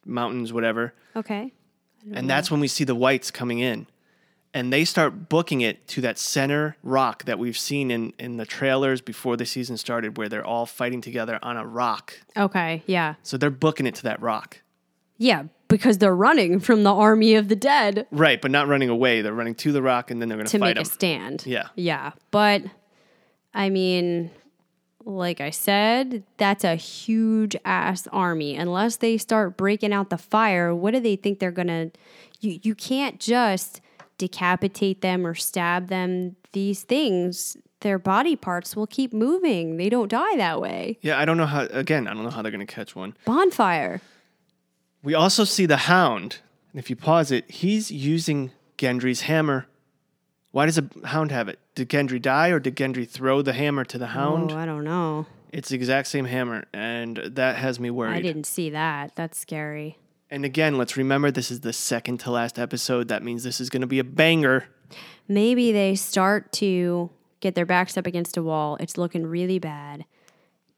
mountains, 0.03 0.52
whatever. 0.52 0.94
okay. 1.16 1.53
And 2.12 2.28
that's 2.28 2.49
when 2.49 2.60
we 2.60 2.68
see 2.68 2.84
the 2.84 2.95
whites 2.95 3.30
coming 3.30 3.60
in. 3.60 3.86
And 4.56 4.74
they 4.74 4.84
start 4.84 5.30
booking 5.30 5.62
it 5.62 5.88
to 5.90 6.02
that 6.02 6.18
center 6.18 6.76
rock 6.82 7.26
that 7.26 7.38
we've 7.38 7.58
seen 7.58 7.91
in, 7.91 8.14
in 8.18 8.38
the 8.38 8.45
trailers 8.48 8.99
before 8.99 9.38
the 9.38 9.45
season 9.45 9.78
started, 9.78 10.18
where 10.18 10.28
they're 10.28 10.44
all 10.44 10.66
fighting 10.66 11.02
together 11.02 11.38
on 11.44 11.56
a 11.56 11.66
rock. 11.66 12.20
Okay, 12.36 12.82
yeah. 12.88 13.14
So 13.22 13.38
they're 13.38 13.52
booking 13.52 13.86
it 13.86 13.94
to 13.95 14.03
that 14.03 14.20
rock. 14.20 14.62
Yeah, 15.22 15.43
because 15.68 15.99
they're 15.99 16.15
running 16.15 16.60
from 16.60 16.84
the 16.84 16.93
army 16.93 17.35
of 17.35 17.48
the 17.48 17.56
dead 17.56 18.07
Right, 18.11 18.41
but 18.41 18.52
not 18.52 18.68
running 18.68 18.89
away. 18.89 19.22
They're 19.22 19.34
running 19.34 19.56
to 19.56 19.72
the 19.72 19.81
rock 19.81 20.11
and 20.11 20.22
then 20.22 20.30
they're 20.30 20.38
going 20.38 20.48
to 20.48 20.60
fight 20.60 20.77
make 20.77 20.85
a 20.85 20.89
stand. 20.89 21.45
Yeah. 21.45 21.68
Yeah. 21.76 22.11
But 22.31 22.64
I 23.53 23.69
mean, 23.69 24.31
like 25.06 25.41
I 25.41 25.52
said, 25.52 26.23
that's 26.38 26.64
a 26.64 26.76
huge 26.76 27.56
ass 27.65 28.07
army. 28.11 28.56
Unless 28.56 28.98
they 28.98 29.18
start 29.18 29.57
breaking 29.57 29.93
out 29.93 30.10
the 30.10 30.18
fire, 30.18 30.73
what 30.73 30.91
do 30.91 30.99
they 30.99 31.15
think 31.15 31.39
they're 31.39 31.52
gonna 31.52 31.91
you 32.39 32.60
you 32.64 32.76
can't 32.76 33.19
just 33.19 33.81
decapitate 34.22 35.02
them 35.02 35.26
or 35.26 35.34
stab 35.34 35.88
them. 35.88 36.35
These 36.52 36.84
things, 36.84 37.57
their 37.80 37.98
body 37.98 38.35
parts 38.35 38.76
will 38.76 38.85
keep 38.85 39.14
moving. 39.14 39.77
They 39.77 39.89
don't 39.89 40.10
die 40.10 40.38
that 40.38 40.61
way. 40.61 40.99
Yeah, 41.02 41.19
I 41.19 41.26
don't 41.26 41.38
know 41.38 41.48
how, 41.48 41.64
again, 41.72 42.07
I 42.07 42.14
don't 42.14 42.23
know 42.23 42.30
how 42.30 42.43
they're 42.43 42.52
going 42.52 42.65
to 42.65 42.72
catch 42.72 42.95
one. 42.95 43.15
Bonfire. 43.26 43.99
We 45.03 45.14
also 45.14 45.44
see 45.44 45.65
the 45.65 45.78
hound. 45.78 46.40
And 46.72 46.80
if 46.80 46.90
you 46.90 46.95
pause 46.95 47.32
it, 47.32 47.49
he's 47.49 47.91
using 47.91 48.52
Gendry's 48.78 49.22
hammer. 49.22 49.68
Why 50.52 50.65
does 50.65 50.78
a 50.78 50.90
hound 51.06 51.32
have 51.32 51.48
it? 51.48 51.60
Did 51.76 51.90
Gendry 51.90 52.22
die 52.22 52.49
or 52.49 52.60
did 52.60 52.76
Gendry 52.76 53.10
throw 53.10 53.41
the 53.41 53.53
hammer 53.53 53.86
to 53.86 53.98
the 53.98 54.06
oh, 54.06 54.10
hound? 54.10 54.52
Oh, 54.52 54.57
I 54.57 54.65
don't 54.65 54.84
know. 54.84 55.26
It's 55.52 55.69
the 55.69 55.76
exact 55.76 56.07
same 56.07 56.26
hammer, 56.26 56.64
and 56.73 57.18
that 57.18 57.57
has 57.57 57.78
me 57.78 57.90
worried. 57.90 58.15
I 58.15 58.22
didn't 58.22 58.45
see 58.45 58.69
that. 58.69 59.15
That's 59.15 59.38
scary. 59.38 59.98
And 60.30 60.45
again, 60.45 60.78
let's 60.78 60.95
remember 60.95 61.30
this 61.30 61.52
is 61.52 61.60
the 61.60 61.73
second 61.73 62.19
to 62.22 62.32
last 62.32 62.57
episode. 62.57 63.10
That 63.10 63.22
means 63.22 63.44
this 63.44 63.60
is 63.60 63.69
going 63.69 63.82
to 63.82 63.88
be 63.88 63.99
a 63.99 64.03
banger. 64.03 64.68
maybe 65.28 65.73
they 65.73 65.95
start 65.95 66.53
to 66.53 67.10
get 67.41 67.56
their 67.56 67.65
backs 67.65 67.98
up 67.98 68.07
against 68.07 68.38
a 68.38 68.44
wall. 68.44 68.78
It's 68.80 68.98
looking 68.98 69.28
really 69.28 69.60
bad. 69.60 70.06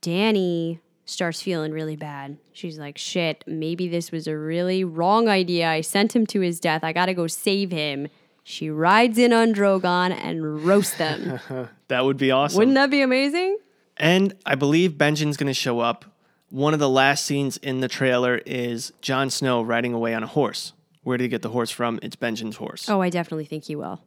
Dany 0.02 0.80
starts 1.06 1.42
feeling 1.42 1.72
really 1.72 1.96
bad. 1.96 2.38
She's 2.54 2.80
like, 2.80 2.98
shit, 2.98 3.44
maybe 3.46 3.88
this 3.88 4.12
was 4.12 4.28
a 4.28 4.38
really 4.38 4.84
wrong 4.84 5.28
idea. 5.28 5.70
I 5.70 5.82
sent 5.82 6.16
him 6.16 6.26
to 6.28 6.40
his 6.40 6.60
death. 6.60 6.84
I 6.84 6.94
got 6.94 7.08
to 7.08 7.14
go 7.14 7.28
save 7.28 7.72
him. 7.72 8.08
She 8.44 8.70
rides 8.70 9.18
in 9.18 9.32
on 9.34 9.54
Drogon 9.54 10.12
and 10.12 10.66
roasts 10.66 10.98
them. 10.98 11.40
That 11.90 12.06
would 12.06 12.18
be 12.18 12.32
awesome. 12.32 12.58
Wouldn't 12.58 12.74
that 12.74 12.90
be 12.90 13.02
amazing? 13.02 13.58
And 13.98 14.34
I 14.48 14.56
believe 14.56 14.94
Benjen's 14.94 15.38
going 15.38 15.46
to 15.48 15.54
show 15.54 15.80
up. 15.80 16.06
One 16.50 16.74
of 16.74 16.80
the 16.80 16.90
last 16.90 17.24
scenes 17.24 17.58
in 17.58 17.82
the 17.82 17.88
trailer 17.88 18.42
is 18.48 18.92
Jon 19.00 19.30
Snow 19.30 19.62
riding 19.62 19.94
away 19.94 20.16
on 20.16 20.24
a 20.24 20.28
horse. 20.28 20.74
Where 21.04 21.18
did 21.18 21.26
he 21.26 21.28
get 21.30 21.44
the 21.44 21.50
horse 21.50 21.70
from? 21.70 22.00
It's 22.02 22.16
Benjen's 22.16 22.56
horse. 22.56 22.90
Oh, 22.90 23.02
I 23.02 23.12
definitely 23.12 23.46
think 23.46 23.66
he 23.66 23.76
will. 23.76 24.02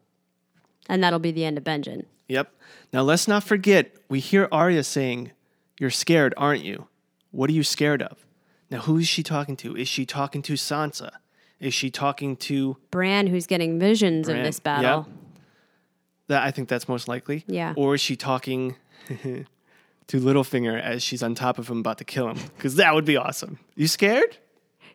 And 0.88 1.02
that'll 1.04 1.20
be 1.20 1.30
the 1.30 1.44
end 1.44 1.58
of 1.58 1.64
Benjen. 1.64 2.06
Yep. 2.26 2.52
Now 2.92 3.02
let's 3.02 3.28
not 3.28 3.44
forget, 3.44 3.94
we 4.08 4.18
hear 4.18 4.48
Arya 4.50 4.82
saying, 4.82 5.30
You're 5.78 5.90
scared, 5.90 6.34
aren't 6.36 6.64
you? 6.64 6.88
What 7.30 7.50
are 7.50 7.52
you 7.52 7.62
scared 7.62 8.02
of? 8.02 8.24
Now, 8.70 8.80
who 8.80 8.98
is 8.98 9.08
she 9.08 9.22
talking 9.22 9.56
to? 9.58 9.76
Is 9.76 9.88
she 9.88 10.06
talking 10.06 10.42
to 10.42 10.54
Sansa? 10.54 11.10
Is 11.60 11.72
she 11.74 11.90
talking 11.90 12.36
to 12.36 12.76
Bran, 12.90 13.26
who's 13.26 13.46
getting 13.46 13.78
visions 13.78 14.26
Bran? 14.26 14.38
of 14.40 14.44
this 14.44 14.60
battle. 14.60 15.06
Yep. 15.08 15.16
That 16.28 16.42
I 16.42 16.50
think 16.50 16.68
that's 16.68 16.88
most 16.88 17.08
likely. 17.08 17.44
Yeah. 17.46 17.74
Or 17.76 17.94
is 17.94 18.00
she 18.00 18.16
talking 18.16 18.74
to 19.08 19.46
Littlefinger 20.20 20.80
as 20.80 21.02
she's 21.02 21.22
on 21.22 21.34
top 21.34 21.58
of 21.58 21.68
him 21.68 21.78
about 21.78 21.98
to 21.98 22.04
kill 22.04 22.28
him? 22.28 22.38
Because 22.56 22.76
that 22.76 22.94
would 22.94 23.04
be 23.04 23.16
awesome. 23.16 23.58
You 23.76 23.86
scared? 23.86 24.36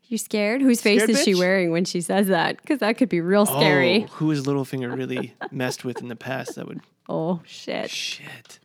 You 0.07 0.17
scared? 0.17 0.61
Whose 0.61 0.81
face 0.81 1.03
Scared, 1.03 1.09
is 1.11 1.23
she 1.23 1.35
wearing 1.35 1.71
when 1.71 1.85
she 1.85 2.01
says 2.01 2.27
that? 2.27 2.57
Because 2.61 2.79
that 2.79 2.97
could 2.97 3.07
be 3.07 3.21
real 3.21 3.45
scary. 3.45 4.03
Oh, 4.03 4.07
who 4.15 4.29
has 4.31 4.43
Littlefinger 4.45 4.93
really 4.95 5.33
messed 5.51 5.85
with 5.85 6.01
in 6.01 6.09
the 6.09 6.17
past? 6.17 6.55
That 6.55 6.67
would 6.67 6.81
Oh, 7.09 7.41
shit. 7.45 7.89
shit. 7.89 8.59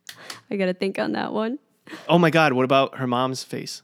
I 0.50 0.56
got 0.56 0.66
to 0.66 0.74
think 0.74 0.98
on 0.98 1.12
that 1.12 1.32
one. 1.32 1.60
Oh 2.08 2.18
my 2.18 2.30
God! 2.30 2.52
What 2.52 2.64
about 2.64 2.96
her 2.98 3.06
mom's 3.06 3.42
face? 3.42 3.82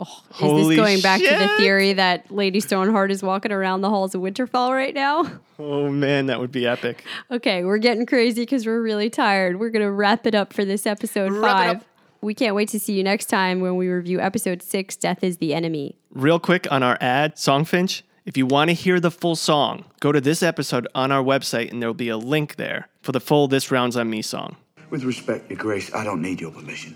Oh, 0.00 0.22
is 0.60 0.68
this 0.68 0.76
going 0.76 1.00
back 1.00 1.20
to 1.20 1.36
the 1.38 1.48
theory 1.56 1.92
that 1.92 2.28
Lady 2.28 2.58
Stoneheart 2.58 3.12
is 3.12 3.22
walking 3.22 3.52
around 3.52 3.82
the 3.82 3.88
halls 3.90 4.12
of 4.14 4.20
Winterfell 4.20 4.70
right 4.72 4.94
now? 4.94 5.24
Oh 5.56 5.88
man, 5.88 6.26
that 6.26 6.40
would 6.40 6.50
be 6.50 6.66
epic. 6.66 7.04
Okay, 7.30 7.62
we're 7.62 7.78
getting 7.78 8.06
crazy 8.06 8.42
because 8.42 8.66
we're 8.66 8.82
really 8.82 9.08
tired. 9.08 9.60
We're 9.60 9.70
going 9.70 9.84
to 9.84 9.90
wrap 9.92 10.26
it 10.26 10.34
up 10.34 10.52
for 10.52 10.64
this 10.64 10.84
episode 10.84 11.30
Wrap 11.30 11.42
five. 11.76 11.88
We 12.22 12.34
can't 12.34 12.56
wait 12.56 12.70
to 12.70 12.80
see 12.80 12.94
you 12.94 13.04
next 13.04 13.26
time 13.26 13.60
when 13.60 13.76
we 13.76 13.86
review 13.86 14.18
episode 14.18 14.62
six 14.64 14.96
Death 14.96 15.22
is 15.22 15.36
the 15.36 15.54
Enemy. 15.54 15.96
Real 16.10 16.40
quick 16.40 16.66
on 16.72 16.82
our 16.82 16.98
ad, 17.00 17.36
Songfinch. 17.36 18.02
If 18.26 18.36
you 18.36 18.46
want 18.46 18.70
to 18.70 18.74
hear 18.74 18.98
the 18.98 19.12
full 19.12 19.36
song, 19.36 19.84
go 20.00 20.10
to 20.10 20.20
this 20.20 20.42
episode 20.42 20.88
on 20.92 21.12
our 21.12 21.22
website, 21.22 21.70
and 21.70 21.80
there 21.80 21.88
will 21.88 21.94
be 21.94 22.08
a 22.08 22.16
link 22.16 22.56
there 22.56 22.88
for 23.00 23.12
the 23.12 23.20
full 23.20 23.46
"This 23.46 23.70
Rounds 23.70 23.96
on 23.96 24.10
Me" 24.10 24.22
song. 24.22 24.56
With 24.94 25.02
respect, 25.02 25.50
Your 25.50 25.58
Grace, 25.58 25.92
I 25.92 26.04
don't 26.04 26.22
need 26.22 26.40
your 26.40 26.52
permission. 26.52 26.94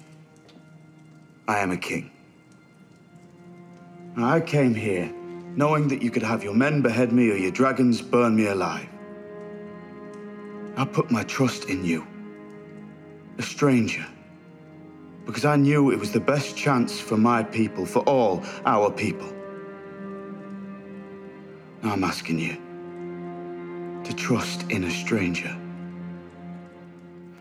I 1.49 1.59
am 1.59 1.73
a 1.73 1.77
king. 1.77 2.13
I 4.17 4.39
came 4.41 4.73
here 4.73 5.13
knowing 5.57 5.89
that 5.89 6.01
you 6.01 6.09
could 6.09 6.23
have 6.23 6.45
your 6.45 6.55
men 6.55 6.81
behead 6.81 7.11
me 7.11 7.29
or 7.33 7.35
your 7.35 7.51
dragons 7.51 8.01
burn 8.01 8.37
me 8.37 8.47
alive. 8.47 8.89
I 10.77 10.85
put 10.85 11.11
my 11.11 11.25
trust 11.25 11.65
in 11.65 11.85
you, 11.85 12.07
a 13.39 13.43
stranger, 13.43 14.07
because 15.27 15.45
I 15.45 15.57
knew 15.57 15.91
it 15.91 15.99
was 15.99 16.13
the 16.13 16.21
best 16.21 16.57
chance 16.57 17.01
for 17.01 17.17
my 17.17 17.43
people, 17.43 17.85
for 17.85 18.05
all 18.05 18.45
our 18.65 18.93
people. 18.93 19.33
Now 21.83 21.95
I'm 21.95 22.05
asking 22.05 22.39
you 22.39 22.57
to 24.05 24.15
trust 24.15 24.71
in 24.71 24.85
a 24.85 24.91
stranger. 24.93 25.53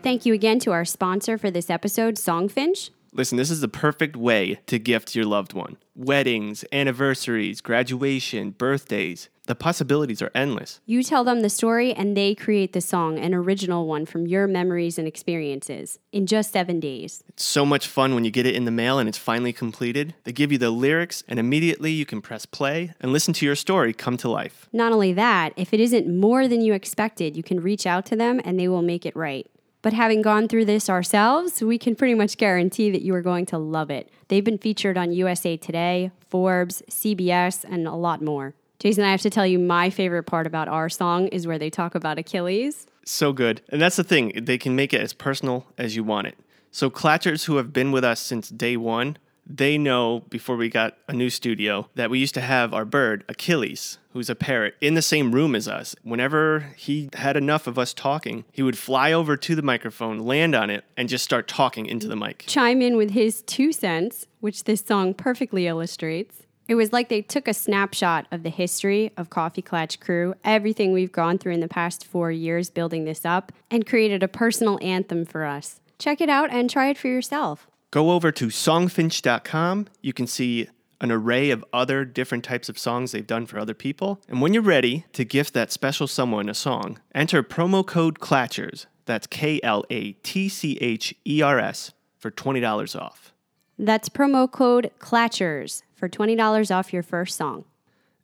Thank 0.02 0.24
you 0.24 0.32
again 0.32 0.60
to 0.60 0.70
our 0.70 0.84
sponsor 0.84 1.36
for 1.36 1.50
this 1.50 1.68
episode, 1.68 2.14
Songfinch. 2.14 2.90
Listen, 3.12 3.36
this 3.36 3.50
is 3.50 3.60
the 3.60 3.68
perfect 3.68 4.16
way 4.16 4.60
to 4.66 4.78
gift 4.78 5.16
your 5.16 5.24
loved 5.24 5.54
one. 5.54 5.76
Weddings, 5.96 6.64
anniversaries, 6.70 7.60
graduation, 7.60 8.50
birthdays. 8.50 9.28
The 9.46 9.54
possibilities 9.54 10.22
are 10.22 10.30
endless. 10.34 10.80
You 10.86 11.02
tell 11.02 11.24
them 11.24 11.40
the 11.40 11.50
story 11.50 11.92
and 11.92 12.16
they 12.16 12.34
create 12.34 12.74
the 12.74 12.80
song, 12.80 13.18
an 13.18 13.34
original 13.34 13.86
one 13.86 14.06
from 14.06 14.26
your 14.26 14.46
memories 14.46 14.98
and 14.98 15.08
experiences, 15.08 15.98
in 16.12 16.26
just 16.26 16.52
seven 16.52 16.78
days. 16.80 17.24
It's 17.28 17.44
so 17.44 17.66
much 17.66 17.88
fun 17.88 18.14
when 18.14 18.24
you 18.24 18.30
get 18.30 18.46
it 18.46 18.54
in 18.54 18.66
the 18.66 18.70
mail 18.70 18.98
and 18.98 19.08
it's 19.08 19.18
finally 19.18 19.52
completed. 19.52 20.14
They 20.24 20.32
give 20.32 20.52
you 20.52 20.58
the 20.58 20.70
lyrics, 20.70 21.24
and 21.26 21.38
immediately 21.38 21.90
you 21.90 22.06
can 22.06 22.20
press 22.20 22.46
play 22.46 22.92
and 23.00 23.10
listen 23.10 23.32
to 23.34 23.46
your 23.46 23.56
story 23.56 23.92
come 23.94 24.16
to 24.18 24.28
life. 24.28 24.68
Not 24.72 24.92
only 24.92 25.14
that, 25.14 25.54
if 25.56 25.72
it 25.74 25.80
isn't 25.80 26.14
more 26.14 26.46
than 26.46 26.60
you 26.60 26.74
expected, 26.74 27.36
you 27.36 27.42
can 27.42 27.60
reach 27.60 27.86
out 27.86 28.04
to 28.06 28.16
them 28.16 28.40
and 28.44 28.60
they 28.60 28.68
will 28.68 28.82
make 28.82 29.06
it 29.06 29.16
right. 29.16 29.46
But 29.80 29.92
having 29.92 30.22
gone 30.22 30.48
through 30.48 30.64
this 30.64 30.90
ourselves, 30.90 31.62
we 31.62 31.78
can 31.78 31.94
pretty 31.94 32.14
much 32.14 32.36
guarantee 32.36 32.90
that 32.90 33.02
you 33.02 33.14
are 33.14 33.22
going 33.22 33.46
to 33.46 33.58
love 33.58 33.90
it. 33.90 34.10
They've 34.26 34.44
been 34.44 34.58
featured 34.58 34.98
on 34.98 35.12
USA 35.12 35.56
Today, 35.56 36.10
Forbes, 36.28 36.82
CBS, 36.90 37.64
and 37.64 37.86
a 37.86 37.94
lot 37.94 38.20
more. 38.20 38.54
Jason, 38.80 39.04
I 39.04 39.10
have 39.10 39.22
to 39.22 39.30
tell 39.30 39.46
you, 39.46 39.58
my 39.58 39.90
favorite 39.90 40.24
part 40.24 40.46
about 40.46 40.68
our 40.68 40.88
song 40.88 41.28
is 41.28 41.46
where 41.46 41.58
they 41.58 41.70
talk 41.70 41.94
about 41.94 42.18
Achilles. 42.18 42.86
So 43.04 43.32
good. 43.32 43.60
And 43.70 43.80
that's 43.80 43.96
the 43.96 44.04
thing, 44.04 44.32
they 44.42 44.58
can 44.58 44.76
make 44.76 44.92
it 44.92 45.00
as 45.00 45.12
personal 45.12 45.66
as 45.78 45.96
you 45.96 46.04
want 46.04 46.26
it. 46.26 46.38
So, 46.70 46.90
Klatchers 46.90 47.46
who 47.46 47.56
have 47.56 47.72
been 47.72 47.92
with 47.92 48.04
us 48.04 48.20
since 48.20 48.50
day 48.50 48.76
one, 48.76 49.16
they 49.48 49.78
know 49.78 50.20
before 50.28 50.56
we 50.56 50.68
got 50.68 50.96
a 51.08 51.12
new 51.12 51.30
studio 51.30 51.88
that 51.94 52.10
we 52.10 52.18
used 52.18 52.34
to 52.34 52.40
have 52.40 52.74
our 52.74 52.84
bird, 52.84 53.24
Achilles, 53.28 53.98
who's 54.12 54.28
a 54.28 54.34
parrot, 54.34 54.74
in 54.80 54.94
the 54.94 55.02
same 55.02 55.32
room 55.32 55.54
as 55.54 55.66
us. 55.66 55.96
Whenever 56.02 56.72
he 56.76 57.08
had 57.14 57.36
enough 57.36 57.66
of 57.66 57.78
us 57.78 57.94
talking, 57.94 58.44
he 58.52 58.62
would 58.62 58.76
fly 58.76 59.12
over 59.12 59.36
to 59.36 59.54
the 59.54 59.62
microphone, 59.62 60.18
land 60.18 60.54
on 60.54 60.70
it, 60.70 60.84
and 60.96 61.08
just 61.08 61.24
start 61.24 61.48
talking 61.48 61.86
into 61.86 62.06
the 62.06 62.16
mic. 62.16 62.44
Chime 62.46 62.82
in 62.82 62.96
with 62.96 63.10
his 63.10 63.42
two 63.42 63.72
cents, 63.72 64.26
which 64.40 64.64
this 64.64 64.82
song 64.82 65.14
perfectly 65.14 65.66
illustrates. 65.66 66.42
It 66.68 66.74
was 66.74 66.92
like 66.92 67.08
they 67.08 67.22
took 67.22 67.48
a 67.48 67.54
snapshot 67.54 68.26
of 68.30 68.42
the 68.42 68.50
history 68.50 69.10
of 69.16 69.30
Coffee 69.30 69.62
Klatch 69.62 69.98
Crew, 69.98 70.34
everything 70.44 70.92
we've 70.92 71.12
gone 71.12 71.38
through 71.38 71.54
in 71.54 71.60
the 71.60 71.68
past 71.68 72.04
four 72.04 72.30
years 72.30 72.68
building 72.68 73.06
this 73.06 73.24
up, 73.24 73.52
and 73.70 73.86
created 73.86 74.22
a 74.22 74.28
personal 74.28 74.78
anthem 74.82 75.24
for 75.24 75.46
us. 75.46 75.80
Check 75.98 76.20
it 76.20 76.28
out 76.28 76.52
and 76.52 76.68
try 76.68 76.90
it 76.90 76.98
for 76.98 77.08
yourself. 77.08 77.66
Go 77.90 78.10
over 78.10 78.30
to 78.32 78.48
songfinch.com. 78.48 79.86
You 80.02 80.12
can 80.12 80.26
see 80.26 80.68
an 81.00 81.12
array 81.12 81.50
of 81.50 81.64
other 81.72 82.04
different 82.04 82.44
types 82.44 82.68
of 82.68 82.78
songs 82.78 83.12
they've 83.12 83.26
done 83.26 83.46
for 83.46 83.58
other 83.58 83.74
people. 83.74 84.20
And 84.28 84.40
when 84.40 84.52
you're 84.52 84.62
ready 84.62 85.06
to 85.12 85.24
gift 85.24 85.54
that 85.54 85.72
special 85.72 86.06
someone 86.06 86.48
a 86.48 86.54
song, 86.54 86.98
enter 87.14 87.42
promo 87.42 87.86
code 87.86 88.18
KLATCHERS. 88.18 88.86
That's 89.06 89.26
K 89.26 89.60
L 89.62 89.84
A 89.90 90.12
T 90.12 90.48
C 90.48 90.76
H 90.80 91.14
E 91.26 91.40
R 91.40 91.58
S 91.58 91.92
for 92.18 92.30
$20 92.30 93.00
off. 93.00 93.32
That's 93.78 94.08
promo 94.08 94.50
code 94.50 94.90
KLATCHERS 94.98 95.82
for 95.94 96.08
$20 96.08 96.74
off 96.74 96.92
your 96.92 97.02
first 97.02 97.36
song. 97.36 97.64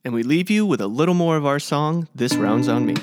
And 0.04 0.12
we 0.12 0.22
leave 0.22 0.50
you 0.50 0.66
with 0.66 0.82
a 0.82 0.88
little 0.88 1.14
more 1.14 1.36
of 1.36 1.46
our 1.46 1.58
song, 1.58 2.08
This 2.14 2.34
Round's 2.34 2.68
on 2.68 2.84
Me. 2.84 2.94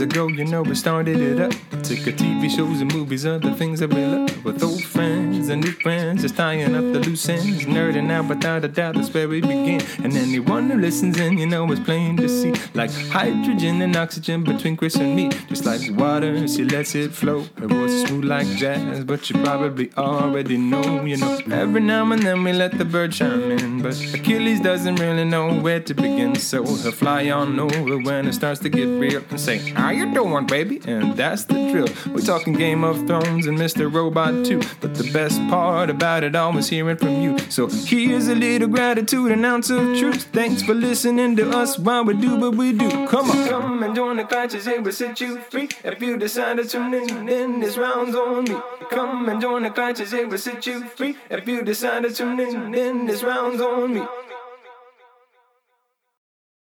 Ago, 0.00 0.28
you 0.28 0.44
know, 0.44 0.62
we 0.62 0.74
started 0.74 1.20
it 1.20 1.40
up. 1.40 1.52
Took 1.82 2.06
a 2.06 2.12
TV 2.12 2.48
shows 2.50 2.80
and 2.80 2.92
movies, 2.92 3.26
other 3.26 3.52
things 3.52 3.80
that 3.80 3.92
we 3.92 4.04
love. 4.04 4.44
With 4.44 4.62
old 4.62 4.82
friends 4.82 5.48
and 5.48 5.62
new 5.62 5.72
friends, 5.72 6.22
just 6.22 6.36
tying 6.36 6.74
up 6.74 6.92
the 6.92 7.00
loose 7.00 7.28
ends. 7.28 7.64
Nerding 7.64 8.10
out 8.10 8.28
without 8.28 8.64
a 8.64 8.68
doubt, 8.68 8.94
that's 8.94 9.12
where 9.12 9.28
we 9.28 9.40
begin. 9.40 9.80
And 10.02 10.16
anyone 10.16 10.70
who 10.70 10.78
listens 10.78 11.18
in, 11.18 11.38
you 11.38 11.46
know, 11.46 11.70
is 11.72 11.80
plain 11.80 12.16
to 12.18 12.28
see. 12.28 12.54
Like 12.74 12.90
hydrogen 12.90 13.82
and 13.82 13.96
oxygen 13.96 14.44
between 14.44 14.76
Chris 14.76 14.96
and 14.96 15.14
me. 15.14 15.30
Just 15.48 15.64
like 15.64 15.80
water, 15.98 16.46
she 16.48 16.64
lets 16.64 16.94
it 16.94 17.12
flow. 17.12 17.40
Voice 17.56 17.90
is 17.90 18.08
smooth 18.08 18.24
like 18.24 18.46
jazz, 18.56 19.04
but 19.04 19.28
you 19.28 19.42
probably 19.42 19.90
already 19.96 20.56
know, 20.56 21.04
you 21.04 21.16
know. 21.16 21.38
Every 21.50 21.80
now 21.80 22.10
and 22.12 22.22
then 22.22 22.44
we 22.44 22.52
let 22.52 22.76
the 22.78 22.84
bird 22.84 23.12
chime 23.12 23.50
in. 23.50 23.82
But 23.82 23.98
Achilles 24.14 24.60
doesn't 24.60 24.96
really 24.96 25.24
know 25.24 25.54
where 25.60 25.80
to 25.80 25.94
begin. 25.94 26.34
So 26.36 26.64
he'll 26.64 26.92
fly 26.92 27.30
on 27.30 27.58
over 27.58 27.98
when 27.98 28.26
it 28.26 28.32
starts 28.34 28.60
to 28.60 28.68
get 28.68 28.86
real 28.86 29.22
and 29.30 29.40
say, 29.40 29.72
How 29.90 29.96
you 29.96 30.14
doing, 30.14 30.46
baby? 30.46 30.80
And 30.86 31.16
that's 31.16 31.46
the 31.46 31.54
drill. 31.54 31.88
We're 32.14 32.20
talking 32.20 32.52
Game 32.52 32.84
of 32.84 33.08
Thrones 33.08 33.48
and 33.48 33.58
Mr. 33.58 33.92
Robot 33.92 34.46
too. 34.46 34.62
But 34.80 34.94
the 34.94 35.10
best 35.12 35.40
part 35.48 35.90
about 35.90 36.22
it 36.22 36.36
all 36.36 36.52
was 36.52 36.68
hearing 36.68 36.96
from 36.96 37.20
you. 37.20 37.36
So 37.50 37.66
here's 37.66 38.28
a 38.28 38.36
little 38.36 38.68
gratitude, 38.68 39.32
an 39.32 39.44
ounce 39.44 39.68
of 39.68 39.98
truth. 39.98 40.28
Thanks 40.32 40.62
for 40.62 40.74
listening 40.74 41.34
to 41.38 41.50
us 41.50 41.76
while 41.76 42.04
we 42.04 42.14
do 42.14 42.36
what 42.36 42.54
we 42.54 42.72
do. 42.72 42.88
Come 43.08 43.32
on. 43.32 43.48
Come 43.48 43.82
and 43.82 43.96
join 43.96 44.18
the 44.18 44.22
Klatchers, 44.22 44.68
it 44.68 44.80
will 44.80 44.92
set 44.92 45.20
you 45.20 45.40
free. 45.40 45.68
If 45.82 46.00
you 46.00 46.16
decide 46.16 46.58
to 46.58 46.64
tune 46.68 46.94
in, 46.94 47.26
then 47.26 47.58
this 47.58 47.76
round's 47.76 48.14
on 48.14 48.44
me. 48.44 48.56
Come 48.90 49.28
and 49.28 49.40
join 49.40 49.64
the 49.64 49.70
Klatchers, 49.70 50.12
it 50.12 50.28
will 50.28 50.38
set 50.38 50.64
you 50.68 50.84
free. 50.84 51.16
If 51.28 51.48
you 51.48 51.62
decide 51.62 52.04
to 52.04 52.14
tune 52.14 52.38
in, 52.38 52.70
then 52.70 53.06
this 53.06 53.24
round's 53.24 53.60
on 53.60 53.94
me. 53.94 54.06